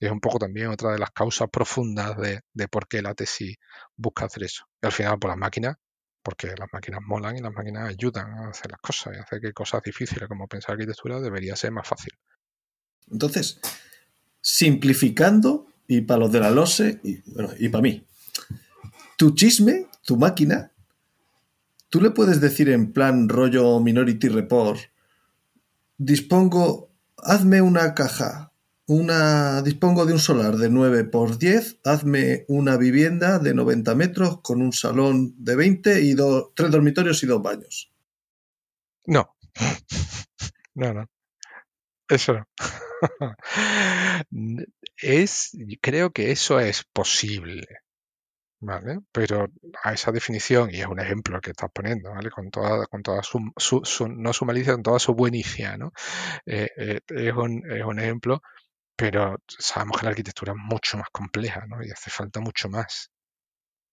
Es 0.00 0.10
un 0.10 0.20
poco 0.20 0.38
también 0.38 0.68
otra 0.68 0.92
de 0.92 0.98
las 0.98 1.10
causas 1.10 1.48
profundas 1.50 2.16
de, 2.16 2.68
por 2.68 2.88
qué 2.88 3.02
la 3.02 3.14
tesis 3.14 3.56
busca 3.96 4.26
hacer 4.26 4.44
eso. 4.44 4.64
Y 4.82 4.86
al 4.86 4.92
final, 4.92 5.18
por 5.18 5.30
las 5.30 5.38
máquinas, 5.38 5.76
porque 6.22 6.48
las 6.58 6.68
máquinas 6.72 7.00
molan 7.06 7.36
y 7.36 7.40
las 7.40 7.52
máquinas 7.52 7.88
ayudan 7.88 8.30
a 8.30 8.48
hacer 8.50 8.70
las 8.70 8.80
cosas 8.80 9.14
y 9.16 9.20
hacer 9.20 9.40
que 9.40 9.52
cosas 9.52 9.82
difíciles 9.82 10.28
como 10.28 10.46
pensar 10.46 10.72
arquitectura 10.72 11.20
debería 11.20 11.56
ser 11.56 11.72
más 11.72 11.86
fácil. 11.86 12.12
Entonces, 13.10 13.60
simplificando, 14.40 15.66
y 15.86 16.02
para 16.02 16.20
los 16.20 16.32
de 16.32 16.40
la 16.40 16.50
LOSE, 16.50 17.00
y, 17.02 17.22
y 17.58 17.68
para 17.68 17.82
mí, 17.82 18.06
tu 19.16 19.34
chisme, 19.34 19.86
tu 20.04 20.16
máquina, 20.16 20.72
tú 21.88 22.00
le 22.00 22.10
puedes 22.10 22.40
decir 22.40 22.68
en 22.68 22.92
plan 22.92 23.28
rollo 23.28 23.80
Minority 23.80 24.28
Report, 24.28 24.78
dispongo, 25.96 26.90
hazme 27.16 27.62
una 27.62 27.94
caja 27.94 28.47
una, 28.88 29.60
dispongo 29.60 30.06
de 30.06 30.14
un 30.14 30.18
solar 30.18 30.56
de 30.56 30.70
9 30.70 31.04
por 31.04 31.36
10, 31.36 31.80
hazme 31.84 32.46
una 32.48 32.78
vivienda 32.78 33.38
de 33.38 33.52
90 33.52 33.94
metros 33.94 34.40
con 34.40 34.62
un 34.62 34.72
salón 34.72 35.34
de 35.36 35.56
20 35.56 36.00
y 36.00 36.16
tres 36.54 36.70
dormitorios 36.70 37.22
y 37.22 37.26
dos 37.26 37.42
baños. 37.42 37.92
No, 39.04 39.36
no, 40.74 40.94
no. 40.94 41.06
Eso 42.08 42.32
no. 42.32 42.46
es, 44.96 45.50
creo 45.82 46.10
que 46.10 46.30
eso 46.32 46.58
es 46.58 46.84
posible. 46.84 47.66
¿Vale? 48.60 48.98
Pero 49.12 49.46
a 49.84 49.92
esa 49.92 50.10
definición, 50.10 50.70
y 50.72 50.80
es 50.80 50.86
un 50.86 50.98
ejemplo 50.98 51.40
que 51.40 51.50
estás 51.50 51.70
poniendo, 51.72 52.10
¿vale? 52.10 52.28
Con 52.28 52.50
toda, 52.50 52.86
con 52.86 53.04
toda 53.04 53.22
su, 53.22 53.38
no 54.08 54.32
su 54.32 54.44
malicia, 54.46 54.72
con 54.72 54.82
toda 54.82 54.98
su 54.98 55.14
buenicia, 55.14 55.76
¿no? 55.76 55.92
Eh, 56.44 56.68
eh, 56.76 57.00
es, 57.06 57.34
un, 57.34 57.62
es 57.70 57.84
un 57.84 58.00
ejemplo 58.00 58.42
pero 58.98 59.36
sabemos 59.46 59.96
que 59.98 60.06
la 60.06 60.10
arquitectura 60.10 60.52
es 60.52 60.58
mucho 60.58 60.98
más 60.98 61.08
compleja 61.12 61.64
¿no? 61.68 61.84
y 61.84 61.90
hace 61.92 62.10
falta 62.10 62.40
mucho 62.40 62.68
más. 62.68 63.12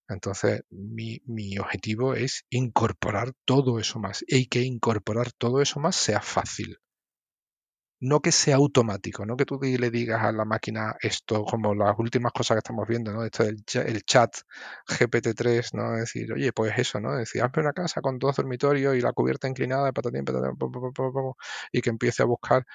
Entonces, 0.10 0.64
mi, 0.72 1.22
mi, 1.26 1.60
objetivo 1.60 2.16
es 2.16 2.43
incorporar 2.49 3.32
todo 3.45 3.80
eso 3.80 3.99
más 3.99 4.26
y 4.28 4.47
que 4.47 4.62
incorporar 4.62 5.32
todo 5.34 5.62
eso 5.62 5.80
más 5.80 5.95
sea 5.95 6.22
fácil. 6.22 6.80
No 7.99 8.20
que 8.20 8.32
sea 8.32 8.56
automático, 8.56 9.26
no 9.26 9.38
que 9.38 9.45
tú 9.45 9.60
le 9.62 9.89
digas 9.89 10.24
a 10.24 10.32
la 10.32 10.43
máquina 10.43 10.95
esto, 11.01 11.45
como 11.45 11.74
las 11.74 11.97
últimas 11.97 12.32
cosas 12.34 12.56
que 12.56 12.60
estamos 12.60 12.88
viendo, 12.88 13.14
¿no? 13.14 13.24
Esto 13.24 13.43
del 13.43 13.64
el 13.86 14.03
chat 14.03 14.36
GPT-3, 14.88 15.70
¿no? 15.74 15.93
decir, 15.93 16.34
oye, 16.34 16.51
pues 16.51 16.74
eso, 16.78 16.99
¿no? 16.99 17.16
decir, 17.16 17.41
hazme 17.41 17.62
una 17.64 17.74
casa 17.74 18.01
con 18.01 18.20
dos 18.20 18.36
dormitorios 18.36 18.95
y 18.95 19.01
la 19.01 19.14
cubierta 19.14 19.47
inclinada, 19.47 19.91
patatín, 19.91 20.26
y 21.72 21.82
que 21.82 21.89
empiece 21.89 22.22
a 22.24 22.26
buscar 22.26 22.66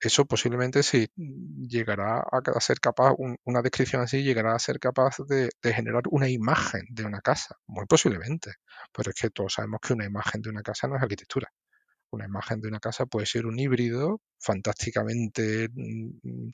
eso 0.00 0.24
posiblemente 0.26 0.82
si 0.82 1.08
llegará 1.16 2.20
a 2.20 2.60
ser 2.60 2.80
capaz, 2.80 3.14
una 3.44 3.62
descripción 3.62 4.02
así 4.02 4.22
llegará 4.22 4.54
a 4.54 4.58
ser 4.58 4.78
capaz 4.78 5.16
de, 5.28 5.50
generar 5.62 6.02
una 6.10 6.28
imagen 6.28 6.82
de 6.90 7.04
una 7.04 7.20
casa, 7.20 7.56
muy 7.66 7.86
posiblemente, 7.86 8.52
pero 8.92 9.10
es 9.10 9.16
que 9.20 9.30
todos 9.30 9.54
sabemos 9.54 9.80
que 9.82 9.92
una 9.92 10.06
imagen 10.06 10.42
de 10.42 10.50
una 10.50 10.62
casa 10.62 10.88
no 10.88 10.96
es 10.96 11.02
arquitectura. 11.02 11.48
Una 12.10 12.24
imagen 12.24 12.60
de 12.60 12.68
una 12.68 12.80
casa 12.80 13.04
puede 13.06 13.26
ser 13.26 13.44
un 13.46 13.58
híbrido 13.58 14.20
fantásticamente 14.38 15.68
mm, 15.70 16.48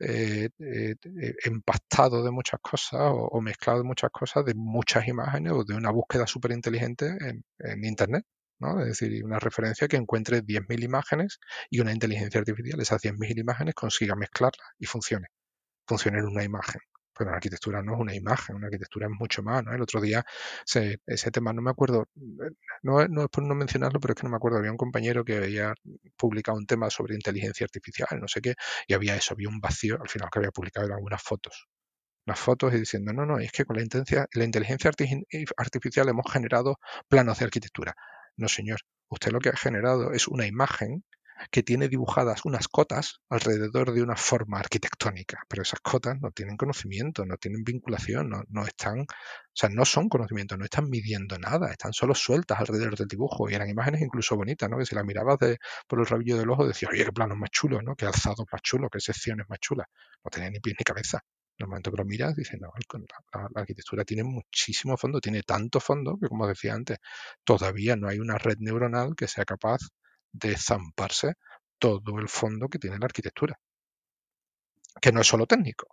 eh, 0.00 0.48
eh, 0.58 0.94
eh, 1.04 1.34
empastado 1.44 2.22
de 2.22 2.30
muchas 2.30 2.60
cosas 2.60 3.00
o, 3.14 3.40
mezclado 3.40 3.78
de 3.78 3.84
muchas 3.84 4.10
cosas, 4.10 4.44
de 4.44 4.54
muchas 4.54 5.08
imágenes 5.08 5.52
o 5.52 5.64
de 5.64 5.74
una 5.74 5.90
búsqueda 5.90 6.26
súper 6.26 6.52
inteligente 6.52 7.16
en, 7.20 7.84
Internet 7.84 8.24
¿no? 8.60 8.80
Es 8.80 8.88
decir, 8.88 9.24
una 9.24 9.38
referencia 9.38 9.88
que 9.88 9.96
encuentre 9.96 10.42
10.000 10.42 10.84
imágenes 10.84 11.38
y 11.70 11.80
una 11.80 11.92
inteligencia 11.92 12.40
artificial 12.40 12.80
esas 12.80 13.02
10.000 13.02 13.38
imágenes 13.38 13.74
consiga 13.74 14.14
mezclarlas 14.16 14.68
y 14.78 14.86
funcione. 14.86 15.28
Funcione 15.86 16.18
en 16.20 16.26
una 16.26 16.44
imagen. 16.44 16.80
Pero 17.16 17.30
la 17.30 17.36
arquitectura 17.36 17.82
no 17.82 17.94
es 17.94 18.00
una 18.00 18.14
imagen, 18.14 18.56
una 18.56 18.66
arquitectura 18.68 19.06
es 19.06 19.12
mucho 19.18 19.42
más, 19.42 19.64
¿no? 19.64 19.74
El 19.74 19.82
otro 19.82 20.00
día 20.00 20.24
ese 20.64 21.30
tema, 21.32 21.52
no 21.52 21.62
me 21.62 21.70
acuerdo, 21.70 22.08
no, 22.82 23.06
no 23.08 23.22
es 23.24 23.28
por 23.28 23.44
no 23.44 23.54
mencionarlo, 23.54 24.00
pero 24.00 24.12
es 24.12 24.20
que 24.20 24.24
no 24.24 24.30
me 24.30 24.36
acuerdo, 24.36 24.58
había 24.58 24.70
un 24.70 24.76
compañero 24.78 25.24
que 25.24 25.36
había 25.36 25.74
publicado 26.16 26.56
un 26.58 26.66
tema 26.66 26.88
sobre 26.90 27.14
inteligencia 27.14 27.64
artificial, 27.64 28.08
no 28.20 28.28
sé 28.28 28.40
qué, 28.40 28.54
y 28.86 28.94
había 28.94 29.16
eso, 29.16 29.34
había 29.34 29.48
un 29.48 29.60
vacío, 29.60 29.98
al 30.00 30.08
final 30.08 30.28
que 30.32 30.38
había 30.38 30.50
publicado 30.50 30.86
algunas 30.94 31.22
fotos 31.22 31.68
las 32.26 32.38
fotos 32.38 32.72
y 32.74 32.78
diciendo, 32.78 33.12
no, 33.12 33.26
no, 33.26 33.38
es 33.38 33.52
que 33.52 33.64
con 33.64 33.76
la, 33.76 33.84
la 34.32 34.44
inteligencia 34.44 34.90
artificial 35.56 36.08
hemos 36.08 36.30
generado 36.32 36.78
planos 37.08 37.38
de 37.38 37.44
arquitectura. 37.46 37.94
No, 38.40 38.48
señor, 38.48 38.80
usted 39.08 39.32
lo 39.32 39.38
que 39.38 39.50
ha 39.50 39.56
generado 39.56 40.12
es 40.12 40.26
una 40.26 40.46
imagen 40.46 41.04
que 41.50 41.62
tiene 41.62 41.88
dibujadas 41.88 42.44
unas 42.44 42.68
cotas 42.68 43.20
alrededor 43.28 43.92
de 43.92 44.02
una 44.02 44.16
forma 44.16 44.58
arquitectónica, 44.58 45.42
pero 45.48 45.62
esas 45.62 45.80
cotas 45.80 46.18
no 46.20 46.30
tienen 46.32 46.56
conocimiento, 46.56 47.24
no 47.26 47.36
tienen 47.36 47.62
vinculación, 47.64 48.30
no, 48.30 48.42
no, 48.48 48.64
están, 48.66 49.00
o 49.00 49.06
sea, 49.52 49.68
no 49.68 49.84
son 49.84 50.08
conocimiento, 50.08 50.56
no 50.56 50.64
están 50.64 50.88
midiendo 50.88 51.38
nada, 51.38 51.70
están 51.70 51.92
solo 51.92 52.14
sueltas 52.14 52.60
alrededor 52.60 52.96
del 52.96 53.08
dibujo 53.08 53.48
y 53.50 53.54
eran 53.54 53.68
imágenes 53.68 54.00
incluso 54.02 54.36
bonitas, 54.36 54.70
¿no? 54.70 54.78
Que 54.78 54.86
si 54.86 54.94
las 54.94 55.04
mirabas 55.04 55.38
de, 55.38 55.58
por 55.86 56.00
el 56.00 56.06
rabillo 56.06 56.38
del 56.38 56.50
ojo 56.50 56.66
decías, 56.66 56.92
oye, 56.92 57.04
qué 57.04 57.12
plano 57.12 57.36
más 57.36 57.50
chulo, 57.50 57.82
¿no? 57.82 57.94
Qué 57.94 58.06
alzado 58.06 58.44
más 58.50 58.62
chulo, 58.62 58.88
qué 58.90 59.00
secciones 59.00 59.46
más 59.48 59.60
chulas. 59.60 59.86
No 60.24 60.30
tenía 60.30 60.50
ni 60.50 60.60
pies 60.60 60.76
ni 60.78 60.84
cabeza. 60.84 61.20
En 61.60 61.64
el 61.64 61.68
momento 61.68 61.90
que 61.90 61.98
lo 61.98 62.06
miras, 62.06 62.34
dices, 62.34 62.58
no, 62.58 62.72
la, 63.32 63.60
arquitectura 63.60 64.02
tiene 64.02 64.24
muchísimo 64.24 64.96
fondo, 64.96 65.20
tiene 65.20 65.42
tanto 65.42 65.78
fondo 65.78 66.16
que, 66.18 66.26
como 66.26 66.46
decía 66.46 66.72
antes, 66.72 66.96
todavía 67.44 67.96
no 67.96 68.08
hay 68.08 68.18
una 68.18 68.38
red 68.38 68.56
neuronal 68.60 69.14
que 69.14 69.28
sea 69.28 69.44
capaz 69.44 69.80
de 70.32 70.56
zamparse 70.56 71.34
todo 71.78 72.18
el 72.18 72.30
fondo 72.30 72.68
que 72.68 72.78
tiene 72.78 72.98
la 72.98 73.04
arquitectura. 73.04 73.60
Que 75.02 75.12
no 75.12 75.20
es 75.20 75.26
solo 75.26 75.46
técnico, 75.46 75.88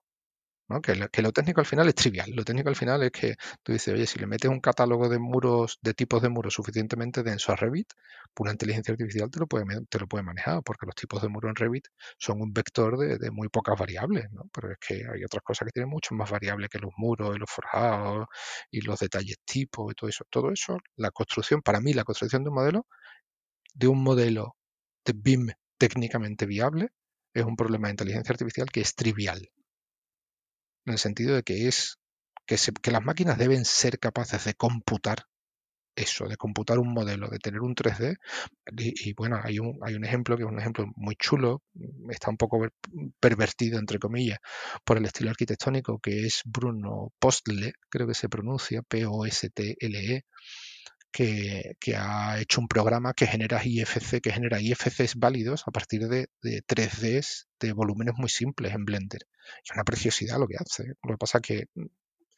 que, 0.82 1.22
lo, 1.22 1.32
técnico 1.32 1.62
al 1.62 1.66
final 1.66 1.88
es 1.88 1.96
trivial. 1.96 2.30
Lo 2.32 2.44
técnico 2.44 2.68
al 2.70 2.76
final 2.76 3.02
es 3.04 3.12
que 3.12 3.36
tú 3.64 3.72
dices, 3.72 3.94
oye, 3.94 4.06
si 4.06 4.20
le 4.20 4.28
metes 4.28 4.52
un 4.52 4.60
catálogo 4.60 5.08
de 5.08 5.18
muros, 5.18 5.80
de 5.82 5.94
tipos 5.94 6.22
de 6.22 6.30
muros 6.30 6.54
suficientemente 6.54 7.24
denso 7.24 7.54
a 7.54 7.56
Revit, 7.56 7.94
una 8.40 8.52
inteligencia 8.52 8.92
artificial 8.92 9.32
te 9.32 9.40
lo 9.40 9.48
puede, 9.48 9.66
te 9.90 10.00
lo 10.00 10.08
puede 10.08 10.24
manejar, 10.24 10.62
porque 10.64 10.86
los 10.86 10.96
tipos 10.96 11.22
de 11.22 11.30
muro 11.30 11.50
en 11.50 11.56
Revit 11.56 11.88
son 12.18 12.42
un 12.42 12.52
vector 12.54 12.98
de, 12.98 13.32
muy 13.32 13.48
pocas 13.50 13.80
variables, 13.80 14.30
¿no? 14.32 14.44
Pero 14.54 14.72
es 14.74 14.78
que 14.80 14.96
hay 14.96 15.24
otras 15.24 15.44
cosas 15.44 15.66
que 15.68 15.72
tienen 15.72 15.90
mucho 15.90 16.14
más 16.16 16.30
variables 16.30 16.70
que 16.70 16.80
los 16.80 16.92
muros 16.98 17.36
y 17.36 17.40
los 17.40 17.50
forjados 17.50 18.28
y 18.70 18.82
los 18.82 19.00
detalles 19.00 19.38
tipo 19.46 19.90
y 19.92 19.96
todo 19.96 20.10
eso. 20.10 20.26
Todo 20.30 20.52
eso, 20.52 20.78
la 20.98 21.12
construcción, 21.12 21.62
para 21.62 21.80
mí, 21.80 21.94
la 21.94 22.04
construcción 22.04 22.44
de 22.44 22.50
un 22.50 22.56
modelo, 22.56 22.88
de 23.74 23.88
un 23.88 24.04
modelo 24.04 24.56
de 25.06 25.14
BIM 25.16 25.50
técnicamente 25.78 26.46
viable, 26.46 26.90
es 27.34 27.46
un 27.46 27.56
problema 27.56 27.88
de 27.88 27.94
inteligencia 27.94 28.34
artificial 28.34 28.68
que 28.72 28.82
es 28.82 28.96
trivial 28.96 29.50
en 30.88 30.94
el 30.94 31.00
sentido 31.00 31.36
de 31.36 31.44
que 31.44 31.68
es 31.68 31.98
que, 32.46 32.92
las 32.92 33.04
máquinas 33.04 33.38
deben 33.38 33.66
ser 33.66 34.00
capaces 34.00 34.46
de 34.46 34.54
computar 34.54 35.26
eso, 35.96 36.28
de 36.28 36.38
computar 36.38 36.80
un 36.80 36.94
modelo, 36.94 37.28
de 37.28 37.40
tener 37.40 37.62
un 37.62 37.76
3D. 37.76 38.18
Y, 38.78 39.14
bueno, 39.14 39.40
hay 39.44 39.60
un, 39.60 39.80
hay 39.84 39.96
un 39.96 40.06
ejemplo 40.06 40.38
que 40.38 40.44
es 40.44 40.50
un 40.50 40.60
ejemplo 40.60 40.86
muy 40.96 41.16
chulo, 41.16 41.64
está 42.10 42.30
un 42.30 42.38
poco 42.38 42.68
pervertido, 43.20 43.80
entre 43.80 44.00
comillas, 44.00 44.38
por 44.86 44.98
el 44.98 45.06
estilo 45.06 45.32
arquitectónico, 45.32 46.00
que 46.00 46.26
es 46.26 46.42
Bruno 46.46 47.12
Postle, 47.20 47.74
creo 47.90 48.08
que 48.08 48.14
se 48.14 48.30
pronuncia, 48.30 48.84
P-O-S-T-L-E, 48.84 50.24
que, 51.12 51.96
ha 51.96 52.40
hecho 52.40 52.62
un 52.62 52.68
programa 52.68 53.14
que 53.14 53.28
genera 53.28 53.62
IFC, 53.64 54.22
que 54.22 54.32
genera 54.32 54.62
IFCs 54.62 55.16
válidos 55.16 55.64
a 55.68 55.72
partir 55.72 56.08
de, 56.08 56.30
3Ds 56.42 57.48
de 57.60 57.74
volúmenes 57.74 58.16
muy 58.18 58.30
simples 58.30 58.74
en 58.74 58.86
Blender. 58.86 59.22
Es 59.64 59.72
una 59.74 59.84
preciosidad 59.84 60.40
lo 60.40 60.48
que 60.48 60.58
hace. 60.58 60.94
Lo 61.04 61.14
que 61.14 61.18
pasa 61.18 61.40
es 61.40 61.42
que 61.42 61.66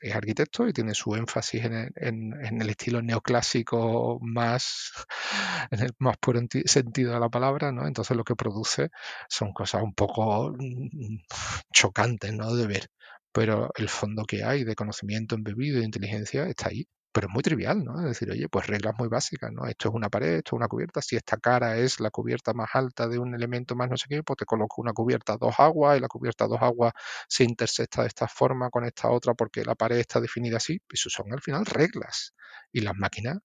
es 0.02 0.16
arquitecto 0.16 0.68
y 0.68 0.74
tiene 0.74 0.94
su 0.94 1.14
énfasis 1.16 1.66
en 1.66 2.62
el, 2.62 2.70
estilo 2.70 3.02
neoclásico 3.02 4.20
más, 4.22 4.92
en 5.72 5.80
el 5.82 5.92
más 6.00 6.18
puro 6.18 6.40
sentido 6.66 7.14
de 7.14 7.20
la 7.20 7.30
palabra, 7.30 7.72
¿no? 7.72 7.86
Entonces 7.86 8.16
lo 8.16 8.24
que 8.24 8.36
produce 8.36 8.90
son 9.28 9.52
cosas 9.52 9.84
un 9.84 9.94
poco 9.94 10.52
mm, 10.58 11.18
chocantes, 11.74 12.34
¿no? 12.34 12.56
De 12.56 12.68
ver. 12.68 12.88
Pero 13.32 13.70
el 13.76 13.90
fondo 13.90 14.26
que 14.26 14.44
hay 14.44 14.64
de 14.64 14.76
conocimiento 14.76 15.36
embebido 15.36 15.80
de 15.80 15.86
inteligencia 15.86 16.46
está 16.46 16.70
ahí 16.70 16.88
pero 17.12 17.28
es 17.28 17.34
muy 17.34 17.42
trivial, 17.44 17.84
¿no? 17.84 18.00
Es 18.00 18.06
decir, 18.06 18.30
oye, 18.32 18.48
pues 18.50 18.68
reglas 18.68 18.94
muy 18.98 19.08
básicas, 19.08 19.52
¿no? 19.52 19.66
Esto 19.68 19.90
es 19.90 19.96
una 19.96 20.10
pared, 20.10 20.38
esto 20.38 20.56
es 20.56 20.60
una 20.60 20.68
cubierta, 20.68 21.02
si 21.02 21.16
esta 21.16 21.38
cara 21.38 21.78
es 21.78 22.00
la 22.00 22.12
cubierta 22.12 22.54
más 22.54 22.70
alta 22.74 23.08
de 23.08 23.20
un 23.20 23.34
elemento 23.36 23.76
más 23.76 23.90
no 23.90 23.98
sé 23.98 24.06
qué, 24.10 24.24
pues 24.24 24.38
te 24.38 24.46
coloco 24.46 24.82
una 24.82 24.94
cubierta 24.94 25.38
dos 25.38 25.56
aguas 25.60 25.98
y 25.98 26.02
la 26.02 26.08
cubierta 26.08 26.48
dos 26.48 26.62
aguas 26.62 26.94
se 27.28 27.44
intersecta 27.44 28.02
de 28.04 28.08
esta 28.10 28.28
forma 28.28 28.70
con 28.70 28.86
esta 28.86 29.10
otra 29.10 29.34
porque 29.34 29.64
la 29.66 29.76
pared 29.76 29.98
está 29.98 30.20
definida 30.22 30.58
así. 30.58 30.80
Eso 30.90 31.10
son 31.10 31.34
al 31.34 31.42
final 31.42 31.66
reglas. 31.66 32.34
Y 32.72 32.82
las 32.82 32.96
máquinas, 32.96 33.38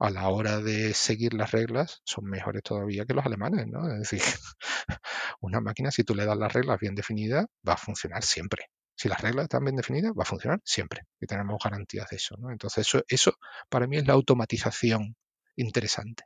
a 0.00 0.10
la 0.10 0.28
hora 0.30 0.60
de 0.60 0.94
seguir 0.94 1.34
las 1.34 1.52
reglas, 1.52 2.02
son 2.04 2.26
mejores 2.26 2.62
todavía 2.62 3.06
que 3.06 3.14
los 3.14 3.26
alemanes, 3.26 3.66
¿no? 3.68 3.88
Es 3.92 4.10
decir, 4.10 4.22
una 5.40 5.60
máquina, 5.60 5.90
si 5.90 6.04
tú 6.04 6.14
le 6.14 6.26
das 6.26 6.38
las 6.38 6.52
reglas 6.52 6.78
bien 6.80 6.94
definidas, 6.94 7.46
va 7.68 7.74
a 7.74 7.76
funcionar 7.78 8.22
siempre 8.24 8.66
si 9.00 9.08
las 9.08 9.22
reglas 9.22 9.44
están 9.44 9.64
bien 9.64 9.76
definidas, 9.76 10.12
va 10.12 10.24
a 10.24 10.26
funcionar 10.26 10.60
siempre 10.62 11.06
y 11.18 11.26
tenemos 11.26 11.56
garantías 11.64 12.10
de 12.10 12.16
eso. 12.16 12.36
Entonces, 12.50 12.86
eso, 12.86 13.02
eso 13.08 13.32
para 13.70 13.86
mí 13.86 13.96
es 13.96 14.06
la 14.06 14.12
automatización 14.12 15.16
interesante. 15.56 16.24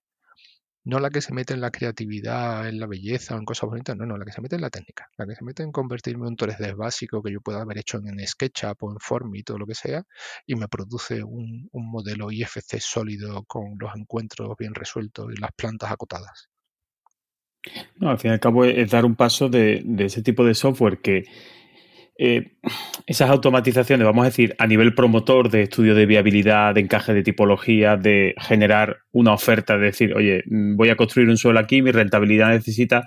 No 0.83 0.99
la 0.99 1.09
que 1.09 1.21
se 1.21 1.33
mete 1.33 1.55
en 1.55 1.61
la 1.61 1.71
creatividad, 1.71 2.69
en 2.69 2.81
la 2.81 2.89
belleza 2.89 3.37
o 3.37 3.39
en 3.39 3.45
cosas 3.45 3.71
bonitas, 3.71 3.97
no, 3.97 4.07
no, 4.07 4.19
la 4.19 4.25
que 4.25 4.33
se 4.33 4.41
mete 4.41 4.57
en 4.57 4.63
la 4.63 4.71
técnica. 4.71 5.09
La 5.17 5.25
que 5.25 5.37
se 5.37 5.45
mete 5.45 5.63
en 5.63 5.71
convertirme 5.71 6.27
en 6.27 6.33
un 6.33 6.37
3D 6.37 6.75
básico 6.75 7.23
que 7.23 7.31
yo 7.31 7.41
pueda 7.41 7.63
haber 7.63 7.79
hecho 7.79 7.99
en 7.99 8.19
SketchUp 8.27 8.83
o 8.83 8.91
en 8.91 8.99
Formit 8.99 9.51
o 9.51 9.59
lo 9.59 9.67
que 9.67 9.77
sea 9.77 10.03
y 10.45 10.57
me 10.57 10.67
produce 10.67 11.23
un, 11.23 11.71
modelo 11.73 12.33
IFC 12.33 12.81
sólido 12.81 13.45
con 13.45 13.77
los 13.79 13.95
encuentros 13.95 14.53
bien 14.59 14.75
resueltos 14.75 15.33
y 15.33 15.41
las 15.41 15.53
plantas 15.53 15.93
acotadas. 15.93 16.49
No, 18.01 18.11
al 18.11 18.19
fin 18.19 18.33
y 18.33 18.35
al 18.35 18.41
cabo 18.41 18.65
es 18.65 18.91
dar 18.91 19.05
un 19.05 19.15
paso 19.15 19.49
de 19.49 19.85
ese 20.01 20.23
tipo 20.23 20.45
de 20.45 20.55
software 20.55 21.01
que 21.01 21.23
eh, 22.17 22.53
esas 23.07 23.29
automatizaciones, 23.31 24.05
vamos 24.05 24.23
a 24.23 24.29
decir, 24.29 24.55
a 24.59 24.67
nivel 24.67 24.95
promotor 24.95 25.51
de 25.51 25.63
estudio 25.63 25.95
de 25.95 26.07
viabilidad, 26.07 26.75
de 26.75 26.81
encaje 26.81 27.13
de 27.13 27.25
tipología, 27.25 27.97
de 27.97 28.35
generar 28.39 28.99
una 29.11 29.33
oferta, 29.33 29.77
de 29.77 29.87
decir, 29.87 30.15
oye, 30.15 30.45
mm, 30.47 30.77
voy 30.77 30.91
a 30.91 30.97
construir 30.97 31.29
un 31.29 31.37
suelo 31.37 31.59
aquí, 31.59 31.83
mi 31.83 31.91
rentabilidad 31.91 32.51
necesita 32.51 33.05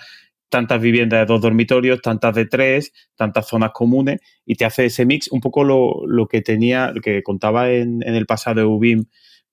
tantas 0.49 0.81
viviendas 0.81 1.21
de 1.21 1.25
dos 1.25 1.41
dormitorios, 1.41 2.01
tantas 2.01 2.35
de 2.35 2.45
tres, 2.45 2.93
tantas 3.15 3.47
zonas 3.47 3.71
comunes, 3.73 4.19
y 4.45 4.55
te 4.55 4.65
hace 4.65 4.85
ese 4.85 5.05
mix, 5.05 5.29
un 5.31 5.41
poco 5.41 5.63
lo, 5.63 6.27
que 6.27 6.41
tenía, 6.41 6.91
lo 6.91 7.01
que 7.01 7.23
contaba 7.23 7.71
en, 7.71 8.03
el 8.03 8.25
pasado 8.25 8.61
de 8.61 8.65
UBIM, 8.65 9.05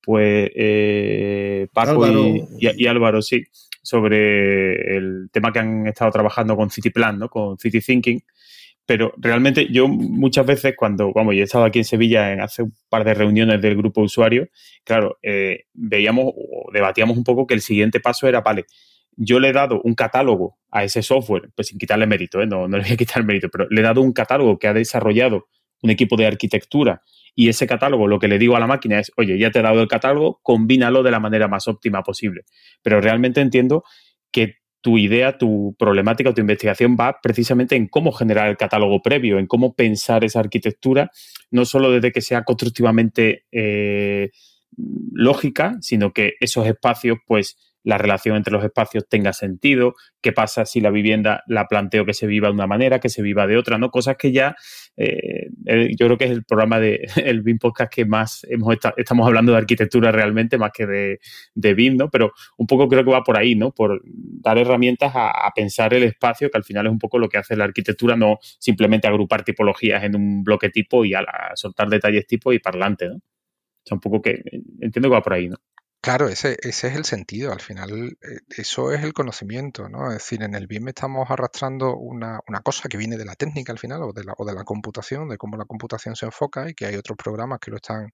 pues 0.02 0.50
eh, 0.54 1.68
Paco 1.72 2.06
Y, 2.58 2.86
Álvaro, 2.86 3.22
sí, 3.22 3.44
sobre 3.82 4.96
el 4.96 5.28
tema 5.32 5.52
que 5.52 5.58
han 5.60 5.86
estado 5.86 6.10
trabajando 6.10 6.56
con 6.56 6.70
City 6.70 6.90
Plan, 6.90 7.18
¿no? 7.18 7.28
con 7.28 7.58
City 7.58 7.80
Thinking, 7.80 8.20
pero 8.86 9.14
realmente 9.16 9.66
yo 9.70 9.88
muchas 9.88 10.44
veces 10.44 10.74
cuando, 10.76 11.12
vamos, 11.12 11.34
yo 11.34 11.40
he 11.40 11.44
estado 11.44 11.64
aquí 11.64 11.78
en 11.78 11.84
Sevilla 11.84 12.32
en 12.32 12.40
hace 12.40 12.62
un 12.62 12.74
par 12.88 13.04
de 13.04 13.14
reuniones 13.14 13.60
del 13.62 13.76
grupo 13.76 14.00
de 14.00 14.06
usuarios, 14.06 14.48
claro, 14.84 15.18
eh, 15.22 15.64
veíamos 15.72 16.32
o 16.36 16.70
debatíamos 16.72 17.16
un 17.16 17.24
poco 17.24 17.46
que 17.46 17.54
el 17.54 17.60
siguiente 17.60 18.00
paso 18.00 18.28
era, 18.28 18.40
vale, 18.40 18.66
yo 19.16 19.38
le 19.38 19.48
he 19.48 19.52
dado 19.52 19.80
un 19.82 19.94
catálogo 19.94 20.58
a 20.70 20.84
ese 20.84 21.02
software, 21.02 21.50
pues 21.54 21.68
sin 21.68 21.78
quitarle 21.78 22.06
mérito, 22.06 22.42
¿eh? 22.42 22.46
no, 22.46 22.68
no 22.68 22.76
le 22.76 22.84
voy 22.84 22.92
a 22.92 22.96
quitar 22.96 23.24
mérito, 23.24 23.48
pero 23.48 23.66
le 23.70 23.80
he 23.80 23.84
dado 23.84 24.00
un 24.00 24.12
catálogo 24.12 24.58
que 24.58 24.68
ha 24.68 24.74
desarrollado 24.74 25.46
un 25.82 25.90
equipo 25.90 26.16
de 26.16 26.26
arquitectura 26.26 27.02
y 27.34 27.48
ese 27.48 27.66
catálogo 27.66 28.06
lo 28.06 28.18
que 28.18 28.28
le 28.28 28.38
digo 28.38 28.56
a 28.56 28.60
la 28.60 28.66
máquina 28.66 28.98
es, 28.98 29.12
oye, 29.16 29.38
ya 29.38 29.50
te 29.50 29.58
he 29.58 29.62
dado 29.62 29.80
el 29.80 29.88
catálogo, 29.88 30.40
combínalo 30.42 31.02
de 31.02 31.10
la 31.10 31.20
manera 31.20 31.48
más 31.48 31.66
óptima 31.66 32.02
posible. 32.02 32.44
Pero 32.82 33.00
realmente 33.00 33.40
entiendo 33.40 33.84
que 34.30 34.58
tu 34.84 34.98
idea, 34.98 35.38
tu 35.38 35.74
problemática 35.78 36.28
o 36.28 36.34
tu 36.34 36.42
investigación 36.42 36.94
va 37.00 37.18
precisamente 37.22 37.74
en 37.74 37.88
cómo 37.88 38.12
generar 38.12 38.50
el 38.50 38.58
catálogo 38.58 39.00
previo, 39.00 39.38
en 39.38 39.46
cómo 39.46 39.74
pensar 39.74 40.24
esa 40.24 40.40
arquitectura, 40.40 41.10
no 41.50 41.64
solo 41.64 41.90
desde 41.90 42.12
que 42.12 42.20
sea 42.20 42.44
constructivamente 42.44 43.46
eh, 43.50 44.28
lógica, 45.10 45.78
sino 45.80 46.12
que 46.12 46.34
esos 46.38 46.66
espacios, 46.66 47.16
pues, 47.26 47.56
la 47.84 47.98
relación 47.98 48.36
entre 48.36 48.52
los 48.52 48.64
espacios 48.64 49.06
tenga 49.08 49.32
sentido, 49.32 49.94
qué 50.22 50.32
pasa 50.32 50.64
si 50.64 50.80
la 50.80 50.90
vivienda 50.90 51.44
la 51.46 51.66
planteo 51.66 52.06
que 52.06 52.14
se 52.14 52.26
viva 52.26 52.48
de 52.48 52.54
una 52.54 52.66
manera, 52.66 52.98
que 52.98 53.10
se 53.10 53.22
viva 53.22 53.46
de 53.46 53.58
otra, 53.58 53.78
¿no? 53.78 53.90
Cosas 53.90 54.16
que 54.16 54.32
ya 54.32 54.56
eh, 54.96 55.48
yo 55.98 56.06
creo 56.06 56.16
que 56.16 56.24
es 56.24 56.30
el 56.30 56.44
programa 56.44 56.80
de 56.80 57.06
el 57.16 57.42
BIM 57.42 57.58
Podcast 57.58 57.92
que 57.92 58.04
más 58.06 58.46
hemos 58.48 58.76
estamos 58.96 59.26
hablando 59.26 59.52
de 59.52 59.58
arquitectura 59.58 60.10
realmente 60.12 60.56
más 60.56 60.70
que 60.72 60.86
de, 60.86 61.74
BIM, 61.74 61.96
¿no? 61.96 62.10
Pero 62.10 62.32
un 62.56 62.66
poco 62.66 62.88
creo 62.88 63.04
que 63.04 63.10
va 63.10 63.22
por 63.22 63.38
ahí, 63.38 63.54
¿no? 63.54 63.70
Por 63.70 64.02
dar 64.04 64.58
herramientas 64.58 65.12
a, 65.14 65.50
pensar 65.54 65.94
el 65.94 66.04
espacio, 66.04 66.50
que 66.50 66.58
al 66.58 66.64
final 66.64 66.86
es 66.86 66.92
un 66.92 66.98
poco 66.98 67.18
lo 67.18 67.28
que 67.28 67.38
hace 67.38 67.56
la 67.56 67.64
arquitectura, 67.64 68.16
no 68.16 68.38
simplemente 68.58 69.06
agrupar 69.06 69.44
tipologías 69.44 70.02
en 70.02 70.16
un 70.16 70.42
bloque 70.42 70.70
tipo 70.70 71.04
y 71.04 71.14
a, 71.14 71.24
soltar 71.54 71.88
detalles 71.88 72.26
tipo 72.26 72.52
y 72.52 72.58
parlante, 72.58 73.08
¿no? 73.08 73.16
O 73.16 73.86
sea, 73.86 73.96
un 73.96 74.00
poco 74.00 74.22
que 74.22 74.42
entiendo 74.80 75.10
que 75.10 75.14
va 75.14 75.22
por 75.22 75.34
ahí, 75.34 75.48
¿no? 75.48 75.56
Claro, 76.04 76.28
ese, 76.28 76.58
ese 76.60 76.88
es 76.88 76.96
el 76.96 77.06
sentido. 77.06 77.50
Al 77.50 77.62
final, 77.62 78.18
eh, 78.20 78.40
eso 78.58 78.92
es 78.92 79.02
el 79.02 79.14
conocimiento, 79.14 79.88
¿no? 79.88 80.08
Es 80.10 80.18
decir, 80.18 80.42
en 80.42 80.54
el 80.54 80.66
BIM 80.66 80.88
estamos 80.88 81.30
arrastrando 81.30 81.96
una, 81.96 82.40
una 82.46 82.60
cosa 82.60 82.90
que 82.90 82.98
viene 82.98 83.16
de 83.16 83.24
la 83.24 83.34
técnica 83.36 83.72
al 83.72 83.78
final, 83.78 84.02
o 84.02 84.12
de 84.12 84.22
la, 84.22 84.34
o 84.36 84.44
de 84.44 84.52
la 84.52 84.64
computación, 84.64 85.30
de 85.30 85.38
cómo 85.38 85.56
la 85.56 85.64
computación 85.64 86.14
se 86.14 86.26
enfoca 86.26 86.68
y 86.68 86.74
que 86.74 86.84
hay 86.84 86.96
otros 86.96 87.16
programas 87.16 87.58
que 87.58 87.70
lo 87.70 87.78
están, 87.78 88.10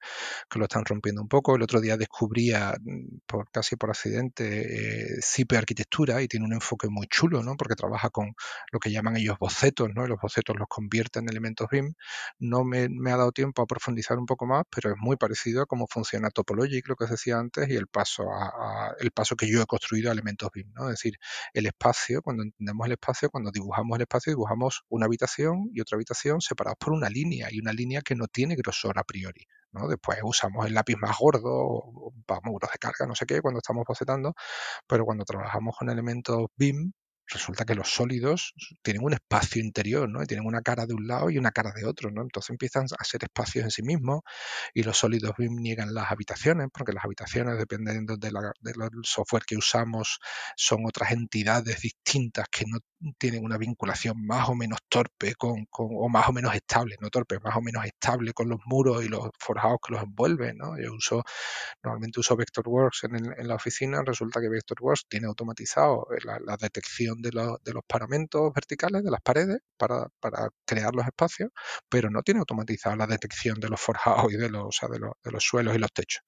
que 0.48 0.58
lo 0.60 0.66
están 0.66 0.84
rompiendo 0.84 1.20
un 1.20 1.26
poco. 1.28 1.56
El 1.56 1.62
otro 1.62 1.80
día 1.80 1.96
descubría, 1.96 2.76
mm, 2.80 3.18
por, 3.26 3.50
casi 3.50 3.74
por 3.74 3.90
accidente, 3.90 5.16
eh, 5.16 5.20
Cipe 5.20 5.56
Arquitectura 5.56 6.22
y 6.22 6.28
tiene 6.28 6.46
un 6.46 6.52
enfoque 6.52 6.88
muy 6.88 7.08
chulo, 7.08 7.42
¿no? 7.42 7.56
Porque 7.56 7.74
trabaja 7.74 8.10
con 8.10 8.34
lo 8.70 8.78
que 8.78 8.92
llaman 8.92 9.16
ellos 9.16 9.36
bocetos, 9.40 9.88
¿no? 9.96 10.04
Y 10.04 10.08
los 10.08 10.20
bocetos 10.20 10.54
los 10.56 10.68
convierte 10.68 11.18
en 11.18 11.28
elementos 11.28 11.66
BIM. 11.68 11.92
No 12.38 12.64
me, 12.64 12.88
me 12.88 13.10
ha 13.12 13.16
dado 13.16 13.32
tiempo 13.32 13.62
a 13.62 13.66
profundizar 13.66 14.18
un 14.18 14.26
poco 14.26 14.46
más, 14.46 14.64
pero 14.70 14.90
es 14.90 14.96
muy 14.98 15.16
parecido 15.16 15.62
a 15.62 15.66
cómo 15.66 15.86
funciona 15.88 16.30
Topologic, 16.30 16.88
lo 16.88 16.96
que 16.96 17.04
os 17.04 17.10
decía 17.10 17.38
antes, 17.38 17.68
y 17.68 17.79
el 17.80 17.88
paso 17.88 18.24
a, 18.32 18.94
el 19.00 19.10
paso 19.10 19.36
que 19.36 19.50
yo 19.50 19.62
he 19.62 19.66
construido 19.66 20.10
a 20.10 20.12
elementos 20.12 20.50
BIM, 20.52 20.72
¿no? 20.74 20.84
Es 20.84 20.92
decir, 20.92 21.18
el 21.54 21.66
espacio, 21.66 22.22
cuando 22.22 22.42
entendemos 22.44 22.86
el 22.86 22.92
espacio, 22.92 23.30
cuando 23.30 23.50
dibujamos 23.50 23.96
el 23.96 24.02
espacio, 24.02 24.32
dibujamos 24.32 24.84
una 24.88 25.06
habitación 25.06 25.70
y 25.72 25.80
otra 25.80 25.96
habitación 25.96 26.40
separados 26.40 26.78
por 26.78 26.92
una 26.92 27.08
línea 27.10 27.48
y 27.50 27.60
una 27.60 27.72
línea 27.72 28.02
que 28.02 28.14
no 28.14 28.26
tiene 28.28 28.56
grosor 28.56 28.98
a 28.98 29.04
priori. 29.04 29.46
¿no? 29.72 29.88
Después 29.88 30.18
usamos 30.22 30.66
el 30.66 30.74
lápiz 30.74 30.96
más 30.96 31.16
gordo, 31.18 32.12
para 32.26 32.40
muros 32.44 32.70
de 32.72 32.78
carga, 32.78 33.06
no 33.06 33.14
sé 33.14 33.26
qué, 33.26 33.40
cuando 33.40 33.58
estamos 33.58 33.84
bocetando, 33.86 34.34
pero 34.86 35.04
cuando 35.04 35.24
trabajamos 35.24 35.76
con 35.76 35.90
elementos 35.90 36.46
BIM, 36.56 36.92
resulta 37.30 37.64
que 37.64 37.74
los 37.74 37.88
sólidos 37.92 38.54
tienen 38.82 39.02
un 39.02 39.12
espacio 39.14 39.62
interior, 39.62 40.08
¿no? 40.08 40.24
Tienen 40.26 40.46
una 40.46 40.60
cara 40.62 40.86
de 40.86 40.94
un 40.94 41.06
lado 41.06 41.30
y 41.30 41.38
una 41.38 41.50
cara 41.52 41.72
de 41.74 41.86
otro, 41.86 42.10
¿no? 42.10 42.22
Entonces 42.22 42.50
empiezan 42.50 42.86
a 42.98 43.04
ser 43.04 43.24
espacios 43.24 43.64
en 43.64 43.70
sí 43.70 43.82
mismos 43.82 44.20
y 44.74 44.82
los 44.82 44.98
sólidos 44.98 45.34
niegan 45.38 45.94
las 45.94 46.10
habitaciones, 46.10 46.68
porque 46.72 46.92
las 46.92 47.04
habitaciones, 47.04 47.58
dependiendo 47.58 48.16
del 48.16 48.34
software 49.02 49.44
que 49.44 49.56
usamos, 49.56 50.18
son 50.56 50.84
otras 50.86 51.12
entidades 51.12 51.80
distintas 51.80 52.46
que 52.50 52.64
no 52.66 52.78
tienen 53.18 53.44
una 53.44 53.58
vinculación 53.58 54.26
más 54.26 54.48
o 54.48 54.54
menos 54.54 54.78
torpe 54.88 55.34
con, 55.34 55.66
o 55.72 56.08
más 56.08 56.28
o 56.28 56.32
menos 56.32 56.54
estable, 56.54 56.96
no 57.00 57.10
torpe, 57.10 57.38
más 57.40 57.56
o 57.56 57.60
menos 57.62 57.84
estable 57.84 58.32
con 58.32 58.48
los 58.48 58.60
muros 58.66 59.04
y 59.04 59.08
los 59.08 59.30
forjados 59.38 59.78
que 59.86 59.94
los 59.94 60.02
envuelven, 60.02 60.58
¿no? 60.58 60.78
Yo 60.78 60.92
uso, 60.94 61.22
normalmente 61.82 62.20
uso 62.20 62.36
Vectorworks 62.36 63.04
en, 63.04 63.16
en 63.16 63.48
la 63.48 63.54
oficina, 63.54 64.02
resulta 64.04 64.40
que 64.40 64.48
Vectorworks 64.48 65.06
tiene 65.08 65.26
automatizado 65.26 66.06
la, 66.24 66.56
detección 66.56 67.22
de, 67.22 67.32
los 67.32 67.84
paramentos 67.86 68.52
verticales, 68.54 69.02
de 69.02 69.10
las 69.10 69.20
paredes, 69.20 69.60
para, 69.76 70.08
crear 70.66 70.94
los 70.94 71.06
espacios, 71.06 71.50
pero 71.88 72.10
no 72.10 72.22
tiene 72.22 72.40
automatizada 72.40 72.96
la 72.96 73.06
detección 73.06 73.60
de 73.60 73.68
los 73.68 73.80
forjados 73.80 74.32
y 74.32 74.36
de 74.36 74.50
los, 74.50 74.78
de 75.22 75.30
los, 75.30 75.44
suelos 75.44 75.74
y 75.74 75.78
los 75.78 75.92
techos. 75.92 76.22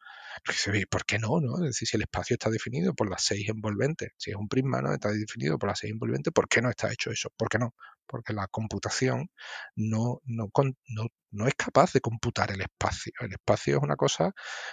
¿Por 0.90 1.04
qué 1.04 1.18
no? 1.18 1.40
no? 1.40 1.56
Es 1.56 1.72
decir, 1.72 1.88
si 1.88 1.96
el 1.96 2.02
espacio 2.02 2.34
está 2.34 2.48
definido 2.48 2.94
por 2.94 3.10
las 3.10 3.22
seis 3.22 3.48
envolventes, 3.48 4.12
si 4.16 4.30
es 4.30 4.36
un 4.36 4.48
prisma, 4.48 4.80
¿no? 4.80 4.92
está 4.92 5.10
definido 5.10 5.58
por 5.58 5.68
las 5.68 5.78
seis 5.80 5.92
envolventes, 5.92 6.32
¿por 6.32 6.48
qué 6.48 6.61
no 6.62 6.70
está 6.70 6.92
hecho 6.92 7.10
eso? 7.10 7.30
¿Por 7.36 7.48
qué 7.48 7.58
no? 7.58 7.74
Porque 8.06 8.32
la 8.32 8.46
computación 8.48 9.28
no, 9.76 10.20
no, 10.24 10.48
no, 10.88 11.06
no 11.30 11.46
es 11.46 11.54
capaz 11.54 11.92
de 11.92 12.00
computar 12.00 12.50
el 12.52 12.60
espacio. 12.60 13.12
El 13.20 13.32
espacio 13.32 13.76
es 13.76 13.82
una 13.82 13.96
cosa 13.96 14.32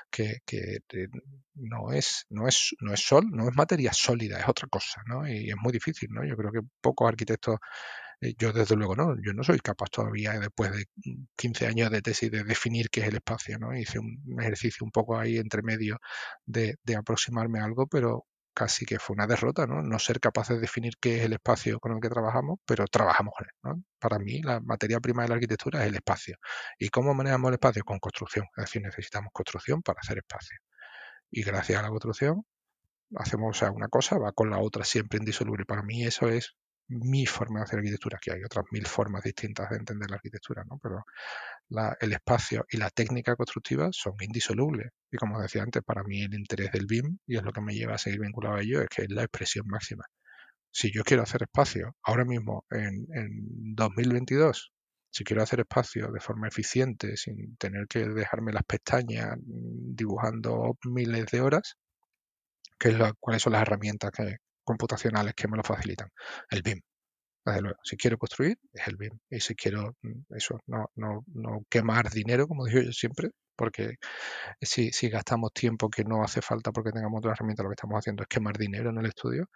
que, 0.10 0.40
que 0.46 0.80
no, 1.56 1.92
es, 1.92 2.26
no, 2.30 2.48
es, 2.48 2.76
no 2.82 2.94
es 2.94 3.02
sol, 3.02 3.26
no 3.32 3.48
es 3.48 3.56
materia 3.56 3.94
sólida, 3.94 4.40
es 4.40 4.48
otra 4.48 4.68
cosa, 4.68 5.02
¿no? 5.06 5.28
Y 5.28 5.50
es 5.50 5.56
muy 5.58 5.72
difícil, 5.72 6.10
¿no? 6.12 6.26
Yo 6.26 6.36
creo 6.36 6.52
que 6.52 6.62
pocos 6.82 7.08
arquitectos 7.08 7.58
eh, 8.22 8.34
yo 8.38 8.52
desde 8.52 8.76
luego 8.76 8.96
no, 8.96 9.16
yo 9.22 9.34
no 9.34 9.44
soy 9.44 9.60
capaz 9.60 9.90
todavía 9.90 10.38
después 10.40 10.72
de 10.72 10.86
15 11.38 11.68
años 11.68 11.90
de 11.92 12.02
tesis 12.02 12.30
de 12.32 12.44
definir 12.44 12.90
qué 12.90 13.02
es 13.02 13.08
el 13.08 13.16
espacio, 13.16 13.58
¿no? 13.60 13.76
Hice 13.78 14.00
un 14.00 14.20
ejercicio 14.40 14.86
un 14.86 14.92
poco 14.92 15.18
ahí 15.18 15.38
entre 15.38 15.62
medio 15.64 16.00
de, 16.46 16.76
de 16.84 16.96
aproximarme 16.96 17.60
a 17.60 17.66
algo, 17.66 17.88
pero 17.88 18.26
casi 18.54 18.86
que 18.86 19.00
fue 19.00 19.16
una 19.16 19.28
derrota, 19.28 19.66
¿no? 19.68 19.82
No 19.82 20.00
ser 20.00 20.20
capaces 20.20 20.58
de 20.58 20.62
definir 20.62 20.94
qué 21.00 21.18
es 21.20 21.26
el 21.26 21.34
espacio 21.34 21.80
con 21.80 21.94
el 21.94 22.00
que 22.02 22.10
trabajamos, 22.10 22.60
pero 22.66 22.86
trabajamos 22.88 23.34
él, 23.40 23.48
¿no? 23.64 23.84
Para 24.00 24.20
mí, 24.20 24.42
la 24.42 24.60
materia 24.62 25.00
prima 25.00 25.24
de 25.24 25.30
la 25.30 25.36
arquitectura 25.36 25.82
es 25.84 25.90
el 25.90 25.96
espacio. 25.96 26.38
¿Y 26.78 26.90
cómo 26.90 27.14
manejamos 27.14 27.50
el 27.50 27.56
espacio? 27.56 27.84
Con 27.84 28.00
construcción. 28.00 28.46
Es 28.58 28.66
decir, 28.66 28.82
necesitamos 28.82 29.32
construcción 29.34 29.82
para 29.82 30.00
hacer 30.02 30.18
espacio. 30.20 30.58
Y 31.32 31.44
gracias 31.44 31.80
a 31.80 31.84
la 31.84 31.90
construcción, 31.90 32.44
hacemos 33.16 33.62
una 33.62 33.88
cosa, 33.88 34.18
va 34.18 34.32
con 34.34 34.50
la 34.50 34.60
otra 34.60 34.84
siempre 34.86 35.20
indisoluble. 35.20 35.66
Para 35.66 35.84
mí 35.84 36.04
eso 36.06 36.28
es 36.30 36.56
mi 36.90 37.26
forma 37.26 37.60
de 37.60 37.66
hacer 37.66 37.80
arquitectura, 37.80 38.20
que 38.22 38.32
hay 38.32 38.44
otras 38.44 38.66
mil 38.72 38.86
formas 38.86 39.24
distintas 39.24 39.70
de 39.70 39.78
entender 39.78 40.10
la 40.10 40.16
arquitectura, 40.18 40.64
¿no? 40.66 40.80
Pero 40.82 41.06
el 42.00 42.14
espacio 42.14 42.66
y 42.70 42.78
la 42.78 42.90
técnica 42.90 43.36
constructiva 43.36 43.90
son 43.92 44.14
indisolubles. 44.20 44.92
Y 45.12 45.18
como 45.18 45.40
decía 45.42 45.64
antes, 45.64 45.84
para 45.84 46.04
mí 46.04 46.24
el 46.24 46.34
interés 46.34 46.72
del 46.72 46.88
BIM, 46.88 47.20
y 47.28 47.38
es 47.38 47.44
lo 47.44 47.52
que 47.52 47.62
me 47.62 47.74
lleva 47.74 47.96
a 47.96 47.98
seguir 47.98 48.22
vinculado 48.22 48.56
a 48.56 48.62
ello, 48.62 48.82
es 48.82 48.90
que 48.90 49.04
es 49.04 49.12
la 49.12 49.24
expresión 49.24 49.68
máxima. 49.68 50.06
Si 50.72 50.92
yo 50.92 51.04
quiero 51.04 51.24
hacer 51.24 51.44
espacio 51.44 51.96
ahora 52.04 52.26
mismo 52.26 52.66
en, 52.72 53.08
en 53.14 53.76
2022, 53.76 54.72
si 55.12 55.24
quiero 55.24 55.44
hacer 55.44 55.62
espacio 55.62 56.12
de 56.12 56.20
forma 56.20 56.48
eficiente, 56.48 57.18
sin 57.18 57.56
tener 57.58 57.88
que 57.88 58.08
dejarme 58.08 58.54
las 58.54 58.64
pestañas 58.64 59.36
dibujando 59.40 60.78
miles 60.86 61.26
de 61.32 61.42
horas, 61.42 61.78
¿qué 62.80 62.90
es 62.90 62.96
¿cuáles 63.20 63.42
son 63.42 63.54
las 63.54 63.64
herramientas 63.64 64.12
que, 64.12 64.38
computacionales 64.70 65.34
que 65.34 65.48
me 65.48 65.58
lo 65.58 65.64
facilitan. 65.64 66.10
El 66.52 66.62
BIM. 66.62 66.80
Desde 67.46 67.62
luego, 67.62 67.80
si 67.84 67.98
quiero 67.98 68.18
construir, 68.20 68.58
es 68.74 68.88
el 68.88 68.98
BIM. 68.98 69.18
Y 69.32 69.40
si 69.40 69.56
quiero, 69.56 69.96
mm, 70.04 70.36
eso, 70.36 70.60
no, 70.68 70.92
no, 70.96 71.24
no 71.34 71.66
quemar 71.70 72.10
dinero, 72.12 72.48
como 72.48 72.66
digo 72.66 72.82
yo 72.82 72.92
siempre, 72.92 73.32
porque 73.56 73.96
si, 74.62 74.92
si, 74.92 75.10
gastamos 75.10 75.52
tiempo 75.54 75.90
que 75.90 76.04
no 76.04 76.24
hace 76.24 76.42
falta 76.42 76.72
porque 76.72 76.92
tengamos 76.92 77.20
otra 77.20 77.32
herramienta, 77.32 77.64
lo 77.64 77.70
que 77.70 77.74
estamos 77.80 77.98
haciendo 77.98 78.24
es 78.24 78.30
quemar 78.30 78.58
dinero 78.58 78.92
en 78.92 79.00
el 79.00 79.08
estudio. 79.08 79.50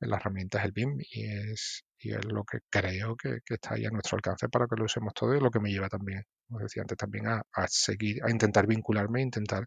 La 0.00 0.16
herramienta 0.18 0.58
es 0.58 0.64
el 0.66 0.72
BIM 0.72 0.98
y 1.00 1.24
es, 1.26 1.84
y 1.98 2.12
es 2.12 2.24
lo 2.26 2.44
que 2.44 2.58
creo 2.70 3.16
que, 3.16 3.40
está 3.48 3.74
ahí 3.74 3.84
a 3.86 3.90
nuestro 3.90 4.16
alcance 4.16 4.48
para 4.48 4.66
que 4.68 4.76
lo 4.76 4.84
usemos 4.84 5.12
todo 5.14 5.34
y 5.34 5.40
lo 5.40 5.50
que 5.50 5.60
me 5.60 5.70
lleva 5.70 5.88
también, 5.88 6.22
como 6.46 6.60
decía 6.60 6.82
antes, 6.82 6.98
también 6.98 7.26
a, 7.28 7.42
a 7.52 7.68
seguir, 7.68 8.22
a 8.24 8.30
intentar 8.30 8.66
vincularme, 8.66 9.20
a 9.20 9.24
intentar 9.24 9.64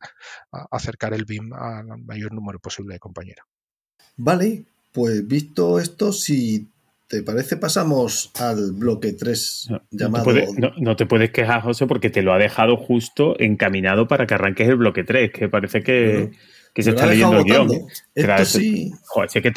acercar 0.71 1.13
el 1.13 1.25
BIM 1.25 1.53
al 1.53 1.85
mayor 2.05 2.33
número 2.33 2.59
posible 2.59 2.93
de 2.93 2.99
compañeros. 2.99 3.45
Vale, 4.17 4.65
pues 4.95 5.27
visto 5.27 5.77
esto, 5.77 6.13
si 6.13 6.69
te 7.09 7.21
parece, 7.21 7.57
pasamos 7.57 8.31
al 8.39 8.71
bloque 8.71 9.11
3 9.11 9.67
llamado. 9.91 10.31
No 10.77 10.95
te, 10.95 11.05
puedes, 11.05 11.31
quejar, 11.31 11.61
José, 11.63 11.85
porque 11.85 12.09
te 12.09 12.21
lo 12.21 12.33
ha 12.33 12.37
dejado 12.37 12.77
justo 12.77 13.35
encaminado 13.37 14.07
para 14.07 14.25
que 14.25 14.35
arranques 14.35 14.69
el 14.69 14.77
bloque 14.77 15.03
3, 15.03 15.33
que 15.33 15.49
parece 15.49 15.83
que, 15.83 16.31
se 16.77 16.89
está 16.91 17.07
leyendo 17.07 17.39
el 17.39 17.43
guion. 17.43 17.69
Esto 18.15 18.45
sí. 18.45 18.93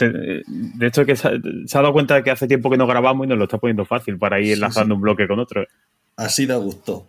de 0.08 0.86
hecho, 0.88 1.06
que 1.06 1.14
se, 1.14 1.28
ha 1.28 1.80
dado 1.80 1.92
cuenta 1.92 2.16
de 2.16 2.24
que 2.24 2.32
hace 2.32 2.48
tiempo 2.48 2.68
que 2.68 2.76
no 2.76 2.88
grabamos 2.88 3.24
y 3.24 3.28
nos 3.28 3.38
lo 3.38 3.44
está 3.44 3.58
poniendo 3.58 3.84
fácil 3.84 4.18
para 4.18 4.40
ir 4.40 4.54
enlazando 4.54 4.96
un 4.96 5.00
bloque 5.00 5.28
con 5.28 5.38
otro. 5.38 5.64
Así 6.16 6.46
da 6.46 6.56
gusto. 6.56 7.06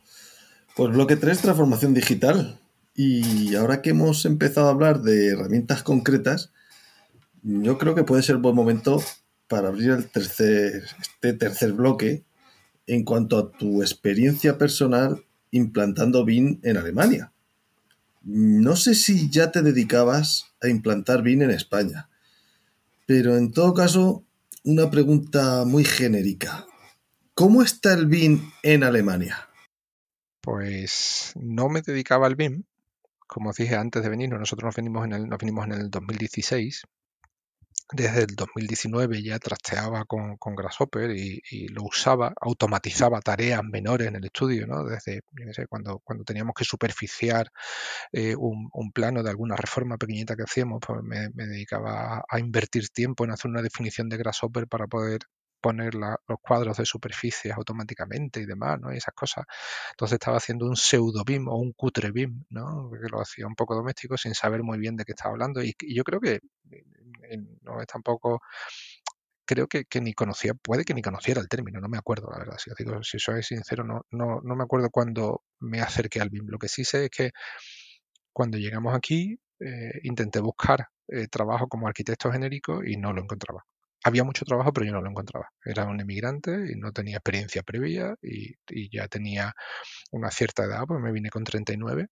Pues 0.76 0.94
bloque 0.94 1.16
3, 1.16 1.42
transformación 1.42 1.96
digital. 1.96 2.60
Y 2.94 3.56
ahora 3.56 3.82
que 3.82 3.90
hemos 3.90 4.24
empezado 4.26 4.68
a 4.68 4.72
hablar 4.72 5.02
de 5.02 5.30
herramientas 5.30 5.82
concretas, 5.82 6.52
yo 7.44 7.78
creo 7.78 7.96
que 7.96 8.04
puede 8.04 8.24
ser 8.24 8.38
buen 8.38 8.56
momento 8.56 9.04
para 9.48 9.70
abrir 9.70 9.92
el 9.92 10.10
tercer, 10.10 10.84
este 11.02 11.34
tercer 11.34 11.74
bloque 11.74 12.24
en 12.88 13.04
cuanto 13.04 13.38
a 13.38 13.52
tu 13.52 13.82
experiencia 13.82 14.58
personal 14.58 15.26
implantando 15.52 16.26
BIN 16.26 16.60
en 16.64 16.78
Alemania. 16.78 17.34
No 18.24 18.76
sé 18.76 18.96
si 18.96 19.30
ya 19.30 19.52
te 19.52 19.62
dedicabas 19.62 20.54
a 20.62 20.68
implantar 20.68 21.24
BIN 21.24 21.44
en 21.44 21.52
España, 21.52 22.10
pero 23.06 23.38
en 23.38 23.52
todo 23.52 23.74
caso, 23.74 24.24
una 24.64 24.92
pregunta 24.92 25.64
muy 25.66 25.84
genérica. 25.84 26.68
¿Cómo 27.34 27.64
está 27.64 27.94
el 27.94 28.08
BIN 28.08 28.52
en 28.64 28.84
Alemania? 28.84 29.50
Pues 30.42 31.34
no 31.36 31.70
me 31.70 31.82
dedicaba 31.82 32.28
al 32.28 32.36
BIM. 32.36 32.64
Como 33.28 33.52
os 33.52 33.56
dije 33.56 33.76
antes 33.76 34.04
de 34.04 34.10
venir, 34.10 34.30
nosotros 34.30 34.68
nos 34.68 34.76
venimos 34.76 35.06
en 35.06 35.14
el, 35.14 35.28
nos 35.28 35.40
venimos 35.40 35.66
en 35.66 35.74
el 35.74 35.90
2016 35.90 36.84
desde 37.92 38.22
el 38.22 38.36
2019 38.36 39.24
ya 39.24 39.40
trasteaba 39.40 40.06
con, 40.06 40.38
Grasshopper 40.56 41.12
y, 41.12 41.68
lo 41.70 41.84
usaba, 41.84 42.34
automatizaba 42.40 43.20
tareas 43.22 43.64
menores 43.64 44.08
en 44.08 44.16
el 44.18 44.26
estudio, 44.26 44.68
¿no? 44.68 44.84
Desde, 44.84 45.22
cuando, 45.68 46.00
cuando 46.00 46.24
teníamos 46.24 46.54
que 46.56 46.66
superficiar 46.66 47.52
eh, 48.12 48.36
un, 48.36 48.70
plano 48.94 49.24
de 49.24 49.30
alguna 49.30 49.56
reforma 49.56 49.98
pequeñita 49.98 50.36
que 50.36 50.44
hacíamos, 50.44 50.80
pues 50.86 51.02
me, 51.04 51.30
dedicaba 51.34 52.24
a, 52.28 52.40
invertir 52.40 52.90
tiempo 52.90 53.24
en 53.24 53.32
hacer 53.32 53.50
una 53.50 53.62
definición 53.62 54.10
de 54.10 54.18
Grasshopper 54.18 54.68
para 54.68 54.88
poder 54.88 55.22
poner 55.62 55.96
los 55.96 56.40
cuadros 56.42 56.78
de 56.78 56.86
superficies 56.86 57.54
automáticamente 57.54 58.42
y 58.42 58.46
demás, 58.46 58.80
¿no? 58.80 58.94
Y 58.94 58.98
esas 58.98 59.14
cosas. 59.14 59.46
Entonces 59.92 60.16
estaba 60.16 60.38
haciendo 60.38 60.66
un 60.68 60.76
pseudo 60.76 61.24
BIM 61.26 61.48
o 61.48 61.56
un 61.58 61.74
cutre 61.74 62.12
BIM, 62.12 62.46
¿no? 62.50 62.90
Que 62.92 63.10
lo 63.10 63.22
hacía 63.22 63.48
un 63.48 63.56
poco 63.56 63.76
doméstico 63.76 64.18
sin 64.18 64.34
saber 64.34 64.64
muy 64.64 64.78
bien 64.80 64.96
de 64.96 65.06
qué 65.06 65.14
estaba 65.14 65.32
hablando. 65.32 65.64
Y, 65.64 65.76
yo 65.94 66.04
creo 66.04 66.20
que 66.20 66.40
no 67.62 67.82
es 67.82 67.88
tampoco 67.88 68.42
creo 69.46 69.68
que, 69.68 69.86
ni 70.02 70.14
conocía, 70.14 70.54
puede 70.54 70.86
que 70.86 70.94
ni 70.94 71.02
conociera 71.02 71.42
el 71.42 71.48
término, 71.48 71.82
no 71.82 71.90
me 71.90 71.98
acuerdo, 71.98 72.30
la 72.32 72.38
verdad. 72.38 72.58
Si, 72.60 72.70
digo, 72.78 73.04
si 73.04 73.18
soy 73.18 73.42
sincero, 73.42 73.84
no, 73.84 74.06
no, 74.12 74.42
no 74.44 74.56
me 74.56 74.64
acuerdo 74.64 74.92
cuando 74.92 75.42
me 75.60 75.82
acerqué 75.82 76.22
al 76.22 76.30
BIM. 76.30 76.48
Lo 76.50 76.60
que 76.60 76.68
sí 76.68 76.84
sé 76.86 77.06
es 77.06 77.10
que 77.10 77.32
cuando 78.32 78.60
llegamos 78.60 78.96
aquí, 78.96 79.40
eh, 79.60 80.00
intenté 80.04 80.40
buscar 80.40 80.88
eh, 81.08 81.28
trabajo 81.28 81.68
como 81.68 81.88
arquitecto 81.88 82.32
genérico 82.32 82.84
y 82.84 82.98
no 82.98 83.12
lo 83.12 83.22
encontraba. 83.22 83.66
Había 84.04 84.24
mucho 84.24 84.46
trabajo, 84.46 84.72
pero 84.74 84.86
yo 84.86 84.94
no 84.94 85.02
lo 85.02 85.10
encontraba. 85.10 85.50
Era 85.64 85.86
un 85.86 86.00
emigrante 86.00 86.72
y 86.72 86.76
no 86.76 86.92
tenía 86.94 87.18
experiencia 87.18 87.64
previa 87.64 88.16
y, 88.22 88.56
ya 88.90 89.08
tenía 89.08 89.54
una 90.12 90.32
cierta 90.32 90.64
edad, 90.66 90.84
pues 90.88 91.02
me 91.02 91.12
vine 91.12 91.30
con 91.30 91.44
39 91.44 92.08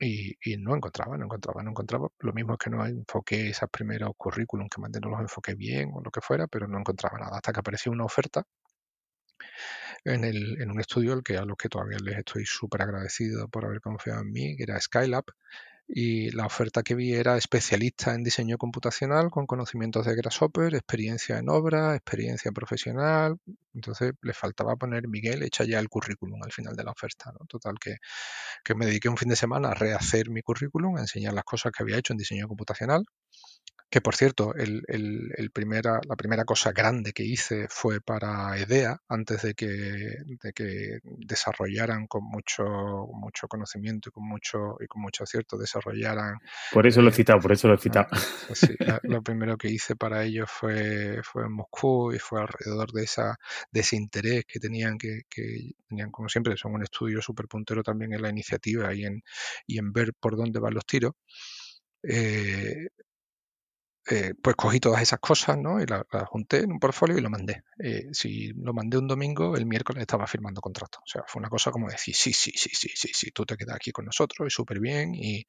y, 0.00 0.36
y, 0.42 0.56
no 0.58 0.74
encontraba, 0.76 1.16
no 1.18 1.24
encontraba, 1.24 1.62
no 1.62 1.70
encontraba. 1.70 2.08
Lo 2.20 2.32
mismo 2.32 2.54
es 2.54 2.58
que 2.58 2.70
no 2.70 2.84
enfoqué 2.86 3.50
esos 3.50 3.68
primeros 3.70 4.12
currículum 4.16 4.68
que 4.68 4.80
mandé, 4.80 5.00
no 5.00 5.10
los 5.10 5.20
enfoqué 5.20 5.54
bien 5.54 5.90
o 5.94 6.00
lo 6.02 6.10
que 6.10 6.20
fuera, 6.20 6.46
pero 6.48 6.66
no 6.68 6.78
encontraba 6.78 7.18
nada. 7.18 7.36
Hasta 7.36 7.52
que 7.52 7.60
apareció 7.60 7.92
una 7.92 8.04
oferta 8.04 8.44
en, 10.04 10.24
el, 10.24 10.60
en 10.60 10.70
un 10.70 10.80
estudio 10.80 11.12
al 11.12 11.22
que, 11.22 11.36
a 11.36 11.44
los 11.44 11.56
que 11.56 11.68
todavía 11.68 11.98
les 11.98 12.18
estoy 12.18 12.44
súper 12.46 12.82
agradecido 12.82 13.48
por 13.48 13.64
haber 13.64 13.80
confiado 13.80 14.20
en 14.22 14.32
mí, 14.32 14.56
que 14.56 14.64
era 14.64 14.80
Skylab, 14.80 15.24
y 15.88 16.30
la 16.32 16.44
oferta 16.46 16.82
que 16.82 16.94
vi 16.94 17.14
era 17.14 17.38
especialista 17.38 18.14
en 18.14 18.22
diseño 18.22 18.58
computacional 18.58 19.30
con 19.30 19.46
conocimientos 19.46 20.04
de 20.06 20.14
Grasshopper, 20.14 20.74
experiencia 20.74 21.38
en 21.38 21.48
obra, 21.48 21.96
experiencia 21.96 22.52
profesional. 22.52 23.38
Entonces 23.74 24.12
le 24.22 24.34
faltaba 24.34 24.76
poner 24.76 25.08
Miguel, 25.08 25.42
echa 25.42 25.64
ya 25.64 25.78
el 25.78 25.88
currículum 25.88 26.42
al 26.44 26.52
final 26.52 26.76
de 26.76 26.84
la 26.84 26.92
oferta. 26.92 27.32
¿no? 27.32 27.46
Total, 27.46 27.74
que, 27.80 27.96
que 28.64 28.74
me 28.74 28.86
dediqué 28.86 29.08
un 29.08 29.16
fin 29.16 29.30
de 29.30 29.36
semana 29.36 29.70
a 29.70 29.74
rehacer 29.74 30.30
mi 30.30 30.42
currículum, 30.42 30.96
a 30.98 31.00
enseñar 31.00 31.32
las 31.34 31.44
cosas 31.44 31.72
que 31.72 31.82
había 31.82 31.96
hecho 31.98 32.12
en 32.12 32.18
diseño 32.18 32.48
computacional 32.48 33.04
que 33.90 34.02
por 34.02 34.16
cierto, 34.16 34.54
el, 34.54 34.82
el, 34.86 35.50
primera, 35.50 36.00
la 36.06 36.16
primera 36.16 36.44
cosa 36.44 36.72
grande 36.72 37.12
que 37.12 37.24
hice 37.24 37.66
fue 37.70 38.02
para 38.02 38.58
EDEA, 38.58 39.00
antes 39.08 39.42
de 39.42 39.54
que, 39.54 39.66
de 40.26 40.52
que 40.52 40.98
desarrollaran 41.02 42.06
con 42.06 42.24
mucho, 42.24 42.64
mucho 43.14 43.48
conocimiento 43.48 44.10
y 44.10 44.12
con 44.12 44.28
mucho, 44.28 44.76
y 44.80 44.86
con 44.86 45.00
mucho 45.00 45.24
acierto, 45.24 45.56
desarrollaran. 45.56 46.38
Por 46.70 46.86
eso 46.86 47.00
lo 47.00 47.08
he 47.08 47.12
eh, 47.12 47.14
citado, 47.14 47.40
por 47.40 47.52
eso 47.52 47.66
lo 47.66 47.74
he 47.74 47.78
citado. 47.78 48.08
Pues 48.46 48.58
sí, 48.58 48.76
lo 49.04 49.22
primero 49.22 49.56
que 49.56 49.68
hice 49.68 49.96
para 49.96 50.22
ellos 50.22 50.50
fue, 50.50 51.22
fue 51.22 51.44
en 51.44 51.52
Moscú 51.52 52.12
y 52.12 52.18
fue 52.18 52.42
alrededor 52.42 52.92
de, 52.92 53.04
esa, 53.04 53.38
de 53.70 53.80
ese 53.80 53.96
interés 53.96 54.44
que 54.46 54.60
tenían, 54.60 54.98
que, 54.98 55.22
que 55.30 55.72
tenían, 55.88 56.10
como 56.10 56.28
siempre, 56.28 56.58
son 56.58 56.74
un 56.74 56.82
estudio 56.82 57.22
súper 57.22 57.46
puntero 57.48 57.82
también 57.82 58.12
en 58.12 58.20
la 58.20 58.28
iniciativa 58.28 58.92
y 58.92 59.04
en, 59.04 59.22
y 59.66 59.78
en 59.78 59.92
ver 59.94 60.12
por 60.20 60.36
dónde 60.36 60.60
van 60.60 60.74
los 60.74 60.84
tiros. 60.84 61.12
Eh, 62.02 62.88
eh, 64.10 64.34
pues 64.42 64.56
cogí 64.56 64.80
todas 64.80 65.02
esas 65.02 65.18
cosas, 65.20 65.58
¿no? 65.58 65.80
Y 65.80 65.86
las 65.86 66.04
junté 66.28 66.60
en 66.60 66.72
un 66.72 66.78
portfolio 66.78 67.18
y 67.18 67.20
lo 67.20 67.30
mandé. 67.30 67.64
Eh, 67.78 68.08
si 68.12 68.52
lo 68.54 68.72
mandé 68.72 68.98
un 68.98 69.06
domingo, 69.06 69.56
el 69.56 69.66
miércoles 69.66 70.00
estaba 70.02 70.26
firmando 70.26 70.60
contrato. 70.60 70.98
O 71.00 71.06
sea, 71.06 71.24
fue 71.26 71.40
una 71.40 71.48
cosa 71.48 71.70
como 71.70 71.88
decir, 71.88 72.14
sí, 72.14 72.32
sí, 72.32 72.52
sí, 72.54 72.70
sí, 72.72 72.88
sí, 72.94 73.10
sí, 73.14 73.30
tú 73.32 73.44
te 73.44 73.56
quedas 73.56 73.76
aquí 73.76 73.92
con 73.92 74.04
nosotros 74.06 74.46
y 74.48 74.50
súper 74.50 74.80
bien. 74.80 75.14
Y 75.14 75.46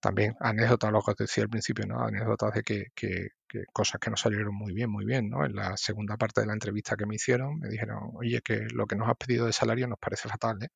también 0.00 0.34
anécdotas, 0.40 0.92
lo 0.92 1.02
que 1.02 1.14
te 1.14 1.24
decía 1.24 1.44
al 1.44 1.50
principio, 1.50 1.86
¿no? 1.86 2.02
Anécdotas 2.02 2.54
de 2.54 2.62
que, 2.64 2.86
que, 2.94 3.28
cosas 3.72 4.00
que 4.00 4.10
no 4.10 4.16
salieron 4.16 4.54
muy 4.54 4.72
bien, 4.72 4.90
muy 4.90 5.04
bien, 5.04 5.30
¿no? 5.30 5.44
En 5.46 5.54
la 5.54 5.76
segunda 5.76 6.16
parte 6.16 6.40
de 6.40 6.48
la 6.48 6.54
entrevista 6.54 6.96
que 6.96 7.06
me 7.06 7.16
hicieron, 7.16 7.58
me 7.60 7.68
dijeron, 7.68 8.10
oye, 8.14 8.40
que 8.42 8.66
lo 8.74 8.86
que 8.86 8.96
nos 8.96 9.08
has 9.08 9.16
pedido 9.16 9.46
de 9.46 9.52
salario 9.52 9.86
nos 9.88 9.98
parece 9.98 10.28
fatal, 10.28 10.62
¿eh? 10.62 10.68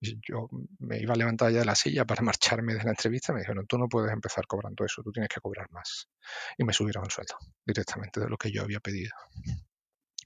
Yo 0.00 0.48
me 0.78 0.98
iba 0.98 1.14
a 1.14 1.16
levantar 1.16 1.52
ya 1.52 1.60
de 1.60 1.64
la 1.64 1.74
silla 1.74 2.04
para 2.04 2.22
marcharme 2.22 2.74
de 2.74 2.84
la 2.84 2.90
entrevista, 2.90 3.32
me 3.32 3.40
dijeron, 3.40 3.66
tú 3.66 3.78
no 3.78 3.88
puedes 3.88 4.12
empezar 4.12 4.46
cobrando 4.46 4.84
eso, 4.84 5.02
tú 5.02 5.12
tienes 5.12 5.28
que 5.28 5.40
cobrar 5.40 5.70
más. 5.70 6.08
Y 6.56 6.64
me 6.64 6.72
subieron 6.72 7.04
el 7.04 7.10
sueldo 7.10 7.36
directamente 7.64 8.20
de 8.20 8.28
lo 8.28 8.36
que 8.36 8.50
yo 8.50 8.62
había 8.62 8.80
pedido. 8.80 9.12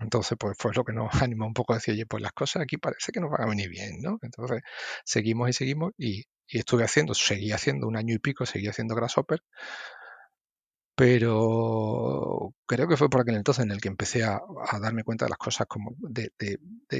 Entonces, 0.01 0.36
pues 0.39 0.57
fue 0.59 0.73
lo 0.74 0.85
que 0.85 0.93
nos 0.93 1.11
animó 1.23 1.47
un 1.47 1.55
poco 1.55 1.73
a 1.73 1.77
decir, 1.77 1.94
oye, 1.94 2.07
pues 2.07 2.23
las 2.23 2.32
cosas 2.32 2.62
aquí 2.62 2.77
parece 2.77 3.12
que 3.12 3.20
nos 3.20 3.31
van 3.31 3.43
a 3.43 3.47
venir 3.47 3.69
bien, 3.69 4.01
¿no? 4.01 4.19
Entonces, 4.23 4.62
seguimos 5.05 5.49
y 5.51 5.53
seguimos 5.53 5.93
y, 5.97 6.24
y 6.49 6.59
estuve 6.59 6.85
haciendo, 6.85 7.15
seguí 7.15 7.53
haciendo 7.53 7.86
un 7.86 7.97
año 7.97 8.15
y 8.15 8.19
pico, 8.19 8.47
seguí 8.47 8.69
haciendo 8.69 8.94
Grasshopper, 8.94 9.43
pero 10.94 12.55
creo 12.66 12.86
que 12.86 12.97
fue 12.97 13.09
por 13.09 13.23
aquel 13.23 13.36
entonces 13.36 13.64
en 13.64 13.70
el 13.70 13.81
que 13.81 13.89
empecé 13.89 14.24
a, 14.24 14.40
darme 14.81 15.05
cuenta 15.05 15.24
de 15.24 15.31
las 15.31 15.39
cosas 15.39 15.66
como 15.66 15.94
de, 15.98 16.31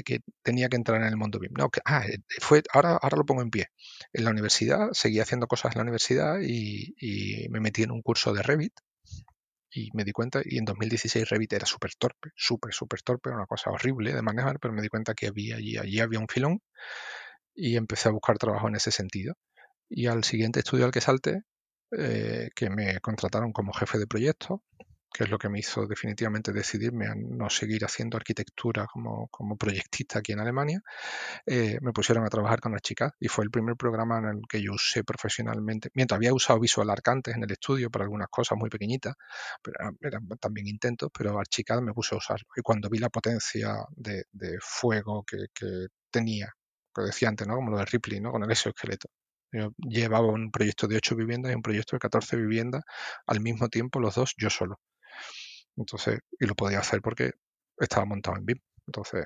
que 0.03 0.19
tenía 0.41 0.69
que 0.69 0.77
entrar 0.77 1.01
en 1.01 1.07
el 1.07 1.17
mundo 1.17 1.39
BIM. 1.39 1.53
No, 1.53 1.69
que, 1.69 1.81
ah, 1.85 2.05
eh, 2.07 2.17
fue, 2.39 2.63
ahora, 2.73 2.97
ahora 3.01 3.17
lo 3.17 3.25
pongo 3.25 3.41
en 3.43 3.51
pie. 3.51 3.67
En 4.11 4.25
la 4.25 4.31
universidad, 4.31 4.89
seguí 4.93 5.19
haciendo 5.19 5.47
cosas 5.47 5.73
en 5.73 5.79
la 5.79 5.83
universidad 5.83 6.39
y, 6.41 7.47
me 7.49 7.59
metí 7.59 7.83
en 7.83 7.91
un 7.91 8.01
curso 8.01 8.33
de 8.33 8.41
Revit 8.43 8.73
y 9.71 9.89
me 9.93 10.03
di 10.03 10.11
cuenta, 10.11 10.41
y 10.45 10.57
en 10.59 10.65
2016 10.65 11.29
Revit 11.29 11.53
era 11.53 11.65
súper 11.65 11.95
torpe, 11.95 12.29
súper, 12.35 12.73
súper 12.73 13.01
torpe, 13.01 13.31
una 13.31 13.47
cosa 13.47 13.71
horrible 13.71 14.13
de 14.13 14.21
manejar, 14.21 14.59
pero 14.59 14.73
me 14.73 14.81
di 14.81 14.89
cuenta 14.89 15.15
que 15.15 15.27
había 15.27 15.55
allí, 15.57 15.77
allí 15.77 15.99
había 15.99 16.19
un 16.19 16.27
filón 16.27 16.61
y 17.55 17.77
empecé 17.77 18.09
a 18.09 18.11
buscar 18.11 18.37
trabajo 18.37 18.67
en 18.67 18.75
ese 18.75 18.91
sentido. 18.91 19.35
Y 19.89 20.07
al 20.07 20.23
siguiente 20.23 20.59
estudio 20.59 20.85
al 20.85 20.91
que 20.91 21.01
salte, 21.01 21.43
eh, 21.97 22.49
que 22.55 22.69
me 22.69 22.99
contrataron 22.99 23.51
como 23.51 23.73
jefe 23.73 23.97
de 23.97 24.07
proyecto, 24.07 24.63
que 25.13 25.25
es 25.25 25.29
lo 25.29 25.37
que 25.37 25.47
me 25.47 25.59
hizo 25.59 25.85
definitivamente 25.85 26.51
decidirme 26.51 27.05
a 27.07 27.13
no 27.15 27.49
seguir 27.49 27.85
haciendo 27.85 28.17
arquitectura 28.17 28.87
como, 28.91 29.27
como 29.29 29.55
proyectista 29.55 30.19
aquí 30.19 30.31
en 30.31 30.39
Alemania, 30.39 30.81
eh, 31.45 31.77
me 31.81 31.93
pusieron 31.93 32.25
a 32.25 32.29
trabajar 32.29 32.59
con 32.59 32.73
Archicad 32.73 33.11
y 33.19 33.27
fue 33.27 33.45
el 33.45 33.51
primer 33.51 33.75
programa 33.77 34.17
en 34.19 34.25
el 34.25 34.41
que 34.49 34.61
yo 34.61 34.73
usé 34.73 35.03
profesionalmente, 35.03 35.89
mientras 35.93 36.17
había 36.17 36.33
usado 36.33 36.59
Visual 36.59 36.89
Arc 36.89 37.07
antes 37.09 37.35
en 37.35 37.43
el 37.43 37.51
estudio 37.51 37.91
para 37.91 38.05
algunas 38.05 38.27
cosas 38.29 38.57
muy 38.57 38.69
pequeñitas, 38.69 39.13
pero 39.61 39.95
eran 40.01 40.27
también 40.39 40.67
intentos, 40.67 41.11
pero 41.15 41.37
Archicad 41.39 41.81
me 41.81 41.93
puse 41.93 42.15
a 42.15 42.17
usarlo. 42.17 42.47
Y 42.55 42.61
cuando 42.61 42.89
vi 42.89 42.97
la 42.97 43.09
potencia 43.09 43.75
de, 43.95 44.25
fuego 44.61 45.23
que, 45.23 45.47
que 45.53 45.87
tenía, 46.09 46.51
que 46.93 47.03
decía 47.03 47.29
antes, 47.29 47.47
¿no? 47.47 47.55
como 47.55 47.71
lo 47.71 47.77
de 47.77 47.85
Ripley, 47.85 48.19
¿no? 48.19 48.31
con 48.31 48.43
el 48.43 48.51
exoesqueleto, 48.51 49.09
yo 49.53 49.73
llevaba 49.77 50.27
un 50.27 50.51
proyecto 50.51 50.87
de 50.87 50.97
8 50.97 51.15
viviendas 51.15 51.51
y 51.51 51.55
un 51.55 51.61
proyecto 51.61 51.95
de 51.95 51.99
14 51.99 52.37
viviendas 52.37 52.83
al 53.27 53.39
mismo 53.39 53.69
tiempo, 53.69 53.99
los 53.99 54.15
dos, 54.15 54.33
yo 54.37 54.49
solo. 54.49 54.79
Entonces, 55.77 56.19
y 56.39 56.45
lo 56.45 56.55
podía 56.55 56.79
hacer 56.79 57.01
porque 57.01 57.31
estaba 57.77 58.05
montado 58.05 58.37
en 58.37 58.45
BIM. 58.45 58.59
Entonces, 58.87 59.25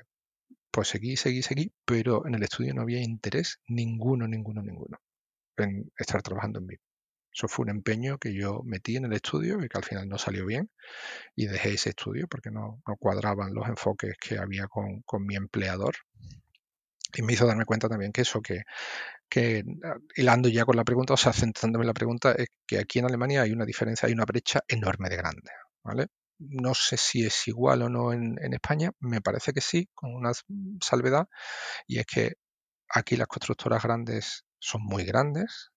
pues 0.70 0.88
seguí, 0.88 1.16
seguí, 1.16 1.42
seguí, 1.42 1.72
pero 1.84 2.26
en 2.26 2.34
el 2.34 2.42
estudio 2.42 2.74
no 2.74 2.82
había 2.82 3.02
interés 3.02 3.58
ninguno, 3.68 4.28
ninguno, 4.28 4.62
ninguno 4.62 4.98
en 5.56 5.90
estar 5.98 6.22
trabajando 6.22 6.60
en 6.60 6.66
BIM. 6.68 6.78
Eso 7.32 7.48
fue 7.48 7.64
un 7.64 7.70
empeño 7.70 8.18
que 8.18 8.34
yo 8.34 8.62
metí 8.64 8.96
en 8.96 9.04
el 9.04 9.12
estudio 9.12 9.62
y 9.62 9.68
que 9.68 9.78
al 9.78 9.84
final 9.84 10.08
no 10.08 10.18
salió 10.18 10.46
bien 10.46 10.70
y 11.36 11.46
dejé 11.46 11.74
ese 11.74 11.90
estudio 11.90 12.26
porque 12.28 12.50
no, 12.50 12.82
no 12.86 12.96
cuadraban 12.96 13.54
los 13.54 13.68
enfoques 13.68 14.14
que 14.20 14.38
había 14.38 14.66
con, 14.66 15.02
con 15.02 15.24
mi 15.24 15.36
empleador. 15.36 15.94
Y 17.14 17.22
me 17.22 17.32
hizo 17.32 17.46
darme 17.46 17.64
cuenta 17.64 17.88
también 17.88 18.12
que 18.12 18.22
eso, 18.22 18.42
que 18.42 18.62
que 19.28 19.64
ah, 19.84 19.96
hilando 20.16 20.48
ya 20.48 20.64
con 20.64 20.76
la 20.76 20.84
pregunta, 20.84 21.14
o 21.14 21.16
sea, 21.16 21.32
centrándome 21.32 21.84
en 21.84 21.88
la 21.88 21.94
pregunta, 21.94 22.32
es 22.32 22.48
que 22.66 22.78
aquí 22.78 22.98
en 22.98 23.06
Alemania 23.06 23.42
hay 23.42 23.52
una 23.52 23.64
diferencia, 23.66 24.06
hay 24.06 24.12
una 24.14 24.24
brecha 24.24 24.60
enorme 24.68 25.08
de 25.08 25.16
grande, 25.16 25.50
¿vale? 25.84 26.08
No 26.38 26.74
sé 26.74 26.96
si 26.96 27.24
es 27.26 27.48
igual 27.48 27.82
o 27.82 27.88
no 27.88 28.12
en, 28.12 28.36
en 28.42 28.54
España, 28.54 28.92
me 29.00 29.20
parece 29.20 29.52
que 29.52 29.60
sí, 29.60 29.88
con 29.94 30.14
una 30.14 30.32
salvedad, 30.82 31.26
y 31.86 31.98
es 31.98 32.06
que 32.06 32.34
aquí 32.88 33.16
las 33.16 33.28
constructoras 33.28 33.82
grandes 33.82 34.44
son 34.60 34.82
muy 34.84 35.04
grandes, 35.04 35.70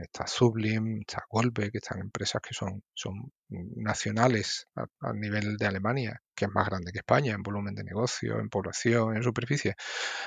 Está 0.00 0.26
Sublim, 0.26 1.00
está 1.00 1.24
Goldbeck, 1.28 1.74
están 1.74 2.00
empresas 2.00 2.40
que 2.40 2.54
son, 2.54 2.82
son 2.94 3.30
nacionales 3.48 4.66
a, 4.74 5.12
nivel 5.12 5.56
de 5.58 5.66
Alemania, 5.66 6.22
que 6.34 6.46
es 6.46 6.50
más 6.50 6.66
grande 6.66 6.90
que 6.90 7.00
España 7.00 7.34
en 7.34 7.42
volumen 7.42 7.74
de 7.74 7.84
negocio, 7.84 8.40
en 8.40 8.48
población, 8.48 9.16
en 9.16 9.22
superficie, 9.22 9.74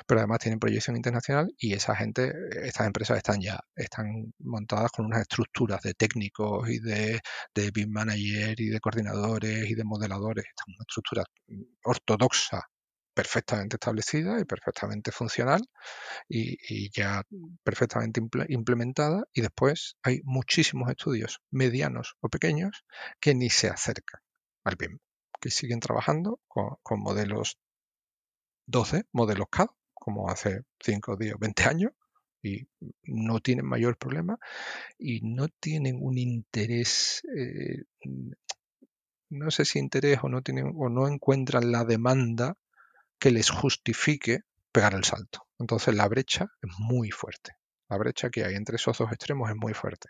pero 0.05 0.19
además 0.19 0.39
tienen 0.39 0.59
proyección 0.59 0.95
internacional 0.95 1.51
y 1.57 1.73
esa 1.73 1.95
gente, 1.95 2.31
estas 2.63 2.85
empresas 2.87 3.17
están 3.17 3.41
ya, 3.41 3.59
están 3.75 4.31
montadas 4.39 4.91
con 4.91 5.05
unas 5.05 5.21
estructuras 5.21 5.81
de 5.81 5.93
técnicos 5.95 6.69
y 6.69 6.79
de, 6.79 7.19
de 7.55 7.71
BIM 7.71 7.91
manager 7.91 8.59
y 8.59 8.69
de 8.69 8.79
coordinadores 8.79 9.69
y 9.69 9.75
de 9.75 9.83
modeladores, 9.83 10.45
están 10.45 10.75
una 10.75 10.83
estructura 10.87 11.23
ortodoxa 11.83 12.61
perfectamente 13.13 13.75
establecida 13.75 14.39
y 14.39 14.45
perfectamente 14.45 15.11
funcional 15.11 15.61
y, 16.29 16.89
ya 16.91 17.23
perfectamente 17.63 18.21
implementada 18.49 19.23
y 19.33 19.41
después 19.41 19.97
hay 20.03 20.21
muchísimos 20.23 20.89
estudios 20.89 21.41
medianos 21.51 22.15
o 22.21 22.29
pequeños 22.29 22.85
que 23.19 23.35
ni 23.35 23.49
se 23.49 23.67
acercan. 23.67 24.21
Al 24.63 24.75
BIM, 24.75 24.99
que 25.39 25.49
siguen 25.49 25.79
trabajando 25.79 26.39
con, 26.47 26.77
modelos 26.99 27.57
12, 28.67 29.03
modelos 29.11 29.47
CAD, 29.49 29.67
como 29.93 30.29
hace 30.29 30.61
5, 30.79 31.17
10, 31.17 31.35
20 31.39 31.63
años, 31.63 31.91
y 32.43 32.67
no 33.03 33.39
tienen 33.39 33.65
mayor 33.67 33.97
problema 33.97 34.39
y 34.97 35.21
no 35.21 35.47
tienen 35.47 35.97
un 36.01 36.17
interés, 36.17 37.21
eh, 37.35 37.83
no 39.29 39.51
sé 39.51 39.65
si 39.65 39.77
interés 39.77 40.19
o 40.23 40.29
no 40.29 40.41
tienen 40.41 40.73
o 40.75 40.89
no 40.89 41.07
encuentran 41.07 41.71
la 41.71 41.85
demanda 41.85 42.57
que 43.21 43.31
les 43.31 43.51
justifique 43.51 44.39
pegar 44.71 44.95
el 44.95 45.03
salto. 45.03 45.43
Entonces 45.59 45.93
la 45.95 46.07
brecha 46.07 46.47
es 46.61 46.71
muy 46.79 47.11
fuerte. 47.11 47.51
La 47.87 47.97
brecha 47.97 48.29
que 48.29 48.43
hay 48.43 48.55
entre 48.55 48.77
esos 48.77 48.97
dos 48.97 49.11
extremos 49.11 49.49
es 49.49 49.55
muy 49.55 49.73
fuerte. 49.73 50.09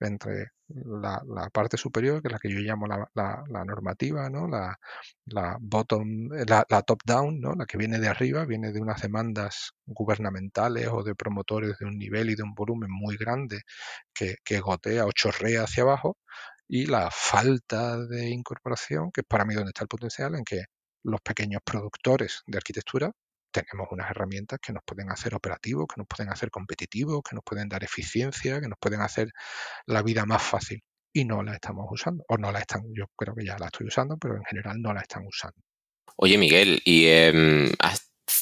Entre 0.00 0.52
la, 0.68 1.20
parte 1.52 1.76
superior, 1.76 2.22
que 2.22 2.28
es 2.28 2.32
la 2.32 2.38
que 2.38 2.48
yo 2.48 2.60
llamo 2.60 2.86
la, 2.86 3.64
normativa, 3.64 4.30
¿no? 4.30 4.48
la, 4.48 4.78
bottom, 5.60 6.28
la, 6.30 6.64
top-down, 6.82 7.40
¿no? 7.40 7.52
la 7.54 7.66
que 7.66 7.76
viene 7.76 7.98
de 7.98 8.08
arriba, 8.08 8.46
viene 8.46 8.72
de 8.72 8.80
unas 8.80 9.02
demandas 9.02 9.72
gubernamentales 9.84 10.88
o 10.88 11.02
de 11.02 11.14
promotores 11.14 11.76
de 11.78 11.86
un 11.86 11.98
nivel 11.98 12.30
y 12.30 12.36
de 12.36 12.44
un 12.44 12.54
volumen 12.54 12.90
muy 12.90 13.16
grande 13.16 13.62
que, 14.14 14.36
que 14.44 14.60
gotea 14.60 15.04
o 15.04 15.12
chorrea 15.12 15.64
hacia 15.64 15.82
abajo, 15.82 16.16
y 16.68 16.86
la 16.86 17.10
falta 17.10 17.98
de 17.98 18.28
incorporación, 18.30 19.10
que 19.12 19.22
es 19.22 19.26
para 19.26 19.44
mí 19.44 19.54
donde 19.54 19.70
está 19.70 19.82
el 19.84 19.88
potencial, 19.88 20.34
en 20.36 20.44
que 20.44 20.64
los 21.06 21.20
pequeños 21.20 21.62
productores 21.64 22.42
de 22.46 22.58
arquitectura 22.58 23.12
tenemos 23.50 23.88
unas 23.90 24.10
herramientas 24.10 24.58
que 24.60 24.72
nos 24.72 24.82
pueden 24.84 25.10
hacer 25.10 25.34
operativos, 25.34 25.86
que 25.86 25.98
nos 25.98 26.06
pueden 26.06 26.30
hacer 26.30 26.50
competitivos, 26.50 27.22
que 27.22 27.34
nos 27.34 27.44
pueden 27.44 27.68
dar 27.68 27.82
eficiencia, 27.82 28.60
que 28.60 28.68
nos 28.68 28.78
pueden 28.78 29.00
hacer 29.00 29.30
la 29.86 30.02
vida 30.02 30.26
más 30.26 30.42
fácil. 30.42 30.82
Y 31.12 31.24
no 31.24 31.42
la 31.42 31.54
estamos 31.54 31.86
usando. 31.90 32.22
O 32.28 32.36
no 32.36 32.52
la 32.52 32.58
están, 32.58 32.82
yo 32.92 33.06
creo 33.16 33.34
que 33.34 33.46
ya 33.46 33.56
la 33.58 33.66
estoy 33.66 33.86
usando, 33.86 34.18
pero 34.18 34.36
en 34.36 34.44
general 34.44 34.82
no 34.82 34.92
la 34.92 35.00
están 35.00 35.24
usando. 35.26 35.56
Oye, 36.16 36.36
Miguel, 36.36 36.82
y 36.84 37.06
eh, 37.06 37.72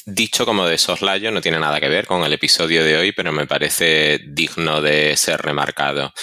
dicho 0.05 0.45
como 0.45 0.67
de 0.67 0.77
soslayo, 0.77 1.31
no 1.31 1.41
tiene 1.41 1.59
nada 1.59 1.79
que 1.79 1.89
ver 1.89 2.05
con 2.05 2.23
el 2.23 2.33
episodio 2.33 2.83
de 2.83 2.95
hoy, 2.97 3.11
pero 3.11 3.31
me 3.31 3.47
parece 3.47 4.19
digno 4.27 4.81
de 4.81 5.17
ser 5.17 5.41
remarcado. 5.41 6.13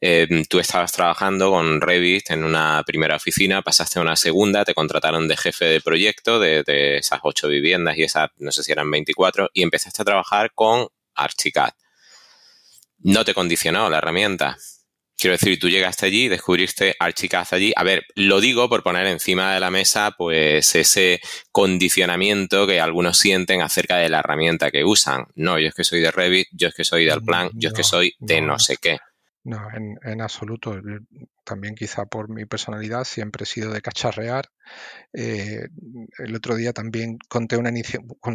Eh, 0.00 0.44
tú 0.48 0.60
estabas 0.60 0.92
trabajando 0.92 1.50
con 1.50 1.80
Revit 1.80 2.30
en 2.30 2.44
una 2.44 2.82
primera 2.86 3.16
oficina, 3.16 3.62
pasaste 3.62 3.98
a 3.98 4.02
una 4.02 4.16
segunda, 4.16 4.64
te 4.64 4.74
contrataron 4.74 5.26
de 5.26 5.36
jefe 5.36 5.64
de 5.64 5.80
proyecto 5.80 6.38
de, 6.38 6.62
de 6.62 6.98
esas 6.98 7.20
ocho 7.22 7.48
viviendas 7.48 7.96
y 7.96 8.04
esas, 8.04 8.30
no 8.36 8.52
sé 8.52 8.62
si 8.62 8.70
eran 8.70 8.90
24, 8.90 9.50
y 9.52 9.62
empezaste 9.62 10.02
a 10.02 10.04
trabajar 10.04 10.52
con 10.54 10.86
Archicad. 11.14 11.70
No 12.98 13.24
te 13.24 13.34
condicionó 13.34 13.90
la 13.90 13.98
herramienta. 13.98 14.56
Quiero 15.16 15.34
decir, 15.34 15.58
tú 15.58 15.68
llegaste 15.68 16.06
allí, 16.06 16.28
descubriste 16.28 16.96
Archicad 16.98 17.46
allí. 17.52 17.72
A 17.76 17.84
ver, 17.84 18.04
lo 18.14 18.40
digo 18.40 18.68
por 18.68 18.82
poner 18.82 19.06
encima 19.06 19.54
de 19.54 19.60
la 19.60 19.70
mesa, 19.70 20.12
pues 20.16 20.74
ese 20.74 21.20
condicionamiento 21.52 22.66
que 22.66 22.80
algunos 22.80 23.18
sienten 23.18 23.62
acerca 23.62 23.96
de 23.96 24.08
la 24.08 24.18
herramienta 24.18 24.70
que 24.70 24.84
usan. 24.84 25.26
No, 25.36 25.58
yo 25.58 25.68
es 25.68 25.74
que 25.74 25.84
soy 25.84 26.00
de 26.00 26.10
Revit, 26.10 26.48
yo 26.52 26.68
es 26.68 26.74
que 26.74 26.84
soy 26.84 27.04
del 27.04 27.22
plan, 27.22 27.50
yo 27.54 27.68
es 27.68 27.74
que 27.74 27.84
soy 27.84 28.14
de 28.18 28.40
no, 28.40 28.58
sé 28.58 28.76
qué. 28.76 28.98
No, 29.44 29.60
en, 29.72 30.20
absoluto. 30.20 30.74
También 31.44 31.74
quizá 31.74 32.06
por 32.06 32.28
mi 32.28 32.46
personalidad 32.46 33.04
siempre 33.04 33.44
he 33.44 33.46
sido 33.46 33.72
de 33.72 33.82
cacharrear. 33.82 34.48
Eh, 35.12 35.68
el 36.18 36.34
otro 36.34 36.56
día 36.56 36.72
también 36.72 37.18
conté 37.28 37.56
una, 37.56 37.70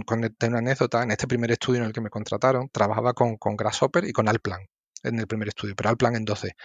conté 0.06 0.48
una 0.48 0.60
anécdota. 0.60 1.04
En 1.04 1.12
este 1.12 1.28
primer 1.28 1.52
estudio 1.52 1.82
en 1.82 1.88
el 1.88 1.94
que 1.94 2.02
me 2.02 2.10
contrataron, 2.10 2.70
trabajaba 2.70 3.14
con, 3.14 3.38
con 3.38 3.58
Grasshopper 3.58 4.06
y 4.06 4.14
con 4.14 4.30
Alplan 4.30 4.62
en 5.04 5.20
el 5.20 5.28
primer 5.28 5.48
estudio, 5.48 5.76
pero 5.76 5.90
al 5.90 5.98
plan 5.98 6.16
en 6.16 6.26
12. 6.26 6.56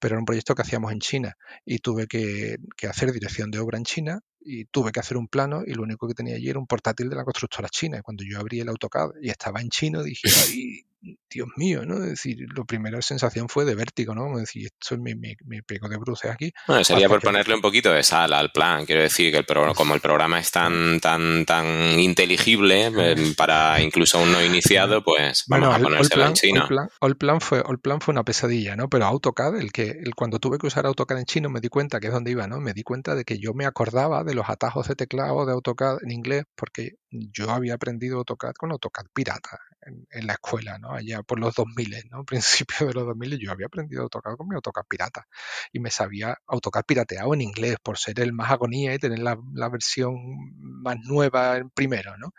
Pero 0.00 0.14
era 0.14 0.20
un 0.20 0.24
proyecto 0.24 0.54
que 0.54 0.62
hacíamos 0.62 0.92
en 0.92 1.00
China 1.00 1.36
y 1.64 1.78
tuve 1.78 2.06
que, 2.06 2.56
que, 2.76 2.86
hacer 2.86 3.12
dirección 3.12 3.50
de 3.50 3.58
obra 3.58 3.78
en 3.78 3.84
China 3.84 4.20
y 4.40 4.64
tuve 4.66 4.92
que 4.92 5.00
hacer 5.00 5.16
un 5.16 5.28
plano 5.28 5.62
y 5.66 5.74
lo 5.74 5.82
único 5.82 6.08
que 6.08 6.14
tenía 6.14 6.36
allí 6.36 6.48
era 6.48 6.58
un 6.58 6.66
portátil 6.66 7.08
de 7.08 7.16
la 7.16 7.24
constructora 7.24 7.68
china. 7.68 8.02
Cuando 8.02 8.24
yo 8.24 8.38
abrí 8.38 8.60
el 8.60 8.68
AutoCAD 8.68 9.10
y 9.20 9.30
estaba 9.30 9.60
en 9.60 9.68
chino, 9.68 10.02
dije, 10.02 10.28
ay, 10.48 10.86
Dios 11.28 11.48
mío, 11.56 11.84
¿no? 11.84 11.96
Es 11.96 12.10
decir, 12.10 12.36
lo 12.54 12.64
primero 12.64 13.00
sensación 13.02 13.48
fue 13.48 13.64
de 13.64 13.74
vértigo, 13.74 14.14
¿no? 14.14 14.32
Es 14.34 14.46
decir, 14.46 14.66
esto 14.66 14.94
es 14.94 15.00
mi, 15.00 15.14
mi, 15.14 15.34
de 15.36 15.96
bruces 15.98 16.30
aquí. 16.30 16.52
Bueno, 16.66 16.84
sería 16.84 17.08
por 17.08 17.20
ponerle 17.20 17.54
un 17.54 17.60
poquito 17.60 17.92
de 17.92 18.02
sal 18.02 18.32
al 18.32 18.50
plan. 18.52 18.86
Quiero 18.86 19.02
decir 19.02 19.32
que 19.32 19.38
el 19.38 19.74
como 19.74 19.94
el 19.94 20.00
programa 20.00 20.38
es 20.38 20.50
tan, 20.50 21.00
tan, 21.00 21.44
tan 21.44 21.98
inteligible 21.98 22.86
eh, 22.86 23.34
para 23.36 23.80
incluso 23.80 24.20
un 24.20 24.32
no 24.32 24.42
iniciado, 24.44 25.02
pues 25.02 25.44
vamos 25.48 25.74
a 25.74 25.78
ponérselo 25.78 26.26
en 26.26 26.34
chino. 26.34 26.68
El 27.00 27.16
plan, 27.16 27.40
fue, 27.40 27.62
el 27.68 27.78
plan 27.78 28.00
fue 28.00 28.12
una 28.12 28.24
pesadilla, 28.24 28.76
¿no? 28.76 28.88
Pero 28.88 29.06
AutoCAD, 29.06 29.56
el 29.56 29.72
que 29.72 29.90
el, 29.90 30.14
cuando 30.14 30.38
tuve 30.38 30.58
que 30.58 30.66
usar 30.66 30.86
AutoCAD 30.86 31.18
en 31.18 31.24
chino, 31.24 31.50
me 31.50 31.60
di 31.60 31.68
cuenta 31.68 32.00
que 32.00 32.08
es 32.08 32.12
donde 32.12 32.30
iba, 32.30 32.46
¿no? 32.46 32.60
Me 32.60 32.72
di 32.72 32.82
cuenta 32.82 33.14
de 33.14 33.24
que 33.24 33.38
yo 33.38 33.52
me 33.54 33.66
acordaba 33.66 34.24
de 34.24 34.34
los 34.34 34.48
atajos 34.48 34.88
de 34.88 34.94
teclado 34.94 35.44
de 35.46 35.52
AutoCAD 35.52 35.98
en 36.04 36.12
inglés 36.12 36.44
porque 36.54 36.92
yo 37.10 37.50
había 37.50 37.74
aprendido 37.74 38.18
AutoCAD 38.18 38.52
con 38.58 38.72
AutoCAD 38.72 39.06
pirata 39.12 39.58
en, 39.84 40.26
la 40.26 40.34
escuela, 40.34 40.78
¿no? 40.78 40.92
Allá 40.92 41.22
por 41.22 41.38
los 41.38 41.54
2000, 41.54 42.08
¿no? 42.10 42.24
Principios 42.26 42.88
de 42.88 42.94
los 42.94 43.06
2000 43.06 43.38
yo 43.38 43.52
había 43.52 43.66
aprendido 43.66 44.02
AutoCAD 44.02 44.36
con 44.36 44.48
mi 44.48 44.54
AutoCAD 44.54 44.84
pirata 44.88 45.26
y 45.72 45.80
me 45.80 45.90
sabía 45.90 46.38
AutoCAD 46.46 46.84
pirateado 46.84 47.34
en 47.34 47.40
inglés 47.40 47.76
por 47.82 47.98
ser 47.98 48.20
el 48.20 48.32
más 48.32 48.50
agonía 48.50 48.94
y 48.94 48.98
tener 48.98 49.18
la, 49.20 49.36
versión 49.68 50.14
más 50.58 50.96
nueva 51.04 51.56
en 51.56 51.70
primero, 51.70 52.16
¿no? 52.18 52.32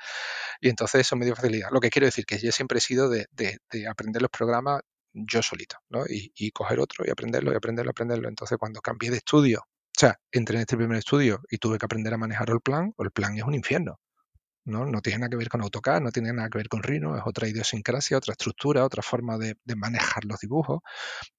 Y 0.61 0.69
entonces 0.69 1.01
eso 1.01 1.15
me 1.15 1.25
dio 1.25 1.35
facilidad. 1.35 1.69
Lo 1.71 1.79
que 1.79 1.89
quiero 1.89 2.05
decir 2.05 2.25
que 2.25 2.37
yo 2.39 2.51
siempre 2.51 2.77
he 2.77 2.81
sido 2.81 3.09
de, 3.09 3.27
aprender 3.89 4.21
los 4.21 4.31
programas 4.31 4.81
yo 5.13 5.41
solito, 5.43 5.77
¿no? 5.89 6.05
Y, 6.07 6.31
y, 6.35 6.51
coger 6.51 6.79
otro 6.79 7.05
y 7.05 7.11
aprenderlo 7.11 7.51
y 7.53 7.55
aprenderlo, 7.55 7.91
aprenderlo. 7.91 8.29
Entonces 8.29 8.57
cuando 8.57 8.81
cambié 8.81 9.11
de 9.11 9.17
estudio, 9.17 9.61
o 9.95 9.99
sea, 9.99 10.19
entré 10.31 10.55
en 10.55 10.61
este 10.61 10.75
primer 10.75 10.97
estudio 10.97 11.41
y 11.49 11.57
tuve 11.59 11.77
que 11.77 11.85
aprender 11.85 12.13
a 12.13 12.17
manejar 12.17 12.49
el 12.49 12.61
plan, 12.61 12.93
el 12.97 13.11
plan 13.11 13.37
es 13.37 13.43
un 13.43 13.53
infierno. 13.53 13.99
¿No? 14.65 14.85
No 14.85 15.01
tiene 15.01 15.19
nada 15.19 15.29
que 15.29 15.37
ver 15.37 15.49
con 15.49 15.61
AutoCAD, 15.61 16.01
no 16.01 16.11
tiene 16.11 16.33
nada 16.33 16.49
que 16.49 16.57
ver 16.57 16.69
con 16.69 16.83
Rhino, 16.83 17.15
es 17.17 17.23
otra 17.25 17.47
idiosincrasia, 17.47 18.17
otra 18.17 18.33
estructura, 18.33 18.85
otra 18.85 19.01
forma 19.03 19.37
de, 19.37 19.55
manejar 19.75 20.25
los 20.25 20.39
dibujos. 20.39 20.81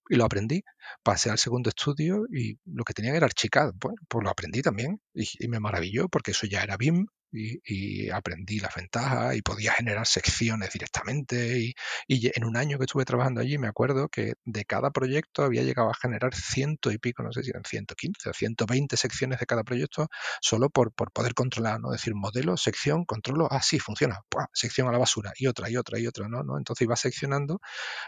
Y 0.09 0.17
lo 0.17 0.25
aprendí. 0.25 0.63
Pasé 1.03 1.31
al 1.31 1.39
segundo 1.39 1.71
estudio 1.71 2.27
y 2.33 2.59
lo 2.67 2.85
que 2.85 2.95
tenía 2.95 3.15
era 3.15 3.27
Archicad. 3.27 3.73
Bueno, 3.81 3.97
pues 4.09 4.25
lo 4.25 4.31
aprendí 4.31 4.63
también 4.63 5.01
y, 5.15 5.29
y 5.39 5.49
me 5.49 5.61
maravilló 5.61 6.09
porque 6.09 6.33
eso 6.33 6.47
ya 6.47 6.63
era 6.63 6.77
BIM, 6.77 7.07
y, 7.35 8.11
aprendí 8.11 8.61
las 8.61 8.75
ventajas 8.75 9.37
y 9.37 9.43
podía 9.43 9.73
generar 9.73 10.07
secciones 10.07 10.73
directamente. 10.73 11.59
Y, 11.59 11.75
en 12.09 12.45
un 12.45 12.57
año 12.57 12.79
que 12.79 12.85
estuve 12.85 13.05
trabajando 13.05 13.41
allí, 13.41 13.59
me 13.59 13.69
acuerdo 13.69 14.09
que 14.09 14.35
de 14.45 14.65
cada 14.65 14.91
proyecto 14.91 15.43
había 15.43 15.63
llegado 15.63 15.91
a 15.91 15.95
generar 15.95 16.35
ciento 16.35 16.91
y 16.93 16.99
pico, 16.99 17.23
no 17.23 17.33
sé 17.33 17.43
si 17.43 17.51
eran 17.51 17.65
115 17.65 18.31
o 18.31 18.33
120 18.33 18.97
secciones 18.97 19.41
de 19.41 19.47
cada 19.47 19.65
proyecto, 19.65 20.09
solo 20.41 20.71
por, 20.71 20.93
por 20.93 21.13
poder 21.13 21.35
controlar, 21.35 21.81
¿no? 21.81 21.91
decir, 21.91 22.15
modelo, 22.15 22.57
sección, 22.57 23.05
controlo, 23.05 23.49
ah, 23.51 23.63
sí, 23.63 23.79
funciona, 23.79 24.21
sección 24.53 24.89
a 24.89 24.93
la 24.93 24.99
basura, 24.99 25.33
y 25.37 25.47
otra, 25.47 25.71
y 25.71 25.77
otra, 25.77 25.99
y 25.99 26.07
otra, 26.07 26.29
¿no? 26.29 26.43
¿no? 26.43 26.59
Entonces 26.59 26.85
iba 26.85 26.97
seccionando 26.97 27.61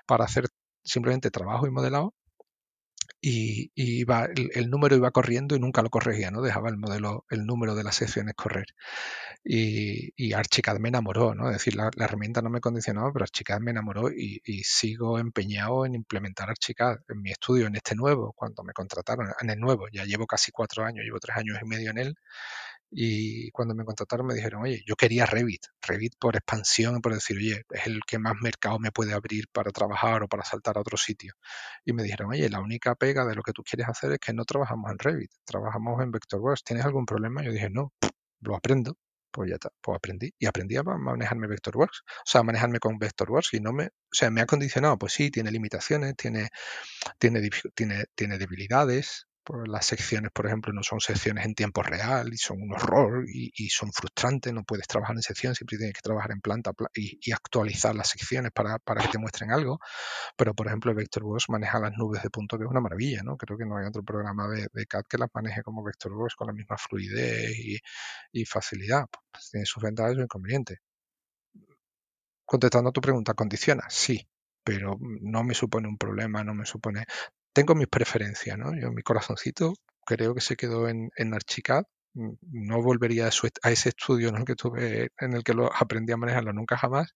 para 0.07 0.25
hacer 0.25 0.47
simplemente 0.85 1.31
trabajo 1.31 1.67
y 1.67 1.71
modelado 1.71 2.15
y, 3.21 3.71
iba, 3.75 4.27
el, 4.27 4.71
número 4.71 4.97
iba 4.97 5.11
corriendo 5.11 5.57
y 5.57 5.61
nunca 5.61 5.83
lo 5.83 5.91
corregía, 5.91 6.31
¿no? 6.31 6.43
Dejaba 6.43 6.69
el 6.69 6.77
modelo, 6.77 7.25
el 7.31 7.47
número 7.47 7.75
de 7.75 7.85
las 7.85 7.97
secciones 7.97 8.35
correr. 8.35 8.67
Y, 9.45 10.13
y 10.17 10.33
Archicad 10.33 10.79
me 10.79 10.89
enamoró, 10.89 11.35
¿no? 11.35 11.51
Decir, 11.51 11.77
la, 11.77 11.91
herramienta 11.99 12.43
no 12.43 12.51
me 12.51 12.61
condicionaba, 12.61 13.13
pero 13.13 13.25
Archicad 13.25 13.61
me 13.61 13.71
enamoró 13.71 14.11
y, 14.11 14.41
y, 14.45 14.63
sigo 14.65 15.19
empeñado 15.19 15.87
en 15.87 15.95
implementar 15.95 16.51
Archicad 16.51 16.97
en 17.09 17.23
mi 17.23 17.31
estudio, 17.31 17.67
en 17.67 17.77
este 17.77 17.95
nuevo, 17.95 18.33
cuando 18.35 18.63
me 18.65 18.73
contrataron, 18.73 19.29
en 19.41 19.51
el 19.51 19.59
nuevo, 19.59 19.87
ya 19.93 20.05
llevo 20.05 20.27
casi 20.27 20.53
cuatro 20.53 20.85
años, 20.85 21.05
llevo 21.05 21.21
tres 21.21 21.37
años 21.37 21.59
y 21.63 21.67
medio 21.67 21.91
en 21.91 21.99
él, 21.99 22.17
y 22.99 23.51
cuando 23.51 23.75
me 23.75 23.85
contrataron 23.85 24.27
me 24.27 24.35
dijeron, 24.35 24.63
oye, 24.63 24.83
yo 24.87 24.97
quería 24.97 25.27
Revit, 25.27 25.67
Revit 25.83 26.15
por 26.19 26.35
expansión, 26.35 27.03
por 27.03 27.13
decir, 27.13 27.37
oye, 27.37 27.63
es 27.69 27.87
el 27.87 28.01
que 28.07 28.19
más 28.19 28.35
mercado 28.41 28.79
me 28.79 28.91
puede 28.91 29.13
abrir 29.13 29.49
para 29.53 29.71
trabajar 29.71 30.23
o 30.23 30.29
para 30.29 30.45
saltar 30.45 30.79
a 30.79 30.81
otro 30.81 30.97
sitio. 30.97 31.35
Y 31.85 31.93
me 31.93 32.03
dijeron, 32.03 32.31
oye, 32.31 32.49
la 32.49 32.61
única 32.61 32.95
pega 32.95 33.27
de 33.27 33.35
lo 33.35 33.43
que 33.43 33.53
tú 33.53 33.63
quieres 33.63 33.87
hacer 33.89 34.13
es 34.13 34.19
que 34.19 34.33
no 34.33 34.47
trabajamos 34.47 34.91
en 34.91 34.99
Revit, 34.99 35.31
trabajamos 35.45 36.03
en 36.03 36.11
Vectorworks. 36.11 36.65
¿Tienes 36.65 36.87
algún 36.87 37.05
problema? 37.05 37.43
Yo 37.45 37.53
dije, 37.53 37.69
no, 37.69 37.93
lo 38.41 38.57
aprendo. 38.57 38.97
Pues 39.31 39.51
ya 39.51 39.57
está, 39.57 39.71
pues 39.83 39.97
aprendí 39.97 40.33
y 40.39 40.47
aprendí 40.47 40.77
a 40.77 40.83
manejarme 40.83 41.47
Vectorworks, 41.49 42.01
o 42.01 42.23
sea, 42.25 42.41
a 42.41 42.45
manejarme 42.45 42.79
con 42.79 42.99
Vectorworks 42.99 43.53
y 43.53 43.61
no 43.61 43.73
me, 43.75 43.87
o 43.89 43.91
sea, 44.11 44.31
me 44.31 44.41
ha 44.41 44.47
condicionado, 44.47 44.97
pues 44.99 45.13
sí, 45.13 45.31
tiene 45.31 45.51
limitaciones, 45.51 46.17
tiene, 46.17 46.49
tiene, 47.19 47.43
tiene, 47.75 48.05
tiene 48.15 48.39
debilidades, 48.39 49.26
las 49.67 49.87
secciones, 49.87 50.31
por 50.33 50.47
ejemplo, 50.47 50.73
no 50.73 50.83
son 50.83 51.01
secciones 51.01 51.45
en 51.45 51.55
tiempo 51.55 51.83
real 51.83 52.33
y 52.33 52.37
son 52.37 52.63
un 52.63 52.73
horror 52.73 53.25
y, 53.29 53.69
son 53.69 53.93
frustrantes. 53.93 54.53
No 54.53 54.65
puedes 54.65 54.87
trabajar 54.87 55.15
en 55.17 55.23
sección, 55.23 55.55
siempre 55.55 55.77
tienes 55.77 55.95
que 55.95 56.01
trabajar 56.03 56.33
en 56.33 56.41
planta 56.41 56.73
y, 56.95 57.33
actualizar 57.33 57.95
las 57.95 58.09
secciones 58.09 58.53
para, 58.53 58.79
que 58.79 59.09
te 59.09 59.19
muestren 59.19 59.53
algo. 59.53 59.79
Pero, 60.37 60.55
por 60.55 60.67
ejemplo, 60.67 60.95
Vectorworks 60.95 61.49
maneja 61.51 61.79
las 61.79 61.93
nubes 61.97 62.23
de 62.23 62.31
punto, 62.31 62.59
que 62.59 62.65
es 62.65 62.71
una 62.71 62.81
maravilla. 62.81 63.23
¿no? 63.23 63.37
Creo 63.37 63.57
que 63.59 63.65
no 63.67 63.77
hay 63.77 63.87
otro 63.87 64.03
programa 64.03 64.49
de, 64.49 64.87
CAD 64.87 65.05
que 65.09 65.19
las 65.19 65.31
maneje 65.35 65.63
como 65.63 65.85
Vectorworks 65.85 66.35
con 66.35 66.49
la 66.49 66.53
misma 66.53 66.77
fluidez 66.77 67.57
y, 68.33 68.45
facilidad. 68.45 69.07
Pues, 69.31 69.51
tiene 69.51 69.67
sus 69.67 69.83
ventajas 69.83 70.13
y 70.13 70.15
sus 70.17 70.25
inconvenientes. 70.25 70.79
Contestando 72.45 72.91
a 72.91 72.93
tu 72.93 73.01
pregunta, 73.01 73.35
¿condiciona? 73.35 73.85
Sí, 73.89 74.29
pero 74.63 74.97
no 75.01 75.45
me 75.45 75.55
supone 75.55 75.89
un 75.89 75.99
problema, 75.99 76.45
no 76.45 76.55
me 76.55 76.65
supone 76.65 77.05
tengo 77.57 77.75
mis 77.75 77.89
preferencias, 77.89 78.59
¿no? 78.59 78.79
Yo 78.79 78.93
mi 78.93 79.01
corazoncito 79.03 79.73
creo 80.05 80.35
que 80.35 80.43
se 80.43 80.57
quedó 80.57 80.89
en, 80.89 81.11
en 81.17 81.33
Archicad. 81.33 81.85
Mm, 82.13 82.33
no 82.43 82.83
volvería 82.83 83.29
a, 83.29 83.71
ese 83.71 83.89
estudio 83.89 84.29
en 84.29 84.37
el 84.37 84.45
que 84.45 84.53
estuve, 84.53 85.11
en 85.19 85.33
el 85.33 85.43
que 85.43 85.55
lo 85.55 85.71
aprendí 85.75 86.13
a 86.13 86.19
manejarlo 86.19 86.53
nunca 86.53 86.77
jamás, 86.77 87.15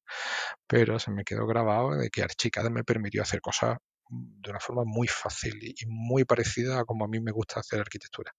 pero 0.66 0.98
se 0.98 1.10
me 1.10 1.24
quedó 1.24 1.46
grabado 1.46 1.90
de 1.94 2.08
que 2.08 2.22
Archicad 2.22 2.70
me 2.70 2.84
permitió 2.84 3.20
hacer 3.22 3.42
cosas 3.42 3.76
de 4.08 4.50
una 4.50 4.60
forma 4.60 4.84
muy 4.86 5.08
fácil 5.08 5.58
y 5.62 5.86
muy 5.86 6.24
parecida 6.24 6.80
a 6.80 6.84
como 6.86 7.04
a 7.04 7.08
mí 7.08 7.20
me 7.20 7.32
gusta 7.32 7.60
hacer 7.60 7.80
arquitectura. 7.80 8.32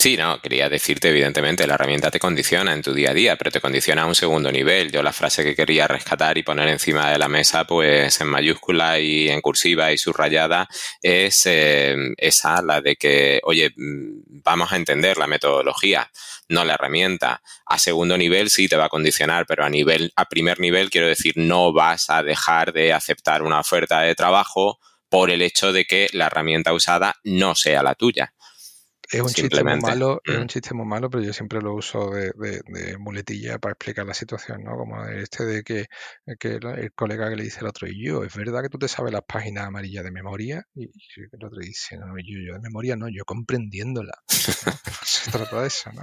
Sí, 0.00 0.16
no, 0.16 0.40
quería 0.40 0.68
decirte, 0.68 1.08
evidentemente, 1.08 1.66
la 1.66 1.74
herramienta 1.74 2.08
te 2.12 2.20
condiciona 2.20 2.72
en 2.72 2.82
tu 2.82 2.94
día 2.94 3.10
a 3.10 3.14
día, 3.14 3.34
pero 3.36 3.50
te 3.50 3.60
condiciona 3.60 4.02
a 4.02 4.06
un 4.06 4.14
segundo 4.14 4.52
nivel. 4.52 4.92
Yo 4.92 5.02
la 5.02 5.12
frase 5.12 5.42
que 5.42 5.56
quería 5.56 5.88
rescatar 5.88 6.38
y 6.38 6.44
poner 6.44 6.68
encima 6.68 7.10
de 7.10 7.18
la 7.18 7.26
mesa, 7.26 7.64
pues 7.64 8.20
en 8.20 8.28
mayúscula 8.28 9.00
y 9.00 9.28
en 9.28 9.40
cursiva 9.40 9.90
y 9.90 9.98
subrayada, 9.98 10.68
es 11.02 11.46
eh, 11.46 11.96
esa, 12.16 12.62
la 12.62 12.80
de 12.80 12.94
que, 12.94 13.40
oye, 13.42 13.70
mm, 13.76 14.40
vamos 14.44 14.70
a 14.72 14.76
entender 14.76 15.16
la 15.18 15.26
metodología, 15.26 16.08
no 16.48 16.64
la 16.64 16.74
herramienta. 16.74 17.42
A 17.66 17.76
segundo 17.80 18.16
nivel 18.16 18.50
sí 18.50 18.68
te 18.68 18.76
va 18.76 18.84
a 18.84 18.88
condicionar, 18.88 19.46
pero 19.48 19.64
a 19.64 19.68
nivel, 19.68 20.12
a 20.14 20.26
primer 20.26 20.60
nivel, 20.60 20.90
quiero 20.90 21.08
decir, 21.08 21.34
no 21.36 21.72
vas 21.72 22.08
a 22.08 22.22
dejar 22.22 22.72
de 22.72 22.92
aceptar 22.92 23.42
una 23.42 23.58
oferta 23.58 24.02
de 24.02 24.14
trabajo 24.14 24.78
por 25.08 25.30
el 25.30 25.42
hecho 25.42 25.72
de 25.72 25.86
que 25.86 26.06
la 26.12 26.26
herramienta 26.26 26.72
usada 26.72 27.16
no 27.24 27.56
sea 27.56 27.82
la 27.82 27.96
tuya. 27.96 28.32
Es 29.10 29.20
un 29.22 29.28
chiste 29.28 29.64
muy 29.64 29.80
malo, 29.80 30.20
es 30.24 30.36
un 30.36 30.44
mm. 30.44 30.48
chiste 30.48 30.74
muy 30.74 30.86
malo, 30.86 31.08
pero 31.08 31.24
yo 31.24 31.32
siempre 31.32 31.62
lo 31.62 31.74
uso 31.74 32.10
de, 32.10 32.32
muletilla 32.98 33.58
para 33.58 33.72
explicar 33.72 34.04
la 34.04 34.12
situación, 34.12 34.64
¿no? 34.64 34.76
Como 34.76 35.02
este 35.06 35.44
de 35.46 35.62
que, 35.64 35.86
el 36.26 36.92
colega 36.92 37.30
que 37.30 37.36
le 37.36 37.44
dice 37.44 37.60
al 37.60 37.68
otro, 37.68 37.88
y 37.88 38.04
yo, 38.04 38.22
¿es 38.24 38.34
verdad 38.34 38.62
que 38.62 38.68
tú 38.68 38.78
te 38.78 38.88
sabes 38.88 39.12
las 39.12 39.22
páginas 39.26 39.66
amarillas 39.66 40.04
de 40.04 40.10
memoria? 40.10 40.66
Y, 40.74 40.90
el 41.16 41.44
otro 41.44 41.58
dice, 41.58 41.96
no, 41.96 42.18
yo, 42.18 42.38
yo 42.46 42.52
de 42.54 42.60
memoria 42.60 42.96
no, 42.96 43.08
yo 43.08 43.24
comprendiéndola. 43.24 44.12
Se 45.04 45.30
trata 45.30 45.62
de 45.62 45.68
eso, 45.68 45.90
¿no? 45.92 46.02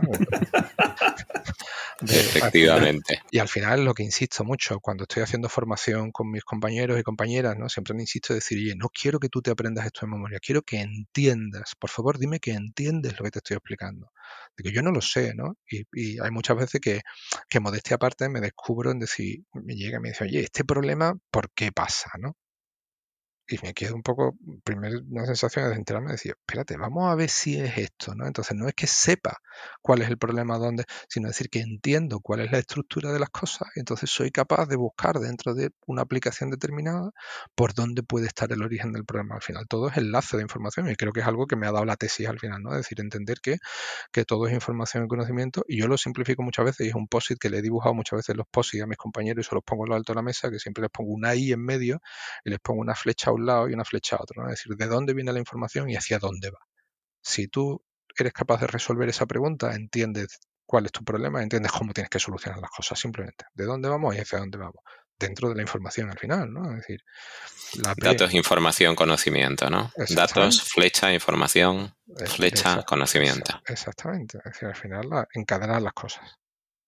Efectivamente. 2.01 3.21
y 3.31 3.39
al 3.39 3.47
final 3.47 3.85
lo 3.85 3.93
que 3.93 4.03
insisto 4.03 4.43
mucho 4.43 4.79
cuando 4.79 5.03
estoy 5.03 5.23
haciendo 5.23 5.47
formación 5.47 6.11
con 6.11 6.29
mis 6.29 6.43
compañeros 6.43 6.99
y 6.99 7.03
compañeras, 7.03 7.57
¿no? 7.57 7.69
Siempre 7.69 7.95
insisto 7.99 8.33
en 8.33 8.39
decir, 8.39 8.57
oye, 8.57 8.75
no 8.75 8.89
quiero 8.89 9.19
que 9.19 9.29
tú 9.29 9.41
te 9.41 9.51
aprendas 9.51 9.85
esto 9.85 10.05
de 10.05 10.11
memoria, 10.11 10.39
quiero 10.39 10.61
que 10.61 10.81
entiendas. 10.81 11.75
Por 11.79 11.89
favor, 11.89 12.19
dime 12.19 12.39
que 12.39 12.51
entiendes 12.95 13.19
lo 13.19 13.25
que 13.25 13.31
te 13.31 13.39
estoy 13.39 13.55
explicando. 13.57 14.11
Digo, 14.57 14.73
yo 14.73 14.81
no 14.81 14.91
lo 14.91 15.01
sé, 15.01 15.33
¿no? 15.35 15.57
Y, 15.69 16.19
hay 16.19 16.31
muchas 16.31 16.57
veces 16.57 16.81
que, 16.81 17.01
que 17.49 17.59
modestia 17.59 17.95
aparte 17.95 18.29
me 18.29 18.41
descubro 18.41 18.91
en 18.91 18.99
decir, 18.99 19.43
me 19.53 19.75
llega 19.75 19.97
y 19.97 20.01
me 20.01 20.09
dice, 20.09 20.23
oye, 20.25 20.41
este 20.41 20.63
problema, 20.63 21.13
¿por 21.31 21.51
qué 21.53 21.71
pasa, 21.71 22.11
no? 22.19 22.35
Y 23.47 23.57
me 23.63 23.73
quedo 23.73 23.95
un 23.95 24.01
poco, 24.03 24.35
primero 24.63 24.99
una 25.09 25.25
sensación 25.25 25.69
de 25.69 25.75
enterarme, 25.75 26.07
de 26.07 26.13
decir, 26.13 26.35
espérate, 26.39 26.77
vamos 26.77 27.11
a 27.11 27.15
ver 27.15 27.29
si 27.29 27.59
es 27.59 27.77
esto, 27.77 28.15
¿no? 28.15 28.25
Entonces 28.25 28.57
no 28.57 28.67
es 28.67 28.73
que 28.73 28.87
sepa 28.87 29.37
cuál 29.81 30.01
es 30.01 30.09
el 30.09 30.17
problema 30.17 30.57
dónde, 30.57 30.85
sino 31.07 31.27
decir 31.27 31.49
que 31.49 31.59
entiendo 31.59 32.19
cuál 32.19 32.41
es 32.41 32.51
la 32.51 32.57
estructura 32.59 33.11
de 33.11 33.19
las 33.19 33.29
cosas, 33.29 33.67
y 33.75 33.79
entonces 33.79 34.09
soy 34.09 34.31
capaz 34.31 34.67
de 34.67 34.75
buscar 34.75 35.19
dentro 35.19 35.53
de 35.53 35.71
una 35.85 36.01
aplicación 36.01 36.49
determinada 36.49 37.11
por 37.53 37.73
dónde 37.73 38.03
puede 38.03 38.27
estar 38.27 38.51
el 38.51 38.63
origen 38.63 38.91
del 38.93 39.05
problema. 39.05 39.35
Al 39.35 39.41
final 39.41 39.65
todo 39.67 39.89
es 39.89 39.97
enlace 39.97 40.37
de 40.37 40.43
información 40.43 40.89
y 40.89 40.95
creo 40.95 41.11
que 41.11 41.19
es 41.21 41.27
algo 41.27 41.45
que 41.45 41.55
me 41.55 41.67
ha 41.67 41.71
dado 41.71 41.85
la 41.85 41.95
tesis 41.95 42.27
al 42.27 42.39
final, 42.39 42.63
¿no? 42.63 42.71
Es 42.71 42.77
decir, 42.77 42.99
entender 42.99 43.39
que, 43.41 43.57
que 44.11 44.25
todo 44.25 44.47
es 44.47 44.53
información 44.53 45.05
y 45.05 45.07
conocimiento 45.07 45.63
y 45.67 45.79
yo 45.79 45.87
lo 45.87 45.97
simplifico 45.97 46.43
muchas 46.43 46.65
veces 46.65 46.87
y 46.87 46.89
es 46.89 46.95
un 46.95 47.07
POSIT 47.07 47.37
que 47.39 47.49
le 47.49 47.59
he 47.59 47.61
dibujado 47.61 47.93
muchas 47.93 48.17
veces 48.17 48.35
los 48.35 48.47
POSIT 48.47 48.81
a 48.81 48.87
mis 48.87 48.97
compañeros 48.97 49.45
y 49.45 49.49
se 49.49 49.55
los 49.55 49.63
pongo 49.63 49.85
en 49.85 49.89
lo 49.89 49.95
alto 49.95 50.13
de 50.13 50.15
la 50.15 50.23
mesa, 50.23 50.49
que 50.49 50.59
siempre 50.59 50.81
les 50.81 50.91
pongo 50.91 51.11
una 51.13 51.35
I 51.35 51.53
en 51.53 51.61
medio 51.63 52.01
y 52.43 52.49
les 52.49 52.59
pongo 52.59 52.81
una 52.81 52.95
flecha 52.95 53.31
un 53.35 53.45
lado 53.45 53.69
y 53.69 53.73
una 53.73 53.85
flecha 53.85 54.15
a 54.15 54.23
otro, 54.23 54.43
¿no? 54.43 54.49
es 54.49 54.59
decir, 54.59 54.75
de 54.75 54.87
dónde 54.87 55.13
viene 55.13 55.31
la 55.33 55.39
información 55.39 55.89
y 55.89 55.95
hacia 55.95 56.19
dónde 56.19 56.49
va. 56.49 56.59
Si 57.21 57.47
tú 57.47 57.83
eres 58.17 58.33
capaz 58.33 58.61
de 58.61 58.67
resolver 58.67 59.09
esa 59.09 59.25
pregunta, 59.25 59.73
entiendes 59.75 60.39
cuál 60.65 60.85
es 60.85 60.91
tu 60.91 61.03
problema, 61.03 61.41
entiendes 61.41 61.71
cómo 61.71 61.93
tienes 61.93 62.09
que 62.09 62.19
solucionar 62.19 62.59
las 62.59 62.71
cosas, 62.71 62.99
simplemente. 62.99 63.45
¿De 63.53 63.65
dónde 63.65 63.89
vamos 63.89 64.15
y 64.15 64.19
hacia 64.19 64.39
dónde 64.39 64.57
vamos? 64.57 64.81
Dentro 65.17 65.49
de 65.49 65.55
la 65.55 65.61
información 65.61 66.09
al 66.09 66.19
final, 66.19 66.51
¿no? 66.51 66.71
Es 66.71 66.77
decir, 66.77 66.99
Datos, 67.97 68.33
información, 68.33 68.95
conocimiento, 68.95 69.69
¿no? 69.69 69.91
Datos, 70.09 70.63
flecha, 70.63 71.13
información, 71.13 71.93
flecha, 72.25 72.83
conocimiento. 72.83 73.61
Exactamente. 73.67 74.37
Es 74.39 74.53
decir, 74.53 74.67
al 74.67 74.75
final 74.75 75.27
encadenar 75.33 75.81
las 75.81 75.93
cosas. 75.93 76.37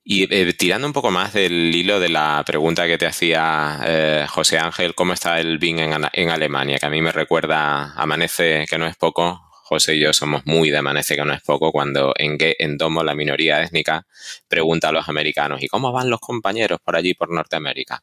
Y 0.09 0.33
eh, 0.33 0.53
tirando 0.53 0.87
un 0.87 0.93
poco 0.93 1.11
más 1.11 1.33
del 1.33 1.75
hilo 1.75 1.99
de 1.99 2.07
la 2.07 2.41
pregunta 2.45 2.87
que 2.87 2.97
te 2.97 3.05
hacía 3.05 3.81
eh, 3.85 4.25
José 4.29 4.57
Ángel, 4.57 4.95
¿cómo 4.95 5.11
está 5.11 5.37
el 5.41 5.57
BIN 5.57 5.79
en, 5.79 6.29
Alemania? 6.29 6.79
Que 6.79 6.85
a 6.85 6.89
mí 6.89 7.01
me 7.01 7.11
recuerda 7.11 7.91
Amanece, 7.91 8.65
que 8.69 8.77
no 8.77 8.87
es 8.87 8.95
poco. 8.95 9.41
José 9.51 9.95
y 9.95 9.99
yo 9.99 10.13
somos 10.13 10.45
muy 10.45 10.69
de 10.69 10.77
Amanece, 10.77 11.17
que 11.17 11.25
no 11.25 11.33
es 11.33 11.41
poco, 11.41 11.73
cuando 11.73 12.13
en, 12.17 12.37
en 12.39 12.77
Domo 12.77 13.03
la 13.03 13.15
minoría 13.15 13.61
étnica 13.61 14.07
pregunta 14.47 14.87
a 14.87 14.91
los 14.93 15.09
americanos, 15.09 15.61
¿y 15.61 15.67
cómo 15.67 15.91
van 15.91 16.09
los 16.09 16.21
compañeros 16.21 16.79
por 16.81 16.95
allí, 16.95 17.13
por 17.13 17.29
Norteamérica? 17.29 18.01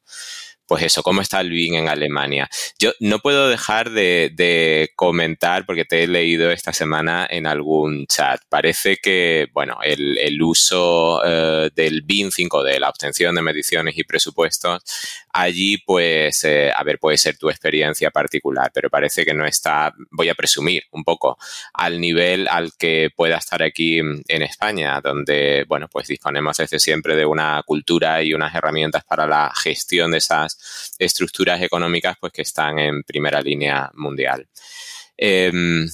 Pues 0.66 0.82
eso, 0.82 1.02
cómo 1.02 1.20
está 1.20 1.40
el 1.40 1.50
BIN 1.50 1.74
en 1.74 1.88
Alemania. 1.88 2.48
Yo 2.78 2.92
no 3.00 3.18
puedo 3.18 3.48
dejar 3.48 3.90
de, 3.90 4.90
comentar, 4.96 5.66
porque 5.66 5.84
te 5.84 6.04
he 6.04 6.06
leído 6.06 6.50
esta 6.50 6.72
semana 6.72 7.26
en 7.28 7.46
algún 7.46 8.06
chat. 8.06 8.40
Parece 8.48 8.96
que, 9.02 9.48
bueno, 9.52 9.78
el, 9.82 10.42
uso 10.42 11.22
eh, 11.24 11.70
del 11.74 12.02
BIN 12.02 12.30
5D, 12.30 12.78
la 12.78 12.88
obtención 12.88 13.34
de 13.34 13.42
mediciones 13.42 13.96
y 13.96 14.04
presupuestos, 14.04 14.82
allí, 15.32 15.78
pues, 15.78 16.44
eh, 16.44 16.70
a 16.74 16.82
ver, 16.82 16.98
puede 16.98 17.18
ser 17.18 17.36
tu 17.36 17.50
experiencia 17.50 18.10
particular, 18.10 18.70
pero 18.72 18.90
parece 18.90 19.24
que 19.24 19.34
no 19.34 19.46
está, 19.46 19.92
voy 20.10 20.28
a 20.28 20.34
presumir 20.34 20.84
un 20.92 21.04
poco, 21.04 21.38
al 21.72 22.00
nivel 22.00 22.48
al 22.48 22.72
que 22.78 23.10
pueda 23.14 23.36
estar 23.36 23.62
aquí 23.62 23.98
en 23.98 24.42
España, 24.42 25.00
donde, 25.02 25.64
bueno, 25.68 25.88
pues 25.90 26.08
disponemos 26.08 26.56
desde 26.56 26.78
siempre 26.78 27.16
de 27.16 27.26
una 27.26 27.62
cultura 27.64 28.22
y 28.22 28.34
unas 28.34 28.54
herramientas 28.54 29.04
para 29.04 29.26
la 29.26 29.52
gestión 29.54 30.10
de 30.10 30.18
esas 30.18 30.53
estructuras 30.98 31.60
económicas, 31.62 32.16
pues 32.20 32.32
que 32.32 32.42
están 32.42 32.78
en 32.78 33.02
primera 33.02 33.40
línea 33.40 33.90
mundial. 33.94 34.48
Em, 35.16 35.88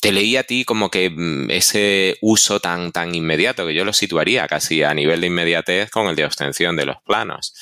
te 0.00 0.12
leí 0.12 0.36
a 0.36 0.44
ti 0.44 0.64
como 0.64 0.90
que 0.90 1.10
mm, 1.10 1.50
ese 1.50 2.16
uso 2.20 2.60
tan, 2.60 2.92
tan 2.92 3.14
inmediato, 3.14 3.66
que 3.66 3.74
yo 3.74 3.84
lo 3.84 3.92
situaría 3.92 4.46
casi 4.46 4.82
a 4.82 4.94
nivel 4.94 5.20
de 5.20 5.26
inmediatez 5.28 5.90
con 5.90 6.06
el 6.08 6.16
de 6.16 6.24
obtención 6.24 6.76
de 6.76 6.84
los 6.86 6.98
planos. 7.02 7.54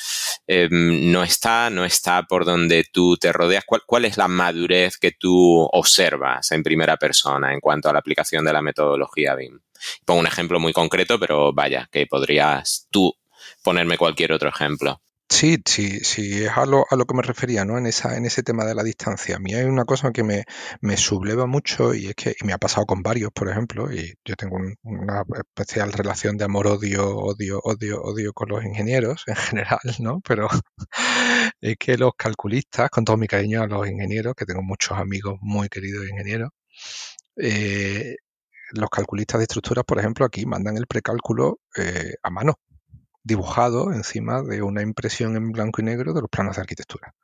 Em, 0.46 1.10
no 1.10 1.22
está, 1.22 1.70
no 1.70 1.84
está 1.84 2.24
por 2.24 2.44
donde 2.44 2.84
tú 2.92 3.16
te 3.16 3.32
rodeas. 3.32 3.64
¿Cuál, 3.64 3.82
¿Cuál, 3.86 4.04
es 4.04 4.16
la 4.18 4.28
madurez 4.28 4.98
que 4.98 5.12
tú 5.12 5.68
observas 5.72 6.50
en 6.52 6.62
primera 6.62 6.96
persona 6.96 7.52
en 7.52 7.60
cuanto 7.60 7.88
a 7.88 7.92
la 7.92 8.00
aplicación 8.00 8.44
de 8.44 8.52
la 8.52 8.62
metodología 8.62 9.34
BIM? 9.34 9.60
Pongo 10.04 10.20
un 10.20 10.26
ejemplo 10.26 10.60
muy 10.60 10.72
concreto, 10.72 11.18
pero 11.18 11.52
vaya, 11.52 11.88
que 11.90 12.06
podrías 12.06 12.88
tú 12.90 13.14
ponerme 13.62 13.96
cualquier 13.96 14.32
otro 14.32 14.48
ejemplo. 14.48 15.00
Sí, 15.28 15.56
sí, 15.66 16.00
sí, 16.00 16.44
es 16.44 16.50
a 16.50 16.64
lo, 16.66 16.84
a 16.88 16.96
lo 16.96 17.06
que 17.06 17.14
me 17.14 17.22
refería, 17.22 17.64
¿no? 17.64 17.76
En 17.78 17.86
esa, 17.86 18.16
en 18.16 18.24
ese 18.26 18.42
tema 18.42 18.64
de 18.64 18.74
la 18.74 18.82
distancia. 18.84 19.36
A 19.36 19.38
mí 19.38 19.52
hay 19.54 19.64
una 19.64 19.84
cosa 19.84 20.12
que 20.12 20.22
me, 20.22 20.44
me 20.80 20.96
subleva 20.96 21.46
mucho 21.46 21.94
y 21.94 22.06
es 22.06 22.14
que 22.14 22.36
y 22.40 22.44
me 22.46 22.52
ha 22.52 22.58
pasado 22.58 22.86
con 22.86 23.02
varios, 23.02 23.32
por 23.32 23.48
ejemplo, 23.48 23.90
y 23.92 24.14
yo 24.24 24.36
tengo 24.36 24.56
una 24.82 25.24
especial 25.36 25.92
relación 25.92 26.36
de 26.36 26.44
amor-odio, 26.44 27.16
odio, 27.16 27.58
odio, 27.64 28.02
odio 28.02 28.32
con 28.32 28.48
los 28.50 28.64
ingenieros 28.64 29.24
en 29.26 29.34
general, 29.36 29.80
¿no? 29.98 30.20
Pero 30.20 30.48
es 31.60 31.76
que 31.78 31.96
los 31.98 32.12
calculistas, 32.16 32.90
con 32.90 33.04
todo 33.04 33.16
mi 33.16 33.26
cariño 33.26 33.62
a 33.62 33.66
los 33.66 33.88
ingenieros, 33.88 34.34
que 34.36 34.46
tengo 34.46 34.62
muchos 34.62 34.96
amigos 34.98 35.36
muy 35.40 35.68
queridos 35.68 36.06
ingenieros, 36.08 36.50
eh, 37.36 38.16
los 38.72 38.90
calculistas 38.90 39.38
de 39.38 39.44
estructuras, 39.44 39.84
por 39.84 39.98
ejemplo, 39.98 40.26
aquí 40.26 40.46
mandan 40.46 40.76
el 40.76 40.86
precálculo 40.86 41.60
eh, 41.76 42.14
a 42.22 42.30
mano 42.30 42.58
dibujado 43.24 43.92
encima 43.92 44.42
de 44.42 44.62
una 44.62 44.82
impresión 44.82 45.36
en 45.36 45.50
blanco 45.50 45.80
y 45.80 45.84
negro 45.84 46.12
de 46.12 46.20
los 46.20 46.30
planos 46.30 46.56
de 46.56 46.62
arquitectura. 46.62 47.14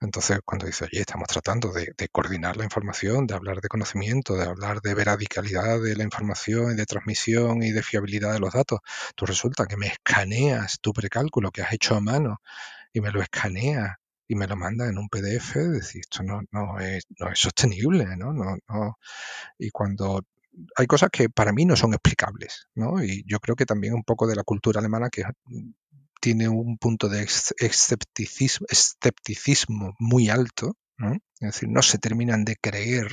Entonces, 0.00 0.40
cuando 0.44 0.66
dice, 0.66 0.84
oye, 0.84 1.00
estamos 1.00 1.28
tratando 1.28 1.72
de, 1.72 1.94
coordinar 2.10 2.56
la 2.56 2.64
información, 2.64 3.26
de 3.26 3.34
hablar 3.34 3.60
de 3.60 3.68
conocimiento, 3.68 4.36
de 4.36 4.44
hablar 4.44 4.80
de 4.82 4.94
veradicalidad 4.94 5.80
de 5.80 5.96
la 5.96 6.04
información 6.04 6.72
y 6.72 6.74
de 6.74 6.84
transmisión 6.84 7.62
y 7.62 7.70
de 7.70 7.82
fiabilidad 7.82 8.32
de 8.32 8.40
los 8.40 8.52
datos, 8.52 8.80
tú 9.14 9.24
resulta 9.24 9.66
que 9.66 9.76
me 9.76 9.86
escaneas 9.86 10.80
tu 10.80 10.92
precálculo 10.92 11.50
que 11.50 11.62
has 11.62 11.72
hecho 11.72 11.94
a 11.96 12.00
mano 12.00 12.40
y 12.92 13.00
me 13.00 13.10
lo 13.10 13.22
escaneas 13.22 13.96
y 14.28 14.34
me 14.34 14.46
lo 14.46 14.56
mandas 14.56 14.90
en 14.90 14.98
un 14.98 15.08
PDF, 15.08 15.54
decir, 15.56 16.02
esto 16.02 16.22
no, 16.22 16.40
es, 16.80 17.04
no 17.18 17.30
es 17.30 17.38
sostenible, 17.38 18.16
¿no? 18.16 18.32
No, 18.32 18.56
no. 18.68 18.98
Y 19.58 19.70
cuando 19.70 20.22
hay 20.76 20.86
cosas 20.86 21.10
que 21.10 21.28
para 21.28 21.52
mí 21.52 21.64
no 21.64 21.76
son 21.76 21.92
explicables, 21.92 22.68
¿no? 22.74 23.02
Y 23.02 23.24
yo 23.26 23.40
creo 23.40 23.56
que 23.56 23.66
también 23.66 23.94
un 23.94 24.04
poco 24.04 24.26
de 24.26 24.36
la 24.36 24.44
cultura 24.44 24.80
alemana 24.80 25.10
que 25.10 25.24
tiene 26.20 26.48
un 26.48 26.78
punto 26.78 27.08
de 27.08 27.26
escepticismo, 27.58 28.66
muy 29.98 30.28
alto. 30.28 30.76
Es 31.40 31.52
decir, 31.52 31.68
no 31.68 31.82
se 31.82 31.98
terminan 31.98 32.44
de 32.44 32.56
creer 32.56 33.12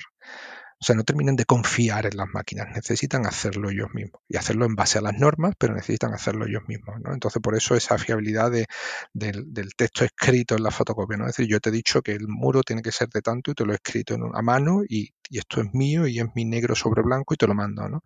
o 0.84 0.86
sea, 0.86 0.98
no 0.98 1.06
terminan 1.06 1.38
de 1.38 1.46
confiar 1.46 2.08
en 2.08 2.18
las 2.18 2.28
máquinas, 2.28 2.68
necesitan 2.76 3.26
hacerlo 3.26 3.70
ellos 3.70 3.94
mismos 3.94 4.22
y 4.28 4.36
hacerlo 4.36 4.66
en 4.66 4.76
base 4.76 4.98
a 4.98 5.02
las 5.02 5.18
normas, 5.18 5.54
pero 5.58 5.74
necesitan 5.74 6.14
hacerlo 6.14 6.46
ellos 6.46 6.64
mismos. 6.68 7.00
¿no? 7.02 7.14
Entonces, 7.14 7.42
por 7.42 7.56
eso 7.56 7.74
esa 7.74 7.98
fiabilidad 7.98 8.52
del, 8.52 9.74
texto 9.78 10.04
escrito 10.04 10.58
en 10.58 10.64
la 10.64 10.72
fotocopia. 10.72 11.16
¿no? 11.16 11.24
Es 11.24 11.38
decir, 11.38 11.50
yo 11.50 11.62
te 11.62 11.70
he 11.70 11.72
dicho 11.72 12.02
que 12.02 12.12
el 12.12 12.28
muro 12.28 12.64
tiene 12.64 12.82
que 12.82 12.92
ser 12.92 13.08
de 13.08 13.22
tanto 13.22 13.52
y 13.52 13.54
te 13.54 13.64
lo 13.64 13.72
he 13.72 13.76
escrito 13.76 14.16
en, 14.16 14.24
a 14.34 14.42
mano 14.42 14.82
y, 14.86 15.14
esto 15.32 15.62
es 15.62 15.74
mío 15.74 16.06
y 16.06 16.20
es 16.20 16.26
mi 16.36 16.44
negro 16.44 16.76
sobre 16.76 17.02
blanco 17.02 17.34
y 17.34 17.38
te 17.38 17.48
lo 17.48 17.54
mando. 17.54 17.88
¿no? 17.88 18.04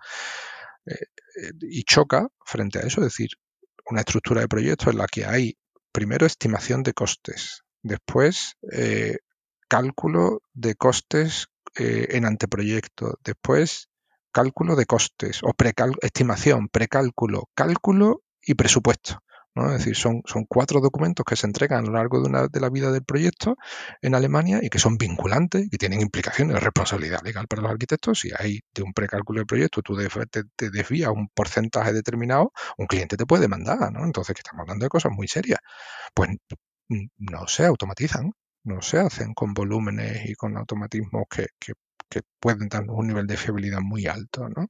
Eh, 0.86 0.94
eh, 1.42 1.52
y 1.62 1.84
choca 1.84 2.28
frente 2.46 2.78
a 2.78 2.84
eso, 2.84 3.02
es 3.02 3.08
decir, 3.08 3.30
una 3.88 4.02
estructura 4.02 4.42
de 4.42 4.48
proyecto 4.48 4.92
en 4.92 5.00
la 5.00 5.08
que 5.08 5.26
hay 5.26 5.58
primero 5.92 6.28
estimación 6.28 6.84
de 6.84 6.94
costes, 6.94 7.64
después 7.82 8.56
cálculo 9.68 10.44
de 10.54 10.76
costes 10.76 11.48
eh, 11.80 12.08
en 12.12 12.26
anteproyecto, 12.26 13.20
después 13.24 13.90
cálculo 14.32 14.76
de 14.76 14.86
costes 14.86 15.42
o 15.44 15.54
estimación, 16.02 16.70
precálculo, 16.70 17.50
cálculo 17.56 18.24
y 18.42 18.54
presupuesto. 18.54 19.20
Es 19.56 19.80
decir, 19.80 19.96
son, 19.96 20.22
son 20.26 20.46
cuatro 20.46 20.80
documentos 20.82 21.26
que 21.26 21.36
se 21.36 21.48
entregan 21.48 21.80
a 21.80 21.88
lo 21.88 21.94
largo 21.94 22.22
de, 22.22 22.30
una, 22.30 22.48
de 22.48 22.60
la 22.60 22.70
vida 22.70 22.92
del 22.92 23.04
proyecto 23.04 23.58
en 24.02 24.14
Alemania 24.14 24.60
y 24.62 24.70
que 24.70 24.80
son 24.80 24.98
vinculantes 24.98 25.66
y 25.66 25.70
que 25.70 25.78
tienen 25.78 26.02
implicaciones 26.02 26.54
de 26.54 26.60
responsabilidad 26.60 27.22
legal 27.24 27.48
para 27.48 27.64
los 27.64 27.72
arquitectos. 27.72 28.20
Si 28.20 28.32
hay 28.38 28.60
de 28.74 28.84
un 28.84 28.94
precálculo 28.94 29.40
del 29.40 29.48
proyecto, 29.48 29.82
tú 29.82 29.98
te, 29.98 30.44
te 30.56 30.70
desvías 30.70 31.10
un 31.10 31.30
porcentaje 31.30 31.94
determinado, 31.94 32.52
un 32.78 32.86
cliente 32.86 33.18
te 33.18 33.26
puede 33.26 33.42
demandar, 33.44 33.92
¿no? 33.92 34.06
Entonces, 34.06 34.36
que 34.36 34.42
estamos 34.42 34.62
hablando 34.62 34.86
de 34.86 34.90
cosas 34.90 35.12
muy 35.12 35.28
serias. 35.28 35.60
Pues 36.14 36.30
no 37.18 37.48
se 37.48 37.66
automatizan, 37.66 38.32
no 38.68 38.82
se 38.82 39.00
hacen 39.00 39.34
con 39.34 39.54
volúmenes 39.54 40.30
y 40.30 40.36
con 40.36 40.58
automatismos 40.58 41.24
que, 41.30 41.48
que, 41.60 41.74
pueden 42.40 42.70
darnos 42.70 42.96
un 42.98 43.08
nivel 43.08 43.28
de 43.28 43.38
fiabilidad 43.38 43.80
muy 43.82 44.08
alto, 44.08 44.48
¿no? 44.50 44.68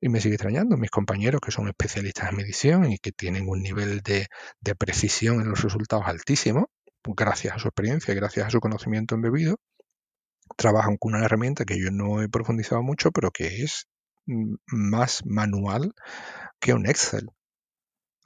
Y 0.00 0.08
me 0.08 0.20
sigue 0.20 0.36
extrañando 0.36 0.76
mis 0.76 0.90
compañeros 0.90 1.40
que 1.40 1.50
son 1.50 1.68
especialistas 1.68 2.30
en 2.30 2.36
medición 2.36 2.92
y 2.92 2.98
que 2.98 3.10
tienen 3.10 3.48
un 3.48 3.60
nivel 3.60 4.00
de, 4.02 4.28
precisión 4.76 5.40
en 5.40 5.48
los 5.48 5.62
resultados 5.62 6.06
altísimo, 6.06 6.70
gracias 7.04 7.56
a 7.56 7.58
su 7.58 7.68
experiencia 7.68 8.12
y 8.12 8.16
gracias 8.16 8.46
a 8.46 8.50
su 8.50 8.60
conocimiento 8.60 9.16
embebido, 9.16 9.56
trabajan 10.56 10.96
con 10.96 11.14
una 11.14 11.24
herramienta 11.24 11.64
que 11.64 11.80
yo 11.80 11.90
no 11.90 12.22
he 12.22 12.28
profundizado 12.28 12.82
mucho, 12.82 13.10
pero 13.10 13.30
que 13.30 13.64
es 13.64 13.88
mm, 14.26 14.54
más 14.66 15.24
manual 15.26 15.92
que 16.60 16.74
un 16.74 16.86
Excel. 16.86 17.28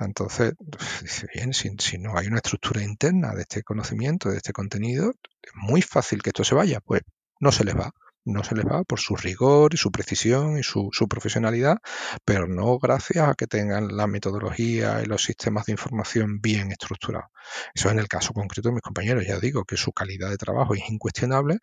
Entonces, 0.04 0.54
bien, 1.34 1.52
si, 1.54 1.70
si, 1.78 1.98
no 1.98 2.16
hay 2.16 2.26
una 2.26 2.36
estructura 2.36 2.82
interna 2.82 3.34
de 3.34 3.42
este 3.42 3.62
conocimiento, 3.62 4.30
de 4.30 4.36
este 4.38 4.52
contenido, 4.52 5.12
es 5.42 5.52
muy 5.54 5.82
fácil 5.82 6.22
que 6.22 6.30
esto 6.30 6.44
se 6.44 6.54
vaya. 6.54 6.80
Pues 6.80 7.02
no 7.40 7.52
se 7.52 7.64
les 7.64 7.76
va 7.76 7.92
no 8.24 8.44
se 8.44 8.54
les 8.54 8.64
va 8.64 8.84
por 8.84 9.00
su 9.00 9.16
rigor 9.16 9.74
y 9.74 9.76
su 9.76 9.90
precisión 9.90 10.58
y 10.58 10.62
su, 10.62 10.90
profesionalidad, 11.08 11.78
pero 12.24 12.46
no 12.46 12.78
gracias 12.78 13.28
a 13.28 13.34
que 13.34 13.46
tengan 13.46 13.96
la 13.96 14.06
metodología 14.06 15.02
y 15.02 15.06
los 15.06 15.24
sistemas 15.24 15.66
de 15.66 15.72
información 15.72 16.40
bien 16.40 16.70
estructurados. 16.72 17.30
Eso 17.74 17.88
es 17.88 17.94
en 17.94 17.98
el 17.98 18.08
caso 18.08 18.32
concreto 18.32 18.68
de 18.68 18.74
mis 18.74 18.82
compañeros. 18.82 19.26
Ya 19.26 19.38
digo 19.40 19.64
que 19.64 19.76
su 19.76 19.92
calidad 19.92 20.30
de 20.30 20.36
trabajo 20.36 20.74
es 20.74 20.88
incuestionable, 20.88 21.58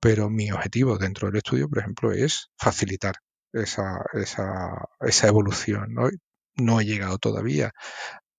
pero 0.00 0.30
mi 0.30 0.52
objetivo 0.52 0.98
dentro 0.98 1.28
del 1.28 1.38
estudio, 1.38 1.68
por 1.68 1.78
ejemplo, 1.80 2.12
es 2.12 2.50
facilitar 2.56 3.16
esa, 3.52 4.04
esa, 4.14 5.26
evolución. 5.26 5.94
¿no? 5.94 6.08
No 6.58 6.80
he 6.80 6.84
llegado 6.84 7.18
todavía 7.18 7.72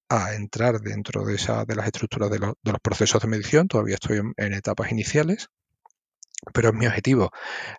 a 0.09 0.33
entrar 0.33 0.79
dentro 0.79 1.25
de, 1.25 1.35
esa, 1.35 1.65
de 1.65 1.75
las 1.75 1.85
estructuras 1.85 2.29
de, 2.31 2.39
de 2.39 2.71
los 2.71 2.81
procesos 2.81 3.21
de 3.21 3.27
medición, 3.27 3.67
todavía 3.67 3.95
estoy 3.95 4.19
en 4.37 4.53
etapas 4.53 4.91
iniciales, 4.91 5.49
pero 6.53 6.69
es 6.69 6.75
mi 6.75 6.87
objetivo. 6.87 7.31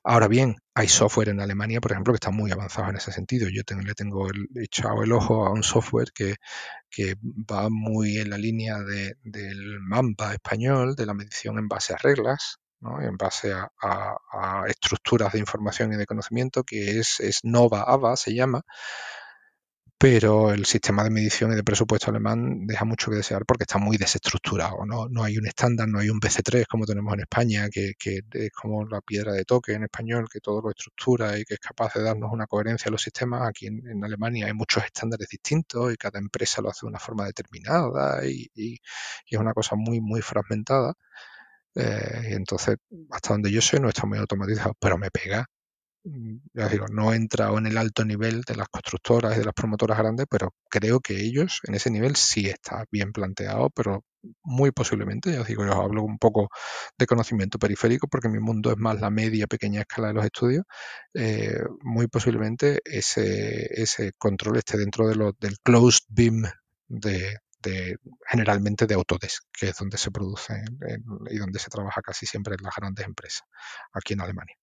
Ahora 0.05 0.29
bien, 0.29 0.57
hay 0.75 0.89
software 0.89 1.31
en 1.31 1.41
Alemania, 1.41 1.81
por 1.81 1.93
ejemplo, 1.93 2.13
que 2.13 2.17
está 2.17 2.31
muy 2.31 2.51
avanzado 2.51 2.91
en 2.91 2.97
ese 2.97 3.13
sentido. 3.13 3.49
Yo 3.49 3.63
le 3.83 3.95
tengo 3.95 4.29
echado 4.55 5.03
el 5.03 5.13
ojo 5.13 5.47
a 5.47 5.51
un 5.51 5.63
software 5.63 6.13
que, 6.13 6.37
va 7.51 7.69
muy 7.71 8.19
en 8.19 8.31
la 8.31 8.39
línea 8.39 8.79
del 8.79 9.81
MAMPA 9.81 10.35
español, 10.35 10.95
de 10.97 11.07
la 11.07 11.15
medición 11.15 11.59
en 11.59 11.69
base 11.69 11.95
a 11.95 11.97
reglas, 11.97 12.59
en 13.01 13.17
base 13.17 13.53
a, 13.53 14.65
estructuras 14.69 15.33
de 15.33 15.39
información 15.39 15.93
y 15.93 15.97
de 15.97 16.07
conocimiento, 16.07 16.65
que 16.65 16.99
es 16.99 17.41
Nova 17.43 17.83
AVA, 17.83 18.17
se 18.17 18.35
llama, 18.35 18.63
pero 20.01 20.51
el 20.51 20.65
sistema 20.65 21.05
de 21.05 21.11
medición 21.11 21.53
y 21.53 21.57
de 21.57 21.63
presupuesto 21.63 22.11
alemán 22.11 22.67
deja 22.67 22.87
mucho 22.87 23.11
que 23.11 23.19
desear 23.19 23.45
porque 23.45 23.65
está 23.65 23.77
muy 23.77 23.99
desestructurado. 23.99 24.87
No, 24.87 25.11
no 25.11 25.25
hay 25.25 25.37
un 25.37 25.47
estándar, 25.47 25.89
no 25.89 25.99
hay 25.99 26.09
un 26.09 26.19
BC3 26.19 26.65
como 26.67 26.87
tenemos 26.87 27.13
en 27.13 27.21
España, 27.21 27.69
que, 27.69 27.93
es 28.33 28.51
como 28.51 28.87
la 28.87 29.03
piedra 29.03 29.35
de 29.35 29.45
toque 29.45 29.75
en 29.75 29.83
español, 29.83 30.27
que 30.33 30.41
todo 30.41 30.63
lo 30.63 30.71
estructura 30.71 31.39
y 31.39 31.45
que 31.45 31.55
es 31.55 31.61
capaz 31.61 31.93
de 31.95 32.03
darnos 32.03 32.33
una 32.33 32.47
coherencia 32.47 32.89
a 32.89 32.93
los 32.93 33.03
sistemas. 33.03 33.47
Aquí 33.47 33.67
en, 33.67 34.03
Alemania 34.03 34.47
hay 34.47 34.55
muchos 34.55 34.83
estándares 34.85 35.29
distintos 35.29 35.93
y 35.93 35.97
cada 35.99 36.19
empresa 36.19 36.63
lo 36.63 36.71
hace 36.71 36.87
de 36.87 36.89
una 36.89 36.99
forma 36.99 37.27
determinada 37.27 38.27
y, 38.27 38.81
es 39.27 39.39
una 39.39 39.53
cosa 39.53 39.77
muy, 39.77 40.01
muy 40.01 40.23
fragmentada. 40.23 40.95
Eh, 41.75 42.29
y 42.31 42.35
entonces, 42.35 42.77
hasta 43.11 43.35
donde 43.35 43.53
yo 43.53 43.61
sé, 43.61 43.79
no 43.81 43.91
está 43.91 44.07
muy 44.07 44.19
automatizado, 44.19 44.75
pero 44.81 44.97
me 44.97 45.11
pega 45.11 45.47
ya 46.55 46.69
digo, 46.69 46.87
no 46.89 47.13
he 47.13 47.17
entrado 47.17 47.59
en 47.59 47.67
el 47.67 47.77
alto 47.77 48.05
nivel 48.05 48.43
de 48.43 48.57
las 48.57 48.69
constructoras 48.69 49.37
y 49.37 49.41
de 49.41 49.45
las 49.45 49.55
promotoras 49.55 49.99
grandes, 49.99 50.27
pero 50.31 50.55
creo 50.69 51.01
que 51.01 51.21
ellos 51.21 51.61
en 51.65 51.75
ese 51.75 51.91
nivel 51.91 52.17
sí 52.17 52.47
está 52.47 52.85
bien 52.91 53.13
planteado, 53.13 53.71
pero 53.71 54.05
muy 54.43 54.71
posiblemente, 54.71 55.33
ya 55.33 55.43
os 55.43 55.47
digo, 55.47 55.65
yo 55.65 55.73
os 55.73 55.79
hablo 55.79 56.03
un 56.03 56.19
poco 56.19 56.49
de 56.99 57.07
conocimiento 57.07 57.59
periférico 57.59 58.09
porque 58.09 58.29
mi 58.29 58.39
mundo 58.39 58.71
es 58.71 58.79
más 58.79 59.01
la 59.01 59.11
media, 59.11 59.47
pequeña 59.47 59.81
escala 59.81 60.09
de 60.09 60.15
los 60.15 60.25
estudios, 60.25 60.65
eh, 61.15 61.61
muy 61.83 62.07
posiblemente 62.09 62.81
ese, 62.85 63.67
ese 63.83 64.13
control 64.19 64.59
esté 64.59 64.79
dentro 64.79 65.09
de 65.09 65.17
lo, 65.17 65.33
del 65.39 65.59
closed 65.63 66.05
beam 66.09 66.45
de, 66.89 67.39
generalmente 68.27 68.87
de 68.87 68.95
Autodesk, 68.95 69.45
que 69.53 69.69
es 69.69 69.77
donde 69.77 69.99
se 69.99 70.11
produce 70.11 70.55
y 71.31 71.39
donde 71.39 71.59
se 71.59 71.69
trabaja 71.69 72.01
casi 72.03 72.27
siempre 72.27 72.55
en 72.59 72.65
las 72.65 72.75
grandes 72.75 73.07
empresas 73.07 73.43
aquí 73.93 74.15
en 74.15 74.23
Alemania. 74.23 74.60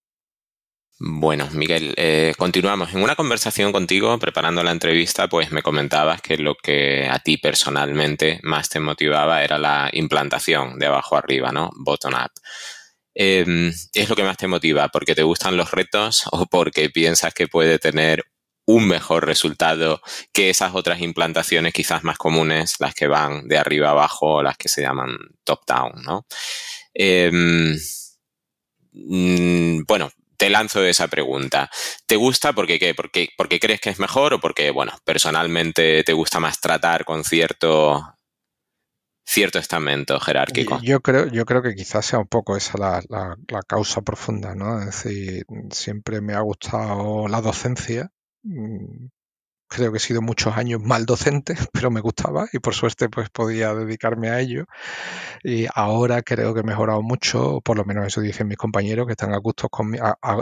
Bueno, 1.00 1.48
Miguel, 1.52 1.94
eh, 1.96 2.34
continuamos. 2.36 2.92
En 2.92 3.02
una 3.02 3.14
conversación 3.14 3.70
contigo, 3.70 4.18
preparando 4.18 4.64
la 4.64 4.72
entrevista, 4.72 5.28
pues 5.28 5.52
me 5.52 5.62
comentabas 5.62 6.20
que 6.20 6.36
lo 6.36 6.56
que 6.56 7.06
a 7.08 7.20
ti 7.20 7.36
personalmente 7.36 8.40
más 8.42 8.68
te 8.68 8.80
motivaba 8.80 9.44
era 9.44 9.58
la 9.58 9.90
implantación 9.92 10.76
de 10.76 10.86
abajo 10.86 11.16
arriba, 11.16 11.52
¿no? 11.52 11.70
Bottom 11.76 12.14
up. 12.14 12.32
Em, 13.14 13.72
¿Es 13.94 14.08
lo 14.08 14.16
que 14.16 14.24
más 14.24 14.36
te 14.36 14.48
motiva? 14.48 14.88
¿Porque 14.88 15.14
te 15.14 15.22
gustan 15.22 15.56
los 15.56 15.70
retos 15.70 16.24
o 16.32 16.46
porque 16.46 16.90
piensas 16.90 17.32
que 17.32 17.46
puede 17.48 17.78
tener 17.78 18.24
un 18.66 18.88
mejor 18.88 19.24
resultado 19.26 20.00
que 20.32 20.50
esas 20.50 20.74
otras 20.74 21.00
implantaciones 21.00 21.72
quizás 21.72 22.04
más 22.04 22.18
comunes, 22.18 22.76
las 22.80 22.94
que 22.94 23.06
van 23.06 23.48
de 23.48 23.58
arriba 23.58 23.90
abajo, 23.90 24.42
las 24.42 24.56
que 24.56 24.68
se 24.68 24.82
llaman 24.82 25.16
top-down, 25.44 26.02
¿no? 26.04 26.26
Em, 26.94 27.76
mm, 28.92 29.84
bueno, 29.86 30.10
te 30.38 30.48
lanzo 30.48 30.82
esa 30.84 31.08
pregunta. 31.08 31.70
¿Te 32.06 32.16
gusta 32.16 32.54
porque 32.54 32.78
qué? 32.78 32.94
¿Porque, 32.94 33.28
porque 33.36 33.60
crees 33.60 33.80
que 33.80 33.90
es 33.90 33.98
mejor 33.98 34.34
o 34.34 34.40
porque, 34.40 34.70
bueno, 34.70 34.92
personalmente 35.04 36.02
te 36.04 36.12
gusta 36.14 36.40
más 36.40 36.60
tratar 36.60 37.04
con 37.04 37.24
cierto 37.24 38.14
cierto 39.26 39.58
estamento 39.58 40.18
jerárquico. 40.18 40.80
Yo 40.82 41.00
creo, 41.00 41.26
yo 41.26 41.44
creo 41.44 41.60
que 41.60 41.74
quizás 41.74 42.06
sea 42.06 42.18
un 42.18 42.28
poco 42.28 42.56
esa 42.56 42.78
la, 42.78 43.36
la, 43.48 43.62
causa 43.62 44.00
profunda, 44.00 44.54
¿no? 44.54 44.78
Es 44.80 44.86
decir, 44.86 45.44
siempre 45.70 46.22
me 46.22 46.32
ha 46.32 46.40
gustado 46.40 47.28
la 47.28 47.42
docencia, 47.42 48.10
mm, 48.42 49.08
creo 49.68 49.92
que 49.92 49.98
he 49.98 50.00
sido 50.00 50.22
muchos 50.22 50.56
años 50.56 50.82
mal 50.82 51.06
docente, 51.06 51.54
pero 51.72 51.90
me 51.90 52.00
gustaba 52.00 52.48
y 52.52 52.58
por 52.58 52.74
suerte 52.74 53.08
pues 53.08 53.30
podía 53.30 53.74
dedicarme 53.74 54.30
a 54.30 54.40
ello. 54.40 54.64
Y 55.42 55.66
ahora 55.74 56.22
creo 56.22 56.54
que 56.54 56.60
he 56.60 56.64
mejorado 56.64 57.02
mucho, 57.02 57.60
por 57.62 57.76
lo 57.76 57.84
menos 57.84 58.06
eso 58.06 58.20
dicen 58.20 58.48
mis 58.48 58.58
compañeros 58.58 59.06
que 59.06 59.12
están 59.12 59.34
a 59.34 59.38
gusto, 59.38 59.68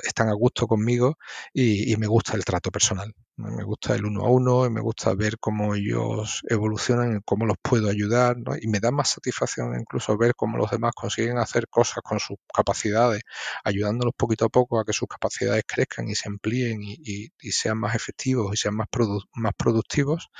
están 0.04 0.28
a 0.28 0.34
gusto 0.34 0.66
conmigo 0.66 1.18
y 1.52 1.96
me 1.98 2.06
gusta 2.06 2.34
el 2.36 2.44
trato 2.44 2.70
personal. 2.70 3.14
Me 3.38 3.64
gusta 3.64 3.94
el 3.94 4.06
uno 4.06 4.24
a 4.24 4.30
uno 4.30 4.64
y 4.64 4.70
me 4.70 4.80
gusta 4.80 5.14
ver 5.14 5.38
cómo 5.38 5.74
ellos 5.74 6.40
evolucionan, 6.48 7.20
cómo 7.22 7.44
los 7.44 7.58
puedo 7.60 7.90
ayudar, 7.90 8.36
y 8.62 8.66
me 8.68 8.80
da 8.80 8.90
más 8.90 9.10
satisfacción 9.10 9.78
incluso 9.78 10.16
ver 10.16 10.34
cómo 10.34 10.56
los 10.56 10.70
demás 10.70 10.92
consiguen 10.94 11.36
hacer 11.36 11.68
cosas 11.68 11.98
con 12.02 12.18
sus 12.18 12.38
capacidades, 12.54 13.22
ayudándolos 13.62 14.14
poquito 14.16 14.46
a 14.46 14.48
poco 14.48 14.80
a 14.80 14.86
que 14.86 14.94
sus 14.94 15.06
capacidades 15.06 15.64
crezcan 15.66 16.08
y 16.08 16.14
se 16.14 16.30
amplíen 16.30 16.80
y, 16.82 17.30
sean 17.52 17.78
más 17.78 17.94
efectivos 17.94 18.54
y 18.54 18.56
sean 18.56 18.74
más, 18.74 18.88
más 19.34 19.52
productivos. 19.54 20.30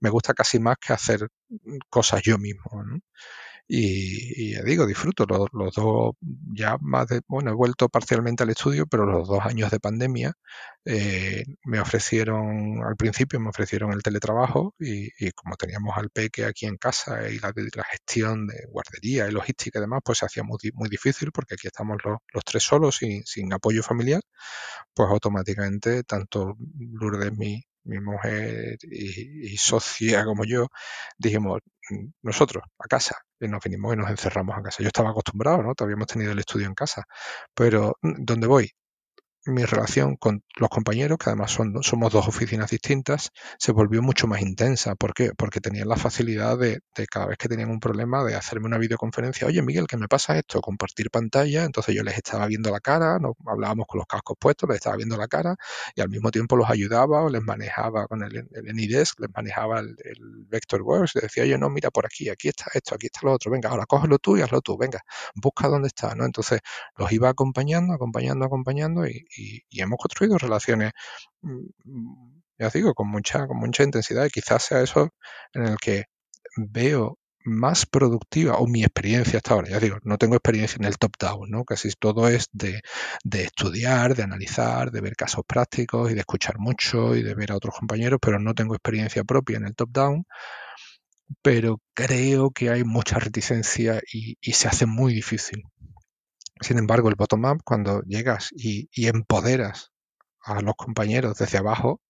Me 0.00 0.08
gusta 0.08 0.32
casi 0.32 0.58
más 0.58 0.76
que 0.78 0.94
hacer 0.94 1.28
cosas 1.90 2.22
yo 2.22 2.38
mismo. 2.38 2.82
¿no? 2.84 3.00
Y, 3.68 4.54
ya 4.54 4.62
digo, 4.62 4.86
disfruto 4.86 5.26
los, 5.26 5.48
los, 5.52 5.74
dos, 5.74 6.14
ya 6.54 6.76
más 6.80 7.08
de, 7.08 7.20
bueno, 7.26 7.50
he 7.50 7.54
vuelto 7.54 7.88
parcialmente 7.88 8.44
al 8.44 8.50
estudio, 8.50 8.86
pero 8.86 9.06
los 9.06 9.26
dos 9.26 9.44
años 9.44 9.70
de 9.72 9.80
pandemia 9.80 10.34
eh, 10.84 11.44
me 11.64 11.80
ofrecieron, 11.80 12.84
al 12.84 12.96
principio 12.96 13.40
me 13.40 13.48
ofrecieron 13.48 13.92
el 13.92 14.02
teletrabajo 14.02 14.74
y, 14.78 15.10
como 15.32 15.56
teníamos 15.56 15.96
al 15.98 16.10
peque 16.10 16.44
aquí 16.44 16.66
en 16.66 16.76
casa 16.76 17.28
y 17.28 17.38
la, 17.40 17.52
la, 17.74 17.84
gestión 17.84 18.46
de 18.46 18.66
guardería 18.70 19.26
y 19.28 19.32
logística 19.32 19.78
y 19.78 19.82
demás, 19.82 20.00
pues 20.04 20.18
se 20.18 20.26
hacía 20.26 20.44
muy, 20.44 20.58
muy 20.74 20.88
difícil 20.88 21.32
porque 21.32 21.54
aquí 21.54 21.66
estamos 21.66 21.98
los, 22.04 22.18
los 22.32 22.44
tres 22.44 22.62
solos 22.62 23.02
y 23.02 23.22
sin 23.24 23.52
apoyo 23.52 23.82
familiar, 23.82 24.22
pues 24.94 25.08
automáticamente 25.10 26.04
tanto 26.04 26.56
Lourdes, 26.78 27.32
mi, 27.36 27.62
mi 27.86 28.00
mujer 28.00 28.78
y, 28.82 29.56
socia 29.58 30.24
como 30.24 30.44
yo, 30.44 30.68
dijimos, 31.18 31.60
mm, 31.90 32.06
nosotros, 32.22 32.64
a 32.78 32.86
casa, 32.88 33.16
y 33.40 33.48
nos 33.48 33.62
vinimos 33.64 33.94
y 33.94 33.96
nos 33.98 34.10
encerramos 34.10 34.56
a 34.58 34.62
casa. 34.62 34.82
Yo 34.82 34.88
estaba 34.88 35.10
acostumbrado, 35.10 35.62
¿no? 35.62 35.74
Todavía 35.74 35.94
hemos 35.94 36.08
tenido 36.08 36.32
el 36.32 36.38
estudio 36.38 36.66
en 36.66 36.74
casa, 36.74 37.04
pero 37.54 37.96
mm, 38.02 38.24
¿dónde 38.24 38.46
voy? 38.46 38.70
Mi 39.46 39.64
relación 39.64 40.16
con 40.16 40.42
los 40.56 40.68
compañeros, 40.68 41.18
que 41.18 41.30
además 41.30 41.50
son, 41.50 41.82
somos 41.82 42.12
dos 42.12 42.28
oficinas 42.28 42.70
distintas, 42.70 43.30
se 43.58 43.72
volvió 43.72 44.02
mucho 44.02 44.26
más 44.26 44.42
intensa. 44.42 44.94
¿Por 44.94 45.14
qué? 45.14 45.32
Porque 45.36 45.60
tenían 45.60 45.88
la 45.88 45.96
facilidad 45.96 46.58
de, 46.58 46.80
cada 47.10 47.26
vez 47.26 47.38
que 47.38 47.48
tenían 47.48 47.70
un 47.70 47.80
problema 47.80 48.24
de 48.24 48.34
hacerme 48.34 48.66
una 48.66 48.78
videoconferencia, 48.78 49.46
oye 49.46 49.62
Miguel, 49.62 49.86
¿qué 49.86 49.96
me 49.96 50.08
pasa 50.08 50.38
esto? 50.38 50.60
Compartir 50.60 51.10
pantalla, 51.10 51.64
entonces 51.64 51.94
yo 51.94 52.02
les 52.02 52.16
estaba 52.16 52.46
viendo 52.46 52.70
la 52.70 52.80
cara, 52.80 53.18
nos 53.18 53.34
hablábamos 53.46 53.86
con 53.86 53.98
los 53.98 54.06
cascos 54.06 54.36
puestos, 54.38 54.68
les 54.68 54.76
estaba 54.76 54.96
viendo 54.96 55.16
la 55.16 55.28
cara 55.28 55.56
y 55.94 56.00
al 56.00 56.08
mismo 56.08 56.30
tiempo 56.30 56.56
los 56.56 56.68
ayudaba 56.70 57.22
o 57.22 57.28
les 57.30 57.42
manejaba 57.42 58.06
con 58.06 58.22
el, 58.22 58.36
el 58.36 58.68
AnyDesk, 58.70 59.20
les 59.20 59.30
manejaba 59.34 59.80
el, 59.80 59.96
Vectorworks, 60.48 61.14
les 61.16 61.22
decía, 61.22 61.42
oye, 61.42 61.58
no, 61.58 61.68
mira 61.70 61.90
por 61.90 62.06
aquí, 62.06 62.28
aquí 62.28 62.48
está 62.48 62.66
esto, 62.74 62.94
aquí 62.94 63.06
está 63.06 63.20
lo 63.22 63.32
otro, 63.32 63.50
venga, 63.50 63.70
ahora 63.70 63.86
cógelo 63.86 64.18
tú 64.18 64.36
y 64.36 64.42
hazlo 64.42 64.60
tú, 64.60 64.76
venga, 64.76 65.00
busca 65.34 65.68
dónde 65.68 65.88
está, 65.88 66.14
¿no? 66.14 66.24
Entonces 66.24 66.60
los 66.96 67.10
iba 67.12 67.28
acompañando, 67.28 67.94
acompañando, 67.94 68.44
acompañando 68.44 69.06
y, 69.06 69.26
y, 69.36 69.62
hemos 69.80 69.98
construido 69.98 70.38
relaciones, 70.38 70.92
mm, 71.42 72.40
ya 72.58 72.70
digo, 72.70 72.94
con 72.94 73.08
mucha, 73.10 73.46
con 73.46 73.58
mucha 73.58 73.82
intensidad 73.84 74.24
y 74.26 74.30
quizás 74.30 74.64
sea 74.64 74.82
eso 74.82 75.10
en 75.52 75.64
el 75.64 75.76
que 75.78 76.04
veo 76.56 77.18
más 77.46 77.86
productiva, 77.86 78.58
o 78.58 78.66
mi 78.66 78.82
experiencia 78.82 79.38
hasta 79.38 79.54
ahora, 79.54 79.68
ya 79.70 79.80
digo, 79.80 79.98
no 80.02 80.18
tengo 80.18 80.34
experiencia 80.36 80.76
en 80.78 80.84
el 80.84 80.98
top-down, 80.98 81.48
¿no? 81.50 81.64
Casi 81.64 81.90
todo 81.98 82.28
es 82.28 82.48
de, 82.52 82.82
de, 83.24 83.44
estudiar, 83.44 84.16
de 84.16 84.24
analizar, 84.24 84.90
de 84.90 85.00
ver 85.00 85.14
casos 85.16 85.44
prácticos 85.46 86.10
y 86.10 86.14
de 86.14 86.20
escuchar 86.20 86.58
mucho 86.58 87.14
y 87.14 87.22
de 87.22 87.34
ver 87.34 87.52
a 87.52 87.56
otros 87.56 87.76
compañeros, 87.78 88.18
pero 88.20 88.40
no 88.40 88.54
tengo 88.54 88.74
experiencia 88.74 89.24
propia 89.24 89.58
en 89.58 89.66
el 89.66 89.76
top-down, 89.76 90.24
pero 91.42 91.80
creo 91.94 92.50
que 92.50 92.70
hay 92.70 92.84
mucha 92.84 93.18
reticencia 93.18 94.00
y, 94.12 94.36
y 94.40 94.52
se 94.52 94.68
hace 94.68 94.86
muy 94.86 95.14
difícil. 95.14 95.62
Sin 96.60 96.78
embargo, 96.78 97.08
el 97.08 97.16
bottom-up, 97.16 97.62
cuando 97.64 98.02
llegas 98.02 98.50
y, 98.52 98.88
empoderas 99.06 99.92
a 100.42 100.62
los 100.62 100.74
compañeros 100.76 101.38
desde 101.38 101.58
abajo 101.58 102.00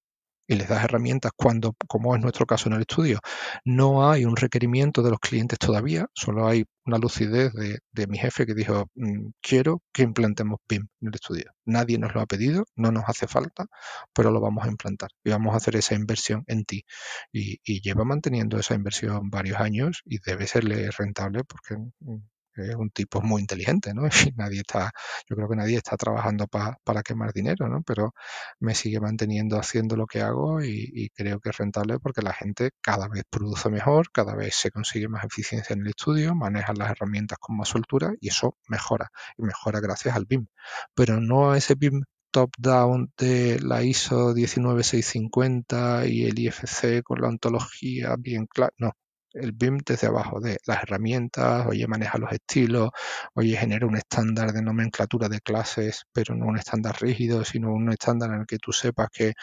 y 0.47 0.55
les 0.55 0.69
das 0.69 0.85
herramientas 0.85 1.33
cuando, 1.37 1.75
como 1.89 2.15
es 2.15 2.23
nuestro 2.23 2.47
caso 2.47 2.69
en 2.69 2.77
el 2.77 2.83
estudio, 2.83 3.19
no 3.65 4.09
hay 4.09 4.25
un 4.25 4.37
requerimiento 4.37 5.03
de 5.03 5.11
los 5.11 5.19
clientes 5.19 5.59
todavía, 5.59 6.07
solo 6.15 6.47
hay 6.47 6.65
una 6.85 6.99
lucidez 6.99 7.53
de, 7.55 8.07
mi 8.07 8.19
jefe 8.19 8.47
que 8.47 8.55
dijo, 8.55 8.89
mm, 8.95 9.31
quiero 9.43 9.83
que 9.93 10.03
implantemos 10.03 10.61
BIM 10.69 10.87
en 11.01 11.09
el 11.09 11.15
estudio. 11.15 11.53
Nadie 11.65 11.99
nos 11.99 12.15
lo 12.15 12.21
ha 12.21 12.27
pedido, 12.27 12.65
no 12.77 12.93
nos 12.93 13.05
hace 13.09 13.27
falta, 13.27 13.67
pero 14.13 14.31
lo 14.31 14.41
vamos 14.41 14.65
a 14.65 14.69
implantar 14.69 15.11
y 15.25 15.31
vamos 15.31 15.55
a 15.55 15.57
hacer 15.57 15.75
esa 15.75 15.97
inversión 15.97 16.45
en 16.47 16.65
ti. 16.65 16.85
Y, 17.33 17.59
y 17.65 17.81
lleva 17.81 18.05
manteniendo 18.05 18.59
esa 18.59 18.75
inversión 18.75 19.31
varios 19.31 19.59
años 19.59 20.03
y 20.05 20.19
debe 20.21 20.47
serle 20.47 20.89
rentable 20.93 21.43
porque 21.43 21.77
mm, 21.99 22.19
es 22.57 22.75
un 22.75 22.91
tipo 22.91 23.21
muy 23.23 23.41
inteligente, 23.43 23.95
¿no? 23.95 24.03
Y 24.33 24.33
nadie 24.37 24.61
está, 24.61 24.91
yo 25.29 25.37
creo 25.37 25.49
que 25.49 25.57
nadie 25.57 25.77
está 25.77 25.97
trabajando 25.97 26.47
para 26.49 27.03
quemar 27.03 27.33
dinero, 27.33 27.69
¿no? 27.69 27.83
Pero 27.83 28.15
me 28.61 28.75
sigue 28.75 29.01
manteniendo 29.01 29.59
haciendo 29.59 29.97
lo 29.97 30.07
que 30.07 30.23
hago 30.23 30.63
y, 30.63 31.11
creo 31.15 31.41
que 31.41 31.51
es 31.51 31.57
rentable 31.57 31.99
porque 31.99 32.23
la 32.23 32.33
gente 32.33 32.71
cada 32.81 33.09
vez 33.09 33.25
produce 33.31 33.71
mejor, 33.71 34.11
cada 34.13 34.35
vez 34.35 34.55
se 34.57 34.71
consigue 34.71 35.09
más 35.09 35.25
eficiencia 35.25 35.75
en 35.75 35.81
el 35.81 35.89
estudio, 35.89 36.35
maneja 36.35 36.73
las 36.75 36.91
herramientas 36.91 37.39
con 37.41 37.57
más 37.57 37.69
soltura 37.69 38.13
y 38.21 38.29
eso 38.29 38.57
mejora, 38.69 39.11
y 39.39 39.43
mejora 39.43 39.81
gracias 39.81 40.17
al 40.17 40.27
BIM. 40.27 40.47
Pero 40.95 41.21
no 41.21 41.53
a 41.53 41.59
ese 41.59 41.75
BIM 41.75 42.03
top-down 42.31 43.13
de 43.17 43.59
la 43.61 43.83
ISO 43.83 44.35
19650 44.35 46.07
y 46.07 46.25
el 46.25 46.39
IFC 46.39 47.03
con 47.03 47.21
la 47.21 47.29
ontología 47.29 48.17
bien 48.19 48.47
clara, 48.47 48.73
no, 48.79 48.93
el 49.37 49.53
BIM 49.53 49.79
desde 49.85 50.07
abajo, 50.09 50.41
de 50.41 50.59
las 50.67 50.83
herramientas, 50.83 51.67
oye, 51.67 51.87
maneja 51.87 52.19
los 52.19 52.33
estilos, 52.33 52.91
oye, 53.35 53.57
genera 53.57 53.87
un 53.87 53.97
estándar 53.97 54.53
de 54.53 54.63
nomenclatura 54.63 55.29
de 55.29 55.41
clases, 55.41 56.05
pero 56.13 56.35
no 56.35 56.47
un 56.47 56.59
estándar 56.59 56.97
rígido, 57.01 57.45
sino 57.45 57.73
un 57.73 57.91
estándar 57.91 58.31
en 58.31 58.41
el 58.41 58.47
que 58.47 58.59
tú 58.59 58.73
sepas 58.73 59.09
que, 59.13 59.35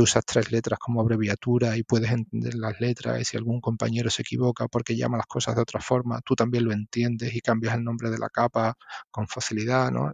usas 0.00 0.24
tres 0.24 0.50
letras 0.52 0.78
como 0.80 1.00
abreviatura 1.00 1.76
y 1.76 1.84
puedes 1.84 2.10
entender 2.10 2.54
las 2.54 2.80
letras 2.80 3.20
y 3.20 3.24
si 3.24 3.36
algún 3.36 3.60
compañero 3.60 4.10
se 4.10 4.22
equivoca 4.22 4.66
porque 4.68 4.96
llama 4.96 5.16
las 5.16 5.26
cosas 5.26 5.54
de 5.56 5.62
otra 5.62 5.80
forma, 5.80 6.20
tú 6.24 6.34
también 6.34 6.64
lo 6.64 6.72
entiendes 6.72 7.34
y 7.34 7.40
cambias 7.40 7.74
el 7.74 7.84
nombre 7.84 8.10
de 8.10 8.18
la 8.18 8.28
capa 8.30 8.74
con 9.10 9.28
facilidad, 9.28 9.90
¿no? 9.92 10.12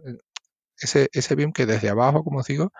Ese, 0.77 1.09
ese 1.11 1.35
BIM 1.35 1.51
que 1.53 1.65
desde 1.65 1.89
abajo, 1.89 2.23
como 2.23 2.39
os 2.39 2.47
digo, 2.47 2.71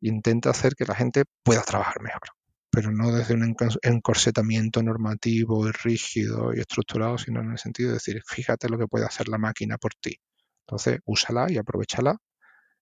intenta 0.00 0.50
hacer 0.50 0.74
que 0.76 0.84
la 0.86 0.94
gente 0.94 1.24
pueda 1.44 1.62
trabajar 1.62 2.02
mejor 2.02 2.35
pero 2.76 2.92
no 2.92 3.10
desde 3.10 3.32
un 3.32 3.56
encorsetamiento 3.82 4.82
normativo 4.82 5.66
y 5.66 5.72
rígido 5.72 6.52
y 6.54 6.60
estructurado, 6.60 7.16
sino 7.16 7.40
en 7.40 7.52
el 7.52 7.58
sentido 7.58 7.88
de 7.88 7.94
decir, 7.94 8.20
fíjate 8.26 8.68
lo 8.68 8.76
que 8.76 8.86
puede 8.86 9.06
hacer 9.06 9.28
la 9.28 9.38
máquina 9.38 9.78
por 9.78 9.94
ti. 9.94 10.20
Entonces, 10.66 10.98
úsala 11.06 11.46
y 11.50 11.56
aprovechala. 11.56 12.18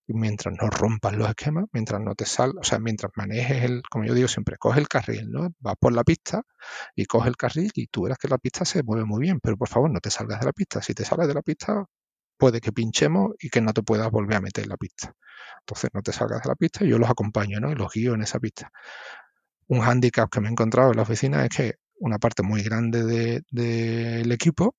Y 0.09 0.15
mientras 0.15 0.53
no 0.61 0.69
rompas 0.69 1.15
los 1.17 1.29
esquemas, 1.29 1.67
mientras 1.73 2.01
no 2.01 2.17
te 2.17 2.27
salgas, 2.27 2.67
o 2.67 2.69
sea, 2.69 2.81
mientras 2.81 3.13
manejes 3.15 3.63
el, 3.63 3.83
como 3.89 4.05
yo 4.05 4.15
digo 4.15 4.27
siempre, 4.27 4.57
coge 4.59 4.81
el 4.81 4.89
carril, 4.89 5.31
¿no? 5.31 5.51
Vas 5.61 5.77
por 5.79 5.93
la 5.93 6.03
pista 6.03 6.43
y 6.97 7.05
coge 7.07 7.29
el 7.29 7.37
carril 7.37 7.71
y 7.75 7.87
tú 7.87 8.03
verás 8.03 8.19
que 8.19 8.27
la 8.27 8.39
pista 8.39 8.65
se 8.65 8.83
mueve 8.83 9.05
muy 9.05 9.21
bien, 9.21 9.39
pero 9.41 9.57
por 9.57 9.69
favor 9.69 9.93
no 9.93 10.01
te 10.01 10.11
salgas 10.11 10.41
de 10.41 10.47
la 10.47 10.53
pista. 10.53 10.83
Si 10.83 10.93
te 10.93 11.05
sales 11.05 11.29
de 11.29 11.35
la 11.35 11.43
pista, 11.43 11.85
puede 12.37 12.61
que 12.61 12.73
pinchemos 12.73 13.35
y 13.39 13.49
que 13.49 13.61
no 13.61 13.73
te 13.73 13.85
puedas 13.85 14.11
volver 14.11 14.39
a 14.39 14.41
meter 14.41 14.65
en 14.65 14.71
la 14.71 14.77
pista. 14.77 15.15
Entonces 15.61 15.91
no 15.95 16.03
te 16.03 16.13
salgas 16.13 16.43
de 16.43 16.49
la 16.49 16.57
pista 16.57 16.85
y 16.85 16.89
yo 16.89 16.99
los 16.99 17.09
acompaño, 17.09 17.61
¿no? 17.61 17.71
Y 17.71 17.77
los 17.77 17.93
guío 17.93 18.15
en 18.15 18.23
esa 18.23 18.41
pista 18.41 18.73
un 19.69 19.81
hándicap 19.81 20.31
que 20.31 20.41
me 20.41 20.49
he 20.49 20.51
encontrado 20.51 20.91
en 20.91 20.97
la 20.97 21.03
oficina 21.03 21.45
es 21.45 21.51
que 21.51 21.75
una 21.99 22.19
parte 22.19 22.43
muy 22.43 22.63
grande 22.63 23.43
del 23.51 24.33
equipo 24.33 24.75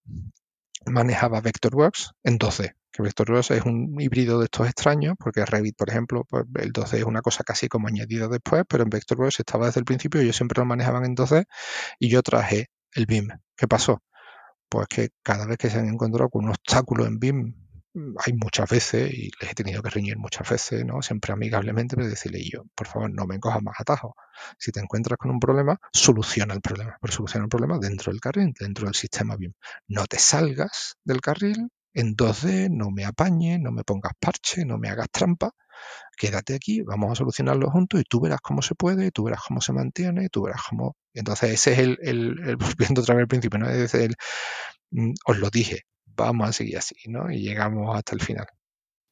manejaba 0.86 1.42
Vectorworks 1.42 2.12
en 2.24 2.38
12, 2.38 2.76
que 2.92 3.04
Vectorworks 3.04 3.52
es 3.52 3.64
un 3.66 4.00
híbrido 4.00 4.40
de 4.40 4.46
estos 4.46 4.68
extraños, 4.68 5.16
porque 5.18 5.46
Revit, 5.46 5.76
por 5.76 5.90
ejemplo, 5.90 6.26
pues 6.30 6.46
el 6.56 6.72
12 6.72 7.00
es 7.00 7.04
una 7.04 7.22
cosa 7.22 7.44
casi 7.44 7.68
como 7.68 7.88
añadida 7.88 8.28
después, 8.28 8.64
pero 8.70 8.84
en 8.84 8.90
Vectorworks 8.90 9.40
estaba 9.40 9.66
desde 9.68 9.80
el 9.80 9.86
principio, 9.86 10.22
ellos 10.22 10.36
siempre 10.36 10.60
lo 10.60 10.66
manejaban 10.66 11.06
en 11.06 11.16
12 11.16 11.46
y 12.00 12.10
yo 12.10 12.22
traje 12.22 12.68
el 12.94 13.06
BIM. 13.06 13.30
¿Qué 13.56 13.68
pasó? 13.68 14.04
Pues 14.70 14.88
que 14.88 15.10
cada 15.24 15.46
vez 15.46 15.58
que 15.58 15.70
se 15.70 15.80
han 15.80 15.88
encontrado 15.88 16.30
con 16.30 16.46
un 16.46 16.52
obstáculo 16.52 17.06
en 17.06 17.20
BIM 17.20 17.65
hay 18.26 18.34
muchas 18.34 18.70
veces, 18.70 19.14
y 19.14 19.32
les 19.40 19.52
he 19.52 19.56
tenido 19.56 19.82
que 19.82 19.90
reñir 19.90 20.18
muchas 20.18 20.50
veces, 20.50 20.86
¿no? 20.86 21.02
Siempre 21.02 21.34
amigablemente, 21.34 21.96
pero 21.96 22.08
decirle 22.08 22.44
yo, 22.44 22.64
por 22.76 22.88
favor, 22.88 23.12
no 23.12 23.26
me 23.26 23.40
cojas 23.40 23.64
más 23.64 23.76
atajos. 23.80 24.14
Si 24.58 24.72
te 24.72 24.80
encuentras 24.82 25.18
con 25.18 25.32
un 25.32 25.40
problema, 25.40 25.80
soluciona 25.94 26.54
el 26.54 26.62
problema. 26.62 26.98
Pero 27.02 27.14
soluciona 27.14 27.46
el 27.46 27.50
problema 27.50 27.80
dentro 27.80 28.12
del 28.12 28.20
carril, 28.20 28.54
dentro 28.60 28.86
del 28.86 28.96
sistema 28.96 29.36
BIM. 29.38 29.54
No 29.88 30.06
te 30.06 30.20
salgas 30.20 30.96
del 31.04 31.22
carril 31.22 31.70
en 31.94 32.16
2D, 32.16 32.70
no 32.70 32.92
me 32.92 33.06
apañes, 33.06 33.60
no 33.62 33.72
me 33.72 33.84
pongas 33.84 34.14
parche, 34.20 34.66
no 34.66 34.78
me 34.78 34.90
hagas 34.90 35.08
trampa. 35.12 35.52
Quédate 36.18 36.56
aquí, 36.56 36.82
vamos 36.82 37.12
a 37.12 37.16
solucionarlo 37.16 37.70
juntos 37.70 38.02
y 38.02 38.04
tú 38.04 38.22
verás 38.22 38.40
cómo 38.42 38.62
se 38.62 38.76
puede, 38.76 39.12
tú 39.12 39.24
verás 39.26 39.42
cómo 39.48 39.62
se 39.62 39.74
mantiene, 39.74 40.30
tú 40.30 40.44
verás 40.44 40.62
cómo. 40.70 40.96
Entonces, 41.14 41.52
ese 41.52 41.74
es 41.74 41.80
el, 41.80 41.98
el, 42.02 42.40
el 42.50 42.58
volviendo 42.92 43.02
otra 43.02 43.16
vez 43.16 43.24
al 43.24 43.28
principio, 43.28 43.60
¿no? 43.60 43.70
Es 43.70 43.94
el, 43.94 44.16
mm, 44.92 45.14
os 45.26 45.38
lo 45.38 45.50
dije, 45.50 45.84
vamos 46.16 46.50
a 46.50 46.54
seguir 46.54 46.78
así, 46.78 46.96
¿no? 47.08 47.32
Y 47.32 47.40
llegamos 47.40 47.96
hasta 47.96 48.16
el 48.16 48.22
final. 48.22 48.48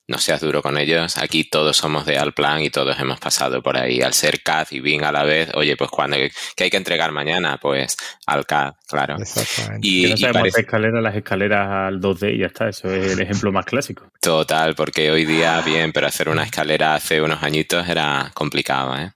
No 0.05 0.17
seas 0.17 0.41
duro 0.41 0.61
con 0.61 0.77
ellos. 0.77 1.17
Aquí 1.17 1.45
todos 1.45 1.77
somos 1.77 2.05
de 2.05 2.17
Alplan 2.17 2.61
y 2.61 2.69
todos 2.69 2.99
hemos 2.99 3.21
pasado 3.21 3.63
por 3.63 3.77
ahí. 3.77 4.01
Al 4.01 4.13
ser 4.13 4.43
CAD 4.43 4.67
y 4.71 4.81
BIM 4.81 5.01
a 5.05 5.13
la 5.13 5.23
vez, 5.23 5.49
oye, 5.53 5.77
pues 5.77 5.89
cuando 5.89 6.17
¿qué 6.57 6.65
hay 6.65 6.69
que 6.69 6.75
entregar 6.75 7.13
mañana, 7.13 7.57
pues 7.61 7.95
al 8.25 8.45
CAD, 8.45 8.73
claro. 8.85 9.15
Exactamente. 9.17 9.87
Y, 9.87 10.09
no 10.09 10.17
sabemos 10.17 10.57
escaleras, 10.57 11.01
las 11.01 11.15
escaleras 11.15 11.69
al 11.69 12.01
2D 12.01 12.35
y 12.35 12.39
ya 12.39 12.47
está. 12.47 12.67
Eso 12.67 12.93
es 12.93 13.13
el 13.13 13.21
ejemplo 13.21 13.53
más 13.53 13.65
clásico. 13.65 14.11
Total, 14.19 14.75
porque 14.75 15.09
hoy 15.09 15.23
día 15.23 15.61
bien, 15.61 15.93
pero 15.93 16.07
hacer 16.07 16.27
una 16.27 16.43
escalera 16.43 16.95
hace 16.95 17.21
unos 17.21 17.41
añitos 17.41 17.87
era 17.87 18.29
complicado, 18.33 18.97
¿eh? 18.97 19.13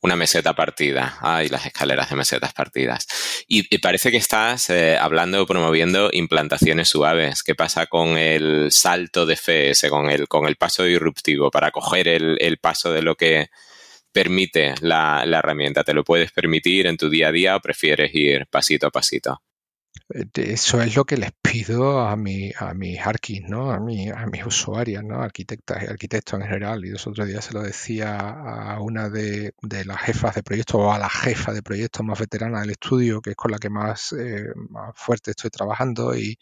Una 0.00 0.16
meseta 0.16 0.54
partida. 0.54 1.18
Ay, 1.20 1.48
las 1.48 1.66
escaleras 1.66 2.10
de 2.10 2.16
mesetas 2.16 2.52
partidas. 2.52 3.06
Y, 3.46 3.78
parece 3.78 4.10
que 4.10 4.16
estás 4.16 4.70
eh, 4.70 4.96
hablando 4.98 5.42
o 5.42 5.46
promoviendo 5.46 6.10
implantaciones 6.12 6.88
suaves. 6.88 7.42
¿Qué 7.42 7.54
pasa 7.54 7.86
con 7.86 8.16
el 8.18 8.72
salto 8.72 9.26
de 9.26 9.34
FS, 9.36 9.88
con 9.90 10.10
el, 10.10 10.28
con 10.28 10.46
el 10.46 10.56
paso 10.56 10.84
disruptivo 10.84 11.50
para 11.50 11.70
coger 11.70 12.08
el, 12.08 12.58
paso 12.58 12.92
de 12.92 13.02
lo 13.02 13.16
que 13.16 13.48
permite 14.12 14.74
la, 14.80 15.24
la 15.26 15.38
herramienta? 15.38 15.84
¿Te 15.84 15.94
lo 15.94 16.04
puedes 16.04 16.32
permitir 16.32 16.86
en 16.86 16.96
tu 16.96 17.10
día 17.10 17.28
a 17.28 17.32
día 17.32 17.56
o 17.56 17.60
prefieres 17.60 18.14
ir 18.14 18.46
pasito 18.50 18.86
a 18.86 18.90
pasito? 18.90 19.42
Eso 20.34 20.82
es 20.82 20.96
lo 20.96 21.04
que 21.04 21.16
les 21.16 21.30
pido 21.40 22.00
a, 22.00 22.16
mi, 22.16 22.50
a 22.58 22.74
mis 22.74 22.98
arquis, 23.00 23.42
¿no? 23.48 23.70
A, 23.70 23.78
mi, 23.78 24.08
a 24.10 24.26
mis 24.26 24.44
usuarias, 24.44 25.04
¿no? 25.04 25.22
Arquitectas 25.22 25.84
y 25.84 25.86
arquitectos 25.86 26.40
en 26.40 26.46
general. 26.46 26.84
Y 26.84 26.90
los 26.90 27.06
otros 27.06 27.28
días 27.28 27.44
se 27.44 27.54
lo 27.54 27.62
decía 27.62 28.18
a 28.18 28.80
una 28.80 29.08
de, 29.08 29.52
las 29.62 30.00
jefas 30.00 30.34
de 30.34 30.42
proyecto 30.42 30.78
o 30.78 30.92
a 30.92 30.98
la 30.98 31.08
jefa 31.08 31.52
de 31.52 31.62
proyecto 31.62 32.02
más 32.02 32.18
veterana 32.18 32.60
del 32.60 32.70
estudio, 32.70 33.20
que 33.20 33.30
es 33.30 33.36
con 33.36 33.52
la 33.52 33.58
que 33.58 33.70
más, 33.70 34.12
eh, 34.12 34.46
fuerte 34.94 35.30
estoy 35.30 35.50
trabajando 35.50 36.16
y, 36.16 36.36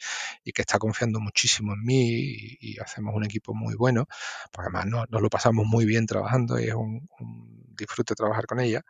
que 0.54 0.62
está 0.62 0.78
confiando 0.78 1.20
muchísimo 1.20 1.74
en 1.74 1.84
mí 1.84 2.56
y, 2.60 2.78
hacemos 2.80 3.14
un 3.14 3.24
equipo 3.24 3.54
muy 3.54 3.74
bueno. 3.74 4.06
Porque 4.50 4.70
además 4.74 5.06
nos, 5.10 5.22
lo 5.22 5.28
pasamos 5.28 5.66
muy 5.66 5.84
bien 5.84 6.06
trabajando 6.06 6.58
y 6.58 6.64
es 6.68 6.74
un, 6.74 7.08
disfrute 7.76 8.14
trabajar 8.14 8.46
con 8.46 8.60
ella. 8.60 8.82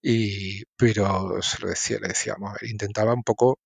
Y, 0.00 0.64
pero 0.76 1.42
se 1.42 1.60
lo 1.60 1.68
decía, 1.68 1.98
le 2.00 2.08
decíamos, 2.08 2.56
intentaba 2.62 3.14
un 3.14 3.22
poco 3.22 3.58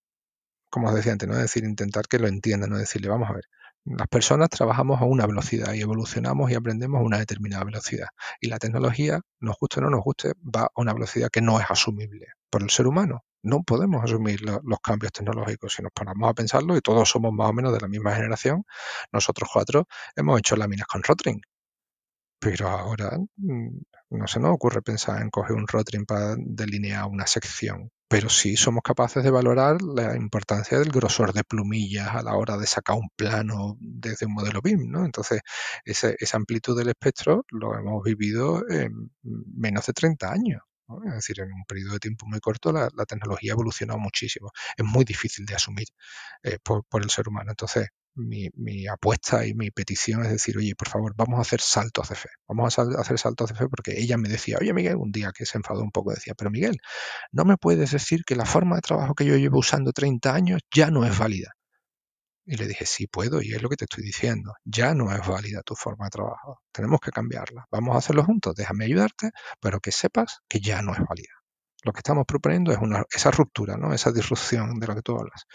como 0.77 0.89
os 0.89 0.95
decía 0.95 1.13
antes, 1.13 1.27
¿no? 1.27 1.35
Es 1.37 1.41
decir, 1.41 1.65
intentar 1.65 2.07
que 2.07 2.19
lo 2.19 2.29
entiendan, 2.29 2.69
no 2.69 2.77
decirle, 2.77 3.09
vamos 3.09 3.31
a 3.31 3.33
ver, 3.33 3.45
Las 3.87 4.09
personas 4.09 4.51
trabajamos 4.51 5.01
a 5.01 5.07
una 5.07 5.27
velocidad 5.27 5.73
y 5.73 5.81
evolucionamos 5.81 6.51
y 6.51 6.55
aprendemos 6.55 7.01
a 7.01 7.03
una 7.03 7.19
determinada 7.19 7.65
velocidad. 7.65 8.09
Y 8.43 8.49
la 8.49 8.59
tecnología, 8.59 9.23
nos 9.41 9.57
guste 9.59 9.81
o 9.81 9.85
no 9.85 9.89
nos 9.89 10.03
guste, 10.05 10.35
va 10.43 10.65
a 10.65 10.71
una 10.77 10.93
velocidad 10.93 11.31
que 11.33 11.41
no 11.41 11.59
es 11.59 11.67
asumible 11.71 12.27
por 12.51 12.63
el 12.63 12.69
ser 12.69 12.87
humano. 12.87 13.25
No 13.43 13.63
podemos 13.63 14.05
asumir 14.05 14.43
los 14.43 14.81
cambios 14.83 15.13
tecnológicos 15.13 15.73
si 15.73 15.83
nos 15.83 15.93
ponemos 15.93 16.29
a 16.29 16.35
pensarlo 16.35 16.77
y 16.77 16.83
todos 16.83 17.09
somos 17.09 17.33
más 17.33 17.49
o 17.49 17.53
menos 17.55 17.73
de 17.73 17.81
la 17.81 17.89
misma 17.89 18.15
generación. 18.15 18.65
Nosotros 19.13 19.49
cuatro 19.51 19.87
hemos 20.15 20.39
hecho 20.39 20.57
láminas 20.57 20.87
con 20.87 21.03
Rotring. 21.03 21.41
Pero 22.39 22.69
ahora 22.69 23.19
mm, 23.37 23.79
no 24.11 24.27
se 24.27 24.41
nos 24.41 24.53
ocurre 24.53 24.83
pensar 24.83 25.23
en 25.23 25.31
coger 25.31 25.57
un 25.57 25.67
Rotring 25.67 26.05
para 26.05 26.35
delinear 26.39 27.07
una 27.07 27.27
sección 27.27 27.91
pero 28.09 28.29
sí 28.29 28.57
somos 28.57 28.83
capaces 28.83 29.25
de 29.25 29.31
valorar 29.31 29.83
la 29.83 30.17
importancia 30.17 30.79
del 30.79 30.91
grosor 30.91 31.33
de 31.33 31.45
plumillas 31.45 32.09
a 32.15 32.23
la 32.23 32.37
hora 32.37 32.57
de 32.57 32.67
sacar 32.67 32.97
un 32.97 33.09
plano 33.17 33.77
desde 33.81 34.27
un 34.27 34.35
modelo 34.35 34.61
BIM, 34.63 34.91
¿no? 34.91 35.05
Entonces, 35.05 35.41
esa 35.85 36.37
amplitud 36.37 36.79
del 36.79 36.89
espectro 36.89 37.45
lo 37.51 37.77
hemos 37.77 38.03
vivido 38.05 38.63
en 38.69 39.11
menos 39.23 39.87
de 39.87 39.93
30 39.93 40.33
años. 40.33 40.63
Es 41.07 41.15
decir, 41.15 41.41
en 41.41 41.53
un 41.53 41.65
periodo 41.65 41.95
de 41.95 41.99
tiempo 41.99 42.27
muy 42.27 42.39
corto 42.39 42.73
la, 42.73 42.89
tecnología 43.09 43.53
ha 43.53 43.55
evolucionado 43.55 43.99
muchísimo. 43.99 44.53
Es 44.77 44.85
muy 44.85 45.05
difícil 45.05 45.45
de 45.45 45.55
asumir 45.57 45.89
eh, 46.45 46.59
por, 46.63 46.85
por, 46.85 47.03
el 47.03 47.11
ser 47.11 47.29
humano. 47.29 47.51
Entonces, 47.51 47.89
mi, 48.17 48.87
apuesta 48.89 49.47
y 49.47 49.55
mi 49.55 49.71
petición 49.71 50.25
es 50.25 50.31
decir, 50.31 50.57
oye, 50.59 50.75
por 50.75 50.89
favor, 50.89 51.15
vamos 51.17 51.39
a 51.39 51.43
hacer 51.43 51.61
saltos 51.61 52.09
de 52.09 52.15
fe. 52.17 52.29
Vamos 52.49 52.79
a 52.79 52.83
hacer 53.01 53.19
saltos 53.19 53.51
de 53.51 53.55
fe 53.57 53.69
porque 53.69 53.99
ella 53.99 54.17
me 54.17 54.29
decía, 54.29 54.59
oye, 54.61 54.73
Miguel, 54.73 54.97
un 54.97 55.13
día 55.13 55.33
que 55.37 55.47
se 55.47 55.59
enfadó 55.59 55.83
un 55.83 55.91
poco, 55.91 56.13
decía, 56.13 56.35
pero 56.37 56.51
Miguel, 56.51 56.79
no 57.33 57.45
me 57.45 57.57
puedes 57.57 57.93
decir 57.93 58.25
que 58.25 58.37
la 58.37 58.47
forma 58.47 58.77
de 58.77 58.83
trabajo 58.83 59.15
que 59.15 59.27
yo 59.27 59.37
llevo 59.37 59.59
usando 59.59 59.93
30 59.93 60.35
años 60.35 60.63
ya 60.75 60.91
no 60.91 61.05
es 61.05 61.19
válida. 61.19 61.53
Y 62.47 62.57
le 62.57 62.69
dije, 62.69 62.87
sí 62.87 63.07
puedo, 63.09 63.43
y 63.43 63.55
es 63.55 63.63
lo 63.63 63.69
que 63.69 63.77
te 63.77 63.87
estoy 63.87 64.05
diciendo. 64.05 64.55
Ya 64.65 64.95
no 64.95 65.13
es 65.13 65.27
válida 65.27 65.63
tu 65.63 65.75
forma 65.75 66.07
de 66.07 66.11
trabajo. 66.11 66.61
Tenemos 66.73 67.01
que 67.01 67.11
cambiarla. 67.11 67.67
Vamos 67.71 67.97
a 67.97 67.99
hacerlo 67.99 68.25
juntos. 68.25 68.55
Déjame 68.55 68.85
ayudarte, 68.85 69.33
pero 69.61 69.81
que 69.81 69.93
sepas 69.93 70.41
que 70.49 70.61
ya 70.61 70.81
no 70.83 70.93
es 70.93 71.01
válida 71.09 71.36
lo 71.87 71.93
que 71.93 72.01
estamos 72.01 72.27
proponiendo 72.27 72.73
es 72.73 72.79
una, 72.79 73.05
esa 73.15 73.31
ruptura, 73.31 73.77
¿no? 73.77 73.95
esa 73.95 74.11
disrupción 74.13 74.79
de 74.81 74.87
lo 74.87 74.95
que 74.95 75.03
tú 75.03 75.17
hablas. 75.17 75.47